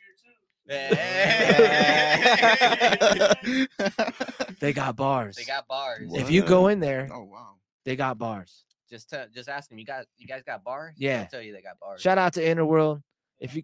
they 4.59 4.73
got 4.73 4.95
bars. 4.95 5.35
they 5.35 5.43
got 5.43 5.67
bars. 5.67 6.07
What? 6.07 6.21
if 6.21 6.31
you 6.31 6.41
go 6.41 6.67
in 6.67 6.79
there, 6.79 7.09
oh 7.13 7.23
wow. 7.23 7.55
They 7.85 7.95
got 7.95 8.17
bars. 8.17 8.65
Just 8.89 9.09
tell, 9.09 9.25
just 9.33 9.49
ask 9.49 9.69
them. 9.69 9.79
You 9.79 9.85
got, 9.85 10.05
you 10.17 10.27
guys 10.27 10.43
got 10.43 10.63
bars? 10.63 10.95
Yeah. 10.97 11.21
I'll 11.21 11.27
tell 11.27 11.41
you 11.41 11.53
they 11.53 11.61
got 11.61 11.79
bars. 11.79 12.01
Shout 12.01 12.17
out 12.17 12.33
to 12.33 12.47
Inner 12.47 12.65
World. 12.65 13.01
If 13.39 13.55
you 13.55 13.63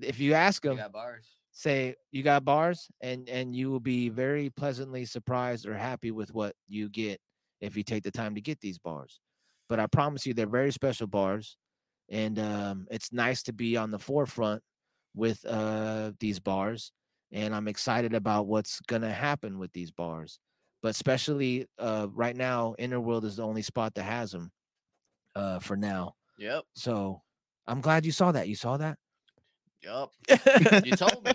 if 0.00 0.20
you 0.20 0.34
ask 0.34 0.62
them, 0.62 0.76
got 0.76 0.92
bars. 0.92 1.26
say 1.52 1.94
you 2.12 2.22
got 2.22 2.44
bars 2.44 2.88
and 3.00 3.28
and 3.28 3.54
you 3.56 3.70
will 3.70 3.80
be 3.80 4.08
very 4.08 4.50
pleasantly 4.50 5.04
surprised 5.04 5.66
or 5.66 5.74
happy 5.74 6.10
with 6.10 6.32
what 6.34 6.54
you 6.68 6.88
get 6.88 7.18
if 7.60 7.76
you 7.76 7.82
take 7.82 8.02
the 8.02 8.10
time 8.10 8.34
to 8.34 8.40
get 8.40 8.60
these 8.60 8.78
bars 8.78 9.20
but 9.68 9.80
i 9.80 9.86
promise 9.86 10.26
you 10.26 10.34
they're 10.34 10.46
very 10.46 10.70
special 10.70 11.06
bars 11.06 11.56
and 12.10 12.38
um, 12.38 12.86
it's 12.90 13.12
nice 13.12 13.42
to 13.42 13.52
be 13.52 13.76
on 13.76 13.90
the 13.90 13.98
forefront 13.98 14.62
with 15.14 15.44
uh, 15.46 16.12
these 16.20 16.38
bars 16.38 16.92
and 17.32 17.54
i'm 17.54 17.68
excited 17.68 18.14
about 18.14 18.46
what's 18.46 18.80
going 18.80 19.02
to 19.02 19.10
happen 19.10 19.58
with 19.58 19.72
these 19.72 19.90
bars 19.90 20.38
but 20.86 20.90
especially 20.90 21.66
uh, 21.80 22.06
right 22.14 22.36
now 22.36 22.76
interworld 22.78 23.24
is 23.24 23.34
the 23.36 23.42
only 23.42 23.62
spot 23.62 23.92
that 23.96 24.04
has 24.04 24.30
them 24.30 24.52
uh, 25.34 25.58
for 25.58 25.76
now 25.76 26.14
Yep. 26.38 26.62
so 26.74 27.20
i'm 27.66 27.80
glad 27.80 28.06
you 28.06 28.12
saw 28.12 28.30
that 28.30 28.46
you 28.46 28.54
saw 28.54 28.76
that 28.76 28.98
Yup. 29.82 30.10
You 30.84 30.92
told 30.96 31.24
me. 31.24 31.32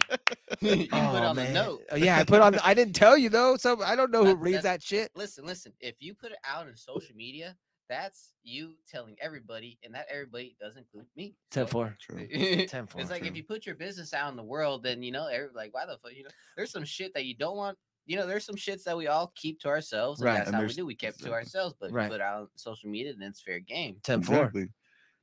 you 0.62 0.88
put 0.88 0.94
Oh, 0.94 1.16
on 1.16 1.36
the 1.38 1.48
note. 1.50 1.84
Uh, 1.92 1.96
yeah, 1.96 2.18
I 2.20 2.24
put 2.26 2.42
on. 2.42 2.56
I 2.60 2.74
didn't 2.74 2.96
tell 2.96 3.18
you 3.18 3.30
though, 3.30 3.56
so 3.56 3.82
I 3.82 3.96
don't 3.96 4.12
know 4.12 4.26
who 4.26 4.32
That- 4.34 4.36
reads 4.38 4.64
that's- 4.64 4.82
that 4.82 4.84
shit. 4.84 5.12
Listen, 5.16 5.46
listen. 5.46 5.72
If 5.80 5.96
you 6.00 6.14
put 6.14 6.32
it 6.32 6.38
out 6.46 6.68
in 6.68 6.76
social 6.76 7.16
media, 7.16 7.56
that's 7.88 8.34
you 8.44 8.74
telling 8.90 9.16
everybody, 9.22 9.78
and 9.86 9.94
that 9.96 10.08
everybody 10.12 10.58
does 10.60 10.76
include 10.76 11.06
me. 11.16 11.36
Ten 11.52 11.66
So, 11.66 11.72
four. 11.72 11.96
True. 12.02 12.18
it's 12.30 12.72
10 12.72 12.88
for 12.88 13.02
like 13.06 13.26
if 13.26 13.38
you 13.38 13.44
put 13.44 13.66
your 13.66 13.76
business 13.76 14.14
out 14.14 14.32
in 14.32 14.36
the 14.36 14.44
world, 14.44 14.84
then 14.84 15.02
you 15.02 15.12
know, 15.14 15.28
every, 15.28 15.50
like 15.56 15.74
why 15.74 15.86
the 15.86 15.98
fuck, 16.00 16.12
you 16.14 16.24
know, 16.24 16.30
there's 16.58 16.72
some 16.72 16.84
shit 16.84 17.14
that 17.14 17.24
you 17.26 17.36
don't 17.36 17.56
want. 17.56 17.78
You 18.06 18.18
know, 18.18 18.26
there's 18.28 18.46
some 18.46 18.56
shits 18.56 18.84
that 18.84 18.98
we 18.98 19.08
all 19.08 19.32
keep 19.36 19.60
to 19.62 19.68
ourselves, 19.70 20.20
and 20.22 20.26
Right, 20.26 20.38
that's 20.38 20.48
and 20.50 20.56
how 20.56 20.64
we 20.64 20.74
do. 20.74 20.86
We 20.86 20.96
kept 20.96 21.20
to 21.24 21.32
ourselves, 21.32 21.76
but 21.80 21.92
Right. 21.92 22.06
you 22.06 22.10
put 22.12 22.22
out 22.22 22.50
social 22.56 22.90
media, 22.90 23.14
then 23.18 23.30
it's 23.30 23.42
fair 23.42 23.60
game. 23.60 23.98
Ten 24.04 24.22
four. 24.24 24.36
Exactly. 24.38 24.70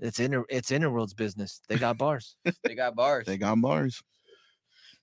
It's 0.01 0.21
inner. 0.21 0.45
It's 0.49 0.71
Interworld's 0.71 1.13
business. 1.15 1.61
They 1.69 1.77
got 1.77 1.99
bars. 1.99 2.37
They 2.65 2.75
got 2.77 2.95
bars. 2.95 3.27
They 3.27 3.37
got 3.37 3.61
bars. 3.61 4.01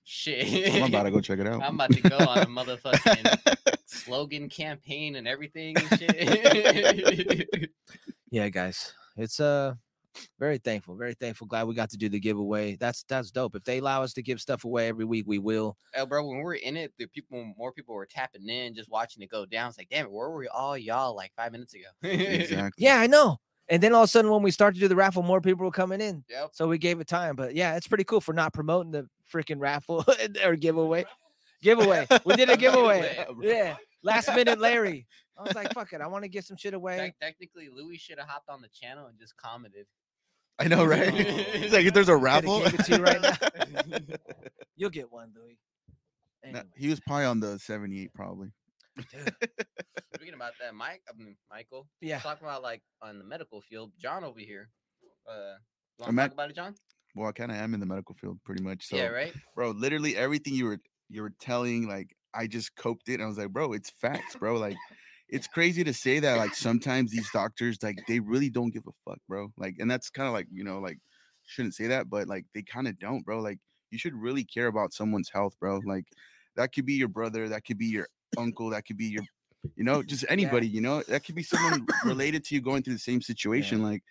shit. 0.04 0.72
I'm 0.74 0.84
about 0.88 1.02
to 1.02 1.10
go 1.10 1.20
check 1.20 1.38
it 1.38 1.46
out. 1.48 1.62
I'm 1.62 1.74
about 1.74 1.92
to 1.92 2.00
go 2.00 2.16
on 2.16 2.38
a 2.38 2.46
motherfucking 2.46 3.76
slogan 3.86 4.48
campaign 4.48 5.16
and 5.16 5.28
everything 5.28 5.76
and 5.76 5.98
shit. 5.98 7.70
yeah, 8.30 8.48
guys. 8.48 8.94
It's 9.18 9.38
uh 9.40 9.74
very 10.38 10.58
thankful. 10.58 10.96
Very 10.96 11.14
thankful. 11.14 11.46
Glad 11.46 11.66
we 11.66 11.74
got 11.74 11.90
to 11.90 11.96
do 11.96 12.08
the 12.08 12.20
giveaway. 12.20 12.76
That's 12.76 13.04
that's 13.04 13.30
dope. 13.30 13.56
If 13.56 13.64
they 13.64 13.78
allow 13.78 14.02
us 14.02 14.12
to 14.14 14.22
give 14.22 14.40
stuff 14.40 14.64
away 14.64 14.88
every 14.88 15.04
week, 15.04 15.24
we 15.26 15.38
will. 15.38 15.76
oh, 15.96 16.06
bro, 16.06 16.26
when 16.26 16.38
we're 16.38 16.54
in 16.54 16.76
it, 16.76 16.92
the 16.98 17.06
people, 17.06 17.52
more 17.56 17.72
people 17.72 17.94
were 17.94 18.06
tapping 18.06 18.48
in, 18.48 18.74
just 18.74 18.90
watching 18.90 19.22
it 19.22 19.30
go 19.30 19.46
down. 19.46 19.68
It's 19.68 19.78
like, 19.78 19.88
damn 19.88 20.06
it, 20.06 20.12
where 20.12 20.28
were 20.28 20.38
we 20.38 20.48
all 20.48 20.76
y'all 20.76 21.14
like 21.14 21.32
five 21.36 21.52
minutes 21.52 21.74
ago? 21.74 21.86
exactly. 22.02 22.84
Yeah, 22.84 22.98
I 22.98 23.06
know. 23.06 23.38
And 23.68 23.82
then 23.82 23.92
all 23.92 24.02
of 24.02 24.06
a 24.06 24.08
sudden, 24.08 24.30
when 24.30 24.42
we 24.42 24.52
start 24.52 24.74
to 24.74 24.80
do 24.80 24.86
the 24.86 24.94
raffle, 24.94 25.22
more 25.22 25.40
people 25.40 25.64
were 25.64 25.72
coming 25.72 26.00
in. 26.00 26.24
Yep. 26.30 26.50
So 26.52 26.68
we 26.68 26.78
gave 26.78 27.00
it 27.00 27.08
time. 27.08 27.34
But 27.34 27.54
yeah, 27.56 27.76
it's 27.76 27.88
pretty 27.88 28.04
cool 28.04 28.20
for 28.20 28.32
not 28.32 28.52
promoting 28.52 28.92
the 28.92 29.08
freaking 29.32 29.58
raffle 29.58 30.04
or 30.44 30.54
giveaway. 30.54 31.04
Giveaway. 31.62 32.06
We 32.24 32.36
did 32.36 32.48
a 32.48 32.56
giveaway. 32.56 33.16
Giveaway. 33.16 33.46
yeah. 33.48 33.76
Last 34.02 34.28
minute 34.28 34.60
Larry. 34.60 35.06
I 35.36 35.42
was 35.42 35.54
like, 35.54 35.72
fuck 35.74 35.92
it. 35.92 36.00
I 36.00 36.06
want 36.06 36.22
to 36.22 36.28
give 36.28 36.44
some 36.44 36.56
shit 36.56 36.74
away. 36.74 36.96
Tec- 36.96 37.18
technically, 37.20 37.68
Louis 37.68 37.98
should 37.98 38.18
have 38.18 38.28
hopped 38.28 38.48
on 38.48 38.62
the 38.62 38.68
channel 38.68 39.06
and 39.06 39.18
just 39.18 39.36
commented. 39.36 39.86
I 40.58 40.68
know, 40.68 40.84
right? 40.84 41.12
it's 41.14 41.72
like 41.72 41.84
if 41.86 41.92
there's 41.94 42.08
a 42.08 42.12
Coulda 42.12 42.24
raffle. 42.24 42.60
gave 42.60 42.74
it 42.80 42.84
to 42.86 42.96
you 42.96 43.02
right 43.04 43.20
now. 43.20 43.96
You'll 44.76 44.90
get 44.90 45.10
one, 45.12 45.32
Louis. 45.36 45.58
Nah, 46.44 46.48
Anyway, 46.60 46.64
he 46.76 46.88
was 46.88 47.00
probably 47.00 47.24
on 47.26 47.40
the 47.40 47.58
78, 47.58 48.12
probably. 48.14 48.48
dude, 48.96 49.34
Speaking 50.14 50.34
about 50.34 50.52
that, 50.60 50.74
Mike, 50.74 51.02
I 51.08 51.16
mean, 51.22 51.36
Michael, 51.50 51.88
yeah. 52.00 52.18
talking 52.20 52.46
about 52.46 52.62
like 52.62 52.82
on 53.02 53.18
the 53.18 53.24
medical 53.24 53.60
field, 53.62 53.92
John 53.98 54.24
over 54.24 54.38
here. 54.40 54.68
Uh, 55.28 55.56
you 55.98 56.04
want 56.04 56.08
I'm 56.10 56.16
to 56.16 56.22
at- 56.22 56.26
talk 56.28 56.32
about 56.34 56.50
it, 56.50 56.56
John? 56.56 56.74
Well, 57.14 57.28
I 57.28 57.32
kind 57.32 57.50
of 57.50 57.56
am 57.56 57.72
in 57.74 57.80
the 57.80 57.86
medical 57.86 58.14
field, 58.14 58.38
pretty 58.44 58.62
much. 58.62 58.86
So, 58.88 58.96
yeah, 58.96 59.06
right. 59.06 59.32
bro, 59.54 59.70
literally 59.70 60.16
everything 60.16 60.52
you 60.54 60.66
were 60.66 60.78
you 61.08 61.22
were 61.22 61.32
telling, 61.40 61.88
like 61.88 62.14
I 62.34 62.46
just 62.46 62.76
coped 62.76 63.08
it. 63.08 63.14
And 63.14 63.22
I 63.22 63.26
was 63.26 63.38
like, 63.38 63.48
bro, 63.50 63.72
it's 63.72 63.90
facts, 64.00 64.36
bro. 64.36 64.56
Like, 64.58 64.76
it's 65.28 65.46
crazy 65.46 65.84
to 65.84 65.92
say 65.92 66.18
that. 66.20 66.38
Like 66.38 66.54
sometimes 66.54 67.10
these 67.10 67.30
doctors, 67.32 67.78
like, 67.82 67.98
they 68.06 68.20
really 68.20 68.50
don't 68.50 68.72
give 68.72 68.84
a 68.86 69.10
fuck, 69.10 69.18
bro. 69.28 69.52
Like, 69.56 69.76
and 69.78 69.90
that's 69.90 70.10
kind 70.10 70.26
of 70.26 70.34
like, 70.34 70.46
you 70.50 70.64
know, 70.64 70.78
like 70.78 70.98
shouldn't 71.46 71.74
say 71.74 71.86
that, 71.88 72.10
but 72.10 72.28
like 72.28 72.44
they 72.54 72.62
kind 72.62 72.88
of 72.88 72.98
don't, 72.98 73.24
bro. 73.24 73.40
Like, 73.40 73.58
you 73.90 73.98
should 73.98 74.14
really 74.14 74.44
care 74.44 74.66
about 74.66 74.92
someone's 74.92 75.30
health, 75.32 75.54
bro. 75.60 75.80
Like, 75.84 76.04
that 76.56 76.72
could 76.72 76.86
be 76.86 76.94
your 76.94 77.08
brother, 77.08 77.48
that 77.48 77.64
could 77.64 77.78
be 77.78 77.86
your 77.86 78.08
uncle, 78.36 78.70
that 78.70 78.84
could 78.86 78.96
be 78.96 79.06
your, 79.06 79.24
you 79.76 79.84
know, 79.84 80.02
just 80.02 80.24
anybody, 80.28 80.66
you 80.66 80.80
know, 80.80 81.02
that 81.08 81.24
could 81.24 81.34
be 81.34 81.42
someone 81.42 81.86
related 82.04 82.44
to 82.44 82.54
you 82.54 82.60
going 82.60 82.82
through 82.82 82.94
the 82.94 82.98
same 82.98 83.22
situation. 83.22 83.82
Like, 83.82 84.02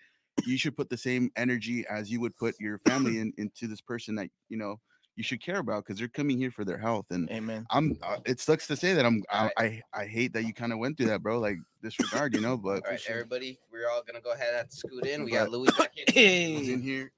you 0.44 0.58
should 0.58 0.76
put 0.76 0.90
the 0.90 0.98
same 0.98 1.30
energy 1.36 1.84
as 1.88 2.10
you 2.10 2.20
would 2.20 2.36
put 2.36 2.54
your 2.60 2.78
family 2.86 3.18
in 3.18 3.32
into 3.38 3.66
this 3.66 3.80
person 3.80 4.14
that 4.16 4.28
you 4.48 4.58
know 4.58 4.76
you 5.16 5.24
should 5.24 5.40
care 5.42 5.58
about 5.58 5.84
because 5.84 5.98
they're 5.98 6.08
coming 6.08 6.38
here 6.38 6.50
for 6.50 6.64
their 6.64 6.76
health 6.78 7.06
and 7.10 7.28
Amen. 7.30 7.66
i'm 7.70 7.96
uh, 8.02 8.18
it 8.26 8.38
sucks 8.38 8.66
to 8.66 8.76
say 8.76 8.92
that 8.94 9.04
i'm 9.06 9.22
I, 9.30 9.38
Alright. 9.38 9.52
I 9.94 10.02
i 10.02 10.06
hate 10.06 10.32
that 10.34 10.44
you 10.44 10.52
kind 10.54 10.72
of 10.72 10.78
went 10.78 10.96
through 10.96 11.06
that 11.06 11.22
bro 11.22 11.38
like 11.38 11.56
disregard 11.82 12.34
you 12.34 12.40
know 12.40 12.56
but 12.56 12.84
All 12.84 12.90
right, 12.90 13.00
sure. 13.00 13.14
everybody, 13.16 13.58
we're 13.72 13.88
all 13.88 14.02
gonna 14.06 14.20
go 14.20 14.32
ahead 14.32 14.54
and 14.60 14.70
scoot 14.72 15.06
in. 15.06 15.24
We 15.24 15.30
But- 15.32 15.36
got 15.38 15.50
Louis 15.50 15.70
back 15.78 15.92
in. 15.96 16.56
who's 16.58 16.68
in 16.76 16.82
here 16.82 17.12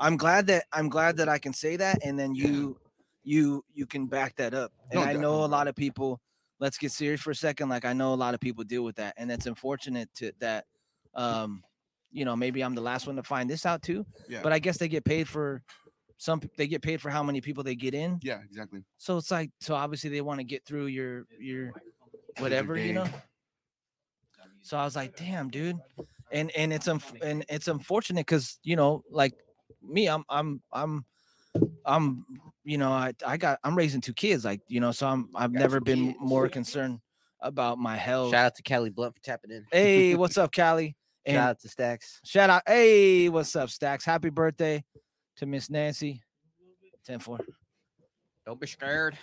I'm 0.00 0.16
glad 0.16 0.46
that 0.48 0.64
I'm 0.72 0.88
glad 0.88 1.16
that 1.18 1.28
I 1.28 1.38
can 1.38 1.52
say 1.52 1.76
that, 1.76 2.00
and 2.04 2.18
then 2.18 2.34
you 2.34 2.76
you 3.22 3.64
you 3.72 3.86
can 3.86 4.06
back 4.06 4.34
that 4.36 4.52
up. 4.52 4.72
And 4.90 5.00
No, 5.00 5.06
I 5.06 5.12
know 5.14 5.44
a 5.44 5.46
lot 5.46 5.68
of 5.68 5.76
people. 5.76 6.20
Let's 6.58 6.76
get 6.76 6.90
serious 6.90 7.20
for 7.20 7.30
a 7.30 7.34
second. 7.36 7.68
Like 7.68 7.84
I 7.84 7.92
know 7.92 8.12
a 8.12 8.16
lot 8.16 8.34
of 8.34 8.40
people 8.40 8.64
deal 8.64 8.82
with 8.82 8.96
that, 8.96 9.14
and 9.16 9.30
it's 9.30 9.46
unfortunate 9.46 10.08
to 10.16 10.32
that. 10.40 10.64
Um, 11.14 11.62
you 12.10 12.24
know, 12.24 12.34
maybe 12.34 12.62
I'm 12.62 12.74
the 12.74 12.80
last 12.80 13.06
one 13.06 13.16
to 13.16 13.22
find 13.22 13.48
this 13.48 13.64
out 13.64 13.80
too. 13.82 14.04
yeah 14.28 14.40
But 14.42 14.52
I 14.52 14.58
guess 14.58 14.76
they 14.76 14.88
get 14.88 15.04
paid 15.04 15.28
for 15.28 15.62
some. 16.18 16.40
They 16.56 16.66
get 16.66 16.82
paid 16.82 17.00
for 17.00 17.10
how 17.10 17.22
many 17.22 17.40
people 17.40 17.62
they 17.64 17.74
get 17.74 17.94
in. 17.94 18.18
yeah 18.22 18.40
exactly 18.44 18.84
So 18.98 19.16
it's 19.18 19.30
like 19.30 19.50
so 19.60 19.74
obviously 19.74 20.10
they 20.10 20.20
want 20.20 20.40
to 20.40 20.44
get 20.44 20.64
through 20.64 20.86
your 20.86 21.26
your 21.38 21.72
whatever 22.38 22.76
you 22.78 22.92
know. 22.92 23.06
So 24.62 24.76
I 24.76 24.84
was 24.84 24.96
like, 24.96 25.16
damn, 25.16 25.48
dude, 25.48 25.78
and 26.32 26.50
and 26.56 26.72
it's 26.72 26.88
unf- 26.88 27.20
and 27.22 27.44
it's 27.48 27.68
unfortunate 27.68 28.26
because 28.26 28.58
you 28.64 28.74
know, 28.76 29.02
like 29.10 29.32
me, 29.82 30.08
I'm 30.08 30.24
I'm 30.28 30.60
I'm 30.72 31.04
I'm 31.84 32.24
you 32.64 32.76
know 32.78 32.90
I 32.90 33.12
I 33.24 33.36
got 33.36 33.60
I'm 33.62 33.76
raising 33.76 34.00
two 34.00 34.12
kids, 34.14 34.44
like 34.44 34.60
you 34.68 34.80
know, 34.80 34.90
so 34.92 35.06
I'm 35.06 35.28
I've 35.36 35.52
Got 35.52 35.60
never 35.60 35.80
been 35.80 36.06
kids. 36.14 36.18
more 36.20 36.48
concerned 36.48 36.98
about 37.40 37.78
my 37.78 37.96
health. 37.96 38.32
Shout 38.32 38.46
out 38.46 38.54
to 38.56 38.62
Kelly 38.62 38.90
Blunt 38.90 39.14
for 39.14 39.22
tapping 39.22 39.52
in. 39.52 39.64
Hey, 39.70 40.14
what's 40.16 40.36
up, 40.36 40.52
Callie? 40.52 40.96
And 41.24 41.36
Shout 41.36 41.50
out 41.50 41.60
to 41.60 41.68
Stacks. 41.68 42.20
shout 42.24 42.50
out, 42.50 42.62
hey, 42.66 43.28
what's 43.28 43.54
up, 43.56 43.68
Stacks? 43.70 44.04
Happy 44.04 44.30
birthday 44.30 44.84
to 45.36 45.46
Miss 45.46 45.70
Nancy. 45.70 46.22
10 47.04 47.18
4. 47.20 47.38
Don't 48.44 48.60
be 48.60 48.66
scared. 48.66 49.16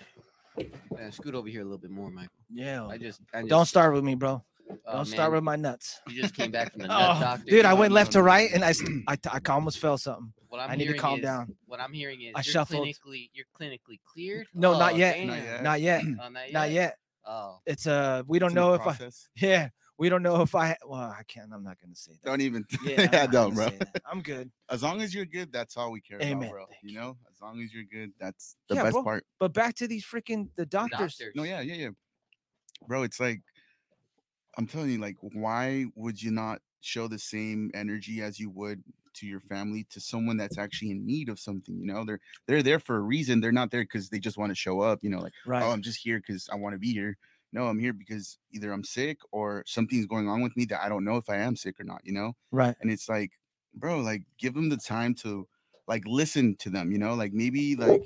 Man, 0.95 1.11
scoot 1.11 1.35
over 1.35 1.47
here 1.49 1.61
a 1.61 1.63
little 1.63 1.77
bit 1.79 1.89
more, 1.91 2.09
Michael. 2.11 2.31
Yeah. 2.51 2.85
I 2.85 2.97
just, 2.97 3.21
I 3.33 3.39
just 3.39 3.49
Don't 3.49 3.65
start 3.65 3.93
with 3.93 4.03
me, 4.03 4.15
bro. 4.15 4.43
oh, 4.69 4.93
Don't 4.93 5.05
start 5.05 5.31
man, 5.31 5.37
with 5.37 5.43
my 5.43 5.55
nuts. 5.55 5.99
You 6.07 6.21
just 6.21 6.35
came 6.35 6.51
back 6.51 6.71
from 6.71 6.83
the 6.83 6.87
nut 6.89 7.17
Oh, 7.17 7.19
doctor. 7.19 7.45
dude, 7.45 7.65
I 7.65 7.73
went 7.73 7.91
left 7.93 8.11
to 8.13 8.21
right 8.21 8.51
and 8.53 8.63
I, 8.63 8.71
st- 8.73 9.03
I, 9.07 9.15
t- 9.15 9.29
I 9.31 9.39
almost 9.51 9.79
felt 9.79 10.01
something. 10.01 10.31
What 10.49 10.59
I'm 10.61 10.69
I 10.71 10.75
need 10.75 10.87
to 10.87 10.93
calm 10.93 11.19
is- 11.19 11.23
down. 11.25 11.55
What 11.65 11.79
I'm 11.79 11.91
hearing 11.93 12.21
is 12.21 12.33
I 12.35 12.39
you're 12.39 12.43
shuffled. 12.43 12.85
clinically, 12.87 13.29
you're 13.33 13.45
clinically 13.59 13.99
cleared. 14.05 14.47
No, 14.53 14.77
not 14.77 14.93
Oh, 14.93 14.97
yet. 14.97 15.19
Not 15.25 15.37
yet. 15.41 15.63
Not 15.63 15.81
yet. 15.81 16.01
Oh, 16.05 16.29
not 16.29 16.43
yet. 16.45 16.51
Not 16.53 16.71
yet. 16.71 16.97
Oh, 17.25 17.57
It's 17.65 17.87
uh, 17.87 18.21
we 18.27 18.37
don't 18.37 18.49
It's 18.49 18.55
know 18.55 18.73
if 18.75 18.81
I, 18.85 18.97
yeah, 19.37 19.69
we 19.97 20.09
don't 20.09 20.23
know 20.23 20.41
if 20.41 20.55
I, 20.55 20.77
well, 20.85 20.99
I 21.17 21.23
can't, 21.27 21.51
I'm 21.53 21.63
not 21.63 21.79
going 21.79 21.93
to 21.93 21.99
say 21.99 22.13
that. 22.23 22.29
don't 22.29 22.41
even 22.41 22.65
Yeah, 22.81 23.07
yeah, 23.11 23.25
I'm 23.25 23.31
don't 23.31 23.53
bro. 23.55 23.69
I'm 24.05 24.21
good. 24.21 24.51
as 24.69 24.83
long 24.83 25.01
as 25.01 25.13
you're 25.13 25.25
good 25.25 25.51
that's 25.51 25.77
all 25.77 25.91
we 25.91 26.01
care 26.01 26.19
Amen, 26.21 26.39
about 26.39 26.51
bro 26.51 26.65
thank 26.67 26.83
you 26.83 26.93
you. 26.93 26.99
know 26.99 27.17
as 27.31 27.41
long 27.41 27.61
as 27.61 27.73
you're 27.73 27.83
good 27.83 28.11
that's 28.19 28.55
the 28.69 28.75
Yeah, 28.75 28.83
best 28.83 28.93
bro. 28.93 29.03
part 29.03 29.25
But 29.39 29.53
back 29.53 29.75
to 29.75 29.87
these 29.87 30.05
freaking 30.05 30.49
the 30.55 30.65
doctors. 30.65 31.17
doctors. 31.17 31.35
No, 31.35 31.43
yeah, 31.43 31.61
yeah, 31.61 31.75
yeah. 31.75 31.89
Bro, 32.87 33.03
it's 33.03 33.19
like 33.19 33.41
I'm 34.57 34.67
telling 34.67 34.91
you, 34.91 34.99
like, 34.99 35.17
why 35.21 35.85
would 35.95 36.21
you 36.21 36.31
not 36.31 36.61
show 36.81 37.07
the 37.07 37.19
same 37.19 37.71
energy 37.73 38.21
as 38.21 38.39
you 38.39 38.49
would 38.51 38.83
to 39.15 39.25
your 39.27 39.39
family 39.41 39.85
to 39.89 39.99
someone 39.99 40.37
that's 40.37 40.57
actually 40.57 40.91
in 40.91 41.05
need 41.05 41.29
of 41.29 41.39
something? 41.39 41.75
You 41.79 41.87
know, 41.87 42.05
they're 42.05 42.19
they're 42.47 42.63
there 42.63 42.79
for 42.79 42.95
a 42.97 43.01
reason. 43.01 43.39
They're 43.41 43.51
not 43.51 43.71
there 43.71 43.83
because 43.83 44.09
they 44.09 44.19
just 44.19 44.37
want 44.37 44.51
to 44.51 44.55
show 44.55 44.81
up, 44.81 44.99
you 45.01 45.09
know, 45.09 45.19
like, 45.19 45.33
oh, 45.45 45.49
Right. 45.51 45.63
oh, 45.67 45.71
I'm 45.71 45.81
just 45.81 45.99
here 46.03 46.19
because 46.19 46.49
I 46.51 46.55
want 46.55 46.73
to 46.73 46.79
be 46.79 46.93
here. 46.93 47.17
No, 47.53 47.67
I'm 47.67 47.79
here 47.79 47.93
because 47.93 48.37
either 48.51 48.73
I'm 48.73 48.83
sick 48.83 49.19
or 49.31 49.63
something's 49.65 50.07
going 50.07 50.27
on 50.27 50.41
with 50.41 50.57
me 50.57 50.65
that 50.65 50.83
I 50.83 50.89
don't 50.89 51.05
know 51.05 51.17
if 51.17 51.29
I 51.29 51.37
am 51.37 51.55
sick 51.55 51.79
or 51.79 51.83
not, 51.85 52.01
you 52.03 52.13
know? 52.13 52.33
right. 52.51 52.75
and 52.81 52.91
it's 52.91 53.07
like 53.07 53.31
bro 53.75 53.99
like 53.99 54.23
give 54.37 54.53
them 54.53 54.69
the 54.69 54.77
time 54.77 55.13
to 55.15 55.47
like 55.87 56.03
listen 56.05 56.55
to 56.57 56.69
them 56.69 56.91
you 56.91 56.97
know 56.97 57.13
like 57.13 57.33
maybe 57.33 57.75
like 57.75 58.01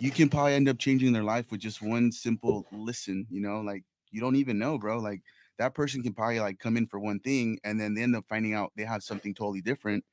you 0.00 0.10
can 0.10 0.28
probably 0.28 0.54
end 0.54 0.68
up 0.68 0.78
changing 0.78 1.12
their 1.12 1.24
life 1.24 1.50
with 1.50 1.60
just 1.60 1.82
one 1.82 2.10
simple 2.12 2.66
listen 2.72 3.26
you 3.30 3.40
know 3.40 3.60
like 3.60 3.82
you 4.10 4.20
don't 4.20 4.36
even 4.36 4.58
know 4.58 4.78
bro 4.78 4.98
like 4.98 5.20
that 5.58 5.74
person 5.74 6.02
can 6.02 6.14
probably 6.14 6.40
like 6.40 6.58
come 6.58 6.76
in 6.76 6.86
for 6.86 7.00
one 7.00 7.18
thing 7.20 7.58
and 7.64 7.80
then 7.80 7.94
they 7.94 8.02
end 8.02 8.14
up 8.16 8.24
finding 8.28 8.54
out 8.54 8.72
they 8.76 8.84
have 8.84 9.02
something 9.02 9.34
totally 9.34 9.60
different 9.60 10.04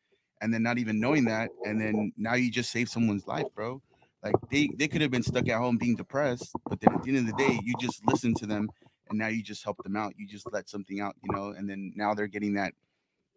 and 0.41 0.53
then 0.53 0.63
not 0.63 0.77
even 0.77 0.99
knowing 0.99 1.23
that 1.25 1.49
and 1.65 1.79
then 1.79 2.11
now 2.17 2.33
you 2.33 2.51
just 2.51 2.71
save 2.71 2.89
someone's 2.89 3.27
life 3.27 3.45
bro 3.53 3.81
like 4.25 4.35
they 4.51 4.69
they 4.77 4.87
could 4.87 5.01
have 5.01 5.11
been 5.11 5.23
stuck 5.23 5.47
at 5.47 5.57
home 5.57 5.77
being 5.77 5.95
depressed 5.95 6.51
but 6.67 6.81
then 6.81 6.93
at 6.93 7.03
the 7.03 7.09
end 7.09 7.19
of 7.19 7.25
the 7.27 7.43
day 7.43 7.59
you 7.63 7.73
just 7.79 8.05
listen 8.07 8.33
to 8.33 8.45
them 8.45 8.67
and 9.09 9.17
now 9.17 9.27
you 9.27 9.41
just 9.43 9.63
help 9.63 9.77
them 9.83 9.95
out 9.95 10.13
you 10.17 10.27
just 10.27 10.51
let 10.51 10.67
something 10.67 10.99
out 10.99 11.15
you 11.23 11.33
know 11.33 11.49
and 11.57 11.69
then 11.69 11.93
now 11.95 12.13
they're 12.13 12.27
getting 12.27 12.53
that 12.53 12.73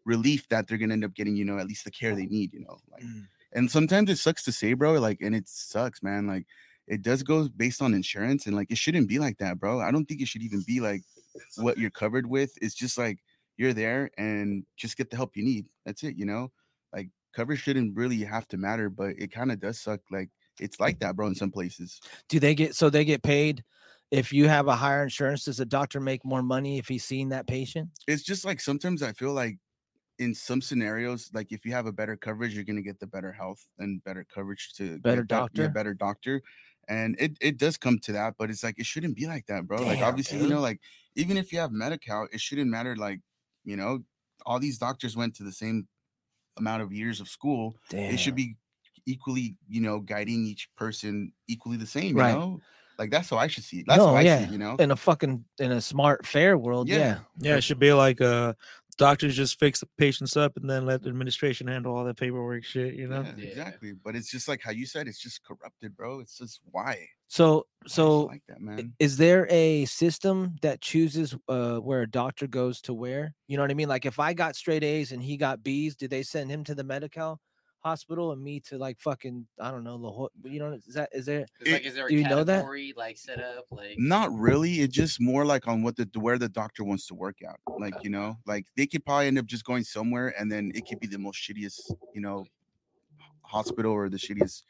relief 0.09 0.49
that 0.49 0.67
they're 0.67 0.79
gonna 0.79 0.95
end 0.95 1.05
up 1.05 1.15
getting, 1.15 1.37
you 1.37 1.45
know, 1.45 1.59
at 1.59 1.67
least 1.67 1.85
the 1.85 1.91
care 1.91 2.17
they 2.17 2.27
need, 2.27 2.53
you 2.53 2.61
know. 2.61 2.79
Like 2.91 3.03
Mm. 3.03 3.29
and 3.53 3.71
sometimes 3.71 4.11
it 4.11 4.17
sucks 4.17 4.43
to 4.45 4.53
say, 4.53 4.73
bro, 4.73 4.95
like 4.95 5.21
and 5.21 5.35
it 5.37 5.47
sucks, 5.49 6.03
man. 6.03 6.27
Like 6.27 6.47
it 6.87 7.03
does 7.03 7.23
go 7.23 7.49
based 7.49 7.83
on 7.83 7.95
insurance, 7.95 8.47
and 8.47 8.57
like 8.57 8.71
it 8.71 8.79
shouldn't 8.79 9.09
be 9.09 9.19
like 9.19 9.39
that, 9.39 9.61
bro. 9.61 9.81
I 9.81 9.91
don't 9.93 10.07
think 10.07 10.21
it 10.23 10.29
should 10.29 10.43
even 10.43 10.63
be 10.67 10.81
like 10.81 11.03
what 11.57 11.79
you're 11.79 11.91
covered 11.91 12.27
with. 12.27 12.53
It's 12.63 12.75
just 12.75 12.99
like 12.99 13.19
you're 13.59 13.75
there 13.75 14.11
and 14.19 14.65
just 14.77 14.97
get 14.97 15.11
the 15.11 15.17
help 15.17 15.37
you 15.37 15.45
need. 15.45 15.67
That's 15.85 16.03
it, 16.03 16.17
you 16.17 16.25
know. 16.25 16.51
Like 16.93 17.11
coverage 17.35 17.61
shouldn't 17.61 17.97
really 17.97 18.23
have 18.25 18.49
to 18.49 18.57
matter, 18.57 18.89
but 18.89 19.11
it 19.19 19.31
kind 19.31 19.53
of 19.53 19.61
does 19.61 19.79
suck. 19.79 20.01
Like 20.11 20.31
it's 20.61 20.81
like 20.81 20.99
that, 21.01 21.17
bro, 21.17 21.27
in 21.29 21.35
some 21.35 21.51
places. 21.51 22.01
Do 22.29 22.39
they 22.41 22.55
get 22.55 22.75
so 22.75 22.91
they 22.91 23.05
get 23.05 23.23
paid 23.23 23.65
if 24.11 24.33
you 24.33 24.49
have 24.49 24.69
a 24.69 24.77
higher 24.77 25.03
insurance? 25.03 25.45
Does 25.45 25.59
the 25.59 25.67
doctor 25.67 26.01
make 26.01 26.25
more 26.25 26.43
money 26.43 26.79
if 26.79 26.89
he's 26.89 27.05
seeing 27.05 27.29
that 27.31 27.47
patient? 27.47 27.89
It's 28.07 28.23
just 28.23 28.45
like 28.45 28.61
sometimes 28.61 29.03
I 29.03 29.13
feel 29.13 29.33
like 29.33 29.59
in 30.19 30.35
some 30.35 30.61
scenarios, 30.61 31.31
like 31.33 31.53
if 31.53 31.65
you 31.65 31.73
have 31.73 31.87
a 31.87 31.93
better 31.93 32.17
coverage, 32.17 32.55
you're 32.55 32.65
gonna 32.65 32.83
get 32.83 32.99
the 32.99 33.07
better 33.07 33.31
health 33.33 33.65
and 33.79 34.03
better 34.05 34.27
coverage 34.33 34.73
to 34.75 34.99
Better 34.99 35.23
get 35.23 35.29
that- 35.29 35.35
yeah, 35.35 35.39
doctor? 35.41 35.69
better 35.69 35.95
doctor. 35.95 36.43
And 36.91 37.17
it, 37.21 37.37
it 37.43 37.59
does 37.59 37.77
come 37.77 37.99
to 37.99 38.13
that, 38.13 38.35
but 38.39 38.49
it's 38.49 38.65
like 38.65 38.79
it 38.79 38.87
shouldn't 38.87 39.15
be 39.15 39.27
like 39.27 39.45
that, 39.47 39.67
bro. 39.67 39.83
like 39.83 39.99
Damn, 39.99 40.09
obviously, 40.09 40.39
you 40.39 40.49
know, 40.49 40.61
like 40.61 40.81
even 41.17 41.37
if 41.37 41.53
you 41.53 41.59
have 41.59 41.71
Medi-Cal, 41.71 42.29
it 42.33 42.41
shouldn't 42.41 42.71
matter. 42.71 42.97
Like, 42.97 43.21
you 43.65 43.77
know, 43.77 43.99
all 44.47 44.59
these 44.59 44.79
doctors 44.79 45.15
went 45.15 45.35
to 45.37 45.43
the 45.43 45.53
same 45.53 45.87
amount 46.57 46.81
of 46.81 46.91
years 46.91 47.21
of 47.21 47.29
school. 47.29 47.77
Damn. 47.91 48.11
They 48.11 48.17
should 48.17 48.35
be 48.35 48.57
equally, 49.09 49.57
you 49.69 49.81
know, 49.81 50.01
guiding 50.01 50.45
each 50.45 50.69
person 50.77 51.33
equally 51.49 51.77
the 51.79 51.87
same, 51.87 52.19
you 52.19 52.23
Right. 52.23 52.35
know? 52.35 52.63
Like 52.99 53.11
that's 53.11 53.31
how 53.31 53.39
I 53.39 53.47
should 53.47 53.65
see 53.65 53.81
it. 53.81 53.87
That's 53.89 53.99
No, 53.99 54.07
how 54.07 54.17
I 54.17 54.25
yeah. 54.25 54.39
see 54.39 54.45
it, 54.45 54.51
you 54.51 54.59
know. 54.59 54.79
in 54.79 54.91
a 54.91 54.97
fucking 54.97 55.45
in 55.59 55.73
a 55.73 55.81
smart 55.81 56.27
fair 56.27 56.59
world. 56.59 56.89
Yeah. 56.89 56.99
Yeah. 56.99 57.21
Yeah, 57.39 57.57
it 57.57 57.63
should 57.65 57.79
be 57.79 57.93
like 57.93 58.21
uh 58.21 58.55
doctors 58.99 59.37
just 59.37 59.59
fix 59.61 59.81
the 59.81 59.87
patients 59.97 60.37
up 60.37 60.57
and 60.57 60.69
then 60.69 60.85
let 60.85 61.03
the 61.03 61.09
administration 61.09 61.69
handle 61.69 61.97
all 61.97 62.05
that 62.05 62.17
paperwork 62.17 62.65
shit, 62.65 62.95
you 62.95 63.07
know? 63.09 63.23
Yeah, 63.23 63.37
Yeah. 63.37 63.45
exactly. 63.45 63.93
But 63.93 64.17
it's 64.17 64.31
just 64.31 64.49
like 64.49 64.61
how 64.61 64.73
you 64.73 64.87
said, 64.87 65.07
it's 65.09 65.21
just 65.21 65.45
corrupted, 65.45 65.97
bro. 65.97 66.21
It's 66.21 66.37
just 66.39 66.61
why. 66.71 67.07
So 67.29 67.67
Why 67.85 67.89
so 67.93 68.27
like 68.27 68.43
that, 68.49 68.61
man. 68.61 68.95
is 68.99 69.17
there 69.17 69.47
a 69.51 69.85
system 69.87 70.57
that 70.63 70.81
chooses 70.81 71.37
uh 71.49 71.79
where 71.79 72.03
a 72.03 72.11
doctor 72.11 72.47
goes 72.47 72.81
to 72.83 72.95
where? 72.95 73.35
You 73.47 73.57
know 73.57 73.63
what 73.63 73.71
I 73.71 73.75
mean? 73.75 73.89
Like 73.89 74.07
if 74.07 74.19
I 74.19 74.35
got 74.35 74.57
straight 74.57 74.85
A's 74.85 75.13
and 75.13 75.23
he 75.23 75.37
got 75.37 75.63
B's, 75.63 75.97
do 75.97 76.09
they 76.09 76.23
send 76.23 76.51
him 76.51 76.65
to 76.65 76.75
the 76.75 76.85
medical 76.85 77.41
hospital 77.81 78.33
and 78.33 78.43
me 78.43 78.61
to 78.61 78.79
like 78.79 79.01
fucking 79.01 79.49
I 79.61 79.71
don't 79.71 79.85
know, 79.85 79.97
La 79.97 80.11
Jolla- 80.11 80.31
you 80.45 80.59
know, 80.59 80.73
is 80.75 80.95
that 80.95 81.11
is 81.13 81.27
there 81.27 81.47
It's 81.61 81.71
eh, 81.71 81.73
like, 81.73 81.83
is 81.85 81.95
there 81.95 82.09
a 82.09 82.11
do 82.11 82.17
you 82.17 82.25
know 82.25 82.45
that? 82.45 82.71
like 82.97 83.17
set 83.19 83.41
up? 83.41 83.67
Like, 83.71 84.01
Not 84.01 84.33
really. 84.33 84.75
It's 84.81 84.95
just 84.95 85.21
more 85.21 85.45
like 85.45 85.67
on 85.67 85.83
what 85.83 85.97
the 85.97 86.09
where 86.19 86.39
the 86.39 86.49
doctor 86.49 86.85
wants 86.85 87.07
to 87.09 87.15
work 87.15 87.39
out. 87.47 87.59
Like 87.77 87.97
Okay. 87.97 88.05
you 88.05 88.11
know, 88.11 88.37
like 88.47 88.67
they 88.77 88.87
could 88.87 89.05
probably 89.05 89.27
end 89.27 89.39
up 89.39 89.47
just 89.47 89.65
going 89.65 89.85
somewhere, 89.85 90.29
and 90.39 90.53
then 90.53 90.71
it 90.75 90.87
could 90.87 91.01
be 91.01 91.07
the 91.09 91.19
most 91.19 91.37
shittiest, 91.39 91.95
you 92.13 92.21
know, 92.21 92.47
hospital 93.45 93.93
or 93.93 94.09
the 94.09 94.17
shittiest 94.19 94.65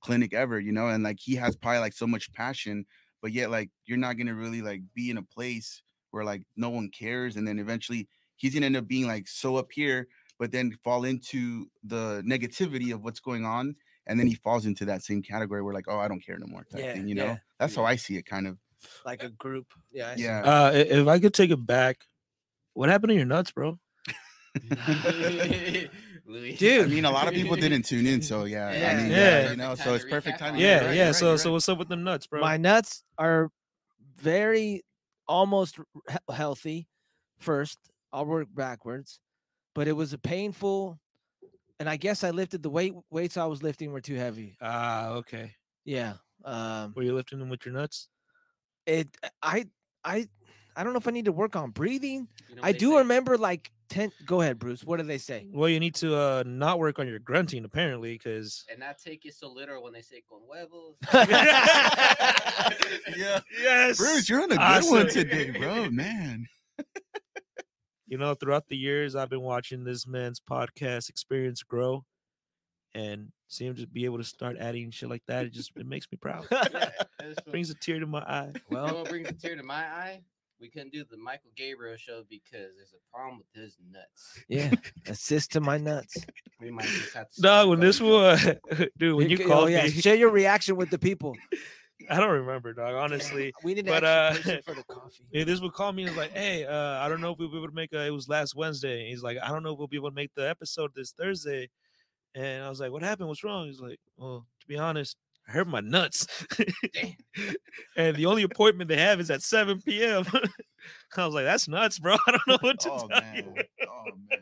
clinic 0.00 0.34
ever. 0.34 0.60
You 0.60 0.72
know, 0.72 0.88
and 0.88 1.04
like 1.04 1.18
he 1.20 1.36
has 1.36 1.56
probably 1.56 1.80
like 1.80 1.94
so 1.94 2.06
much 2.06 2.32
passion, 2.32 2.86
but 3.22 3.32
yet 3.32 3.50
like 3.50 3.70
you're 3.86 3.98
not 3.98 4.14
gonna 4.18 4.34
really 4.34 4.62
like 4.62 4.82
be 4.94 5.10
in 5.10 5.18
a 5.18 5.22
place 5.24 5.82
where 6.10 6.24
like 6.24 6.44
no 6.56 6.70
one 6.70 6.90
cares, 6.90 7.36
and 7.36 7.48
then 7.48 7.58
eventually 7.58 8.08
he's 8.36 8.54
gonna 8.54 8.66
end 8.66 8.76
up 8.76 8.88
being 8.88 9.06
like 9.08 9.28
so 9.28 9.56
up 9.56 9.72
here, 9.72 10.08
but 10.38 10.52
then 10.52 10.76
fall 10.84 11.04
into 11.04 11.66
the 11.84 12.22
negativity 12.26 12.92
of 12.94 13.02
what's 13.04 13.20
going 13.20 13.44
on. 13.44 13.74
And 14.06 14.18
then 14.18 14.26
he 14.26 14.34
falls 14.36 14.64
into 14.64 14.86
that 14.86 15.02
same 15.02 15.20
category 15.22 15.60
where 15.62 15.74
like, 15.74 15.84
oh, 15.88 15.98
I 15.98 16.08
don't 16.08 16.24
care 16.24 16.38
no 16.38 16.46
more 16.46 16.64
type 16.64 16.80
Yeah, 16.82 16.94
thing, 16.94 17.08
you 17.08 17.14
know? 17.14 17.24
yeah, 17.26 17.36
That's 17.58 17.74
how. 17.74 17.84
I 17.84 17.96
see 17.96 18.16
it 18.16 18.24
kind 18.24 18.46
of. 18.46 18.56
like 19.04 19.22
a 19.22 19.28
group? 19.28 19.66
Yeah. 19.92 20.10
I 20.10 20.16
see. 20.16 20.22
Yeah. 20.22 20.40
Uh 20.42 20.72
if 20.74 21.06
I 21.08 21.18
could 21.18 21.34
take 21.34 21.50
it 21.50 21.66
back, 21.66 22.06
what 22.72 22.88
happened 22.88 23.10
to 23.10 23.16
your 23.16 23.26
nuts, 23.26 23.50
bro? 23.52 23.78
Dude. 26.58 26.84
I 26.84 26.86
mean, 26.86 27.04
a 27.04 27.10
lot 27.10 27.28
of 27.28 27.34
people 27.34 27.56
didn't 27.56 27.82
tune 27.82 28.06
in, 28.06 28.22
so 28.22 28.44
yeah. 28.44 28.72
Yeah. 28.78 28.90
I 28.90 28.96
mean, 29.02 29.10
Yeah. 29.10 29.16
yeah, 29.42 29.50
you 29.50 29.56
know, 29.56 29.74
so 29.74 29.94
it's 29.94 30.04
perfect 30.04 30.38
timing. 30.38 30.60
Yeah, 30.60 30.86
right, 30.86 30.96
yeah. 30.96 31.04
you're 31.06 31.12
so 31.14 31.30
right, 31.30 31.40
so 31.40 31.52
what's 31.52 31.68
up 31.68 31.78
with 31.78 31.88
the 31.88 31.96
nuts, 31.96 32.26
bro? 32.26 32.40
My 32.40 32.56
nuts 32.56 33.02
are 33.18 33.50
very 34.16 34.82
almost 35.26 35.78
healthy 36.32 36.88
first. 37.38 37.78
I'll 38.12 38.26
work 38.26 38.48
backwards. 38.54 39.20
But 39.78 39.86
it 39.86 39.92
was 39.92 40.12
a 40.12 40.18
painful 40.18 40.98
and 41.78 41.88
I 41.88 41.96
guess 41.96 42.24
I 42.24 42.30
lifted 42.30 42.64
the 42.64 42.68
weight 42.68 42.94
weights 43.12 43.36
I 43.36 43.44
was 43.44 43.62
lifting 43.62 43.92
were 43.92 44.00
too 44.00 44.16
heavy. 44.16 44.56
Ah, 44.60 45.10
okay. 45.10 45.52
Yeah. 45.84 46.14
Um 46.44 46.94
Were 46.96 47.04
you 47.04 47.14
lifting 47.14 47.38
them 47.38 47.48
with 47.48 47.64
your 47.64 47.76
nuts? 47.76 48.08
it 48.88 49.06
I 49.40 49.66
I 50.02 50.26
I 50.74 50.82
don't 50.82 50.94
know 50.94 50.98
if 50.98 51.06
I 51.06 51.12
need 51.12 51.26
to 51.26 51.32
work 51.32 51.54
on 51.54 51.70
breathing. 51.70 52.26
You 52.48 52.56
know 52.56 52.62
I 52.64 52.72
do 52.72 52.90
say? 52.90 52.96
remember 52.96 53.38
like 53.38 53.70
10 53.90 54.10
Go 54.26 54.40
ahead, 54.40 54.58
Bruce. 54.58 54.82
What 54.82 54.96
do 54.96 55.04
they 55.04 55.16
say? 55.16 55.46
Well, 55.52 55.68
you 55.68 55.78
need 55.78 55.94
to 55.96 56.16
uh 56.16 56.42
not 56.44 56.80
work 56.80 56.98
on 56.98 57.06
your 57.06 57.20
grunting 57.20 57.64
apparently, 57.64 58.14
because 58.14 58.64
and 58.68 58.80
not 58.80 58.98
take 58.98 59.26
it 59.26 59.34
so 59.34 59.48
literal 59.48 59.84
when 59.84 59.92
they 59.92 60.02
say 60.02 60.24
con 60.28 60.40
huevos. 60.44 60.96
Yeah. 63.16 63.38
yes, 63.62 63.98
Bruce, 63.98 64.28
you're 64.28 64.42
on 64.42 64.50
a 64.50 64.56
good 64.56 64.90
one 64.90 65.08
today, 65.08 65.50
bro. 65.50 65.88
Man. 65.88 66.48
you 68.08 68.18
know, 68.18 68.34
throughout 68.34 68.68
the 68.68 68.76
years, 68.76 69.14
I've 69.14 69.30
been 69.30 69.42
watching 69.42 69.84
this 69.84 70.06
man's 70.06 70.40
podcast 70.40 71.08
experience 71.08 71.62
grow, 71.62 72.04
and 72.94 73.30
see 73.48 73.66
him 73.66 73.74
just 73.74 73.92
be 73.92 74.04
able 74.04 74.18
to 74.18 74.24
start 74.24 74.56
adding 74.58 74.90
shit 74.90 75.08
like 75.08 75.22
that. 75.26 75.46
It 75.46 75.52
just 75.52 75.72
it 75.76 75.86
makes 75.86 76.06
me 76.10 76.18
proud. 76.20 76.46
Yeah, 76.50 76.64
that's 77.18 77.40
Brings 77.50 77.70
a 77.70 77.74
tear 77.74 78.00
to 78.00 78.06
my 78.06 78.20
eye. 78.20 78.52
You 78.54 78.76
know 78.76 78.84
well, 78.84 78.94
what 78.96 79.10
brings 79.10 79.28
a 79.28 79.32
tear 79.32 79.56
to 79.56 79.62
my 79.62 79.84
eye? 79.84 80.22
We 80.60 80.68
couldn't 80.68 80.92
do 80.92 81.04
the 81.08 81.16
Michael 81.16 81.50
Gabriel 81.54 81.96
show 81.96 82.24
because 82.28 82.74
there's 82.76 82.92
a 82.92 83.16
problem 83.16 83.38
with 83.38 83.62
his 83.62 83.76
nuts. 83.92 84.40
yeah. 84.48 84.72
Assist 85.06 85.52
to 85.52 85.60
my 85.60 85.78
nuts. 85.78 86.16
We 86.60 86.72
might 86.72 86.86
just 86.86 87.14
have 87.14 87.30
to. 87.30 87.40
No, 87.40 87.68
when 87.68 87.78
this 87.78 88.00
going 88.00 88.36
down. 88.36 88.56
dude, 88.98 89.14
when 89.14 89.30
you 89.30 89.38
ca- 89.38 89.44
oh, 89.44 89.46
called 89.46 89.64
oh, 89.64 89.66
yeah, 89.68 89.86
share 89.86 90.16
your 90.16 90.30
reaction 90.30 90.74
with 90.74 90.90
the 90.90 90.98
people. 90.98 91.36
I 92.10 92.20
don't 92.20 92.30
remember, 92.30 92.72
dog. 92.72 92.94
Honestly, 92.94 93.52
We 93.62 93.74
need 93.74 93.86
but, 93.86 94.04
uh, 94.04 94.32
for 94.34 94.74
the 94.74 94.84
coffee. 94.90 95.44
This 95.44 95.60
would 95.60 95.72
call 95.72 95.92
me 95.92 96.04
and 96.04 96.10
was 96.10 96.18
like, 96.18 96.32
"Hey, 96.32 96.64
uh, 96.64 96.98
I 97.04 97.08
don't 97.08 97.20
know 97.20 97.32
if 97.32 97.38
we'll 97.38 97.50
be 97.50 97.56
able 97.58 97.68
to 97.68 97.74
make 97.74 97.92
a." 97.92 98.06
It 98.06 98.10
was 98.10 98.28
last 98.28 98.54
Wednesday. 98.54 99.00
and 99.00 99.08
He's 99.08 99.22
like, 99.22 99.38
"I 99.42 99.48
don't 99.48 99.62
know 99.62 99.72
if 99.72 99.78
we'll 99.78 99.88
be 99.88 99.96
able 99.96 100.10
to 100.10 100.14
make 100.14 100.32
the 100.34 100.48
episode 100.48 100.92
this 100.94 101.12
Thursday." 101.12 101.68
And 102.34 102.64
I 102.64 102.68
was 102.70 102.80
like, 102.80 102.92
"What 102.92 103.02
happened? 103.02 103.28
What's 103.28 103.44
wrong?" 103.44 103.66
He's 103.66 103.80
like, 103.80 103.98
"Well, 104.16 104.46
to 104.60 104.66
be 104.66 104.78
honest, 104.78 105.16
I 105.48 105.52
hurt 105.52 105.68
my 105.68 105.80
nuts, 105.80 106.26
and 107.96 108.16
the 108.16 108.26
only 108.26 108.42
appointment 108.44 108.88
they 108.88 108.98
have 108.98 109.20
is 109.20 109.30
at 109.30 109.42
7 109.42 109.80
p.m." 109.82 110.24
I 111.16 111.24
was 111.26 111.34
like, 111.34 111.44
"That's 111.44 111.68
nuts, 111.68 111.98
bro. 111.98 112.16
I 112.26 112.30
don't 112.32 112.46
know 112.48 112.58
what 112.60 112.80
to 112.80 112.88
do. 112.88 112.94
Oh 112.94 113.08
tell 113.08 113.20
you." 113.34 113.44
man. 113.54 113.64
Oh 113.88 114.04
man. 114.30 114.40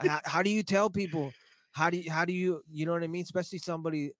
how, 0.00 0.20
how 0.24 0.42
do 0.42 0.50
you 0.50 0.62
tell 0.62 0.90
people 0.90 1.32
how 1.72 1.90
do 1.90 1.96
you 1.96 2.10
how 2.10 2.24
do 2.24 2.32
you 2.32 2.62
you 2.70 2.86
know 2.86 2.92
what 2.92 3.02
i 3.02 3.06
mean 3.06 3.22
especially 3.22 3.58
somebody 3.58 4.12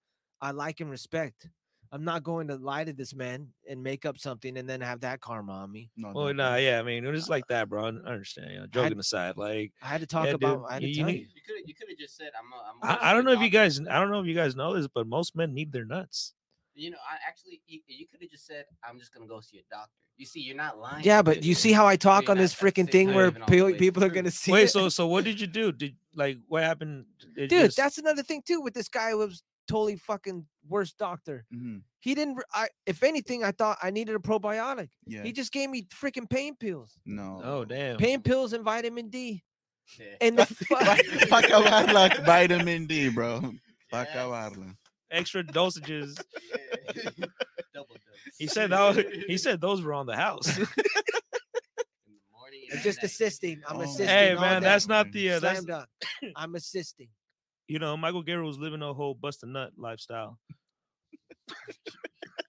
i 0.43 0.51
like 0.51 0.79
and 0.81 0.89
respect 0.91 1.47
i'm 1.91 2.03
not 2.03 2.23
going 2.23 2.47
to 2.47 2.55
lie 2.55 2.83
to 2.83 2.93
this 2.93 3.13
man 3.15 3.47
and 3.69 3.81
make 3.81 4.05
up 4.05 4.17
something 4.17 4.57
and 4.57 4.67
then 4.69 4.81
have 4.81 4.99
that 5.01 5.21
karma 5.21 5.53
on 5.53 5.71
me 5.71 5.89
No, 5.95 6.11
Well, 6.13 6.27
don't, 6.27 6.37
nah, 6.37 6.55
yeah. 6.57 6.79
I 6.79 6.83
mean, 6.83 7.05
it 7.05 7.11
was 7.11 7.27
uh, 7.29 7.31
like 7.31 7.47
that, 7.47 7.69
bro. 7.69 7.85
I 7.85 7.87
understand. 8.11 8.51
You 8.51 8.59
know, 8.61 8.67
joking 8.67 8.99
aside, 8.99 9.37
like, 9.37 9.71
i 9.81 9.87
had 9.87 10.01
to 10.01 10.07
talk 10.07 10.25
Yeah, 10.27 10.33
about 10.33 10.57
dude, 10.57 10.65
i 10.69 10.73
had 10.73 10.81
to 10.81 10.87
you- 10.87 10.93
you 10.95 11.03
tell 11.03 11.09
you 11.13 11.19
You 11.19 11.41
could 11.47 11.69
you 11.69 11.75
could 11.75 11.89
have 11.89 11.97
just 11.97 12.15
said 12.17 12.31
I'm. 12.39 12.49
A, 12.51 12.57
I'm 12.69 12.79
gonna 12.81 13.01
I, 13.01 13.09
I 13.09 13.13
don't 13.13 13.21
a 13.21 13.25
know 13.25 13.37
if 13.39 13.41
you 13.41 13.49
guys, 13.49 13.79
I 13.79 13.99
don't 13.99 14.09
know 14.11 14.19
if 14.19 14.25
you 14.27 14.35
guys 14.35 14.55
know 14.55 14.73
this, 14.75 14.87
but 14.87 15.07
most 15.07 15.35
men 15.35 15.53
need 15.53 15.71
their 15.71 15.85
nuts. 15.85 16.33
You 16.75 16.89
know, 16.91 16.97
I 17.09 17.15
actually 17.29 17.61
you, 17.67 17.79
you 17.87 18.07
could 18.07 18.21
have 18.21 18.29
just 18.31 18.47
said 18.47 18.65
I'm 18.87 18.97
just 18.99 19.13
gonna 19.13 19.27
go 19.27 19.39
see 19.41 19.59
a 19.59 19.63
doctor. 19.73 19.91
You 20.17 20.25
see, 20.25 20.39
you're 20.41 20.55
not 20.57 20.77
lying. 20.79 21.03
yeah 21.03 21.21
but 21.23 21.43
you 21.43 21.55
see 21.55 21.71
how 21.71 21.85
i 21.87 21.95
talk 21.95 22.29
on 22.29 22.37
this 22.37 22.53
freaking 22.53 22.89
thing 22.91 23.13
where 23.13 23.27
even 23.27 23.41
all 23.41 23.47
the 23.49 23.55
pe- 23.57 23.61
way 23.61 23.73
people 23.73 24.03
are 24.03 24.09
gonna 24.09 24.31
see 24.31 24.51
Wait, 24.51 24.63
it. 24.65 24.69
so 24.71 24.89
so 24.89 25.07
what 25.07 25.23
did 25.23 25.39
you 25.41 25.47
do? 25.47 25.71
Did 25.71 25.95
like 26.15 26.37
what 26.47 26.63
happened? 26.63 27.05
It 27.35 27.47
dude 27.47 27.65
just- 27.65 27.77
that's 27.77 27.97
another 27.97 28.23
thing 28.23 28.41
too 28.45 28.61
with 28.61 28.73
this 28.73 28.89
guy 28.89 29.11
who 29.11 29.17
was 29.19 29.43
totally 29.67 29.95
fucking 29.95 30.45
worst 30.67 30.97
doctor 30.97 31.45
Mhm. 31.53 31.81
he 31.99 32.13
didn't 32.15 32.37
i 32.53 32.67
if 32.85 33.03
anything 33.03 33.43
i 33.43 33.51
thought 33.51 33.77
i 33.81 33.89
needed 33.89 34.15
a 34.15 34.19
probiotic 34.19 34.89
Yeah. 35.05 35.23
he 35.23 35.31
just 35.31 35.51
gave 35.51 35.69
me 35.69 35.83
freaking 35.83 36.29
pain 36.29 36.55
pills 36.55 36.99
no. 37.05 37.41
oh 37.43 37.65
damn. 37.65 37.97
pain 37.97 38.21
pills 38.21 38.53
and 38.53 38.63
vitamin 38.63 39.09
d 39.09 39.43
Yeah. 39.99 40.15
and 40.21 40.37
the 40.39 40.45
Pa 40.45 40.53
fu- 40.55 41.27
pa 41.29 41.41
acabarla 41.41 42.25
vitamin 42.25 42.85
D, 42.87 43.09
bro. 43.09 43.41
Pa 43.91 44.01
Yes. 44.03 44.07
acabarla. 44.15 44.75
Extra 45.11 45.43
dosages. 45.43 46.17
Yeah. 46.95 47.25
Double 47.73 47.95
dose. 47.95 48.37
He 48.37 48.47
said 48.47 48.69
that. 48.71 48.95
He 49.27 49.37
said 49.37 49.59
those 49.61 49.81
were 49.81 49.93
on 49.93 50.05
the 50.05 50.15
house. 50.15 50.47
In 50.57 50.65
the 50.65 52.21
morning 52.31 52.61
I'm 52.73 52.79
just 52.79 53.03
assisting 53.03 53.61
i'm 53.67 53.77
Oh, 53.77 53.81
assisting 53.81 54.07
hey 54.07 54.35
man, 54.35 54.61
that's 54.63 54.87
not 54.87 55.11
the. 55.11 55.31
Uh, 55.33 55.39
that's 55.39 55.61
Slam. 55.61 55.85
I'm 56.35 56.55
assisting. 56.55 57.09
You 57.67 57.79
know 57.79 57.95
Michael 57.97 58.23
Gabriel 58.23 58.47
was 58.47 58.57
living 58.57 58.81
a 58.81 58.93
whole 58.93 59.13
bust 59.13 59.43
a 59.43 59.45
nut 59.45 59.71
lifestyle. 59.77 60.39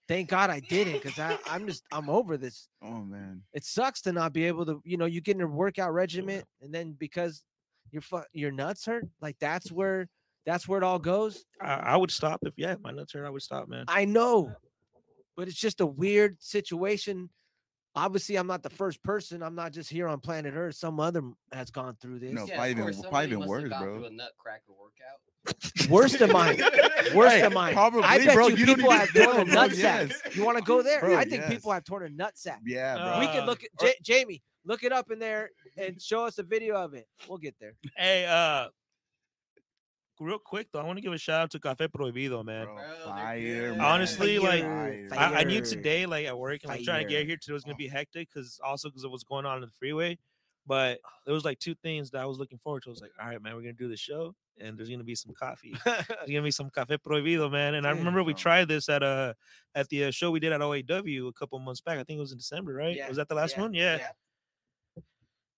Thank 0.06 0.28
God 0.28 0.50
I 0.50 0.60
didn't, 0.60 1.02
because 1.02 1.18
I 1.18 1.38
I'm 1.46 1.66
just 1.66 1.82
I'm 1.90 2.10
over 2.10 2.36
this. 2.36 2.68
Oh 2.82 3.00
man. 3.00 3.42
It 3.54 3.64
sucks 3.64 4.02
to 4.02 4.12
not 4.12 4.32
be 4.32 4.44
able 4.44 4.66
to, 4.66 4.82
you 4.84 4.98
know, 4.98 5.06
you 5.06 5.20
get 5.20 5.36
in 5.36 5.42
a 5.42 5.46
workout 5.46 5.94
regimen, 5.94 6.42
and 6.60 6.74
then 6.74 6.94
because 6.98 7.42
your 7.90 8.02
fu- 8.02 8.22
your 8.32 8.52
nuts 8.52 8.84
hurt, 8.84 9.06
like 9.22 9.36
that's 9.40 9.72
where 9.72 10.08
that's 10.44 10.68
where 10.68 10.78
it 10.78 10.84
all 10.84 10.98
goes. 10.98 11.44
I, 11.60 11.74
I 11.74 11.96
would 11.96 12.10
stop 12.10 12.40
if 12.42 12.52
yeah, 12.56 12.74
my 12.82 12.90
nuts 12.90 13.14
hurt. 13.14 13.24
I 13.24 13.30
would 13.30 13.42
stop, 13.42 13.66
man. 13.66 13.86
I 13.88 14.04
know, 14.04 14.52
but 15.36 15.48
it's 15.48 15.56
just 15.56 15.80
a 15.80 15.86
weird 15.86 16.36
situation. 16.40 17.30
Obviously 17.96 18.36
I'm 18.36 18.46
not 18.46 18.62
the 18.62 18.70
first 18.70 19.02
person. 19.02 19.42
I'm 19.42 19.54
not 19.54 19.72
just 19.72 19.88
here 19.90 20.08
on 20.08 20.20
planet 20.20 20.54
Earth. 20.56 20.74
Some 20.76 21.00
other 21.00 21.20
m- 21.20 21.36
has 21.52 21.70
gone 21.70 21.96
through 22.00 22.18
this. 22.20 22.32
No, 22.32 22.46
Yeah, 22.46 22.54
probably 22.56 22.72
of 22.72 22.78
even- 22.78 22.84
probably 22.84 23.02
somebody 23.02 23.26
even 23.28 23.40
have 23.40 23.48
worse, 23.48 23.68
gone 23.70 23.82
bro. 23.82 24.04
a 24.04 24.10
nutcracker 24.10 24.72
workout. 24.72 25.90
Worse 25.90 26.12
than 26.16 26.32
mine. 26.32 26.58
Worse 27.14 27.32
Hey, 27.32 27.42
than 27.42 27.52
mine. 27.52 27.74
probably, 27.74 28.02
I 28.04 28.18
bet 28.24 28.34
bro, 28.34 28.48
you 28.48 28.56
you 28.56 28.66
don't 28.66 28.76
people 28.76 28.90
have 28.92 29.12
torn 29.12 29.36
a 29.40 29.44
nutsack. 29.44 29.76
yes. 29.76 30.36
You 30.36 30.42
want 30.44 30.56
to 30.56 30.64
go 30.64 30.80
there? 30.82 31.00
Bro, 31.00 31.16
I 31.18 31.24
think 31.24 31.44
people 31.46 31.70
have 31.72 31.84
torn 31.84 32.06
a 32.06 32.08
nutsack. 32.08 32.58
Yeah, 32.64 32.94
bro. 32.94 33.04
Uh, 33.04 33.20
we 33.20 33.26
can 33.26 33.44
look 33.44 33.62
at 33.62 33.70
or- 33.80 33.88
Ja- 33.88 33.92
Jamie. 34.02 34.42
Look 34.64 34.82
it 34.84 34.92
up 34.92 35.10
in 35.10 35.18
there 35.18 35.50
and 35.76 36.00
show 36.00 36.24
us 36.24 36.38
a 36.38 36.42
video 36.42 36.76
of 36.76 36.94
it. 36.94 37.06
We'll 37.28 37.36
get 37.36 37.54
there. 37.60 37.74
Hey, 37.98 38.24
uh, 38.24 38.68
real 40.20 40.38
quick 40.38 40.68
though, 40.72 40.80
I 40.80 40.84
want 40.84 40.98
to 40.98 41.02
give 41.02 41.12
a 41.12 41.18
shout 41.18 41.40
out 41.42 41.50
to 41.52 41.60
Cafe 41.60 41.88
Prohibido, 41.88 42.44
man. 42.44 42.66
Bro, 42.66 42.76
Bro, 42.76 42.84
fire, 43.04 43.72
man. 43.72 43.80
Honestly, 43.80 44.38
like, 44.38 44.62
Fire. 44.62 45.08
I, 45.16 45.40
I 45.40 45.44
knew 45.44 45.60
today, 45.60 46.06
like 46.06 46.26
at 46.26 46.38
work, 46.38 46.60
and 46.62 46.70
like 46.70 46.82
trying 46.82 47.06
to 47.06 47.12
get 47.12 47.26
here 47.26 47.36
today 47.36 47.52
was 47.52 47.64
gonna 47.64 47.76
be 47.76 47.88
hectic 47.88 48.28
because 48.32 48.60
also 48.64 48.88
because 48.88 49.04
of 49.04 49.10
what's 49.10 49.24
going 49.24 49.46
on 49.46 49.56
in 49.56 49.62
the 49.62 49.70
freeway. 49.78 50.18
But 50.66 51.00
there 51.26 51.34
was 51.34 51.44
like 51.44 51.58
two 51.58 51.74
things 51.74 52.10
that 52.12 52.22
I 52.22 52.26
was 52.26 52.38
looking 52.38 52.58
forward 52.58 52.82
to. 52.84 52.90
I 52.90 52.92
was 52.92 53.00
like, 53.00 53.12
all 53.20 53.28
right, 53.28 53.42
man, 53.42 53.54
we're 53.54 53.62
gonna 53.62 53.74
do 53.74 53.88
the 53.88 53.96
show, 53.96 54.34
and 54.58 54.78
there's 54.78 54.88
gonna 54.88 55.04
be 55.04 55.14
some 55.14 55.34
coffee. 55.34 55.76
There's 55.84 56.06
gonna 56.28 56.42
be 56.42 56.50
some 56.50 56.70
cafe 56.70 56.96
prohibido, 56.96 57.50
man. 57.50 57.74
And 57.74 57.86
I 57.86 57.90
Dude, 57.90 57.98
remember 57.98 58.22
we 58.22 58.34
tried 58.34 58.68
this 58.68 58.88
at 58.88 59.02
uh 59.02 59.34
at 59.74 59.88
the 59.88 60.04
uh, 60.04 60.10
show 60.10 60.30
we 60.30 60.40
did 60.40 60.52
at 60.52 60.60
OAW 60.60 61.28
a 61.28 61.32
couple 61.32 61.58
months 61.58 61.80
back. 61.80 61.98
I 61.98 62.04
think 62.04 62.18
it 62.18 62.20
was 62.20 62.32
in 62.32 62.38
December, 62.38 62.72
right? 62.72 62.96
Yeah, 62.96 63.08
Was 63.08 63.16
that 63.18 63.28
the 63.28 63.34
last 63.34 63.56
yeah, 63.56 63.62
one? 63.62 63.74
Yeah. 63.74 63.96
yeah. 63.96 64.08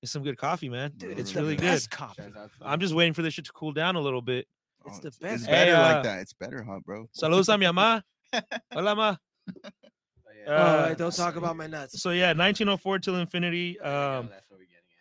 It's 0.02 0.12
some 0.12 0.22
good 0.22 0.36
coffee, 0.38 0.68
man. 0.68 0.92
Dude, 0.96 1.18
it's 1.18 1.32
the 1.32 1.40
really 1.40 1.56
good. 1.56 1.90
coffee. 1.90 2.22
Shout 2.22 2.36
out 2.36 2.50
to 2.60 2.66
I'm 2.66 2.80
just 2.80 2.94
waiting 2.94 3.14
for 3.14 3.22
this 3.22 3.34
shit 3.34 3.46
to 3.46 3.52
cool 3.52 3.72
down 3.72 3.96
a 3.96 4.00
little 4.00 4.22
bit. 4.22 4.46
It's 4.86 4.98
Oh, 4.98 5.00
the 5.02 5.08
It's 5.08 5.18
best. 5.18 5.46
Hey, 5.46 5.52
better 5.66 5.76
uh, 5.76 5.94
like 5.94 6.02
that. 6.04 6.20
It's 6.20 6.32
better, 6.34 6.62
huh, 6.62 6.78
bro? 6.84 7.08
Saludos 7.18 7.52
a 7.52 7.58
mi 7.58 7.66
mamá. 7.66 8.02
Hola, 8.72 8.94
ma. 8.94 9.16
Oh, 9.48 9.70
yeah. 10.46 10.52
Uh, 10.52 10.94
don't 10.94 11.14
talk 11.14 11.36
about 11.36 11.56
my 11.56 11.66
nuts. 11.66 12.00
So 12.00 12.10
yeah, 12.10 12.28
1904 12.34 12.98
till 13.00 13.16
infinity. 13.16 13.78
There 13.82 13.90
you 13.90 13.96
Um, 13.96 14.28
that's 14.30 14.48
what 14.48 14.60
we're 14.60 14.66
getting 14.66 14.92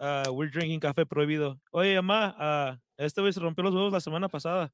at. 0.00 0.28
uh, 0.28 0.32
we're 0.32 0.46
drinking 0.48 0.80
café 0.80 1.04
prohibido. 1.06 1.56
Oye, 1.74 1.94
mamá, 2.00 2.34
uh, 2.38 2.76
este 2.98 3.16
güey 3.16 3.32
se 3.32 3.40
rompió 3.40 3.64
los 3.64 3.74
huevos 3.74 3.92
la 3.92 3.98
semana 4.00 4.28
pasada. 4.30 4.70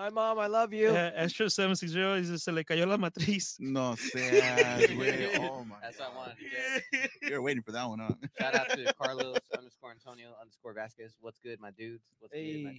That's 0.00 0.14
what 0.14 0.22
happened. 0.22 0.34
Hi, 0.34 0.34
mom. 0.34 0.38
I 0.38 0.46
love 0.46 0.72
you. 0.72 0.88
Uh, 0.88 1.10
Extra 1.14 1.50
760 1.50 1.98
dice, 2.32 2.42
se 2.42 2.52
le 2.52 2.64
cayó 2.64 2.86
la 2.86 2.96
matriz. 2.96 3.56
No 3.58 3.94
seas, 3.96 4.10
güey. 4.90 5.38
Oh 5.50 5.64
my 5.64 5.76
That's 5.82 5.98
what 5.98 6.12
I 6.12 6.16
wanted 6.16 6.36
to 6.38 6.98
get. 6.98 7.10
You're 7.30 7.42
waiting 7.42 7.62
for 7.62 7.72
that 7.72 7.88
one, 7.88 7.98
huh? 8.00 8.10
Shout 8.40 8.54
out 8.54 8.68
to 8.70 8.92
Carlos 9.00 9.36
underscore 9.56 9.90
Antonio 9.92 10.28
underscore 10.40 10.72
Vasquez. 10.74 11.16
What's 11.20 11.38
good, 11.38 11.60
my 11.60 11.70
dudes? 11.72 12.02
What's 12.18 12.32
good, 12.34 12.64
my 12.64 12.72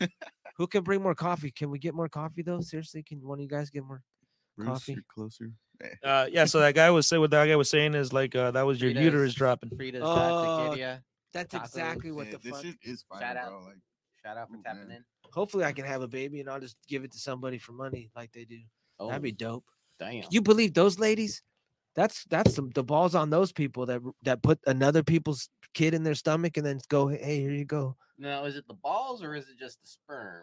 dudes? 0.00 0.12
Who 0.56 0.66
can 0.66 0.82
bring 0.82 1.02
more 1.02 1.14
coffee? 1.14 1.50
Can 1.50 1.70
we 1.70 1.78
get 1.78 1.94
more 1.94 2.08
coffee 2.08 2.42
though? 2.42 2.60
Seriously, 2.60 3.02
can 3.02 3.18
one 3.26 3.38
of 3.38 3.42
you 3.42 3.48
guys 3.48 3.70
get 3.70 3.84
more? 3.84 4.02
Bruce, 4.56 4.68
Coffee. 4.68 4.92
you're 4.92 5.02
closer. 5.08 5.50
Eh, 5.82 5.86
Uh, 6.04 6.26
yeah, 6.30 6.44
so 6.44 6.60
that 6.60 6.74
guy 6.74 6.90
was 6.90 7.06
saying 7.06 7.20
what 7.20 7.30
that 7.30 7.46
guy 7.46 7.56
was 7.56 7.70
saying 7.70 7.94
is 7.94 8.12
like 8.12 8.34
uh, 8.36 8.50
that 8.50 8.66
was 8.66 8.80
your 8.80 8.90
Frida's- 8.90 9.04
uterus 9.04 9.34
dropping. 9.34 9.70
Frida's 9.76 10.02
Oh, 10.04 10.10
uh, 10.10 10.70
taqueria. 10.76 11.00
That's 11.32 11.54
exactly 11.54 12.12
what 12.12 12.26
yeah, 12.26 12.32
the 12.32 12.38
this 12.38 12.52
fuck. 12.52 12.62
shit 12.62 12.76
is 12.82 13.02
fire, 13.08 13.20
Shout 13.20 13.36
out. 13.38 13.48
bro. 13.48 13.60
Like, 13.64 13.76
Shout 14.24 14.36
out 14.36 14.48
for 14.50 14.56
Ooh, 14.56 14.62
tapping 14.64 14.88
man. 14.88 14.98
in. 14.98 15.04
Hopefully, 15.32 15.64
I 15.64 15.72
can 15.72 15.84
have 15.84 16.02
a 16.02 16.08
baby 16.08 16.40
and 16.40 16.48
I'll 16.50 16.60
just 16.60 16.76
give 16.88 17.04
it 17.04 17.12
to 17.12 17.18
somebody 17.18 17.58
for 17.58 17.72
money, 17.72 18.10
like 18.14 18.32
they 18.32 18.44
do. 18.44 18.58
Oh, 19.00 19.08
That'd 19.08 19.22
be 19.22 19.32
oh, 19.32 19.36
dope. 19.38 19.64
damn. 19.98 20.24
You 20.30 20.42
believe 20.42 20.74
those 20.74 20.98
ladies? 20.98 21.42
That's 21.94 22.24
that's 22.24 22.54
some 22.54 22.70
the 22.70 22.82
balls 22.84 23.14
on 23.14 23.30
those 23.30 23.52
people 23.52 23.84
that 23.86 24.00
that 24.22 24.42
put 24.42 24.58
another 24.66 25.02
people's 25.02 25.48
kid 25.74 25.92
in 25.94 26.02
their 26.02 26.14
stomach 26.14 26.56
and 26.56 26.64
then 26.64 26.80
go, 26.88 27.08
hey, 27.08 27.40
here 27.40 27.52
you 27.52 27.64
go. 27.64 27.96
Now, 28.18 28.44
is 28.44 28.56
it 28.56 28.66
the 28.68 28.74
balls 28.74 29.22
or 29.22 29.34
is 29.34 29.48
it 29.48 29.58
just 29.58 29.80
the 29.82 29.88
sperm? 29.88 30.42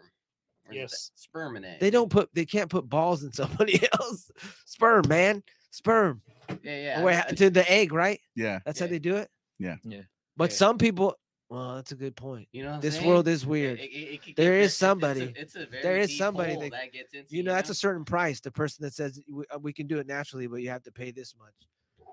Or 0.66 0.72
is 0.72 0.74
the 0.74 0.76
Yes. 0.76 1.10
sperm 1.14 1.56
and 1.56 1.64
egg. 1.64 1.80
They 1.80 1.90
don't 1.90 2.10
put 2.10 2.28
they 2.34 2.44
can't 2.44 2.70
put 2.70 2.88
balls 2.88 3.22
in 3.24 3.32
somebody 3.40 3.80
else. 4.00 4.30
Sperm, 4.66 5.04
man, 5.08 5.42
sperm. 5.70 6.20
Yeah, 6.62 6.76
yeah. 6.76 7.02
Wait, 7.02 7.12
know, 7.12 7.18
ha- 7.18 7.24
but- 7.30 7.38
to 7.38 7.50
the 7.50 7.70
egg, 7.72 7.92
right? 7.92 8.20
yeah. 8.36 8.60
That's 8.64 8.80
Yeah. 8.80 8.86
how 8.86 8.90
they 8.90 8.98
do 8.98 9.16
it. 9.16 9.28
Yeah. 9.58 9.76
Yeah. 9.84 10.02
But 10.36 10.50
Yeah. 10.50 10.56
some 10.56 10.78
people, 10.78 11.16
well, 11.50 11.74
that's 11.74 11.90
a 11.92 11.96
good 11.96 12.16
point. 12.16 12.48
You 12.52 12.62
know, 12.62 12.72
what 12.72 12.80
This 12.80 12.94
saying? 12.94 13.06
world 13.08 13.28
is 13.28 13.44
weird. 13.44 13.78
it- 13.80 13.90
it- 13.90 14.14
it 14.14 14.22
could 14.22 14.36
There 14.36 14.52
get 14.52 14.60
is 14.60 14.60
ve- 14.60 14.64
it's- 14.64 14.76
somebody- 14.78 15.20
It's 15.22 15.36
a, 15.36 15.40
it's 15.42 15.54
a 15.56 15.66
very 15.66 15.82
there 15.82 15.96
is 15.98 16.16
somebody 16.16 16.56
that- 16.56 16.70
that 16.70 16.92
gets 16.92 17.12
into. 17.12 17.36
You 17.36 17.42
know, 17.42 17.52
that's 17.52 17.68
know? 17.68 17.72
a 17.72 17.74
certain 17.74 18.04
price. 18.04 18.40
The 18.40 18.50
person 18.52 18.84
that 18.84 18.94
says 18.94 19.20
we, 19.28 19.44
uh, 19.54 19.58
we 19.58 19.72
can 19.72 19.86
do 19.86 19.98
it 19.98 20.06
naturally, 20.06 20.46
but 20.46 20.62
you 20.62 20.70
have 20.70 20.84
to 20.84 20.92
pay 20.92 21.10
this 21.10 21.34
much. 21.36 21.52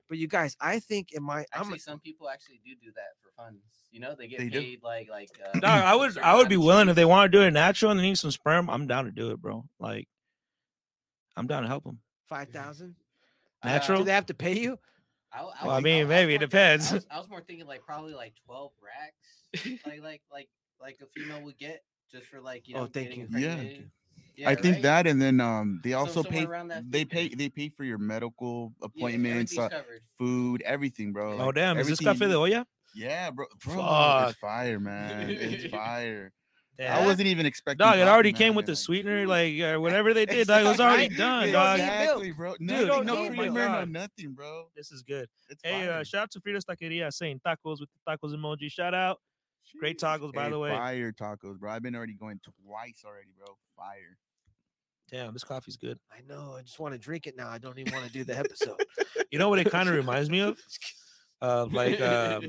But 0.10 0.18
you 0.18 0.28
guys, 0.28 0.56
I 0.60 0.80
think 0.80 1.12
in 1.12 1.22
my, 1.22 1.40
I'm 1.54 1.62
Actually, 1.64 1.80
some 1.80 2.00
people 2.00 2.30
actually 2.30 2.62
do 2.66 2.74
do 2.76 2.92
that 2.94 3.12
for 3.22 3.30
funds. 3.36 3.62
You 3.92 4.00
know, 4.00 4.16
they 4.16 4.28
get 4.28 4.40
They 4.40 4.50
do. 4.50 4.60
paid 4.62 4.82
like 4.84 5.10
like. 5.10 5.30
Uh, 5.44 5.52
Dog, 5.60 5.64
I 5.66 5.92
a 5.92 5.98
would 5.98 6.18
I 6.18 6.36
would 6.36 6.50
be 6.50 6.58
willing 6.58 6.90
if 6.90 6.96
they 6.96 7.06
want 7.06 7.32
to 7.32 7.38
do 7.38 7.44
it 7.44 7.52
natural 7.52 7.92
and 7.92 8.00
they 8.00 8.04
need 8.04 8.18
some 8.18 8.32
sperm. 8.32 8.70
I'm 8.70 8.88
down 8.88 9.06
to 9.06 9.12
do 9.12 9.32
it, 9.32 9.42
bro. 9.42 9.68
Like, 9.80 10.08
I'm 11.36 11.46
down 11.48 11.62
to 11.64 11.68
help 11.68 11.84
them. 11.84 12.00
five 12.28 12.50
thousand. 12.50 12.96
Uh, 13.64 13.68
Natural? 13.70 14.00
Do 14.00 14.06
they 14.06 14.12
have 14.14 14.26
to 14.28 14.34
pay 14.34 14.58
you? 14.60 14.80
I, 15.34 15.38
w- 15.40 15.56
Well, 15.64 15.72
I 15.76 15.80
mean, 15.82 16.08
was 16.08 16.10
maybe 16.10 16.36
it 16.36 16.42
more 16.42 16.48
thinking- 16.48 16.60
I 16.60 16.68
depends. 16.78 16.92
was, 16.94 17.08
I 17.12 17.20
was 17.20 17.30
more 17.30 17.42
thinking 17.42 17.68
like 17.68 17.84
probably 17.86 18.14
like 18.14 18.34
twelve 18.46 18.72
racks, 18.82 19.80
like 19.86 20.02
like 20.02 20.22
like 20.32 20.50
like 20.82 20.98
a 21.02 21.06
female 21.20 21.42
would 21.44 21.58
get 21.58 21.84
just 22.12 22.26
for 22.28 22.40
like 22.42 22.68
you 22.68 22.76
know. 22.76 22.82
Oh, 22.82 22.88
thank 22.88 23.16
you. 23.16 23.28
Yeah. 23.32 23.62
Yeah, 24.36 24.50
I 24.52 24.56
think 24.56 24.84
that, 24.84 25.08
and 25.08 25.20
then 25.20 25.42
um, 25.42 25.82
they 25.84 25.94
also 25.94 26.22
somewhere 26.22 26.64
pay. 26.70 26.82
They 26.90 27.06
pay. 27.06 27.24
figure. 27.24 27.38
They 27.38 27.50
pay 27.50 27.70
for 27.70 27.84
your 27.84 27.98
medical 27.98 28.72
Yeah, 28.80 28.86
appointments, 28.86 29.58
uh, 29.58 29.68
food, 30.20 30.62
everything, 30.62 31.12
bro. 31.12 31.34
oh 31.34 31.46
like, 31.48 31.56
damn, 31.56 31.80
is 31.80 31.88
this 31.88 32.00
everything 32.00 32.20
cafe 32.20 32.26
you 32.26 32.32
de 32.32 32.38
olla? 32.56 32.68
Yeah, 32.94 33.32
bro. 33.32 33.48
bro 33.66 33.76
Fuck. 33.78 34.30
It's 34.30 34.40
fire, 34.40 34.80
man. 34.80 35.30
It's 35.32 35.66
fire. 35.74 36.32
Yeah. 36.80 36.98
I 36.98 37.06
wasn't 37.06 37.28
even 37.28 37.46
expecting. 37.48 37.84
Dog, 37.84 37.98
it 37.98 38.08
already 38.08 38.32
came 38.32 38.54
with 38.54 38.68
the 38.68 38.74
like, 38.74 38.78
sweetener, 38.78 39.26
like 39.26 39.60
uh, 39.60 39.78
whatever 39.78 40.14
they 40.14 40.26
did. 40.38 40.48
Dog, 40.48 40.64
it 40.64 40.68
was 40.68 40.80
already 40.80 41.10
done, 41.10 41.52
dog. 41.52 41.78
don't 41.80 41.88
need 41.88 41.92
milk. 41.92 42.00
Exactly, 42.02 42.32
bro. 42.32 42.56
No, 42.60 42.78
Dude, 42.98 43.06
no 43.08 43.28
creamer, 43.30 43.50
no 43.52 43.86
nothing, 43.86 44.34
bro. 44.34 44.68
This 44.76 44.92
is 44.92 45.02
good. 45.02 45.28
It's 45.50 45.62
Hey, 45.64 45.90
uh, 45.90 46.04
shout 46.04 46.24
out 46.24 46.32
to 46.32 46.40
Frida's 46.40 46.66
Taqueria 46.66 47.12
saying 47.12 47.42
tacos 47.46 47.80
with 47.80 47.90
the 47.92 48.12
tacos 48.12 48.36
emoji. 48.36 48.72
Shout 48.72 48.94
out. 48.94 49.20
great 49.80 50.00
tacos, 50.00 50.32
by 50.34 50.46
Hey, 50.46 50.50
the 50.52 50.60
way. 50.60 50.70
Fire 50.70 51.12
tacos, 51.12 51.58
bro. 51.58 51.72
I've 51.72 51.82
been 51.82 51.96
already 51.96 52.14
going 52.14 52.40
twice 52.44 53.02
already, 53.06 53.30
bro. 53.38 53.58
Fire. 53.76 54.18
Damn, 55.10 55.34
this 55.34 55.44
coffee's 55.44 55.78
good. 55.78 55.98
I 56.12 56.20
know. 56.28 56.56
I 56.58 56.62
just 56.62 56.80
want 56.80 56.94
to 56.94 57.00
drink 57.00 57.28
it 57.28 57.36
now. 57.38 57.48
I 57.50 57.58
don't 57.58 57.80
even 57.80 57.94
want 57.94 58.06
to 58.06 58.12
do 58.12 58.24
the 58.24 58.38
episode. 58.38 58.76
You 59.30 59.40
know 59.40 59.50
what 59.50 59.60
it 59.60 59.70
kind 59.70 59.90
of 59.90 59.96
reminds 59.96 60.30
me 60.30 60.40
of? 60.40 60.58
Of 61.42 61.72
like, 61.74 62.00
um, 62.02 62.48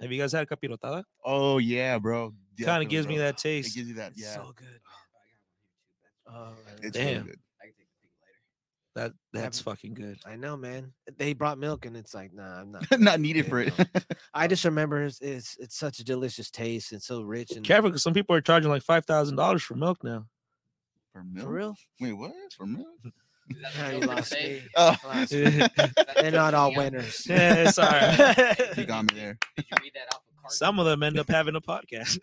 have 0.00 0.12
you 0.12 0.20
guys 0.20 0.32
had 0.32 0.48
capirotada? 0.48 1.04
Oh 1.24 1.58
yeah, 1.58 1.98
bro. 1.98 2.32
Kind 2.62 2.82
of 2.82 2.88
gives 2.88 3.06
me 3.06 3.14
bro. 3.16 3.24
that 3.24 3.34
It 3.34 3.38
taste. 3.38 3.74
gives 3.74 3.88
you 3.88 3.94
that. 3.94 4.12
It's 4.12 4.22
Yeah, 4.22 4.34
so 4.34 4.52
good. 4.54 4.80
Oh, 6.26 6.32
I 6.32 6.36
oh, 6.38 6.52
it's 6.82 6.96
know. 6.96 7.04
really 7.04 7.14
Damn. 7.14 7.24
good. 7.26 7.38
I 7.60 7.64
can 7.66 7.74
take 7.76 7.88
the 8.02 8.08
pig 8.08 8.10
later. 8.22 8.32
That 8.94 9.12
that's 9.32 9.58
haven't- 9.58 9.72
fucking 9.72 9.94
good. 9.94 10.18
I 10.26 10.36
know, 10.36 10.56
man. 10.56 10.92
They 11.18 11.32
brought 11.32 11.58
milk, 11.58 11.84
and 11.86 11.96
it's 11.96 12.14
like, 12.14 12.32
nah, 12.32 12.60
I'm 12.60 12.70
not. 12.72 12.84
Not 13.00 13.20
needed 13.20 13.44
Yeah, 13.44 13.50
for 13.50 13.60
it. 13.60 13.74
I 14.34 14.46
just 14.46 14.64
remember 14.64 15.02
it's, 15.04 15.20
it's 15.20 15.56
it's 15.58 15.76
such 15.76 15.98
a 15.98 16.04
delicious 16.04 16.50
taste 16.50 16.92
and 16.92 17.02
so 17.02 17.22
rich 17.22 17.52
and 17.52 17.64
Careful, 17.64 17.90
because 17.90 18.02
some 18.02 18.14
people 18.14 18.34
are 18.36 18.40
charging 18.40 18.70
like 18.70 18.82
five 18.82 19.04
thousand 19.04 19.36
dollars 19.36 19.62
for 19.62 19.74
milk 19.74 20.02
now. 20.04 20.26
for 21.12 21.20
for 21.20 21.24
milk? 21.24 21.48
real. 21.50 21.76
Wait, 22.00 22.12
what? 22.12 22.32
For 22.56 22.66
milk? 22.66 22.86
Is 23.50 23.60
that 23.60 23.76
Now 23.76 23.90
the 23.90 23.98
you 23.98 24.06
lost 24.06 24.32
me. 24.32 24.62
Oh, 24.76 24.96
Lost 25.06 25.32
me. 25.32 25.62
Is 26.26 26.32
that 26.32 26.36
the 26.36 26.36
They're 26.36 26.40
not 26.40 26.54
all 26.54 26.74
winners. 26.74 27.26
Yeah, 27.28 27.54
it's 27.68 27.78
all 27.78 27.86
right. 27.90 28.76
you 28.76 28.84
got 28.86 29.04
me 29.12 29.14
there. 29.18 29.38
Did 29.56 29.66
you 29.70 29.76
read 29.82 29.92
that 29.94 30.14
off 30.14 30.22
of 30.28 30.36
carton? 30.42 30.56
Some 30.56 30.78
of 30.78 30.86
them 30.86 31.02
end 31.02 31.18
up 31.18 31.28
having 31.28 31.56
a 31.56 31.60
podcast. 31.60 32.18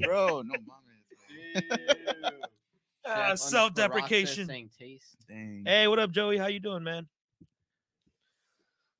bro, 0.04 0.42
no 0.42 0.54
mames. 0.54 0.60
Chef 3.06 3.06
Ah, 3.06 3.10
underscore 3.10 3.28
Rock 3.28 3.28
says 3.38 3.50
self-deprecation. 3.50 4.46
taste. 4.78 5.16
Dang. 5.28 5.62
Hey, 5.66 5.86
what 5.88 5.98
up, 5.98 6.10
Joey? 6.10 6.38
How 6.38 6.46
you 6.46 6.58
doing, 6.60 6.82
man? 6.82 7.06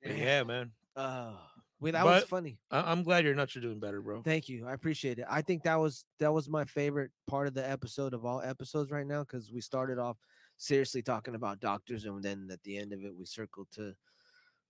Yeah, 0.05 0.43
man. 0.43 0.71
Oh, 0.95 1.35
well, 1.79 1.91
that 1.91 2.05
was 2.05 2.21
But- 2.21 2.29
funny. 2.29 2.59
I- 2.69 2.91
I'm 2.91 3.01
glad 3.03 3.25
your 3.25 3.33
nuts 3.35 3.55
are 3.57 3.61
doing 3.61 3.79
better, 3.79 4.01
bro. 4.01 4.21
Thank 4.21 4.47
you. 4.47 4.67
I 4.67 4.73
appreciate 4.73 5.17
it. 5.19 5.25
I 5.29 5.41
think 5.41 5.63
that 5.63 5.75
was 5.79 6.05
that 6.19 6.31
was 6.31 6.47
my 6.47 6.65
favorite 6.65 7.11
part 7.27 7.47
of 7.47 7.53
the 7.55 7.67
episode 7.67 8.13
of 8.13 8.25
all 8.25 8.41
episodes 8.41 8.91
right 8.91 9.05
now 9.07 9.21
because 9.21 9.51
we 9.51 9.59
started 9.61 9.97
off 9.97 10.17
seriously 10.57 11.01
talking 11.01 11.35
about 11.35 11.59
doctors 11.59 12.05
and 12.05 12.23
then 12.23 12.47
at 12.51 12.61
the 12.63 12.77
end 12.77 12.93
of 12.93 13.03
it 13.03 13.15
we 13.15 13.25
circle 13.25 13.67
to 13.73 13.93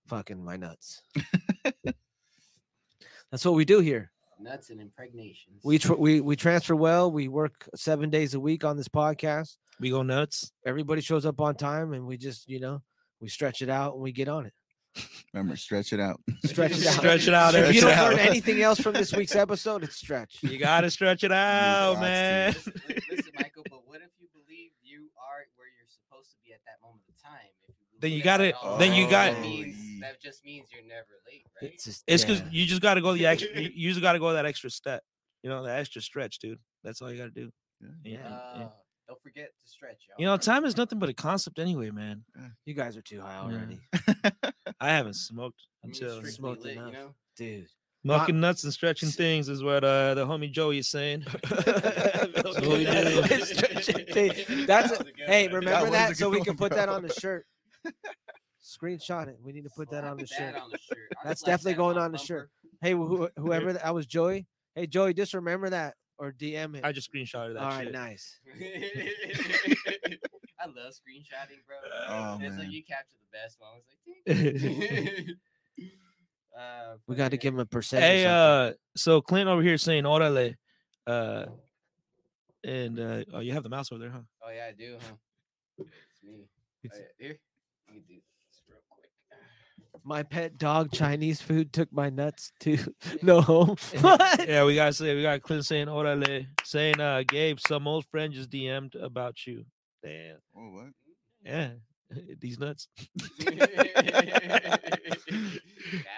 fucking 0.06 0.42
my 0.42 0.56
nuts. 0.56 1.02
That's 3.30 3.44
what 3.44 3.54
we 3.54 3.64
do 3.64 3.80
here. 3.80 4.12
Nuts 4.38 4.70
and 4.70 4.80
impregnations. 4.80 5.62
We 5.64 5.78
tr- 5.78 5.94
we 5.94 6.20
we 6.20 6.36
transfer 6.36 6.76
well. 6.76 7.10
We 7.10 7.26
work 7.28 7.68
seven 7.74 8.10
days 8.10 8.34
a 8.34 8.40
week 8.40 8.64
on 8.64 8.76
this 8.76 8.88
podcast. 8.88 9.56
We 9.80 9.90
go 9.90 10.02
nuts. 10.02 10.52
Everybody 10.64 11.00
shows 11.00 11.24
up 11.24 11.40
on 11.40 11.54
time, 11.54 11.94
and 11.94 12.06
we 12.06 12.18
just 12.18 12.48
you 12.48 12.60
know 12.60 12.82
we 13.20 13.28
stretch 13.28 13.62
it 13.62 13.70
out 13.70 13.94
and 13.94 14.02
we 14.02 14.12
get 14.12 14.28
on 14.28 14.46
it. 14.46 14.52
Remember, 15.32 15.56
stretch 15.56 15.92
it 15.94 16.00
out. 16.00 16.20
Stretch 16.44 16.72
it 16.72 16.86
out. 16.86 16.92
Stretch 16.94 17.28
it 17.28 17.34
out. 17.34 17.54
If 17.54 17.74
you 17.74 17.80
don't 17.80 17.96
learn 17.98 18.18
anything 18.18 18.60
else 18.60 18.78
from 18.78 18.92
this 18.92 19.14
week's 19.14 19.34
episode, 19.34 19.82
it's 19.84 19.96
stretch. 19.96 20.36
You 20.42 20.58
gotta 20.58 20.90
stretch 20.90 21.24
it 21.24 21.32
out, 21.32 21.98
man. 22.00 22.52
Listen, 22.52 22.72
listen, 23.10 23.32
Michael, 23.36 23.64
but 23.70 23.86
what 23.86 24.02
if 24.02 24.10
you 24.96 25.02
believe 25.02 25.12
you 25.12 25.20
are 25.20 25.44
where 25.56 25.68
you're 25.68 25.88
supposed 25.88 26.30
to 26.32 26.36
be 26.44 26.52
at 26.52 26.60
that 26.64 26.80
moment 26.82 27.02
of 27.08 27.16
time? 27.22 27.52
If 27.68 27.74
you 27.80 28.00
Then 28.00 28.12
you 28.12 28.22
got 28.22 28.40
it. 28.40 28.54
at 28.54 28.78
then 28.78 28.92
you 28.92 29.08
got- 29.08 29.34
that 29.34 29.40
means 29.42 30.00
that 30.00 30.20
just 30.20 30.44
means 30.44 30.68
you're 30.72 30.86
never 30.86 31.20
late, 31.26 31.46
right? 31.60 31.72
It's 31.74 32.24
because 32.24 32.40
yeah. 32.40 32.48
you 32.50 32.66
just 32.66 32.82
gotta 32.82 33.00
go 33.00 33.12
the 33.12 33.26
extra. 33.26 33.48
You 33.60 33.70
you 33.74 33.88
just 33.90 34.02
gotta 34.02 34.18
go 34.18 34.32
that 34.32 34.46
extra 34.46 34.70
step. 34.70 35.02
You 35.42 35.50
know, 35.50 35.62
the 35.62 35.72
extra 35.72 36.02
stretch, 36.02 36.38
dude. 36.38 36.58
That's 36.84 37.00
all 37.02 37.10
you 37.10 37.18
gotta 37.18 37.30
do. 37.30 37.50
Yeah. 37.80 37.88
Yeah. 38.04 38.28
Uh, 38.28 38.58
yeah. 38.58 38.68
Don't 39.08 39.22
forget 39.22 39.50
to 39.62 39.68
stretch, 39.68 40.06
y'all. 40.08 40.16
You 40.18 40.26
know, 40.26 40.36
time 40.36 40.64
is 40.64 40.76
nothing 40.76 40.98
but 40.98 41.08
a 41.08 41.14
concept 41.14 41.58
anyway, 41.60 41.90
man. 41.90 42.24
You 42.64 42.74
guys 42.74 42.96
are 42.96 43.02
too 43.02 43.20
high 43.20 43.38
already, 43.38 43.78
I 44.80 44.90
haven't 44.90 45.14
smoked 45.14 45.62
I 45.84 45.86
mean, 45.86 45.94
until 45.94 46.24
smoked 46.24 46.64
lit, 46.64 46.72
enough. 46.72 46.86
you 46.88 46.92
know. 46.92 47.14
dude. 47.36 47.68
Smoking 48.06 48.40
nuts 48.40 48.64
and 48.64 48.72
stretching 48.72 49.08
things 49.08 49.48
is 49.48 49.62
what 49.62 49.84
uh, 49.84 50.14
the 50.14 50.26
homie 50.26 50.50
Joey 50.50 50.78
is 50.78 50.88
saying. 50.88 51.24
Milking 51.50 52.84
nuts. 52.84 53.30
nuts. 53.30 53.56
Stretching 53.56 54.06
thing. 54.12 54.66
That's 54.66 54.92
a, 54.92 54.98
was 54.98 55.00
a 55.00 55.04
good 55.04 55.14
hey, 55.26 55.48
remember 55.48 55.82
was 55.82 55.90
that, 55.92 56.16
so 56.16 56.30
we 56.30 56.38
can 56.38 56.52
one, 56.52 56.56
put 56.56 56.72
that 56.72 56.88
on 56.88 57.02
the 57.02 57.12
shirt. 57.12 57.46
Screenshot 58.62 59.28
it. 59.28 59.38
We 59.42 59.52
need 59.52 59.64
to 59.64 59.70
put 59.70 59.90
that 59.90 60.04
on 60.04 60.16
the 60.16 60.24
that 60.24 60.30
shirt. 60.36 60.56
on 60.56 60.70
the 60.70 60.78
shirt. 60.78 61.12
That's 61.24 61.42
definitely 61.42 61.72
that 61.72 61.78
going 61.78 61.96
my 61.96 62.02
on 62.02 62.12
the 62.12 62.18
shirt. 62.18 62.50
Hey, 62.80 62.92
who, 62.92 63.28
whoever 63.36 63.72
that, 63.72 63.86
I 63.86 63.90
was 63.90 64.06
Joey. 64.06 64.46
Hey, 64.74 64.86
Joey, 64.86 65.14
just 65.14 65.34
remember 65.34 65.70
that 65.70 65.94
or 66.18 66.32
DM 66.32 66.76
it. 66.76 66.84
I 66.84 66.92
just 66.92 67.12
screenshotted 67.12 67.54
that 67.54 67.62
All 67.62 67.70
right, 67.70 67.84
shit. 67.84 67.92
nice. 67.92 68.40
I 70.58 70.66
love 70.66 70.92
screenshotting, 70.92 71.64
bro. 71.66 71.76
Oh, 72.08 72.38
it's 72.40 72.56
like 72.56 72.70
you 72.70 72.82
capture 72.84 73.16
the 73.20 73.38
best 73.38 73.58
one. 73.60 73.80
It's 74.26 74.64
like, 74.64 75.36
We 77.06 77.16
got 77.16 77.30
to 77.32 77.36
give 77.36 77.54
him 77.54 77.60
a 77.60 77.66
percent. 77.66 78.02
Hey, 78.02 78.24
uh, 78.26 78.72
so 78.96 79.20
Clint 79.20 79.48
over 79.48 79.62
here 79.62 79.78
saying 79.78 80.04
orale, 80.04 80.54
uh, 81.06 81.46
and 82.64 82.98
uh, 82.98 83.24
oh, 83.32 83.40
you 83.40 83.52
have 83.52 83.62
the 83.62 83.68
mouse 83.68 83.92
over 83.92 84.00
there, 84.00 84.10
huh? 84.10 84.20
Oh 84.44 84.50
yeah, 84.50 84.66
I 84.68 84.72
do, 84.72 84.96
huh? 85.00 85.14
It's 85.78 86.22
me. 86.22 86.46
It's- 86.84 87.00
yeah, 87.20 87.26
Here, 87.26 87.38
you 87.88 87.94
can 87.94 88.02
do 88.08 88.14
this 88.14 88.62
real 88.68 88.78
quick. 88.90 89.10
my 90.04 90.22
pet 90.22 90.56
dog 90.56 90.92
Chinese 90.92 91.40
food 91.42 91.72
took 91.72 91.92
my 91.92 92.10
nuts 92.10 92.52
to 92.60 92.78
no 93.22 93.40
home. 93.40 93.76
What? 94.00 94.48
Yeah, 94.48 94.64
we 94.64 94.74
got 94.74 94.86
to 94.86 94.92
say 94.92 95.14
we 95.14 95.22
got 95.22 95.42
Clint 95.42 95.64
saying 95.66 95.86
orale, 95.88 96.46
saying 96.64 97.00
uh, 97.00 97.22
Gabe, 97.26 97.58
some 97.66 97.86
old 97.88 98.04
friend 98.06 98.32
just 98.32 98.50
DM'd 98.50 98.94
about 98.94 99.46
you. 99.46 99.64
Damn, 100.02 100.36
Oh, 100.56 100.70
what? 100.74 100.86
yeah, 101.44 101.70
these 102.40 102.58
nuts. 102.58 102.88
Got 103.44 104.80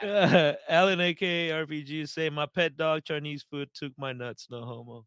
Uh, 0.03 0.53
Alan, 0.69 1.01
aka 1.01 1.51
RPG, 1.51 2.03
is 2.03 2.13
saying 2.13 2.33
my 2.33 2.47
pet 2.47 2.77
dog 2.77 3.05
Chinese 3.05 3.45
food 3.51 3.69
took 3.75 3.93
my 3.99 4.13
nuts. 4.13 4.47
No 4.51 4.63
homo. 4.65 5.05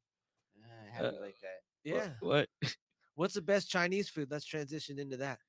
Ah, 0.63 0.67
How 0.93 1.09
do 1.09 1.15
you 1.15 1.21
like 1.21 1.35
that? 1.41 1.61
Yeah. 1.83 2.09
What? 2.19 2.47
What's 3.15 3.33
the 3.33 3.41
best 3.41 3.69
Chinese 3.69 4.09
food? 4.09 4.27
Let's 4.31 4.45
transition 4.45 4.99
into 4.99 5.17
that. 5.17 5.39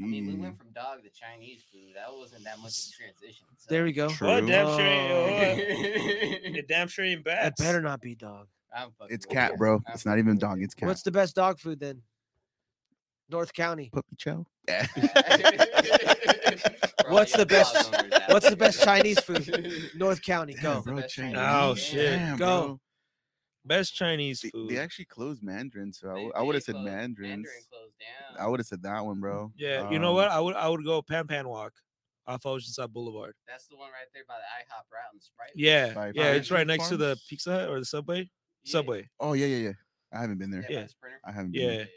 I 0.00 0.06
mean, 0.06 0.26
we 0.26 0.34
went 0.34 0.58
from 0.58 0.70
dog 0.72 1.02
to 1.04 1.10
Chinese 1.10 1.62
food. 1.72 1.92
That 1.94 2.12
wasn't 2.12 2.44
that 2.44 2.58
much 2.58 2.72
of 2.72 2.84
a 2.88 2.96
transition. 2.96 3.46
so- 3.56 3.66
There 3.68 3.84
we 3.84 3.92
go. 3.92 4.08
True. 4.08 4.26
What? 4.28 4.46
Damn 4.46 4.66
Oh. 4.66 4.76
sure 4.76 4.86
ain't. 4.86 6.56
What? 6.56 6.68
damn 6.68 6.88
sure 6.88 7.04
ain't 7.04 7.20
It 7.20 7.24
bats. 7.24 7.60
better 7.62 7.80
not 7.80 8.00
be 8.00 8.14
dog. 8.16 8.48
I'm 8.76 8.90
It's 9.08 9.24
cat, 9.24 9.56
bro. 9.56 9.76
I'm 9.86 9.94
It's 9.94 10.04
not 10.04 10.18
even 10.18 10.36
dog. 10.36 10.62
It's 10.62 10.74
cat. 10.74 10.88
What's 10.88 11.02
the 11.02 11.12
best 11.12 11.36
dog 11.36 11.60
food 11.60 11.78
then? 11.78 12.02
North 13.30 13.52
County. 13.52 13.90
puppy 13.92 14.16
chow? 14.18 14.46
ya. 14.68 14.82
What's 17.08 17.32
the 17.36 17.46
best- 17.46 17.74
dog 17.92 17.94
owners 18.02 18.12
out 18.12 18.28
what's 18.30 18.48
the 18.50 18.56
best 18.56 18.82
Chinese 18.82 19.20
food? 19.20 19.90
North 19.94 20.22
County. 20.22 20.54
Go. 20.54 20.80
Bro, 20.82 21.02
Chinese. 21.02 21.12
Chinese 21.12 21.36
Oh, 21.38 21.74
shit. 21.74 22.10
Damn, 22.18 22.36
Go. 22.38 22.66
bro. 22.66 22.80
Best 23.66 23.94
Chinese 23.94 24.40
They, 24.40 24.50
food. 24.50 24.70
they 24.70 24.78
actually 24.78 25.06
closed 25.06 25.42
Mandarin, 25.42 25.92
so 25.92 26.10
I 26.34 26.40
They- 26.40 26.46
would 26.46 26.54
have 26.54 26.64
said 26.64 26.72
closed- 26.74 26.86
Mandarins. 26.86 27.46
Mandarin 27.46 27.64
down. 28.00 28.40
I 28.44 28.46
would 28.48 28.60
have 28.60 28.66
said 28.66 28.82
that 28.82 29.04
one, 29.04 29.20
bro. 29.20 29.52
Yeah, 29.56 29.90
you 29.90 29.98
know 29.98 30.12
what? 30.12 30.26
Um, 30.30 30.36
I 30.36 30.40
would 30.40 30.56
I 30.56 30.68
would 30.68 30.84
go 30.84 31.00
Pan 31.02 31.26
Pan 31.26 31.48
Wok 31.48 31.72
off 32.26 32.42
Oceanside 32.42 32.90
Boulevard. 32.92 33.34
That's 33.48 33.66
the 33.68 33.76
one 33.76 33.90
right 33.90 34.06
there 34.12 34.24
by 34.28 34.34
the 34.34 34.40
IHOP 34.74 34.90
route 34.92 35.12
and 35.12 35.22
Sprite. 35.22 35.50
Yeah, 35.54 35.92
By 35.94 36.12
yeah, 36.14 36.32
it's 36.32 36.50
right 36.50 36.66
next 36.66 36.88
to 36.88 36.96
the 36.96 37.18
Pizza 37.28 37.52
Hut 37.52 37.68
or 37.68 37.78
the 37.78 37.84
Subway. 37.84 38.28
Yeah. 38.64 38.72
Subway. 38.72 39.08
Oh 39.20 39.32
yeah, 39.34 39.46
yeah, 39.46 39.56
yeah. 39.68 39.72
I 40.12 40.20
haven't 40.20 40.38
been 40.38 40.50
there. 40.50 40.64
Yeah, 40.68 40.80
Yeah. 40.80 40.86
Sprinter. 40.86 41.20
I 41.24 41.32
haven't. 41.32 41.52
Been 41.52 41.60
Yeah. 41.62 41.76
there. 41.76 41.88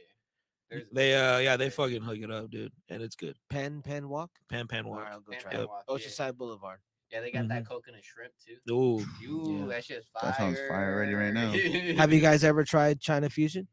There's 0.69 0.89
They 0.91 1.15
uh 1.15 1.37
yeah 1.39 1.55
they 1.57 1.69
fucking 1.69 2.01
hook 2.01 2.17
it 2.19 2.29
up, 2.31 2.49
dude, 2.51 2.71
and 2.89 3.01
it's 3.01 3.15
good. 3.15 3.35
Pen 3.49 3.81
Pen 3.81 4.09
Walk. 4.09 4.31
Pan 4.49 4.67
Pan 4.67 4.85
All 4.85 4.91
Walk. 4.91 4.99
right, 5.03 5.11
I'll 5.13 5.19
go 5.21 5.31
Pan 5.31 5.41
try 5.41 5.51
Pan 5.51 5.61
it. 5.61 5.67
Walk, 5.69 5.83
yeah. 5.87 5.95
Oceanside 5.95 6.35
Boulevard. 6.37 6.79
Yeah, 7.11 7.21
they 7.21 7.31
got 7.31 7.47
that 7.47 7.65
coconut 7.65 8.01
shrimp 8.03 8.33
too. 8.45 8.73
Ooh, 8.73 8.99
Ooh, 9.29 9.59
Yeah. 9.61 9.65
that 9.67 9.85
shit's 9.85 10.07
fire. 10.07 10.23
That 10.29 10.37
sounds 10.37 10.57
fire 10.67 10.93
already 10.93 11.13
right 11.13 11.33
now. 11.33 11.51
Have 11.97 12.11
you 12.11 12.19
guys 12.19 12.43
ever 12.43 12.65
tried 12.65 12.99
China 12.99 13.29
Fusion? 13.29 13.67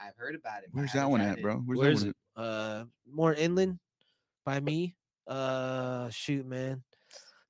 I've 0.00 0.16
heard 0.16 0.34
about 0.34 0.62
it. 0.62 0.70
Where's 0.72 0.92
that 0.94 1.10
one 1.10 1.20
at, 1.20 1.38
it. 1.38 1.42
bro? 1.42 1.56
Where's 1.56 1.78
Where 1.78 1.88
that 1.88 1.94
is 1.96 2.02
one 2.04 2.10
it? 2.10 2.16
Uh, 2.42 2.84
more 3.10 3.34
inland 3.34 3.78
by 4.44 4.58
me. 4.60 4.96
Uh, 5.26 6.08
shoot, 6.08 6.46
man. 6.46 6.82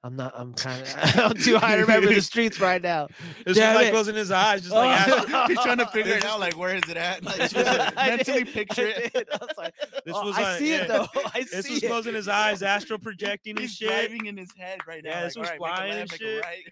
I'm 0.07 0.15
not. 0.17 0.33
I'm 0.37 0.53
kind 0.55 0.81
of. 0.83 0.95
I'm 1.19 1.35
too 1.35 1.59
high 1.59 1.75
to 1.77 1.83
remember 1.83 2.13
the 2.15 2.21
streets 2.23 2.61
right 2.61 2.81
now. 2.81 3.09
it's 3.47 3.59
Damn 3.59 3.73
just 3.73 3.75
like 3.75 3.87
it. 3.89 3.91
closing 3.93 4.15
his 4.15 4.31
eyes, 4.31 4.63
just 4.63 4.73
like 4.75 5.07
Oh. 5.09 5.47
He's 5.49 5.59
trying 5.61 5.79
to 5.79 5.87
figure 5.87 6.15
This 6.15 6.23
it 6.23 6.27
is- 6.27 6.31
out. 6.31 6.41
Like, 6.41 6.57
where 6.57 6.77
is 6.77 6.83
it 6.89 6.97
at? 6.97 7.25
Like, 7.25 7.37
This 7.37 7.53
trying 7.53 7.67
was- 7.67 7.77
to 7.93 8.01
I 8.01 8.09
mentally 8.11 8.45
did, 8.45 8.55
picture 8.55 8.87
I 8.87 9.11
it. 9.15 9.29
I 9.33 9.37
was 9.41 9.49
like, 9.59 9.75
This 10.05 10.15
oh, 10.17 10.27
was 10.27 10.37
I 10.37 10.53
on- 10.53 10.59
see 10.59 10.71
yeah. 10.71 10.83
it 10.83 10.89
though. 10.89 11.07
I 11.35 11.41
This 11.41 11.51
see 11.51 11.57
This 11.57 11.71
was 11.71 11.83
it. 11.83 11.87
closing 11.89 12.15
his 12.15 12.29
eyes, 12.29 12.63
astral 12.63 12.99
projecting 12.99 13.53
and 13.53 13.61
He's 13.61 13.75
shit. 13.75 13.89
driving 13.89 14.27
in 14.27 14.37
his 14.37 14.51
head 14.57 14.79
right 14.87 15.03
now. 15.03 15.11
Yeah, 15.11 15.25
this 15.25 15.37
was 15.37 15.49
like, 15.49 15.61
all 15.61 15.67
right, 15.67 15.77
flying 15.77 15.91
make 15.91 16.01
and 16.03 16.11
left, 16.11 16.21
make 16.23 16.29
a 16.31 16.33
shit. 16.35 16.45
right. 16.45 16.63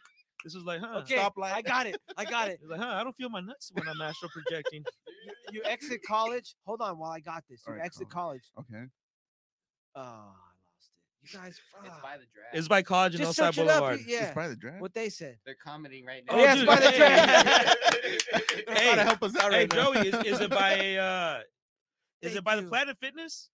This 0.44 0.54
was 0.54 0.64
like, 0.64 0.80
huh? 0.80 0.98
Okay, 0.98 1.16
stoplight. 1.16 1.52
I 1.54 1.62
got 1.62 1.86
it. 1.86 1.96
I 2.18 2.24
got 2.26 2.48
it. 2.48 2.60
Like, 2.68 2.78
huh? 2.78 2.86
I 2.86 3.02
don't 3.02 3.16
feel 3.16 3.30
my 3.30 3.40
nuts 3.40 3.70
when 3.74 3.88
I'm 3.88 4.00
astral 4.02 4.30
projecting. 4.30 4.84
You 5.50 5.62
exit 5.64 6.00
college. 6.06 6.54
Hold 6.66 6.82
on, 6.82 6.98
while 6.98 7.10
I 7.10 7.20
got 7.20 7.42
this. 7.48 7.62
You 7.66 7.72
Alright, 7.72 7.86
exit 7.86 8.10
college. 8.10 8.42
Okay. 8.60 8.84
I 9.96 10.00
lost 10.00 10.14
it. 10.26 10.53
You 11.32 11.38
guys, 11.38 11.60
It's 11.84 11.94
by 12.02 12.16
the 12.18 12.24
draft. 12.32 12.54
It's 12.54 12.68
by 12.68 12.82
College 12.82 13.14
and 13.14 13.24
Just 13.24 13.38
Outside 13.40 13.54
search 13.54 13.64
it 13.64 13.70
up. 13.70 13.78
Boulevard. 13.80 14.00
Yeah, 14.06 14.24
It's 14.26 14.34
by 14.34 14.48
the 14.48 14.56
draft. 14.56 14.80
what 14.80 14.94
they 14.94 15.08
said. 15.08 15.38
They're 15.46 15.54
commenting 15.62 16.04
right 16.04 16.22
Oh, 16.28 16.36
now. 16.36 16.42
yeah, 16.42 16.50
it's 16.52 16.60
dude, 16.60 16.66
by 16.66 16.76
the 16.80 16.90
hey. 16.90 16.96
draft. 16.98 17.76
They're 18.66 18.74
Hey, 18.76 18.84
trying 18.84 18.96
to 18.96 19.04
help 19.04 19.22
us 19.22 19.36
out 19.36 19.52
Hey 19.52 19.58
right 19.60 19.72
now. 19.74 19.92
Joey, 19.92 20.08
is, 20.08 20.14
is 20.26 20.40
it 20.40 20.50
by 20.50 20.96
uh 20.96 21.40
is 22.20 22.28
Thank 22.30 22.36
it 22.38 22.44
by 22.44 22.56
the 22.56 22.62
you. 22.62 22.68
Planet 22.68 22.96
Fitness? 23.00 23.50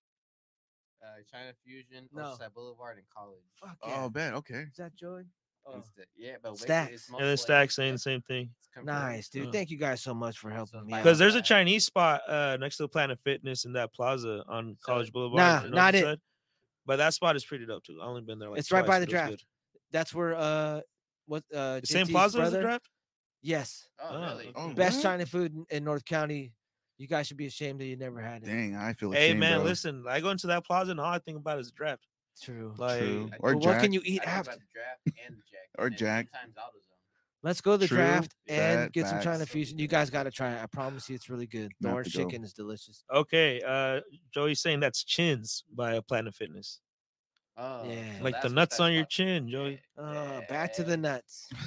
uh, 1.02 1.06
China 1.30 1.52
Fusion, 1.64 2.08
No. 2.12 2.22
Oceanside 2.22 2.52
Boulevard, 2.54 2.98
and 2.98 3.06
College. 3.16 3.38
Fuck 3.60 3.76
yeah. 3.86 4.00
Oh, 4.04 4.10
man, 4.14 4.34
Okay. 4.34 4.64
Is 4.70 4.76
that 4.78 4.94
Joey? 4.94 5.24
Oh, 5.66 5.72
Insta- 5.76 6.04
yeah, 6.16 6.32
but 6.42 6.52
basically 6.52 6.66
Stacks. 6.66 6.92
it's 6.92 7.08
And 7.10 7.18
then 7.20 7.26
most 7.28 7.42
Stack 7.42 7.70
saying 7.70 7.88
the 7.90 7.92
yep, 7.94 8.00
same 8.00 8.22
thing. 8.22 8.50
it's 8.58 8.68
confirmed. 8.72 8.86
nice, 8.98 9.28
dude. 9.28 9.48
Uh, 9.48 9.50
Thank 9.52 9.70
you 9.70 9.76
guys 9.78 10.02
so 10.02 10.14
much 10.14 10.38
for 10.38 10.50
helping 10.50 10.86
me 10.86 10.92
out. 10.94 11.02
Because 11.02 11.18
there's 11.18 11.34
a 11.34 11.42
Chinese 11.42 11.84
spot 11.84 12.22
uh 12.28 12.56
next 12.60 12.76
to 12.78 12.84
the 12.84 12.88
Planet 12.88 13.18
Fitness 13.24 13.64
in 13.66 13.72
that 13.74 13.92
plaza 13.92 14.42
on 14.48 14.76
College 14.84 15.12
Boulevard. 15.12 15.38
Nah, 15.38 15.64
in 15.66 15.70
not 15.72 15.94
it. 15.94 16.04
Oceanside. 16.04 16.18
But 16.86 16.96
that 16.96 17.14
spot 17.14 17.36
is 17.36 17.44
pretty 17.44 17.66
dope 17.66 17.84
too. 17.84 17.98
I 18.02 18.06
only 18.06 18.22
been 18.22 18.38
there 18.38 18.48
like 18.50 18.58
It's 18.58 18.72
right 18.72 18.86
by 18.86 18.98
the 18.98 19.06
but 19.06 19.10
it 19.10 19.16
draft. 19.16 19.44
That's 19.92 20.14
where 20.14 20.34
uh, 20.34 20.80
what 21.26 21.42
uh, 21.54 21.74
good. 21.76 21.82
The 21.82 21.86
same 21.86 22.06
JT's 22.06 22.12
plaza 22.12 22.40
as 22.40 22.52
the 22.52 22.60
draft? 22.60 22.88
Yes, 23.42 23.88
Oh, 23.98 24.08
Oh, 24.10 24.20
really? 24.20 24.48
okay. 24.48 24.52
Oh, 24.56 24.68
best 24.74 24.96
what? 24.96 25.02
China 25.02 25.26
food 25.26 25.54
in, 25.54 25.64
in 25.70 25.84
North 25.84 26.04
County. 26.04 26.52
You 26.98 27.06
guys 27.06 27.26
should 27.26 27.38
be 27.38 27.46
ashamed 27.46 27.80
that 27.80 27.86
you 27.86 27.96
never 27.96 28.20
had 28.20 28.42
it. 28.42 28.46
Dang, 28.46 28.76
I 28.76 28.92
feel 28.92 29.10
Hey 29.12 29.26
ashamed, 29.28 29.40
man, 29.40 29.58
bro. 29.60 29.68
listen, 29.68 30.04
I 30.08 30.20
go 30.20 30.28
into 30.30 30.46
that 30.48 30.66
plaza 30.66 30.90
and 30.90 31.00
all 31.00 31.06
I 31.12 31.18
think 31.18 31.38
about 31.38 31.58
is 31.58 31.68
the 31.68 31.72
draft. 31.72 32.06
True. 32.42 32.74
Like 32.76 32.98
True. 33.00 33.30
I 33.32 33.36
Or 33.40 33.54
But 33.54 33.64
what 33.64 33.80
can 33.80 33.92
you 33.94 34.00
eat 34.04 34.18
think 34.20 34.28
after? 34.28 34.50
draft 34.72 35.00
and 35.26 35.36
Jack. 35.50 35.68
Or 35.78 35.86
and 35.86 35.92
then 35.94 35.98
Jack. 35.98 36.26
Sometimes 37.42 37.42
AutoZone. 37.42 37.48
Let's 37.48 37.60
go 37.60 37.72
to 37.72 37.78
the 37.78 37.86
True. 37.88 37.96
draft 37.96 38.34
and 38.48 38.58
Bad 38.58 38.92
get 38.92 39.06
some 39.08 39.20
China 39.22 39.46
fusion. 39.46 39.78
You 39.78 39.88
guys 39.88 40.10
got 40.10 40.24
to 40.24 40.30
try 40.30 40.52
it. 40.52 40.62
I 40.62 40.66
promise 40.66 41.08
you, 41.08 41.14
it's 41.14 41.28
really 41.30 41.46
good. 41.46 41.70
The 41.80 41.84
Gonna 41.84 41.94
orange 41.94 42.12
chicken 42.12 42.44
is 42.44 42.52
delicious. 42.52 43.04
Okay, 43.14 43.60
uh 43.66 44.00
Joey's 44.32 44.60
saying 44.60 44.80
that's 44.80 45.04
chins 45.04 45.64
by 45.74 45.94
a 45.94 46.02
Planet 46.02 46.34
Fitness. 46.34 46.80
Oh, 47.56 47.82
Yeah. 47.86 48.18
so 48.18 48.24
Like 48.24 48.40
the 48.42 48.48
nuts 48.48 48.80
on 48.80 48.92
your 48.92 49.02
spot- 49.02 49.10
chin, 49.10 49.48
Joey. 49.48 49.80
Uh, 49.98 50.40
back 50.48 50.72
to 50.74 50.82
the 50.84 50.96
nuts. 50.96 51.48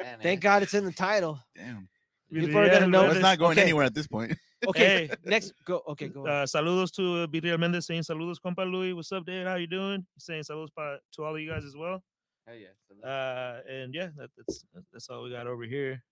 Yeah. 0.00 0.16
Thank 0.22 0.40
God 0.40 0.62
it's 0.62 0.72
in 0.72 0.86
the 0.86 0.92
title. 0.92 1.38
Damn. 1.54 1.86
People 2.32 2.56
are 2.58 2.70
gonna 2.70 2.86
know 2.86 3.02
Well, 3.02 3.10
it's 3.12 3.20
not 3.20 3.38
going 3.38 3.52
okay. 3.52 3.62
anywhere 3.62 3.84
at 3.84 3.94
this 3.94 4.06
point. 4.06 4.32
Okay, 4.68 5.06
Hey. 5.08 5.10
next 5.24 5.52
go. 5.64 5.82
Okay, 5.88 6.08
go. 6.08 6.26
Uh, 6.26 6.44
saludos 6.46 6.90
to 6.92 7.22
uh, 7.22 7.26
Virreal 7.26 7.58
Mendez 7.58 7.86
saying 7.86 8.02
saludos, 8.02 8.36
compa 8.44 8.70
Louis. 8.70 8.92
What's 8.92 9.10
up, 9.10 9.24
Dad? 9.24 9.46
How 9.46 9.54
you 9.54 9.66
doing? 9.66 10.04
He's 10.14 10.24
saying 10.24 10.42
saludos 10.42 10.68
pa- 10.76 10.98
to 11.14 11.24
all 11.24 11.34
of 11.34 11.40
you 11.40 11.48
guys 11.50 11.64
as 11.64 11.74
well. 11.76 12.02
Oh 12.50 12.54
yeah. 12.54 13.08
Uh, 13.08 13.60
and 13.68 13.94
yeah, 13.94 14.08
that, 14.16 14.30
that's 14.36 14.64
that's 14.92 15.08
all 15.08 15.22
we 15.22 15.30
got 15.30 15.46
over 15.46 15.64
here. 15.64 16.02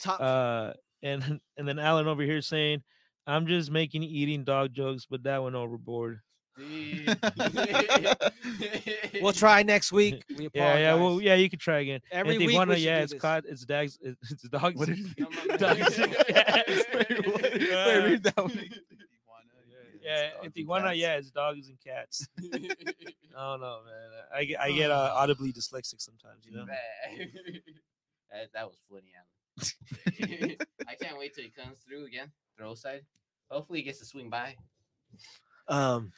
Top. 0.00 0.20
Uh, 0.20 0.72
and 1.02 1.40
and 1.56 1.68
then 1.68 1.78
Alan 1.78 2.06
over 2.08 2.22
here 2.22 2.42
saying, 2.42 2.82
"I'm 3.26 3.46
just 3.46 3.70
making 3.70 4.02
eating 4.02 4.44
dog 4.44 4.72
jokes, 4.72 5.06
but 5.08 5.22
that 5.24 5.42
went 5.42 5.54
overboard." 5.54 6.20
We'll 9.20 9.32
try 9.34 9.62
next 9.62 9.92
week. 9.92 10.24
We 10.38 10.46
apologize. 10.46 10.54
Yeah, 10.54 10.78
yeah, 10.78 10.94
well, 10.94 11.20
yeah, 11.20 11.34
you 11.34 11.50
can 11.50 11.58
try 11.58 11.80
again. 11.80 12.00
Every 12.10 12.36
and 12.36 12.38
week 12.38 12.48
we 12.48 12.54
Tijuana, 12.54 12.74
should 12.74 12.82
yeah, 12.82 12.98
it's 13.00 13.12
this. 13.12 13.20
caught, 13.20 13.44
it's 13.46 13.64
dags, 13.66 13.98
it's, 14.00 14.32
it's 14.32 14.48
dogs. 14.48 14.74
What 14.78 14.88
and- 14.88 14.98
is 14.98 15.14
dogs. 15.58 15.98
Wait, 15.98 17.72
Uh, 17.72 18.02
read 18.06 18.22
that 18.22 18.36
one. 18.36 18.70
Yeah, 20.06 20.28
in 20.42 20.50
Tijuana, 20.52 20.96
yeah, 20.96 21.16
it's 21.16 21.30
dogs 21.30 21.68
and 21.68 21.78
cats. 21.80 22.28
I 22.38 22.48
don't 22.48 23.60
know, 23.60 23.80
man. 23.84 24.10
I 24.34 24.44
get 24.44 24.60
I 24.60 24.70
get 24.70 24.90
uh, 24.90 25.12
audibly 25.14 25.52
dyslexic 25.52 26.00
sometimes, 26.00 26.44
you 26.44 26.56
know. 26.56 26.64
that, 28.32 28.52
that 28.54 28.66
was 28.66 28.78
funny, 28.88 29.12
Alan. 29.16 30.56
I 30.88 30.94
can't 30.94 31.18
wait 31.18 31.34
till 31.34 31.44
he 31.44 31.50
comes 31.50 31.78
through 31.86 32.06
again. 32.06 32.30
Throw 32.56 32.74
side. 32.74 33.02
Hopefully 33.50 33.80
he 33.80 33.84
gets 33.84 33.98
to 33.98 34.04
swing 34.04 34.30
by. 34.30 34.54
Um, 35.68 36.12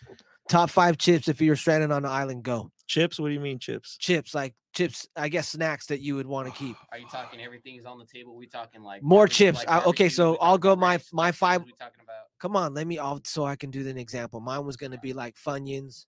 top 0.48 0.70
five 0.70 0.98
chips 0.98 1.28
if 1.28 1.40
you're 1.40 1.56
stranded 1.56 1.90
on 1.90 2.04
an 2.04 2.10
island. 2.10 2.42
Go 2.42 2.70
Chips? 2.86 3.18
What 3.18 3.28
do 3.28 3.34
you 3.34 3.40
mean 3.40 3.58
chips? 3.58 3.96
chips 3.96 4.34
like 4.34 4.54
chips, 4.78 5.06
I 5.16 5.28
guess 5.28 5.48
snacks 5.48 5.86
that 5.86 6.00
you 6.00 6.14
would 6.16 6.26
want 6.26 6.46
to 6.48 6.54
keep. 6.54 6.76
Are 6.92 6.98
you 6.98 7.06
talking 7.10 7.40
everything's 7.40 7.84
on 7.84 7.98
the 7.98 8.06
table? 8.06 8.36
We 8.36 8.46
talking 8.46 8.82
like 8.82 9.02
More 9.02 9.20
barbecue- 9.26 9.46
chips. 9.52 9.58
like 9.58 9.68
I- 9.68 9.84
okay, 9.84 10.08
so 10.08 10.36
I'll 10.40 10.58
go 10.58 10.74
my- 10.76 10.92
ranch 10.92 11.04
my 11.12 11.30
spices? 11.30 11.38
five- 11.38 11.64
We 11.64 11.72
talking 11.72 12.00
about 12.02 12.14
Come 12.38 12.54
on, 12.56 12.72
let 12.72 12.86
me 12.86 12.98
all 12.98 13.20
so 13.24 13.44
I 13.44 13.56
can 13.56 13.70
do 13.70 13.86
an 13.88 13.98
example. 13.98 14.38
Mine 14.40 14.64
was 14.64 14.76
gonna 14.76 14.98
be 14.98 15.12
like 15.12 15.34
Funyuns, 15.36 16.06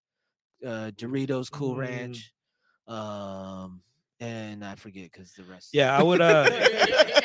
uh, 0.64 0.93
Doritos, 0.97 1.51
Cool 1.51 1.75
Mm. 1.75 1.79
Ranch, 1.79 2.33
um, 2.87 3.83
and 4.21 4.64
I 4.64 4.75
forget 4.77 5.11
because 5.11 5.33
the 5.33 5.43
rest. 5.45 5.71
Yeah, 5.73 5.97
I 5.99 6.03
would. 6.03 6.21
uh 6.21 6.49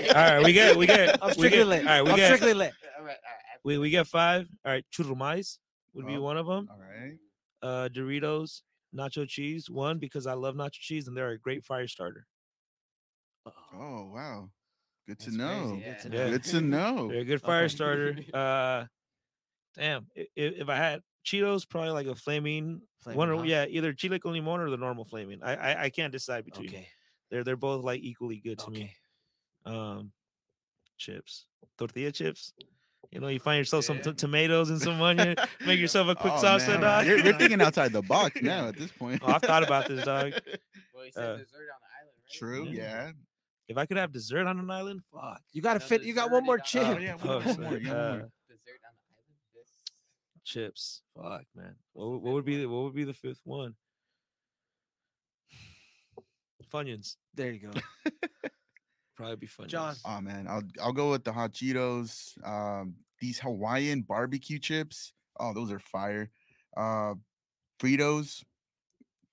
All 0.09 0.13
right, 0.15 0.43
we 0.43 0.53
get 0.53 0.75
we 0.75 0.87
get 0.87 1.19
I'm 1.21 1.31
strictly 1.33 1.59
get, 1.59 1.67
lit. 1.67 1.79
All 1.81 1.85
right, 1.93 2.01
we 2.03 2.09
I'm 2.11 2.15
get 2.17 2.27
strictly 2.27 2.53
lit. 2.55 2.73
All 2.97 3.03
right, 3.05 3.09
all 3.09 3.31
right. 3.31 3.59
we, 3.63 3.77
we 3.77 3.89
get 3.91 4.07
five. 4.07 4.47
All 4.65 4.71
right, 4.71 4.85
churrumais 4.91 5.59
would 5.93 6.07
be 6.07 6.15
Oh. 6.17 6.21
one 6.21 6.37
of 6.37 6.47
them. 6.47 6.67
All 6.71 6.79
right. 6.79 7.17
Uh, 7.61 7.89
Doritos, 7.89 8.61
nacho 8.95 9.27
cheese, 9.27 9.69
one 9.69 9.99
because 9.99 10.25
I 10.27 10.33
love 10.33 10.55
nacho 10.55 10.71
cheese 10.79 11.07
and 11.07 11.15
they're 11.17 11.29
a 11.31 11.39
great 11.39 11.63
fire 11.65 11.87
starter. 11.87 12.25
Oh 13.73 14.09
wow. 14.13 14.49
Good 15.07 15.19
to 15.19 15.31
know. 15.31 15.79
crazy. 15.81 15.81
Yeah. 15.85 15.91
Good 15.93 16.01
to 16.01 16.09
know. 16.09 16.29
Good 16.31 16.43
to 16.43 16.61
know. 17.01 17.07
They're 17.09 17.19
a 17.19 17.25
good 17.25 17.41
fire 17.41 17.69
starter. 17.69 18.15
Uh, 18.33 18.85
damn, 19.75 20.07
i- 20.17 20.21
i- 20.21 20.27
if 20.35 20.69
I 20.69 20.75
had 20.77 21.01
Cheetos, 21.25 21.67
probably 21.67 21.89
like 21.91 22.07
a 22.07 22.15
flaming, 22.15 22.81
one 23.03 23.29
or 23.29 23.37
hot. 23.37 23.47
yeah, 23.47 23.65
either 23.67 23.93
chile 23.93 24.19
con 24.19 24.33
limon 24.33 24.59
or 24.61 24.69
the 24.69 24.77
normal 24.77 25.05
flaming. 25.05 25.41
I 25.43 25.55
I, 25.55 25.83
I 25.85 25.89
can't 25.89 26.11
decide 26.11 26.45
between. 26.45 26.69
Okay. 26.69 26.87
They're 27.29 27.43
they're 27.43 27.55
both 27.57 27.83
like 27.83 28.01
equally 28.01 28.37
good 28.39 28.59
to 28.59 28.69
me. 28.71 28.95
Um, 29.65 30.11
chips, 30.97 31.45
tortilla 31.77 32.11
chips. 32.11 32.53
You 33.11 33.19
know, 33.21 33.27
you 33.29 33.39
find 33.39 33.57
yourself 33.59 33.85
some 33.85 34.01
t- 34.01 34.13
tomatoes 34.13 34.69
and 34.69 34.81
some 34.81 35.01
onion. 35.01 35.35
Make 35.65 35.79
yourself 35.85 36.07
a 36.09 36.15
quick 36.15 36.33
Oh, 36.33 36.41
salsa, 36.43 36.67
man. 36.69 36.81
dog. 36.81 37.05
You're, 37.05 37.19
you're 37.19 37.37
thinking 37.37 37.61
outside 37.67 37.93
the 37.93 38.01
box 38.01 38.41
now 38.41 38.67
at 38.67 38.77
this 38.77 38.91
point. 38.91 39.21
Oh, 39.23 39.31
I've 39.31 39.41
thought 39.41 39.63
about 39.63 39.87
this, 39.87 40.03
dog. 40.05 40.33
Well, 40.93 41.05
you 41.05 41.11
said 41.11 41.23
Uh, 41.23 41.37
dessert 41.37 41.69
on 41.73 41.79
the 41.81 41.91
island, 41.97 42.15
right? 42.23 42.33
True. 42.33 42.65
Yeah. 42.67 43.05
Yeah. 43.05 43.11
If 43.67 43.77
I 43.77 43.85
could 43.85 43.97
have 43.97 44.11
dessert 44.11 44.45
on 44.47 44.59
an 44.59 44.69
island, 44.69 45.01
fuck. 45.13 45.41
You 45.53 45.61
gotta 45.61 45.79
No 45.79 45.85
fit. 45.85 46.03
You 46.03 46.13
got 46.13 46.29
one 46.31 46.43
more 46.45 46.59
chip. 46.59 46.83
Oh, 46.85 46.97
yeah, 46.97 47.15
Oh, 47.23 47.37
one 47.39 47.55
so, 47.55 47.61
more, 47.61 47.77
yeah, 47.77 47.91
uh, 47.91 47.95
more. 47.95 48.29
Dessert 48.49 48.81
on 48.83 48.93
the 48.95 49.15
island. 49.15 49.39
This- 49.53 50.43
chips. 50.43 51.01
Fuck, 51.15 51.43
man. 51.55 51.75
What, 51.93 52.09
would- 52.09 52.21
what 52.21 52.33
would 52.35 52.45
be 52.45 52.57
the, 52.57 52.65
what 52.67 52.83
would 52.83 52.95
be 52.95 53.05
the 53.05 53.13
fifth 53.13 53.41
one? 53.43 53.75
Funyuns. 56.73 57.15
There 57.33 57.51
you 57.51 57.59
go. 57.71 57.71
Probably 59.15 59.35
be 59.37 59.47
Funyuns. 59.47 59.67
John. 59.67 59.95
Oh 60.05 60.21
man, 60.21 60.47
I'll 60.47 60.63
I'll 60.81 60.91
go 60.93 61.11
with 61.11 61.23
the 61.23 61.31
hot 61.31 61.53
Cheetos. 61.53 62.33
Um, 62.45 62.95
these 63.19 63.39
Hawaiian 63.39 64.01
barbecue 64.01 64.59
chips. 64.59 65.13
Oh, 65.39 65.53
those 65.53 65.71
are 65.71 65.79
fire. 65.79 66.29
Uh, 66.75 67.13
Fritos, 67.79 68.43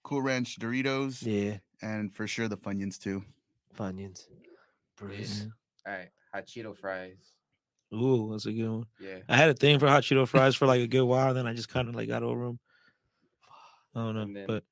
Cool 0.05 0.23
Ranch 0.23 0.59
Doritos, 0.59 1.23
Yeah. 1.25 1.59
and 1.81 2.15
for 2.15 2.27
sure 2.27 2.49
the 2.49 2.57
Funyuns 2.57 2.99
too. 2.99 3.25
Funyuns. 3.77 4.27
Bruce. 4.97 5.47
All 5.87 5.93
right, 5.93 6.09
hot 6.33 6.47
Cheeto 6.47 6.77
fries. 6.77 7.33
Ooh, 7.95 8.29
that's 8.31 8.47
a 8.47 8.53
good 8.53 8.69
one. 8.71 8.87
Yeah. 9.01 9.19
I 9.29 9.37
had 9.37 9.51
a 9.51 9.55
thing 9.55 9.79
for 9.79 9.87
hot 9.89 10.03
Cheeto 10.05 10.27
fries 10.29 10.55
for 10.55 10.67
like 10.67 10.81
a 10.81 10.87
good 10.87 11.05
while, 11.05 11.29
and 11.29 11.37
then 11.37 11.47
I 11.47 11.55
just 11.55 11.69
kind 11.69 11.89
of 11.89 11.95
like 11.97 12.09
got 12.09 12.23
over 12.23 12.47
them. 12.47 12.59
I 13.95 13.99
don't 14.05 14.15
know, 14.15 14.21
And 14.23 14.47
but 14.47 14.65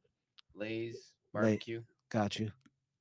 Lay's 0.54 0.94
Lay- 1.34 1.40
barbecue. 1.42 1.82
Got 2.10 2.38
you. 2.38 2.50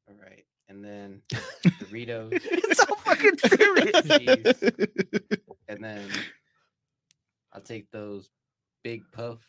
All 0.08 0.16
right, 0.22 0.44
and 0.70 0.84
then 0.86 1.22
Doritos, 1.66 2.30
it's 2.34 2.78
so 2.80 2.86
fucking 2.96 3.38
serious. 3.40 4.62
and 5.68 5.84
then 5.84 6.08
I'll 7.52 7.62
take 7.62 7.90
those 7.92 8.30
big 8.84 9.02
puff, 9.12 9.40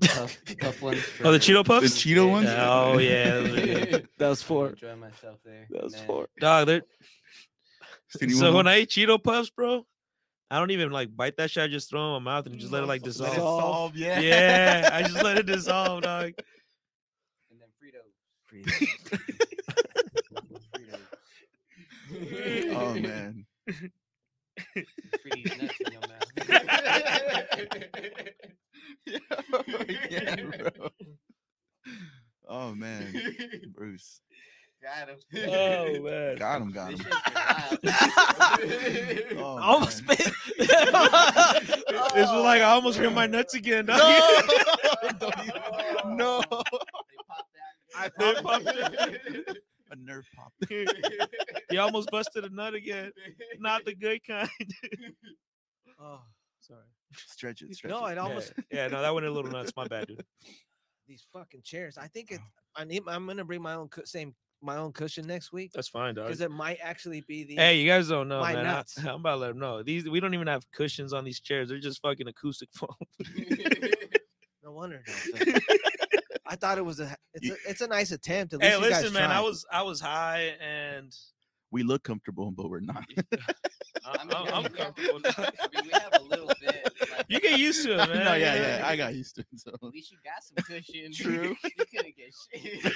the 0.00 0.08
puff, 0.14 0.36
puff 0.60 0.82
ones. 0.82 1.04
oh, 1.22 1.30
the 1.32 1.38
Cheeto 1.38 1.62
Cheeto 1.62 1.62
The 1.62 1.64
puffs. 1.64 2.02
Cheeto 2.02 2.30
ones. 2.30 2.46
Yeah, 2.46 2.70
oh 2.70 2.98
yeah, 2.98 3.40
those 3.40 3.58
are. 3.94 4.02
That 4.18 4.28
was 4.28 4.42
four. 4.42 4.68
Enjoy 4.70 4.96
myself 4.96 5.38
there. 5.44 5.66
That 5.70 5.84
was 5.84 5.92
then- 5.92 6.06
four. 6.06 6.28
dog. 6.40 6.66
They're 6.66 6.82
Skinny 8.08 8.32
so 8.32 8.52
when? 8.54 8.66
I 8.68 8.78
eat 8.80 8.90
Cheeto 8.90 9.22
puffs, 9.22 9.50
bro, 9.50 9.84
I 10.50 10.58
don't 10.58 10.70
even 10.70 10.90
like 10.92 11.14
bite 11.16 11.36
that 11.38 11.50
shit. 11.50 11.64
I 11.64 11.68
just 11.68 11.90
throw 11.90 12.00
them 12.12 12.16
in 12.18 12.22
my 12.22 12.34
mouth 12.36 12.46
and 12.46 12.58
just 12.58 12.72
let 12.72 12.82
it 12.82 12.86
like 12.86 13.02
Let 13.02 13.08
it 13.08 13.12
dissolve. 13.12 13.34
Dissolve. 13.34 13.96
yeah. 13.96 14.20
Yeah, 14.20 14.90
I 14.92 15.02
just 15.02 15.22
let 15.22 15.36
it 15.38 15.46
dissolve, 15.46 16.02
dog. 16.02 16.32
And 17.50 17.60
then 17.60 17.68
Fritos. 17.82 18.12
Fritos. 18.50 19.53
Oh 22.72 22.94
man. 23.00 23.46
Fritos 24.76 25.62
nuts 25.62 25.80
in 25.80 25.92
your 25.92 26.00
mouth. 26.00 26.30
yeah, 30.10 30.36
bro. 30.36 30.90
Oh 32.48 32.74
man, 32.74 33.14
Bruce. 33.74 34.20
Got 34.82 35.08
him. 35.08 35.18
Oh 35.48 36.00
man. 36.02 36.36
Got 36.36 36.60
him, 36.62 36.70
got 36.72 36.90
him. 36.92 36.98
shit's 36.98 37.08
wild. 37.34 37.78
Oh, 39.36 39.56
I 39.56 39.66
almost 39.66 40.06
man. 40.06 40.16
spit. 40.16 40.32
It's 40.58 42.30
like 42.30 42.60
I 42.60 42.64
almost 42.64 42.98
hit 42.98 43.12
my 43.12 43.26
nuts 43.26 43.54
again, 43.54 43.86
dog. 43.86 43.98
Don't 45.18 46.16
no. 46.16 46.42
They 46.42 46.58
popped 47.28 47.54
that. 47.54 47.72
I 47.96 48.08
They 48.18 48.42
popped 48.42 48.66
it. 48.66 49.58
A 49.90 49.96
nerve 49.96 50.26
pop. 50.36 50.52
He 51.74 51.78
almost 51.78 52.08
busted 52.12 52.44
a 52.44 52.50
nut 52.50 52.74
again. 52.74 53.10
Not 53.58 53.84
the 53.84 53.96
good 53.96 54.20
kind. 54.24 54.48
oh, 56.00 56.20
sorry. 56.60 56.80
Stretch 57.16 57.62
it. 57.62 57.74
Stretch 57.74 57.90
No, 57.90 58.06
it. 58.06 58.12
it 58.12 58.18
almost 58.18 58.52
Yeah, 58.70 58.84
yeah, 58.84 58.86
no, 58.86 59.02
that 59.02 59.12
went 59.12 59.26
a 59.26 59.30
little 59.30 59.50
nuts. 59.50 59.72
My 59.76 59.88
bad, 59.88 60.06
dude. 60.06 60.24
these 61.08 61.26
fucking 61.32 61.62
chairs. 61.64 61.98
I 61.98 62.06
think 62.06 62.30
it. 62.30 62.38
Oh. 62.40 62.82
I 62.82 62.84
need. 62.84 63.02
I'm 63.08 63.26
gonna 63.26 63.44
bring 63.44 63.60
my 63.60 63.74
own 63.74 63.88
cu- 63.88 64.06
same 64.06 64.36
my 64.62 64.76
own 64.76 64.92
cushion 64.92 65.26
next 65.26 65.52
week 65.52 65.72
That's 65.74 65.88
fine, 65.88 66.14
dog. 66.14 66.26
because 66.26 66.40
it 66.40 66.52
might 66.52 66.78
actually 66.80 67.24
be 67.26 67.42
the. 67.42 67.56
Hey, 67.56 67.80
you 67.80 67.88
guys 67.88 68.08
don't 68.08 68.28
know, 68.28 68.40
my 68.40 68.54
man. 68.54 68.64
nuts. 68.64 68.96
I, 69.04 69.08
am 69.08 69.16
about 69.16 69.32
to 69.32 69.36
let 69.38 69.48
them 69.48 69.58
know. 69.58 69.82
These 69.82 70.08
we 70.08 70.20
don't 70.20 70.34
even 70.34 70.46
have 70.46 70.64
cushions 70.70 71.12
on 71.12 71.24
these 71.24 71.40
chairs. 71.40 71.70
They're 71.70 71.78
just 71.78 72.00
fucking 72.02 72.28
acoustic 72.28 72.68
foam. 72.72 72.94
No 74.62 74.72
wonder. 74.72 75.02
it 75.04 75.38
don't 75.44 75.62
fit. 75.62 75.80
I 76.46 76.56
thought 76.56 76.78
it 76.78 76.84
was 76.84 76.98
a. 76.98 77.14
It's 77.34 77.50
a. 77.50 77.70
It's 77.70 77.80
a 77.82 77.86
nice 77.86 78.12
attempt. 78.12 78.54
At 78.54 78.60
least 78.60 78.72
hey, 78.72 78.76
you 78.78 78.90
guys 78.90 79.02
listen, 79.02 79.12
man. 79.12 79.30
I 79.30 79.40
was 79.40 79.66
I 79.70 79.82
was 79.82 80.00
high 80.00 80.54
and 80.58 81.14
We 81.74 81.82
look 81.82 82.04
comfortable, 82.04 82.52
but 82.52 82.70
we're 82.70 82.78
not. 82.78 83.02
I, 83.18 83.22
I 84.06 84.24
mean, 84.24 84.32
I'm, 84.36 84.54
I'm 84.64 84.64
comfortable. 84.72 85.18
now. 85.18 85.30
I 85.36 85.66
mean, 85.74 85.82
we 85.86 85.90
have 85.90 86.12
a 86.20 86.22
little 86.22 86.46
bit. 86.60 86.88
but 87.00 87.26
You 87.26 87.40
get 87.40 87.58
used 87.58 87.84
to 87.84 87.94
it, 87.94 87.96
man. 88.10 88.24
no, 88.24 88.34
yeah, 88.34 88.54
you 88.54 88.60
yeah. 88.62 88.82
I 88.86 88.94
got 88.94 89.12
used 89.16 89.34
to 89.34 89.40
it. 89.40 89.46
So 89.58 89.72
At 89.72 89.82
least 89.82 90.12
you 90.12 90.18
got 90.24 90.44
some 90.44 90.64
cushion. 90.64 91.12
True. 91.12 91.56
you 91.64 91.84
couldn't 91.92 92.14
get 92.16 92.32
shit. 92.52 92.94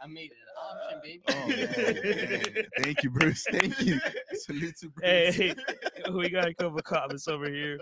I 0.00 0.06
made 0.06 0.30
it 0.30 0.36
an 0.46 0.54
option, 0.70 1.00
baby. 1.02 1.22
Oh, 1.28 1.48
man, 1.48 2.54
man. 2.54 2.66
Thank 2.84 3.02
you, 3.02 3.10
Bruce. 3.10 3.44
Thank 3.50 3.80
you. 3.80 3.98
Salute 4.34 4.76
to 4.80 4.90
Bruce. 4.90 5.34
Hey, 5.34 5.54
we 6.14 6.30
got 6.30 6.46
a 6.46 6.54
couple 6.54 6.80
comments 6.82 7.26
over 7.26 7.50
here. 7.50 7.80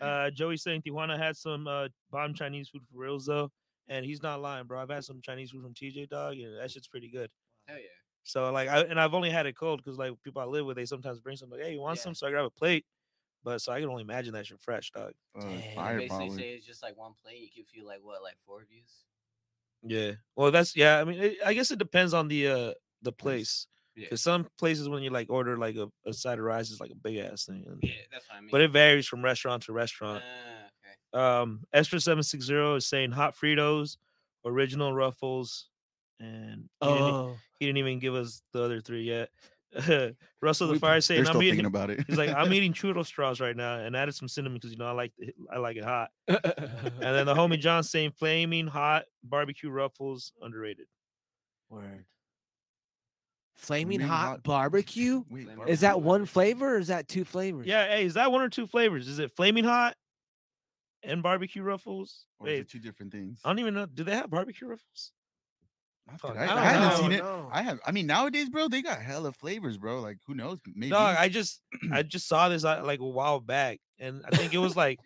Uh, 0.00 0.30
Joey 0.30 0.58
saying 0.58 0.82
Tijuana 0.82 1.18
had 1.18 1.36
some 1.36 1.66
uh, 1.66 1.88
bomb 2.12 2.34
Chinese 2.34 2.68
food 2.68 2.82
for 2.92 2.98
reals 3.00 3.26
though, 3.26 3.50
and 3.88 4.06
he's 4.06 4.22
not 4.22 4.40
lying, 4.40 4.64
bro. 4.66 4.80
I've 4.80 4.90
had 4.90 5.02
some 5.04 5.20
Chinese 5.22 5.50
food 5.50 5.62
from 5.64 5.74
TJ 5.74 6.08
Dog, 6.10 6.34
and 6.36 6.56
that 6.60 6.70
shit's 6.70 6.86
pretty 6.86 7.10
good. 7.10 7.30
Hell 7.66 7.78
yeah. 7.78 7.84
So 8.24 8.50
like, 8.52 8.68
I 8.68 8.80
and 8.80 8.98
I've 8.98 9.14
only 9.14 9.30
had 9.30 9.46
it 9.46 9.56
cold 9.56 9.82
because 9.82 9.98
like 9.98 10.12
people 10.22 10.40
I 10.40 10.46
live 10.46 10.66
with, 10.66 10.76
they 10.76 10.86
sometimes 10.86 11.20
bring 11.20 11.36
some 11.36 11.50
like, 11.50 11.60
hey, 11.60 11.72
you 11.72 11.80
want 11.80 11.98
Yeah. 11.98 12.04
some? 12.04 12.14
So 12.14 12.26
I 12.26 12.30
grab 12.30 12.46
a 12.46 12.50
plate, 12.50 12.86
but 13.42 13.60
so 13.60 13.72
I 13.72 13.80
can 13.80 13.88
only 13.88 14.02
imagine 14.02 14.32
that 14.34 14.46
shit 14.46 14.60
fresh, 14.60 14.90
dog. 14.90 15.12
Uh, 15.36 15.40
Dang. 15.42 15.54
You 15.54 15.74
fire 15.74 15.98
basically 15.98 16.26
probably. 16.26 16.38
say 16.38 16.48
it's 16.54 16.66
just 16.66 16.82
like 16.82 16.96
one 16.96 17.12
plate. 17.22 17.40
You 17.40 17.48
can 17.54 17.64
feel 17.64 17.86
like 17.86 18.00
what, 18.02 18.22
like 18.22 18.36
four 18.46 18.64
views? 18.68 19.04
Yeah. 19.82 20.12
Well, 20.36 20.50
that's 20.50 20.74
yeah. 20.74 21.00
I 21.00 21.04
mean, 21.04 21.20
it, 21.20 21.36
I 21.44 21.52
guess 21.52 21.70
it 21.70 21.78
depends 21.78 22.14
on 22.14 22.28
the 22.28 22.48
uh 22.48 22.72
the 23.02 23.12
place. 23.12 23.66
Yeah. 23.94 24.06
Because 24.06 24.22
some 24.22 24.48
places 24.58 24.88
when 24.88 25.02
you 25.02 25.10
like 25.10 25.30
order 25.30 25.56
like 25.56 25.76
a, 25.76 25.88
a 26.06 26.12
side 26.12 26.38
of 26.38 26.44
rice 26.44 26.70
is 26.70 26.80
like 26.80 26.90
a 26.90 26.96
big 26.96 27.16
ass 27.18 27.44
thing. 27.44 27.64
Yeah, 27.82 27.92
that's 28.10 28.28
what 28.28 28.38
I 28.38 28.40
mean. 28.40 28.48
But 28.50 28.62
it 28.62 28.70
varies 28.72 29.06
from 29.06 29.22
restaurant 29.22 29.64
to 29.64 29.72
restaurant. 29.72 30.22
okay. 30.24 31.22
Um, 31.22 31.60
Esther 31.72 32.00
seven 32.00 32.22
six 32.24 32.44
zero 32.44 32.74
is 32.74 32.86
saying 32.86 33.12
hot 33.12 33.36
Fritos, 33.36 33.98
original 34.44 34.92
Ruffles, 34.92 35.68
and 36.20 36.68
he, 36.80 36.86
didn't, 36.88 37.02
Oh, 37.02 37.36
he 37.58 37.66
didn't 37.66 37.78
even 37.78 37.98
give 37.98 38.14
us 38.14 38.42
the 38.52 38.62
other 38.62 38.80
three 38.80 39.02
yet. 39.02 39.30
Russell 40.40 40.68
the 40.68 40.74
We- 40.74 40.78
Fire 40.78 41.00
saying 41.00 41.26
I'm 41.26 41.42
eating. 41.42 41.64
about 41.66 41.90
it. 41.90 42.04
He's 42.06 42.16
like 42.16 42.30
I'm 42.30 42.52
eating 42.52 42.72
churro 42.72 43.04
straws 43.04 43.40
right 43.40 43.56
now, 43.56 43.78
and 43.78 43.96
added 43.96 44.14
some 44.14 44.28
cinnamon 44.28 44.58
because 44.58 44.70
you 44.70 44.76
know 44.78 44.86
I 44.86 44.92
like 44.92 45.12
it, 45.18 45.34
I 45.52 45.58
like 45.58 45.76
it 45.76 45.84
hot. 45.84 46.10
And 46.28 46.38
then 47.00 47.26
the 47.26 47.34
homie 47.36 47.58
John 47.58 47.82
saying 47.82 48.12
flaming 48.12 48.66
hot 48.68 49.04
barbecue 49.24 49.70
Ruffles 49.70 50.32
underrated. 50.40 50.86
word. 51.70 52.04
Flaming 53.56 53.98
Flaming 53.98 54.00
hot, 54.08 54.26
hot- 54.26 54.42
barbecue. 54.42 55.22
Wait, 55.30 55.46
barbecue? 55.46 55.72
Is 55.72 55.80
that 55.80 56.00
one 56.00 56.26
flavor 56.26 56.74
or 56.76 56.78
is 56.78 56.88
that 56.88 57.08
two 57.08 57.24
flavors? 57.24 57.66
Yeah, 57.66 57.86
hey, 57.86 58.04
is 58.04 58.14
that 58.14 58.30
one 58.30 58.42
or 58.42 58.48
two 58.48 58.66
flavors? 58.66 59.08
Is 59.08 59.18
it 59.20 59.30
flaming 59.36 59.64
hot 59.64 59.94
and 61.02 61.22
barbecue 61.22 61.62
Ruffles? 61.62 62.26
Or 62.40 62.48
is 62.48 62.52
Wait, 62.52 62.60
it 62.60 62.68
two 62.70 62.80
different 62.80 63.12
things? 63.12 63.40
I 63.44 63.48
don't 63.50 63.60
even 63.60 63.74
know. 63.74 63.86
Do 63.86 64.02
they 64.04 64.14
have 64.16 64.28
barbecue 64.30 64.66
Ruffles? 64.68 65.12
Not 66.06 66.20
fuck, 66.20 66.34
that 66.34 66.48
I 66.48 66.52
I, 66.54 66.58
I 66.60 66.64
haven't 66.64 66.88
know. 66.88 66.96
seen 66.96 67.12
it. 67.12 67.18
No. 67.22 67.48
I 67.50 67.62
have. 67.62 67.80
I 67.86 67.92
mean, 67.92 68.06
nowadays, 68.06 68.50
bro, 68.50 68.68
they 68.68 68.82
got 68.82 69.00
hella 69.00 69.32
flavors, 69.32 69.78
bro. 69.78 70.00
Like, 70.00 70.18
who 70.26 70.34
knows? 70.34 70.58
Maybe. 70.74 70.90
Dog, 70.90 71.16
I 71.18 71.28
just 71.28 71.62
I 71.92 72.02
just 72.02 72.28
saw 72.28 72.48
this 72.48 72.64
uh, 72.64 72.82
like 72.84 73.00
a 73.00 73.06
while 73.08 73.40
back, 73.40 73.80
and 73.98 74.22
I 74.30 74.36
think 74.36 74.52
it 74.52 74.58
was 74.58 74.76
like 74.76 74.98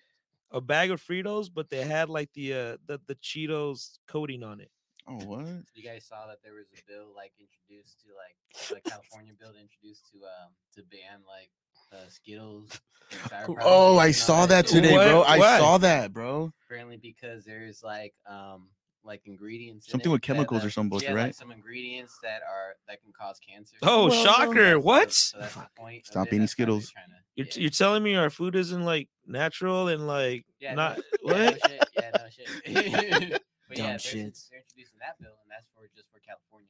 a 0.51 0.61
bag 0.61 0.91
of 0.91 1.01
Fritos, 1.03 1.49
but 1.55 1.71
they 1.71 1.85
had 1.85 2.09
like 2.09 2.31
the 2.35 2.53
uh 2.55 2.77
the, 2.87 3.01
the 3.07 3.15
Cheetos 3.17 3.99
coating 4.09 4.43
on 4.43 4.61
it. 4.61 4.71
Oh 5.07 5.19
what? 5.25 5.47
You 5.75 5.83
guys 5.85 6.05
saw 6.05 6.27
that 6.27 6.39
there 6.43 6.55
was 6.55 6.67
a 6.73 6.83
bill 6.91 7.07
like 7.15 7.33
introduced 7.39 8.01
to 8.03 8.09
like 8.15 8.83
the 8.83 8.91
California 8.91 9.33
bill 9.39 9.53
introduced 9.61 10.11
to 10.13 10.19
um 10.19 10.51
to 10.75 10.83
ban 10.83 11.21
like 11.27 11.51
uh, 11.93 12.09
Skittles. 12.09 12.81
and 13.13 13.21
Sour 13.31 13.55
Patch 13.55 13.65
Oh, 13.67 13.97
I 13.99 14.11
saw 14.11 14.47
that 14.47 14.67
that 14.67 14.69
shit. 14.69 14.83
today, 14.83 14.95
bro. 14.97 15.21
What? 15.21 15.29
I 15.29 15.59
saw 15.59 15.79
that, 15.79 16.13
bro. 16.13 16.53
Apparently, 16.67 16.99
because 16.99 17.45
there's 17.45 17.83
like 17.83 18.15
um 18.29 18.69
like 19.09 19.23
ingredients 19.27 19.91
Something 19.91 20.11
it 20.11 20.13
with 20.13 20.21
that, 20.23 20.27
chemicals 20.27 20.63
or 20.63 20.69
uh, 20.69 20.71
some 20.71 20.89
bullshit, 20.89 21.09
yeah, 21.09 21.15
like 21.15 21.25
right? 21.25 21.35
some 21.35 21.51
ingredients 21.51 22.17
that 22.23 22.43
are 22.43 22.77
that 22.87 23.03
can 23.03 23.11
cause 23.19 23.41
cancer. 23.41 23.75
Oh, 23.83 24.09
Well, 24.09 24.25
shocker! 24.25 24.73
So- 24.75 24.79
What? 24.81 25.13
So 25.13 25.39
that's 25.41 25.55
the 25.55 25.67
point. 25.77 26.07
Stop 26.07 26.29
eating 26.29 26.41
that's 26.41 26.53
Skittles. 26.53 26.87
to- 26.91 26.95
You're, 27.35 27.47
yeah. 27.47 27.53
you're 27.63 27.71
telling 27.71 28.03
me 28.05 28.15
our 28.15 28.31
food 28.31 28.55
isn't 28.55 28.85
like 28.85 29.09
natural 29.27 29.89
and 29.89 30.07
like 30.07 30.45
Yeah, 30.61 30.75
not 30.75 30.99
no, 31.25 31.35
yeah, 31.37 31.41
no 31.43 31.45
what? 31.51 31.59
shit. 31.71 31.89
Yeah, 31.97 32.11
no 32.15 32.25
shit. 32.31 33.43
but 33.69 33.77
Dumb 33.77 33.87
yeah, 33.87 33.91
they're, 33.91 33.99
shits. 33.99 34.49
they're 34.51 34.61
introducing 34.61 34.99
that 35.01 35.19
bill, 35.21 35.37
and 35.43 35.51
that's 35.51 35.67
for 35.75 35.89
just 35.97 36.09
for 36.13 36.21
California. 36.21 36.69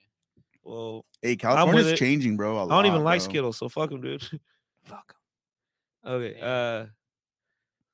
Well, 0.65 1.05
Hey, 1.23 1.31
with 1.31 1.39
California's 1.41 1.87
it. 1.89 1.97
changing, 1.97 2.37
bro. 2.37 2.59
I 2.59 2.65
I 2.65 2.69
don't 2.69 2.87
even 2.87 3.03
like 3.05 3.21
Skittles, 3.21 3.57
so 3.59 3.69
fuck 3.69 3.91
them, 3.91 4.01
dude. 4.01 4.23
Fuck. 4.85 5.15
them. 6.05 6.13
Okay. 6.13 6.41
Uh, 6.41 6.45
Yeah. 6.45 6.87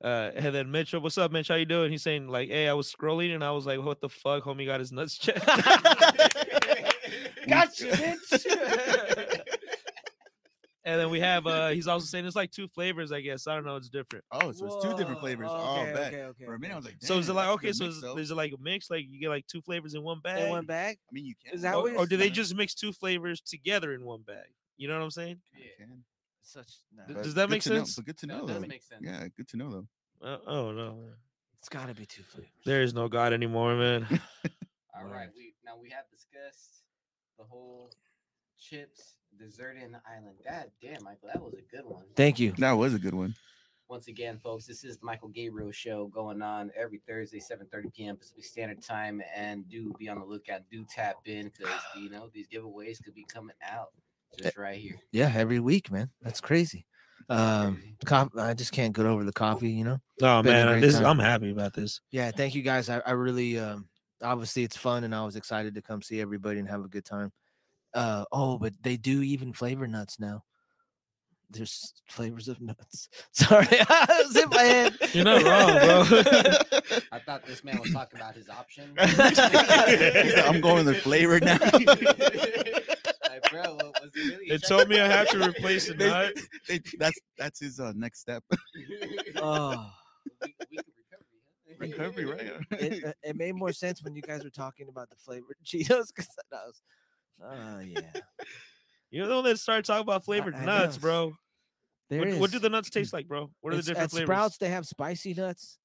Uh, 0.04 0.30
and 0.36 0.54
then 0.54 0.70
Mitchell, 0.70 1.00
what's 1.00 1.16
up, 1.18 1.32
Mitch? 1.32 1.48
How 1.48 1.54
you 1.54 1.64
doing? 1.64 1.90
He's 1.90 2.02
saying 2.02 2.28
like, 2.28 2.48
"Hey, 2.50 2.68
I 2.68 2.74
was 2.74 2.92
scrolling 2.94 3.34
and 3.34 3.42
I 3.42 3.50
was 3.52 3.64
like, 3.66 3.82
what 3.82 4.00
the 4.00 4.08
fuck? 4.08 4.44
Homie 4.44 4.66
got 4.66 4.80
his 4.80 4.92
nuts 4.92 5.16
checked." 5.18 5.44
Gotcha, 7.48 7.84
bitch. 7.86 8.46
and 10.84 11.00
then 11.00 11.10
we 11.10 11.20
have 11.20 11.46
uh, 11.46 11.68
he's 11.68 11.86
also 11.88 12.06
saying 12.06 12.26
it's 12.26 12.36
like 12.36 12.50
two 12.50 12.68
flavors, 12.68 13.12
I 13.12 13.20
guess. 13.20 13.46
I 13.46 13.54
don't 13.54 13.64
know, 13.64 13.76
it's 13.76 13.88
different. 13.88 14.24
Oh, 14.32 14.52
so 14.52 14.66
it's 14.66 14.84
two 14.84 14.90
different 14.96 15.16
Whoa, 15.16 15.20
flavors. 15.20 15.48
okay, 15.50 15.90
oh, 15.90 15.94
bet. 15.94 16.12
okay, 16.12 16.22
okay, 16.22 16.44
For 16.44 16.54
a 16.54 16.58
minute, 16.58 16.74
I 16.74 16.76
was 16.76 16.84
like, 16.86 16.96
So 17.00 17.18
is 17.18 17.28
it 17.28 17.32
like 17.34 17.48
okay? 17.48 17.72
So 17.72 17.84
mix, 17.84 17.96
is, 17.96 18.02
though." 18.02 18.18
is 18.18 18.30
it 18.30 18.34
like 18.34 18.52
a 18.52 18.60
mix? 18.62 18.90
Like 18.90 19.04
you 19.08 19.20
get 19.20 19.28
like 19.30 19.46
two 19.46 19.62
flavors 19.62 19.94
in 19.94 20.02
one 20.02 20.20
bag, 20.22 20.44
In 20.44 20.50
one 20.50 20.66
bag? 20.66 20.98
I 21.10 21.12
mean, 21.12 21.26
you 21.26 21.34
can. 21.42 21.54
Is 21.54 21.62
that 21.62 21.74
or, 21.74 21.82
what 21.82 21.96
or 21.96 22.06
do 22.06 22.16
they 22.16 22.30
just 22.30 22.54
mix 22.54 22.74
two 22.74 22.92
flavors 22.92 23.40
together 23.40 23.92
in 23.94 24.04
one 24.04 24.22
bag? 24.26 24.46
You 24.76 24.88
know 24.88 24.94
what 24.94 25.02
I'm 25.04 25.10
saying? 25.10 25.38
You 25.54 25.64
can. 25.78 26.04
Such. 26.42 26.70
Nah, 26.94 27.06
Th- 27.06 27.24
does 27.24 27.34
that 27.34 27.48
make 27.48 27.62
to 27.62 27.70
know- 27.70 27.76
sense? 27.76 27.96
but 27.96 28.04
good 28.04 28.18
to 28.18 28.26
know, 28.26 28.44
it 28.44 28.48
does 28.48 28.60
make 28.66 28.82
sense. 28.82 29.00
Yeah, 29.02 29.26
good 29.36 29.48
to 29.48 29.56
know, 29.56 29.70
though. 29.70 29.86
Uh, 30.22 30.38
oh 30.46 30.72
no, 30.72 30.98
it's 31.58 31.68
got 31.68 31.88
to 31.88 31.94
be 31.94 32.06
two 32.06 32.22
flavors. 32.22 32.50
there 32.64 32.82
is 32.82 32.94
no 32.94 33.08
God 33.08 33.32
anymore, 33.32 33.74
man. 33.74 34.06
All 34.96 35.04
right, 35.04 35.28
we 35.36 35.54
now 35.64 35.72
we 35.80 35.90
have 35.90 36.04
discussed 36.10 36.82
the 37.38 37.44
whole 37.44 37.90
chips 38.58 39.16
dessert 39.38 39.76
in 39.82 39.92
the 39.92 40.00
island. 40.08 40.36
God 40.48 40.70
damn, 40.80 41.02
Michael, 41.04 41.28
that 41.32 41.42
was 41.42 41.54
a 41.54 41.76
good 41.76 41.84
one. 41.84 42.04
Thank 42.16 42.38
you. 42.38 42.52
That 42.58 42.72
was 42.72 42.94
a 42.94 42.98
good 42.98 43.14
one. 43.14 43.34
Once 43.88 44.08
again, 44.08 44.38
folks, 44.42 44.64
this 44.66 44.82
is 44.82 44.96
the 44.96 45.04
Michael 45.04 45.28
Gabriel 45.28 45.70
show 45.70 46.06
going 46.06 46.40
on 46.40 46.70
every 46.74 47.02
Thursday, 47.06 47.38
7:30 47.38 47.92
p.m. 47.92 48.16
Pacific 48.16 48.44
Standard 48.44 48.82
Time, 48.82 49.20
and 49.36 49.68
do 49.68 49.92
be 49.98 50.08
on 50.08 50.18
the 50.18 50.24
lookout. 50.24 50.62
Do 50.70 50.86
tap 50.88 51.16
in 51.26 51.50
because 51.50 51.74
you 51.96 52.08
know 52.08 52.30
these 52.32 52.48
giveaways 52.48 53.02
could 53.04 53.14
be 53.14 53.24
coming 53.24 53.56
out 53.62 53.88
just 54.38 54.56
right 54.56 54.78
here. 54.78 54.98
Yeah, 55.12 55.30
every 55.34 55.60
week, 55.60 55.90
man. 55.90 56.10
That's 56.22 56.40
crazy. 56.40 56.86
Um, 57.28 57.82
cop- 58.04 58.36
I 58.36 58.54
just 58.54 58.72
can't 58.72 58.94
get 58.94 59.06
over 59.06 59.24
the 59.24 59.32
coffee, 59.32 59.70
you 59.70 59.84
know. 59.84 59.98
Oh 60.22 60.42
Been 60.42 60.66
man, 60.66 60.80
this. 60.80 60.96
I'm 60.96 61.18
happy 61.18 61.50
about 61.50 61.74
this. 61.74 62.00
Yeah, 62.10 62.30
thank 62.30 62.54
you 62.54 62.62
guys. 62.62 62.88
I, 62.88 63.00
I 63.06 63.12
really 63.12 63.58
um 63.58 63.88
obviously 64.22 64.62
it's 64.62 64.76
fun 64.76 65.04
and 65.04 65.14
I 65.14 65.24
was 65.24 65.36
excited 65.36 65.74
to 65.74 65.82
come 65.82 66.02
see 66.02 66.20
everybody 66.20 66.58
and 66.58 66.68
have 66.68 66.84
a 66.84 66.88
good 66.88 67.04
time. 67.04 67.32
Uh 67.92 68.24
oh, 68.32 68.58
but 68.58 68.72
they 68.82 68.96
do 68.96 69.22
even 69.22 69.52
flavor 69.52 69.86
nuts 69.86 70.18
now. 70.18 70.44
There's 71.50 71.94
flavors 72.08 72.48
of 72.48 72.60
nuts. 72.60 73.08
Sorry, 73.32 73.66
I 73.70 74.22
was 74.26 74.36
in 74.36 74.48
my 74.48 74.62
head. 74.62 74.96
You're 75.12 75.24
not 75.24 75.42
wrong, 75.42 76.08
bro. 76.08 76.18
I 77.12 77.18
thought 77.20 77.46
this 77.46 77.62
man 77.62 77.78
was 77.80 77.92
talking 77.92 78.18
about 78.18 78.34
his 78.34 78.48
option. 78.48 78.92
I'm 78.98 80.60
going 80.60 80.84
the 80.84 80.94
flavor 80.94 81.38
now. 81.40 81.58
Like, 83.42 83.50
bro, 83.50 83.74
what 83.76 84.00
was 84.02 84.10
he 84.14 84.28
really 84.30 84.48
They 84.48 84.58
told 84.58 84.88
me 84.88 85.00
I 85.00 85.06
have 85.08 85.28
to 85.30 85.38
replace 85.48 85.88
the 85.88 85.94
They- 85.98 86.08
nut. 86.08 86.32
They- 86.68 86.80
that's 86.98 87.18
that's 87.38 87.60
his 87.60 87.80
uh, 87.80 87.92
next 87.96 88.20
step. 88.20 88.42
Oh, 89.36 89.90
Week- 90.42 90.50
week 90.70 90.80
Recovery, 91.98 92.24
right? 92.24 92.52
it, 92.72 93.04
uh, 93.04 93.12
it 93.22 93.36
made 93.36 93.54
more 93.56 93.72
sense 93.72 94.02
when 94.02 94.14
you 94.14 94.22
guys 94.22 94.44
were 94.44 94.50
talking 94.50 94.88
about 94.88 95.10
the 95.10 95.16
flavored 95.16 95.56
Cheetos 95.64 96.06
because 96.14 96.28
I 96.52 96.56
was, 96.66 96.82
oh 97.42 97.80
yeah. 97.80 98.20
You're 99.10 99.26
the 99.26 99.34
one 99.34 99.44
that 99.44 99.58
started 99.58 99.84
talking 99.84 100.02
about 100.02 100.24
flavored 100.24 100.54
I 100.54 100.64
nuts, 100.64 100.96
know. 100.96 101.00
bro. 101.00 101.32
There 102.10 102.18
What, 102.20 102.28
is. 102.28 102.38
what 102.38 102.50
do 102.52 102.58
the 102.58 102.68
nuts 102.68 102.90
taste 102.90 103.12
like, 103.12 103.26
bro? 103.28 103.50
What 103.60 103.72
are 103.72 103.76
the 103.76 103.82
different 103.82 104.04
at 104.04 104.10
flavors? 104.10 104.26
Sprouts, 104.26 104.58
they 104.58 104.68
have 104.70 104.86
spicy 104.86 105.34
nuts. 105.34 105.78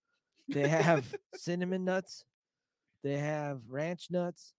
They 0.47 0.67
have 0.67 1.05
cinnamon 1.35 1.85
nuts. 1.85 2.23
They 3.03 3.17
have 3.17 3.61
ranch 3.69 4.07
nuts. 4.09 4.53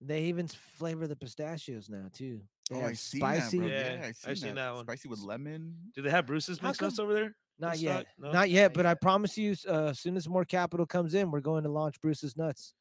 They 0.00 0.22
even 0.24 0.46
flavor 0.48 1.06
the 1.06 1.16
pistachios 1.16 1.88
now 1.88 2.06
too. 2.12 2.40
They 2.70 2.76
oh, 2.76 2.84
I 2.86 2.92
seen 2.92 3.20
spicy. 3.20 3.58
that, 3.58 3.66
bro. 3.66 3.74
Yeah, 3.74 3.92
Yeah, 3.94 4.00
I 4.04 4.08
I've 4.08 4.16
seen, 4.16 4.36
seen 4.36 4.54
that. 4.54 4.62
that 4.66 4.74
one. 4.74 4.84
Spicy 4.84 5.08
with 5.08 5.20
lemon. 5.20 5.74
Do 5.94 6.02
they 6.02 6.10
have 6.10 6.26
Bruce's 6.26 6.58
How 6.58 6.68
mixed 6.68 6.82
nuts 6.82 6.98
over 6.98 7.12
there? 7.14 7.34
Not 7.58 7.76
in 7.76 7.82
yet. 7.82 8.06
No? 8.18 8.30
Not 8.30 8.50
yet, 8.50 8.72
but 8.74 8.86
I 8.86 8.94
promise 8.94 9.36
you, 9.36 9.56
uh, 9.68 9.86
as 9.86 9.98
soon 9.98 10.16
as 10.16 10.28
more 10.28 10.44
capital 10.44 10.86
comes 10.86 11.14
in, 11.14 11.30
we're 11.32 11.40
going 11.40 11.64
to 11.64 11.68
launch 11.70 12.00
Bruce's 12.00 12.36
Nuts. 12.36 12.74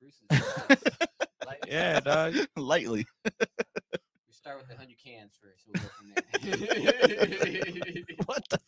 Bruce's 0.00 0.22
nuts. 0.30 0.82
Yeah, 1.66 1.98
dog. 2.00 2.34
Lightly. 2.56 3.06
We 4.44 4.50
start 4.50 4.58
with 4.60 4.68
100 4.68 4.98
cans 5.02 5.32
first. 5.40 5.64
We'll 5.66 5.82
go 5.82 5.88
from 5.96 6.08
there. 6.14 6.24
What 8.26 8.42
the? 8.50 8.58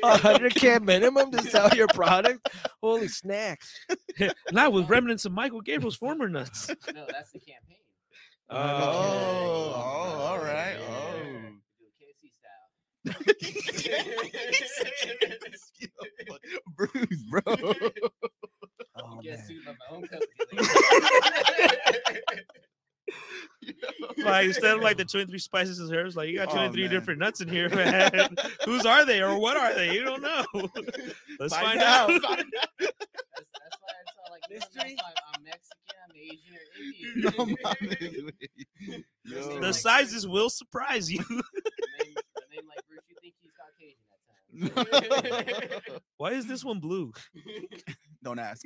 A 0.02 0.16
hundred 0.18 0.54
can 0.54 0.84
minimum 0.84 1.30
to 1.32 1.42
sell 1.42 1.68
your 1.74 1.88
product? 1.88 2.48
Holy 2.82 3.08
snacks! 3.08 3.78
Not 4.52 4.72
with 4.72 4.88
remnants 4.88 5.24
of 5.26 5.32
Michael 5.32 5.60
Gabriel's 5.60 5.96
former 5.96 6.28
nuts. 6.28 6.68
No, 6.94 7.04
that's 7.10 7.32
the 7.32 7.38
campaign. 7.38 7.76
Oh, 8.50 8.56
Oh, 8.56 9.68
Okay. 9.68 9.74
oh, 9.74 10.20
all 10.22 10.38
right. 10.38 10.76
Yeah. 10.78 10.86
Oh. 10.90 11.22
We 11.80 11.86
do 12.00 12.06
a 13.28 13.32
KFC. 14.64 15.88
Bruce, 16.76 17.22
bro. 17.30 17.42
Oh, 19.00 19.20
Get 19.22 19.38
man. 19.38 19.46
sued 19.46 19.64
by 19.64 19.72
my 19.72 19.96
own 19.96 20.02
company. 20.08 20.28
like 24.24 24.46
instead 24.46 24.74
of 24.76 24.80
like 24.82 24.96
the 24.96 25.04
23 25.04 25.38
spices 25.38 25.78
and 25.80 25.94
herbs, 25.94 26.16
like 26.16 26.28
you 26.28 26.36
got 26.38 26.48
Oh, 26.50 26.54
23 26.56 26.82
man. 26.82 26.90
different 26.90 27.20
nuts 27.20 27.40
in 27.40 27.48
here, 27.48 27.68
man. 27.74 28.36
Whose 28.64 28.84
are 28.86 29.04
they 29.04 29.20
or 29.20 29.38
what 29.38 29.56
are 29.56 29.74
they? 29.74 29.92
You 29.94 30.04
don't 30.04 30.22
know. 30.22 30.44
Let's 31.40 31.54
find, 31.54 31.78
Find 31.78 31.80
out. 31.80 32.10
out. 32.10 32.20
That's, 32.20 32.44
that's 32.78 33.76
why 33.80 33.92
I 33.92 34.04
saw 34.14 34.32
like 34.32 34.42
Mystery? 34.50 34.96
I'm 35.34 35.42
Mexican, 35.44 35.96
I'm 36.04 36.16
Asian, 36.16 36.54
or 36.54 36.64
Indian. 37.36 37.56
mames, 37.56 38.32
The 39.24 39.34
Yo. 39.34 39.60
The 39.60 39.66
Like- 39.66 39.74
sizes 39.74 40.26
will 40.26 40.50
surprise 40.50 41.10
you. 41.10 41.18
the 41.18 41.34
name 41.34 42.64
like 42.68 42.82
Bruce, 42.88 43.02
you 43.08 43.16
think 43.20 43.34
he's 43.40 43.52
Caucasian 43.58 44.04
that 44.74 45.82
time. 45.90 46.00
Why 46.16 46.30
is 46.32 46.46
this 46.46 46.64
one 46.64 46.80
blue? 46.80 47.12
Don't 48.24 48.38
ask. 48.38 48.62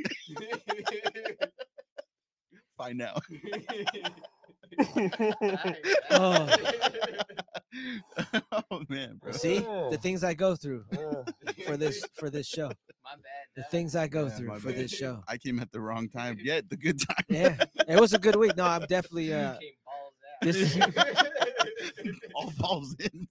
Find 2.78 3.03
out. 3.03 3.22
Oh. 6.11 6.57
oh 8.70 8.83
man, 8.89 9.18
bro. 9.20 9.33
See 9.33 9.64
Oh. 9.66 9.91
the 9.91 9.99
things 9.99 10.23
I 10.25 10.35
go 10.35 10.55
through 10.57 10.85
for 11.66 11.77
this 11.77 12.05
for 12.14 12.31
this 12.31 12.47
show. 12.47 12.68
My 13.05 13.12
bad. 13.12 13.23
The 13.57 13.62
things 13.64 13.97
I 13.97 14.07
go 14.09 14.25
Yeah, 14.25 14.29
through 14.31 14.59
for 14.61 14.68
bad. 14.68 14.79
this 14.79 14.93
show. 14.93 15.23
I 15.29 15.37
came 15.37 15.59
at 15.61 15.73
the 15.73 15.81
wrong 15.81 16.09
time. 16.09 16.39
Yet 16.43 16.68
the 16.70 16.77
good 16.77 17.01
time. 17.01 17.25
Yeah, 17.29 17.57
it 17.89 17.99
was 18.01 18.12
a 18.14 18.18
good 18.18 18.37
week. 18.37 18.57
No, 18.57 18.64
I'm 18.64 18.83
definitely 18.83 19.33
uh, 19.35 19.57
Came 19.59 19.70
balls 19.85 20.14
out. 20.27 20.43
this- 20.43 20.79
All 22.35 22.53
balls 22.59 22.97
in. 22.99 23.29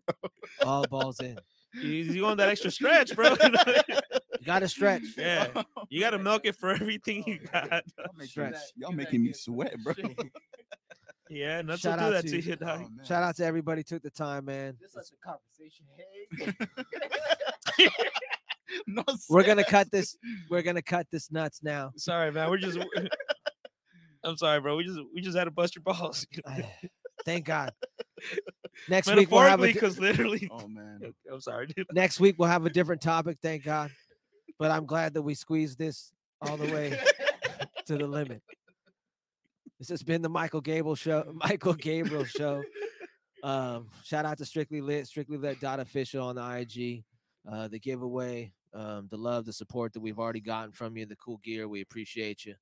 all 0.64 0.86
balls 0.88 1.20
in. 1.20 1.38
You, 1.74 1.90
you 1.90 2.24
want 2.24 2.38
that 2.38 2.50
extra 2.50 2.70
stretch, 2.72 3.16
bro? 3.16 3.30
You 3.30 4.46
got 4.46 4.60
to 4.60 4.68
stretch. 4.68 5.02
yeah, 5.18 5.48
you 5.90 6.00
got 6.00 6.12
to 6.12 6.20
milk 6.20 6.42
it 6.46 6.56
for 6.56 6.72
everything 6.72 7.24
you 7.26 7.40
got. 7.52 7.70
Y'all 7.72 8.08
making, 8.16 8.28
Stretch. 8.30 8.56
y'all 8.76 8.92
making 8.92 9.24
me 9.24 9.34
sweat, 9.34 9.76
bro. 9.84 9.94
Yeah, 11.32 11.62
nuts 11.62 11.80
Shout 11.82 11.98
will 12.00 12.10
do 12.10 12.16
out 12.18 12.22
that 12.24 12.30
to 12.30 12.32
to 12.32 12.42
you. 12.42 12.50
you, 12.52 12.56
dog. 12.58 12.82
Oh. 12.84 13.04
Shout 13.06 13.24
out 13.24 13.36
to 13.38 13.46
everybody 13.46 13.80
who 13.80 13.84
took 13.84 14.04
the 14.04 14.10
time, 14.10 14.46
man. 14.46 14.76
Just 14.82 14.98
let 14.98 15.06
the 15.06 15.16
conversation 15.24 15.86
hang. 17.80 17.88
no, 18.88 19.04
We're 19.30 19.44
gonna 19.44 19.64
cut 19.64 19.90
this. 19.92 20.18
We're 20.50 20.62
gonna 20.62 20.82
cut 20.82 21.08
this 21.10 21.32
nuts 21.32 21.64
now. 21.64 21.92
Sorry, 21.96 22.32
man. 22.34 22.50
We're 22.50 22.58
just. 22.58 22.78
I'm 24.24 24.36
sorry, 24.36 24.60
bro. 24.60 24.76
We 24.76 24.84
just 24.84 25.00
we 25.16 25.22
just 25.22 25.38
had 25.38 25.46
to 25.46 25.52
bust 25.52 25.74
your 25.76 25.84
balls. 25.84 26.28
Thank 27.26 27.46
God. 27.46 27.72
Next 28.90 29.08
week 29.16 29.32
we'll 29.32 29.42
have 29.42 29.60
a 29.60 29.64
Metaphorically, 29.64 29.68
di- 29.68 29.74
because 29.74 30.00
literally. 30.00 30.50
Oh 30.52 30.68
man. 30.68 31.14
I'm 31.32 31.40
sorry, 31.40 31.68
dude. 31.68 31.88
next 31.94 32.20
week 32.20 32.36
we'll 32.38 32.50
have 32.50 32.66
a 32.66 32.70
different 32.70 33.02
topic. 33.02 33.38
Thank 33.42 33.64
God. 33.64 33.90
But 34.60 34.72
I'm 34.72 34.86
glad 34.86 35.14
that 35.14 35.22
we 35.22 35.34
squeezed 35.34 35.80
this 35.80 36.12
all 36.42 36.58
the 36.58 36.72
way 36.74 37.00
to 37.88 37.98
the 37.98 38.06
limit. 38.06 38.42
This 39.82 39.90
has 39.90 40.04
been 40.04 40.22
the 40.22 40.30
Michael 40.30 40.62
Gable 40.62 40.94
show. 40.94 41.34
Michael 41.34 41.74
Gabriel 41.74 42.24
show. 42.24 42.64
Um, 43.44 43.88
shout 44.04 44.24
out 44.24 44.38
to 44.38 44.46
Strictly 44.46 44.82
Lit, 44.82 45.08
Strictly 45.08 45.36
Lit 45.36 45.60
dot 45.60 45.80
official 45.80 46.28
on 46.28 46.36
the 46.36 46.60
IG. 46.60 47.04
Uh, 47.52 47.68
the 47.68 47.80
giveaway, 47.80 48.54
um, 48.72 49.08
the 49.10 49.18
love, 49.18 49.46
the 49.46 49.52
support 49.54 49.94
that 49.94 50.00
we've 50.00 50.20
already 50.20 50.42
gotten 50.42 50.72
from 50.72 50.96
you, 50.96 51.08
the 51.08 51.16
cool 51.16 51.40
gear. 51.44 51.68
We 51.68 51.82
appreciate 51.82 52.46
you. 52.46 52.54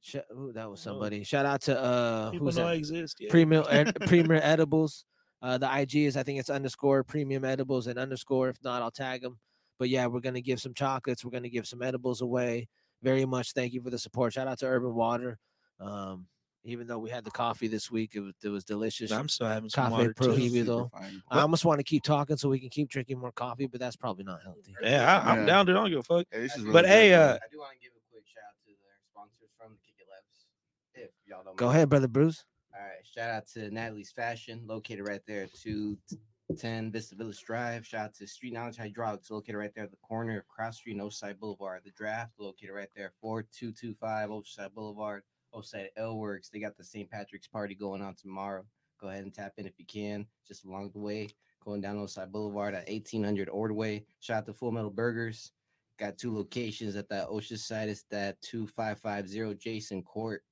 Sh- 0.00 0.16
ooh, 0.32 0.52
that 0.54 0.70
was 0.70 0.80
somebody. 0.80 1.22
Shout 1.22 1.44
out 1.44 1.60
to 1.64 1.78
uh 1.78 2.30
People 2.30 2.46
who's 2.46 2.56
know 2.56 2.64
that? 2.64 2.70
I 2.70 2.74
exist. 2.76 3.18
Yeah. 3.20 3.28
Premium 3.30 3.66
ed- 3.70 3.94
Premier 4.06 4.40
Edibles. 4.42 5.04
Uh, 5.42 5.58
the 5.58 5.70
IG 5.80 5.96
is 5.96 6.16
I 6.16 6.22
think 6.22 6.40
it's 6.40 6.48
underscore 6.48 7.04
Premium 7.04 7.44
Edibles 7.44 7.86
and 7.86 7.98
underscore. 7.98 8.48
If 8.48 8.56
not, 8.64 8.80
I'll 8.80 8.90
tag 8.90 9.20
them. 9.20 9.38
But 9.78 9.90
yeah, 9.90 10.06
we're 10.06 10.20
gonna 10.20 10.40
give 10.40 10.60
some 10.60 10.72
chocolates. 10.72 11.26
We're 11.26 11.30
gonna 11.30 11.50
give 11.50 11.66
some 11.66 11.82
edibles 11.82 12.22
away. 12.22 12.68
Very 13.02 13.26
much 13.26 13.52
thank 13.52 13.74
you 13.74 13.82
for 13.82 13.90
the 13.90 13.98
support. 13.98 14.32
Shout 14.32 14.48
out 14.48 14.60
to 14.60 14.66
Urban 14.66 14.94
Water. 14.94 15.38
Um, 15.78 16.26
even 16.66 16.86
though 16.86 16.98
we 16.98 17.10
had 17.10 17.24
the 17.24 17.30
coffee 17.30 17.68
this 17.68 17.90
week, 17.90 18.12
it 18.14 18.20
was 18.20 18.34
it 18.42 18.48
was 18.48 18.64
delicious. 18.64 19.10
I'm 19.12 19.28
still 19.28 19.46
having 19.46 19.70
some 19.70 19.84
Cafe 19.84 19.92
water 19.92 20.14
Pro 20.14 20.36
too. 20.36 20.64
Though. 20.64 20.90
I 21.30 21.40
almost 21.40 21.64
want 21.64 21.78
to 21.80 21.84
keep 21.84 22.02
talking 22.02 22.36
so 22.36 22.48
we 22.48 22.58
can 22.60 22.68
keep 22.70 22.88
drinking 22.88 23.18
more 23.18 23.32
coffee, 23.32 23.66
but 23.66 23.80
that's 23.80 23.96
probably 23.96 24.24
not 24.24 24.42
healthy. 24.42 24.74
Yeah, 24.82 25.22
I, 25.24 25.30
I'm 25.32 25.38
Yeah. 25.40 25.46
down. 25.46 25.66
Dude, 25.66 25.76
I 25.76 25.80
don't 25.80 25.90
give 25.90 25.98
a 26.00 26.02
fuck. 26.02 26.26
Hey, 26.30 26.40
this 26.40 26.56
is 26.56 26.64
But 26.64 26.84
really 26.84 26.88
hey, 26.88 27.14
uh. 27.14 27.34
I 27.34 27.38
do 27.50 27.58
want 27.58 27.72
to 27.72 27.78
give 27.80 27.92
a 27.96 28.02
quick 28.10 28.24
shout 28.26 28.42
out 28.48 28.56
to 28.64 28.72
their 28.82 28.98
sponsors 29.10 29.50
from 29.58 29.72
the 29.72 29.78
Kick 29.86 29.96
It 29.98 30.06
Labs. 30.10 30.46
If 30.94 31.10
y'all 31.26 31.42
don't 31.44 31.56
Go 31.56 31.66
mind. 31.66 31.76
ahead, 31.76 31.88
brother 31.88 32.08
Bruce. 32.08 32.44
All 32.74 32.80
right. 32.82 33.04
Shout 33.04 33.30
out 33.30 33.46
to 33.54 33.70
Natalie's 33.70 34.10
Fashion, 34.12 34.62
located 34.66 35.06
right 35.08 35.22
there 35.26 35.44
at 35.44 35.54
210 35.54 36.92
Vista 36.92 37.14
Village 37.14 37.42
Drive. 37.42 37.86
Shout 37.86 38.04
out 38.06 38.14
to 38.16 38.26
Street 38.26 38.52
Knowledge 38.52 38.76
Hydraulics, 38.76 39.30
located 39.30 39.56
right 39.56 39.72
there 39.74 39.84
at 39.84 39.90
the 39.90 39.96
corner 39.98 40.38
of 40.38 40.46
Cross 40.48 40.78
Street 40.78 40.92
and 40.96 41.00
Oceanside 41.02 41.38
Boulevard. 41.38 41.82
The 41.84 41.90
Draft, 41.92 42.32
located 42.38 42.72
right 42.74 42.88
there, 42.94 43.12
4225 43.20 44.30
Oceanside 44.30 44.74
Boulevard, 44.74 45.22
Oceanside 45.56 45.88
Ale 45.98 46.16
Works. 46.16 46.48
They 46.48 46.60
got 46.60 46.76
the 46.76 46.84
St. 46.84 47.10
Patrick's 47.10 47.48
party 47.48 47.74
going 47.74 48.02
on 48.02 48.14
tomorrow. 48.14 48.64
Go 49.00 49.08
ahead 49.08 49.24
and 49.24 49.34
tap 49.34 49.52
in 49.56 49.66
if 49.66 49.78
you 49.78 49.84
can, 49.86 50.26
just 50.46 50.64
along 50.64 50.90
the 50.92 51.00
way. 51.00 51.28
Going 51.64 51.80
down 51.80 51.96
Oceanside 51.96 52.30
Boulevard 52.30 52.74
at 52.74 52.88
1800 52.88 53.48
Ordway. 53.48 54.04
Shout 54.20 54.38
out 54.38 54.46
to 54.46 54.52
Full 54.52 54.72
Metal 54.72 54.90
Burgers. 54.90 55.52
Got 55.98 56.18
two 56.18 56.34
locations 56.34 56.96
at 56.96 57.08
that 57.08 57.28
Oceanside. 57.28 57.88
It's 57.88 58.04
that 58.10 58.40
2550 58.42 59.54
Jason 59.56 60.02
Court. 60.02 60.42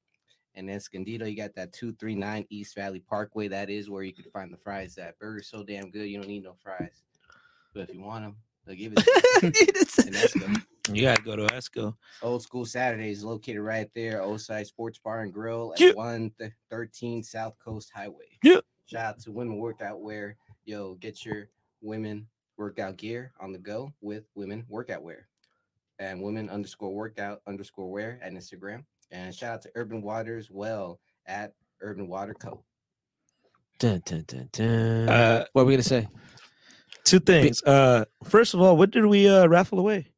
And 0.56 0.68
then 0.68 0.76
Escondido, 0.76 1.26
you 1.26 1.36
got 1.36 1.54
that 1.56 1.72
239 1.72 2.46
East 2.48 2.74
Valley 2.76 3.00
Parkway. 3.00 3.48
That 3.48 3.70
is 3.70 3.90
where 3.90 4.04
you 4.04 4.14
can 4.14 4.30
find 4.32 4.52
the 4.52 4.56
fries. 4.56 4.94
That 4.94 5.18
burger's 5.18 5.48
so 5.48 5.64
damn 5.64 5.90
good, 5.90 6.08
you 6.08 6.18
don't 6.18 6.28
need 6.28 6.44
no 6.44 6.54
fries. 6.62 7.02
But 7.74 7.88
if 7.88 7.94
you 7.94 8.00
want 8.00 8.24
them, 8.24 8.36
they'll 8.64 8.76
give 8.76 8.92
it 8.96 8.98
to 8.98 9.46
you. 9.46 9.52
And 10.06 10.14
that's 10.14 10.32
the 10.34 10.62
You 10.92 11.02
gotta 11.02 11.22
go 11.22 11.34
to 11.36 11.46
Esco. 11.46 11.94
Old 12.22 12.42
School 12.42 12.66
Saturdays, 12.66 13.24
located 13.24 13.60
right 13.62 13.88
there, 13.94 14.20
Oside 14.22 14.66
Sports 14.66 14.98
Bar 14.98 15.20
and 15.20 15.32
Grill 15.32 15.72
at 15.72 15.80
Yeah. 15.80 15.92
113 15.94 17.22
South 17.22 17.58
Coast 17.58 17.90
Highway. 17.94 18.38
Yeah. 18.42 18.60
Shout 18.86 19.04
out 19.04 19.18
to 19.20 19.32
Women 19.32 19.56
Workout 19.56 20.00
Wear. 20.02 20.36
Yo, 20.66 20.94
get 20.96 21.24
your 21.24 21.48
women 21.80 22.26
workout 22.58 22.96
gear 22.98 23.32
on 23.40 23.52
the 23.52 23.58
go 23.58 23.92
with 24.02 24.24
Women 24.34 24.64
Workout 24.68 25.02
Wear. 25.02 25.26
And 25.98 26.20
women 26.22 26.50
underscore 26.50 26.92
workout 26.92 27.40
underscore 27.46 27.90
wear 27.90 28.18
at 28.22 28.32
Instagram. 28.32 28.84
And 29.10 29.34
shout 29.34 29.54
out 29.54 29.62
to 29.62 29.70
Urban 29.76 30.02
Water 30.02 30.36
as 30.36 30.50
well 30.50 31.00
at 31.26 31.54
Urban 31.80 32.08
Water 32.08 32.34
Co. 32.34 32.62
Dun, 33.78 34.02
dun, 34.04 34.24
dun, 34.26 34.48
dun. 34.52 35.08
Uh, 35.08 35.44
what 35.52 35.62
are 35.62 35.64
we 35.64 35.72
gonna 35.74 35.82
say? 35.82 36.08
two 37.04 37.20
things. 37.20 37.62
Uh, 37.64 38.04
first 38.24 38.54
of 38.54 38.60
all, 38.60 38.76
what 38.76 38.90
did 38.90 39.04
we 39.06 39.28
uh 39.28 39.46
raffle 39.46 39.78
away 39.78 40.08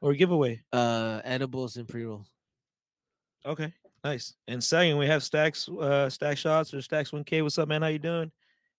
or 0.00 0.14
giveaway? 0.14 0.60
Uh, 0.72 1.20
edibles 1.24 1.76
and 1.76 1.88
pre 1.88 2.04
rolls. 2.04 2.28
Okay, 3.46 3.72
nice. 4.04 4.34
And 4.48 4.62
second, 4.62 4.98
we 4.98 5.06
have 5.06 5.22
stacks, 5.22 5.68
uh, 5.68 6.10
stack 6.10 6.36
shots 6.36 6.74
or 6.74 6.82
stacks 6.82 7.10
1K. 7.10 7.42
What's 7.42 7.58
up, 7.58 7.68
man? 7.68 7.80
How 7.82 7.88
you 7.88 7.98
doing? 7.98 8.30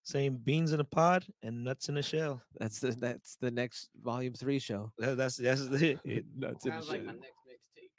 Saying 0.03 0.41
beans 0.43 0.73
in 0.73 0.79
a 0.79 0.83
pod 0.83 1.25
and 1.43 1.63
nuts 1.63 1.89
in 1.89 1.97
a 1.97 2.01
shell. 2.01 2.41
That's 2.59 2.79
the 2.79 2.91
that's 2.91 3.35
the 3.39 3.51
next 3.51 3.89
volume 4.03 4.33
three 4.33 4.57
show. 4.57 4.91
That, 4.97 5.15
that's 5.17 5.37
that's 5.37 5.67
the 5.67 5.99
Nuts 6.35 6.65
in 6.65 6.71
a 6.71 6.81
Sounds 6.81 6.89
like 6.89 7.05
my 7.05 7.11
shell. 7.13 7.21
next 7.21 7.35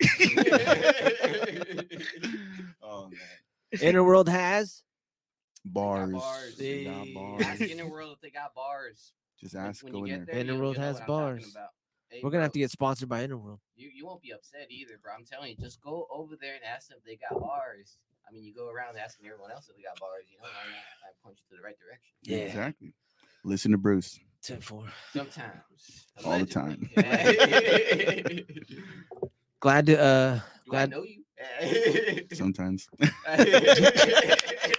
oh 2.82 3.08
man, 3.08 3.80
Inner 3.80 4.02
World 4.02 4.28
has. 4.28 4.82
bars. 5.64 6.10
bars. 6.12 6.56
They 6.56 6.84
got 6.84 7.06
bars. 7.14 7.42
Ask 7.46 7.60
Inner 7.60 7.88
World 7.88 8.14
if 8.16 8.20
they 8.20 8.30
got 8.30 8.52
bars. 8.54 9.12
Just 9.40 9.54
ask. 9.54 9.84
when 9.84 9.92
Go 9.92 10.04
in 10.04 10.10
there. 10.10 10.24
there, 10.26 10.38
Inner 10.38 10.58
World 10.58 10.76
has 10.78 10.94
what 10.94 11.02
I'm 11.02 11.06
bars. 11.06 11.56
About. 12.12 12.16
Hey, 12.16 12.20
We're 12.22 12.30
gonna 12.30 12.42
have 12.42 12.52
to 12.52 12.58
get 12.58 12.70
sponsored 12.70 13.08
by 13.08 13.24
Inner 13.24 13.38
World. 13.38 13.60
You 13.76 13.90
you 13.94 14.06
won't 14.06 14.22
be 14.22 14.32
upset 14.32 14.66
either, 14.70 14.98
bro. 15.02 15.12
I'm 15.16 15.24
telling 15.24 15.50
you, 15.50 15.56
just 15.56 15.80
go 15.80 16.06
over 16.10 16.36
there 16.40 16.54
and 16.54 16.62
ask 16.64 16.88
them 16.88 16.98
if 16.98 17.04
they 17.04 17.16
got 17.16 17.40
bars. 17.40 17.96
I 18.28 18.32
mean, 18.32 18.44
you 18.44 18.54
go 18.54 18.68
around 18.68 18.96
asking 18.98 19.26
everyone 19.26 19.50
else 19.50 19.68
if 19.68 19.76
they 19.76 19.82
got 19.82 19.98
bars. 19.98 20.24
You 20.30 20.38
know, 20.38 20.44
I, 20.44 20.66
mean, 20.66 20.76
I 21.04 21.10
point 21.24 21.36
you 21.38 21.56
to 21.56 21.60
the 21.60 21.66
right 21.66 21.76
direction. 21.78 22.12
Yeah. 22.22 22.36
Exactly. 22.48 22.92
Listen 23.44 23.72
to 23.72 23.78
Bruce. 23.78 24.18
10 24.42 24.60
4. 24.60 24.84
Sometimes. 25.12 26.06
All 26.24 26.38
the 26.38 26.46
time. 26.46 26.88
Glad 29.60 29.86
to 29.86 30.00
uh 30.00 30.40
Do 30.70 30.76
I 30.76 30.86
know 30.86 31.02
you? 31.02 31.21
Sometimes. 32.32 32.88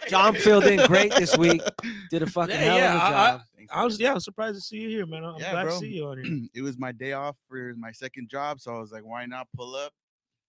John 0.08 0.36
filled 0.36 0.66
in 0.66 0.86
great 0.88 1.14
this 1.16 1.38
week. 1.44 1.62
Did 2.10 2.24
a 2.24 2.28
fucking 2.28 2.56
Yeah, 2.56 2.62
hell 2.62 2.78
yeah, 2.78 2.94
of 2.96 3.00
a 3.02 3.04
I- 3.04 3.10
job. 3.32 3.42
Thanks, 3.56 3.74
I 3.74 3.84
was 3.86 4.00
yeah, 4.00 4.12
I'm 4.14 4.20
surprised 4.20 4.56
to 4.56 4.62
see 4.62 4.78
you 4.78 4.90
here, 4.90 5.06
man. 5.06 5.24
I'm 5.24 5.36
Yeah, 5.40 5.52
glad 5.52 5.64
bro. 5.64 5.72
to 5.74 5.78
see 5.80 5.88
you 5.96 6.06
on 6.08 6.24
here. 6.24 6.40
it 6.56 6.62
was 6.62 6.78
my 6.78 6.92
day 6.92 7.14
off 7.14 7.36
for 7.48 7.74
my 7.78 7.92
second 7.92 8.30
job, 8.30 8.60
so 8.60 8.76
I 8.76 8.80
was 8.80 8.92
like, 8.92 9.06
why 9.06 9.26
not 9.26 9.48
pull 9.56 9.76
up 9.76 9.94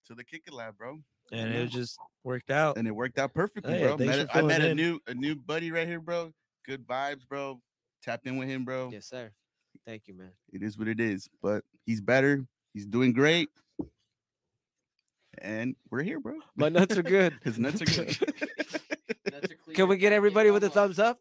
to 0.07 0.13
the 0.15 0.23
Kick 0.23 0.43
It 0.47 0.53
Lab, 0.53 0.77
bro? 0.77 0.99
And 1.31 1.53
Yeah. 1.53 1.59
it 1.61 1.67
just 1.69 1.97
worked 2.23 2.51
out. 2.51 2.77
And 2.77 2.87
it 2.87 2.91
worked 2.91 3.17
out 3.17 3.33
perfectly, 3.33 3.73
Hey, 3.73 3.83
bro. 3.83 3.97
thanks 3.97 4.17
Met 4.17 4.31
for 4.31 4.39
a- 4.39 4.43
I 4.43 4.45
met 4.45 4.57
filling 4.61 4.71
a 4.71 4.75
new 4.75 4.99
a 5.07 5.13
new 5.13 5.35
buddy 5.35 5.71
right 5.71 5.87
here, 5.87 5.99
bro. 6.01 6.31
Good 6.65 6.85
vibes, 6.85 7.27
bro. 7.27 7.61
Tap 8.03 8.21
in 8.25 8.37
with 8.37 8.47
him, 8.49 8.65
bro. 8.65 8.89
Yes, 8.91 9.07
sir. 9.07 9.31
Thank 9.85 10.07
you, 10.07 10.13
man. 10.13 10.31
It 10.51 10.61
is 10.61 10.77
what 10.77 10.87
it 10.87 10.99
is. 10.99 11.27
But 11.41 11.63
he's 11.85 12.01
better. 12.01 12.45
He's 12.73 12.85
doing 12.85 13.13
great. 13.13 13.49
And 15.41 15.75
we're 15.89 16.03
here, 16.03 16.19
bro. 16.19 16.35
My 16.55 16.69
nuts 16.69 16.97
are 16.97 17.03
good. 17.03 17.37
His 17.43 17.57
nuts 17.59 17.81
are 17.81 17.85
good. 17.85 18.07
Nuts 19.31 19.51
are 19.51 19.55
clear. 19.63 19.75
Can 19.75 19.87
we 19.87 19.97
get 19.97 20.13
everybody 20.13 20.51
with 20.51 20.63
a 20.63 20.69
thumbs 20.69 20.99
up? 20.99 21.17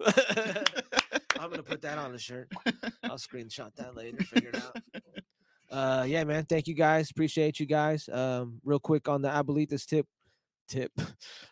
I'm 0.06 1.50
gonna 1.50 1.62
put 1.62 1.82
that 1.82 1.98
on 1.98 2.12
the 2.12 2.18
shirt. 2.18 2.50
I'll 3.04 3.16
screenshot 3.18 3.74
that 3.76 3.96
later. 3.96 4.18
Figure 4.24 4.50
it 4.50 4.56
out. 4.62 4.76
Uh, 5.70 6.04
yeah, 6.04 6.24
man. 6.24 6.44
Thank 6.44 6.66
you 6.66 6.74
guys. 6.74 7.10
Appreciate 7.10 7.58
you 7.60 7.66
guys. 7.66 8.08
Um, 8.08 8.60
real 8.64 8.78
quick 8.78 9.08
on 9.08 9.22
the 9.22 9.28
Abuelitas 9.28 9.86
tip. 9.86 10.06
Tip. 10.68 10.92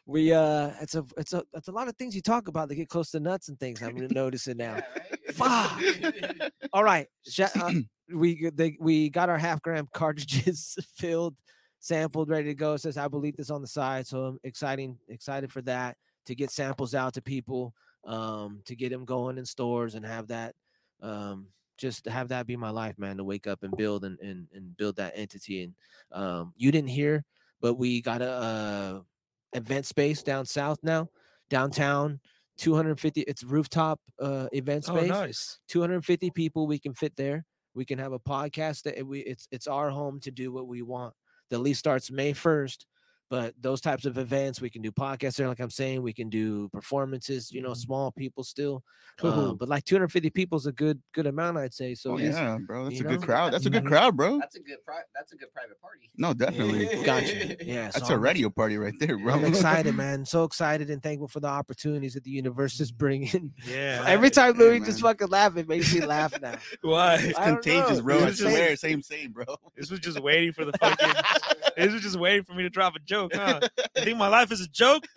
We 0.07 0.33
uh, 0.33 0.73
it's 0.81 0.95
a 0.95 1.05
it's 1.17 1.33
a 1.33 1.43
it's 1.55 1.69
a 1.69 1.73
lot 1.73 1.89
of 1.89 1.97
things 1.97 2.15
you 2.15 2.23
talk 2.23 2.49
about 2.49 2.69
that 2.69 2.75
get 2.77 2.89
close 2.89 3.11
to 3.13 3.21
nuts 3.21 3.49
and 3.49 3.59
things. 3.59 3.83
I'm 3.83 3.97
noticing 4.11 4.59
now. 4.59 4.77
Yeah, 4.77 5.33
Fuck. 5.33 5.81
right? 5.81 6.53
All 6.73 6.85
right. 6.85 7.07
sha- 7.27 7.49
uh, 7.57 7.73
we 8.13 8.51
they, 8.55 8.77
we 8.81 9.11
got 9.11 9.29
our 9.29 9.39
half 9.39 9.63
gram 9.63 9.89
cartridges 9.95 10.77
filled, 10.97 11.35
sampled, 11.79 12.29
ready 12.29 12.49
to 12.49 12.55
go. 12.55 12.75
It 12.75 12.79
says 12.79 12.99
this 13.37 13.51
on 13.51 13.61
the 13.63 13.67
side, 13.67 14.07
so 14.07 14.25
I'm 14.25 14.39
exciting 14.45 14.99
excited 15.09 15.53
for 15.53 15.63
that 15.63 15.97
to 16.27 16.35
get 16.35 16.51
samples 16.51 16.95
out 16.95 17.15
to 17.15 17.23
people, 17.23 17.75
um, 18.05 18.61
to 18.65 18.75
get 18.75 18.91
them 18.91 19.05
going 19.05 19.39
in 19.39 19.45
stores 19.45 19.95
and 19.95 20.05
have 20.05 20.29
that, 20.29 20.55
um, 21.03 21.47
just 21.79 22.05
to 22.05 22.11
have 22.11 22.29
that 22.29 22.47
be 22.47 22.57
my 22.57 22.71
life, 22.71 22.99
man. 22.99 23.17
To 23.19 23.25
wake 23.25 23.47
up 23.47 23.63
and 23.63 23.77
build 23.77 24.05
and 24.05 24.19
and, 24.21 24.49
and 24.53 24.77
build 24.77 24.97
that 24.97 25.13
entity. 25.17 25.63
And 25.63 25.75
um, 26.13 26.53
you 26.57 26.71
didn't 26.73 26.91
hear, 26.91 27.25
but 27.61 27.75
we 27.75 28.01
got 28.01 28.23
a 28.23 28.31
uh, 28.31 29.01
event 29.53 29.87
space 29.87 30.23
down 30.23 30.47
south 30.47 30.79
now, 30.83 31.09
downtown. 31.51 32.21
250 32.59 33.21
it's 33.21 33.45
rooftop 33.45 34.01
uh 34.19 34.47
event 34.55 34.87
Oh, 34.89 34.97
space 34.97 35.11
nice. 35.11 35.59
250 35.69 36.31
people 36.31 36.67
we 36.67 36.79
can 36.79 36.95
fit 36.95 37.15
there 37.15 37.45
we 37.77 37.85
can 37.85 37.99
have 37.99 38.13
a 38.13 38.19
podcast 38.19 38.83
that 38.85 38.99
eh, 38.99 39.03
we 39.03 39.21
it's 39.21 39.47
it's 39.53 39.69
our 39.69 39.91
home 39.91 40.19
to 40.21 40.33
do 40.33 40.51
what 40.51 40.67
we 40.67 40.83
want. 40.83 41.15
The 41.51 41.59
lease 41.59 41.79
starts 41.79 42.11
may 42.11 42.33
1st 42.33 42.87
but 43.29 43.55
those 43.61 43.81
types 43.81 44.05
of 44.07 44.19
events 44.19 44.61
we 44.61 44.71
can 44.71 44.83
do 44.83 44.93
podcasts 44.93 45.37
there 45.37 45.49
like 45.49 45.59
i'm 45.61 45.71
saying 45.71 46.01
we 46.03 46.13
can 46.13 46.29
do 46.29 46.69
performances 46.69 47.51
you 47.51 47.61
know 47.61 47.71
Mhm. 47.71 47.77
small 47.77 48.13
people 48.13 48.45
still 48.45 48.83
uh, 49.23 49.53
but 49.55 49.69
like 49.69 49.85
250 49.85 50.31
people 50.31 50.59
is 50.59 50.67
a 50.67 50.73
good 50.73 51.01
good 51.13 51.27
amount 51.27 51.57
i'd 51.59 51.75
say 51.75 51.95
so 51.95 52.13
oh, 52.13 52.19
yeah, 52.19 52.59
bro. 52.67 52.85
That's 52.85 53.01
you 53.01 53.07
a 53.07 53.09
good 53.09 53.23
crowd. 53.23 53.53
That's 53.53 53.65
a 53.67 53.71
good 53.71 53.87
crowd, 53.87 54.17
bro. 54.17 54.39
That's 54.39 54.57
a 54.57 54.61
good 54.61 54.79
pri- 54.85 55.01
That's 55.15 55.33
a 55.33 55.37
good 55.37 55.53
private 55.55 55.81
party. 55.81 56.11
No, 56.19 56.35
definitely. 56.35 57.03
gotcha 57.05 57.57
yeah 57.65 57.91
so 57.91 57.99
That's 57.99 58.11
a 58.11 58.13
I'm- 58.15 58.21
radio 58.23 58.51
party 58.51 58.77
right 58.77 58.95
there, 59.01 59.19
bro. 59.19 59.35
i'm 59.35 59.45
excited 59.45 59.95
man 60.03 60.25
so 60.25 60.45
excited 60.45 60.91
and 60.91 61.03
thankful 61.03 61.29
for 61.29 61.41
the 61.41 61.49
opportunities 61.49 62.15
that 62.15 62.25
the 62.25 62.31
universe 62.31 62.79
is 62.81 62.93
bringing 62.93 63.53
Yeah. 63.67 64.05
every 64.07 64.31
time 64.31 64.55
yeah, 64.57 64.61
louis 64.67 64.81
just 64.81 65.01
fucking 65.01 65.29
laugh 65.29 65.57
it 65.57 65.69
makes 65.69 65.93
me 65.95 66.05
laugh 66.05 66.39
now 66.41 66.57
Why? 66.83 67.15
It's 67.17 67.39
I 67.39 67.47
contagious, 67.53 67.99
know, 67.99 68.03
bro. 68.05 68.19
dude, 68.21 68.29
it's 68.29 68.39
just- 68.39 68.51
swear. 68.55 68.77
Same, 68.77 69.03
same, 69.03 69.33
bro. 69.33 69.45
This 69.77 69.91
was 69.91 70.01
just 70.01 70.21
waiting 70.21 70.53
for 70.53 70.65
the 70.67 70.73
fucking. 70.79 71.13
This 71.77 71.93
was 71.93 72.03
just 72.03 72.19
waiting 72.19 72.45
for 72.45 72.55
me 72.55 72.63
to 72.63 72.71
drop 72.71 72.95
a 72.97 72.99
joke, 73.01 73.33
huh? 73.35 73.61
You 73.97 74.05
think 74.05 74.19
my 74.19 74.29
life 74.29 74.51
is 74.53 74.61
a 74.61 74.69
joke? 74.69 75.05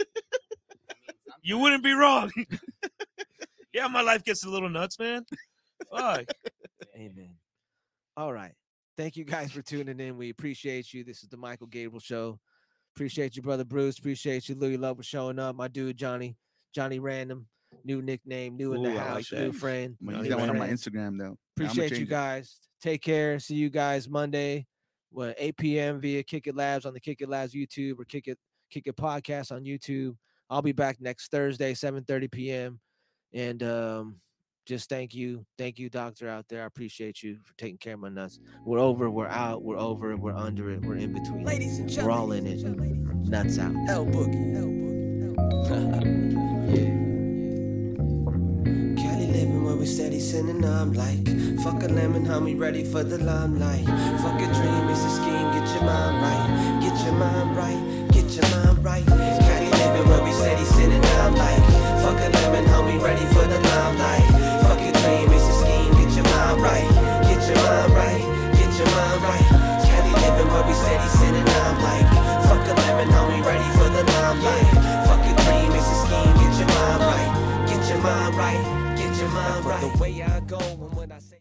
You 1.41 1.57
wouldn't 1.57 1.83
be 1.83 1.93
wrong. 1.93 2.31
yeah, 3.73 3.87
my 3.87 4.01
life 4.01 4.23
gets 4.25 4.43
a 4.43 4.49
little 4.49 4.69
nuts, 4.69 4.99
man. 4.99 5.25
Fuck. 5.89 6.25
Amen. 6.95 7.35
All 8.17 8.33
right. 8.33 8.51
Thank 8.97 9.15
you 9.15 9.23
guys 9.23 9.51
for 9.51 9.61
tuning 9.61 9.99
in. 10.01 10.17
We 10.17 10.29
appreciate 10.31 10.93
you. 10.93 11.05
This 11.05 11.23
is 11.23 11.29
the 11.29 11.37
Michael 11.37 11.67
Gabriel 11.67 12.01
Show. 12.01 12.39
Appreciate 12.93 13.37
you, 13.37 13.41
brother 13.41 13.63
Bruce. 13.63 13.97
Appreciate 13.97 14.49
you, 14.49 14.55
Louis 14.55 14.75
Love, 14.75 14.97
for 14.97 15.03
showing 15.03 15.39
up. 15.39 15.55
My 15.55 15.69
dude, 15.69 15.95
Johnny, 15.97 16.35
Johnny 16.75 16.99
Random, 16.99 17.47
new 17.85 18.01
nickname, 18.01 18.57
new 18.57 18.73
in 18.73 18.83
the 18.83 18.89
Ooh, 18.89 18.91
I 18.91 18.95
like 18.95 19.07
house, 19.07 19.31
new 19.31 19.51
that. 19.53 19.55
friend. 19.55 19.95
I'm 20.01 20.07
gonna 20.07 20.17
No, 20.17 20.23
use 20.23 20.29
you 20.31 20.35
that 20.35 20.39
one 20.41 20.49
on 20.49 20.57
my. 20.57 20.67
Instagram 20.67 21.17
though. 21.17 21.37
Appreciate 21.55 21.91
you 21.91 21.97
change 21.99 22.07
it. 22.09 22.11
guys. 22.11 22.59
Take 22.81 23.01
care. 23.01 23.39
See 23.39 23.55
you 23.55 23.69
guys 23.69 24.09
Monday. 24.09 24.67
What 25.11 25.35
8 25.37 25.57
p.m. 25.57 25.99
via 25.99 26.23
Kick 26.23 26.47
It 26.47 26.55
Labs 26.55 26.85
on 26.85 26.93
the 26.93 26.99
Kick 26.99 27.21
It 27.21 27.29
Labs 27.29 27.53
YouTube 27.53 27.99
or 27.99 28.05
Kick 28.05 28.27
It 28.27 28.37
Kick 28.69 28.87
It 28.87 28.95
podcast 28.95 29.51
on 29.51 29.63
YouTube. 29.63 30.15
I'll 30.49 30.61
be 30.61 30.71
back 30.71 30.99
next 30.99 31.31
Thursday, 31.31 31.73
7:30 31.73 32.31
p.m. 32.31 32.79
And 33.33 33.61
um, 33.63 34.15
just 34.65 34.89
thank 34.89 35.13
you, 35.13 35.45
thank 35.57 35.79
you, 35.79 35.89
doctor 35.89 36.27
out 36.29 36.45
there. 36.49 36.63
I 36.63 36.65
appreciate 36.65 37.21
you 37.23 37.37
for 37.43 37.53
taking 37.57 37.77
care 37.77 37.93
of 37.95 37.99
my 37.99 38.09
nuts. 38.09 38.39
We're 38.65 38.79
over, 38.79 39.09
we're 39.09 39.27
out, 39.27 39.63
we're 39.63 39.77
over, 39.77 40.15
we're 40.15 40.35
under 40.35 40.71
it, 40.71 40.81
we're 40.85 40.95
in 40.95 41.13
between. 41.13 41.43
Ladies 41.43 41.79
and 41.79 41.89
gentlemen, 41.89 42.05
We're 42.05 42.19
all 42.19 42.31
in 42.31 42.47
it. 42.47 43.29
Nuts 43.29 43.59
out. 43.59 43.73
L 43.87 44.05
Boogie. 44.05 44.55
L 44.55 44.65
Boogie. 44.65 44.89
Cali 45.67 46.45
we 49.79 49.85
steady 49.85 50.19
sinning, 50.19 50.65
I'm 50.65 50.91
like 50.93 51.25
Fuck 51.63 51.83
a 51.83 51.87
lemon, 51.87 52.25
homie, 52.25 52.59
ready 52.59 52.83
for 52.83 53.03
the 53.03 53.17
limelight. 53.17 53.85
Fuck 54.21 54.41
a 54.41 54.47
dream, 54.53 54.89
it's 54.89 55.03
a 55.05 55.09
scheme, 55.09 55.47
get 55.55 55.67
your 55.73 55.83
mind 55.83 56.21
right. 56.21 56.81
Get 56.81 57.05
your 57.05 57.13
mind 57.13 57.55
right, 57.55 58.07
get 58.11 58.29
your 58.35 58.43
mind 58.51 58.83
right. 58.83 59.05
Cali 59.05 59.69
living 59.69 60.09
where 60.09 60.23
we 60.23 60.31
steady 60.33 60.65
sinning, 60.65 61.03
I'm 61.23 61.35
like 61.35 61.63
Fuck 62.03 62.19
a 62.19 62.29
lemon, 62.29 62.65
homie, 62.65 63.01
ready 63.01 63.25
for 63.33 63.45
the 63.47 63.59
limelight 63.59 64.18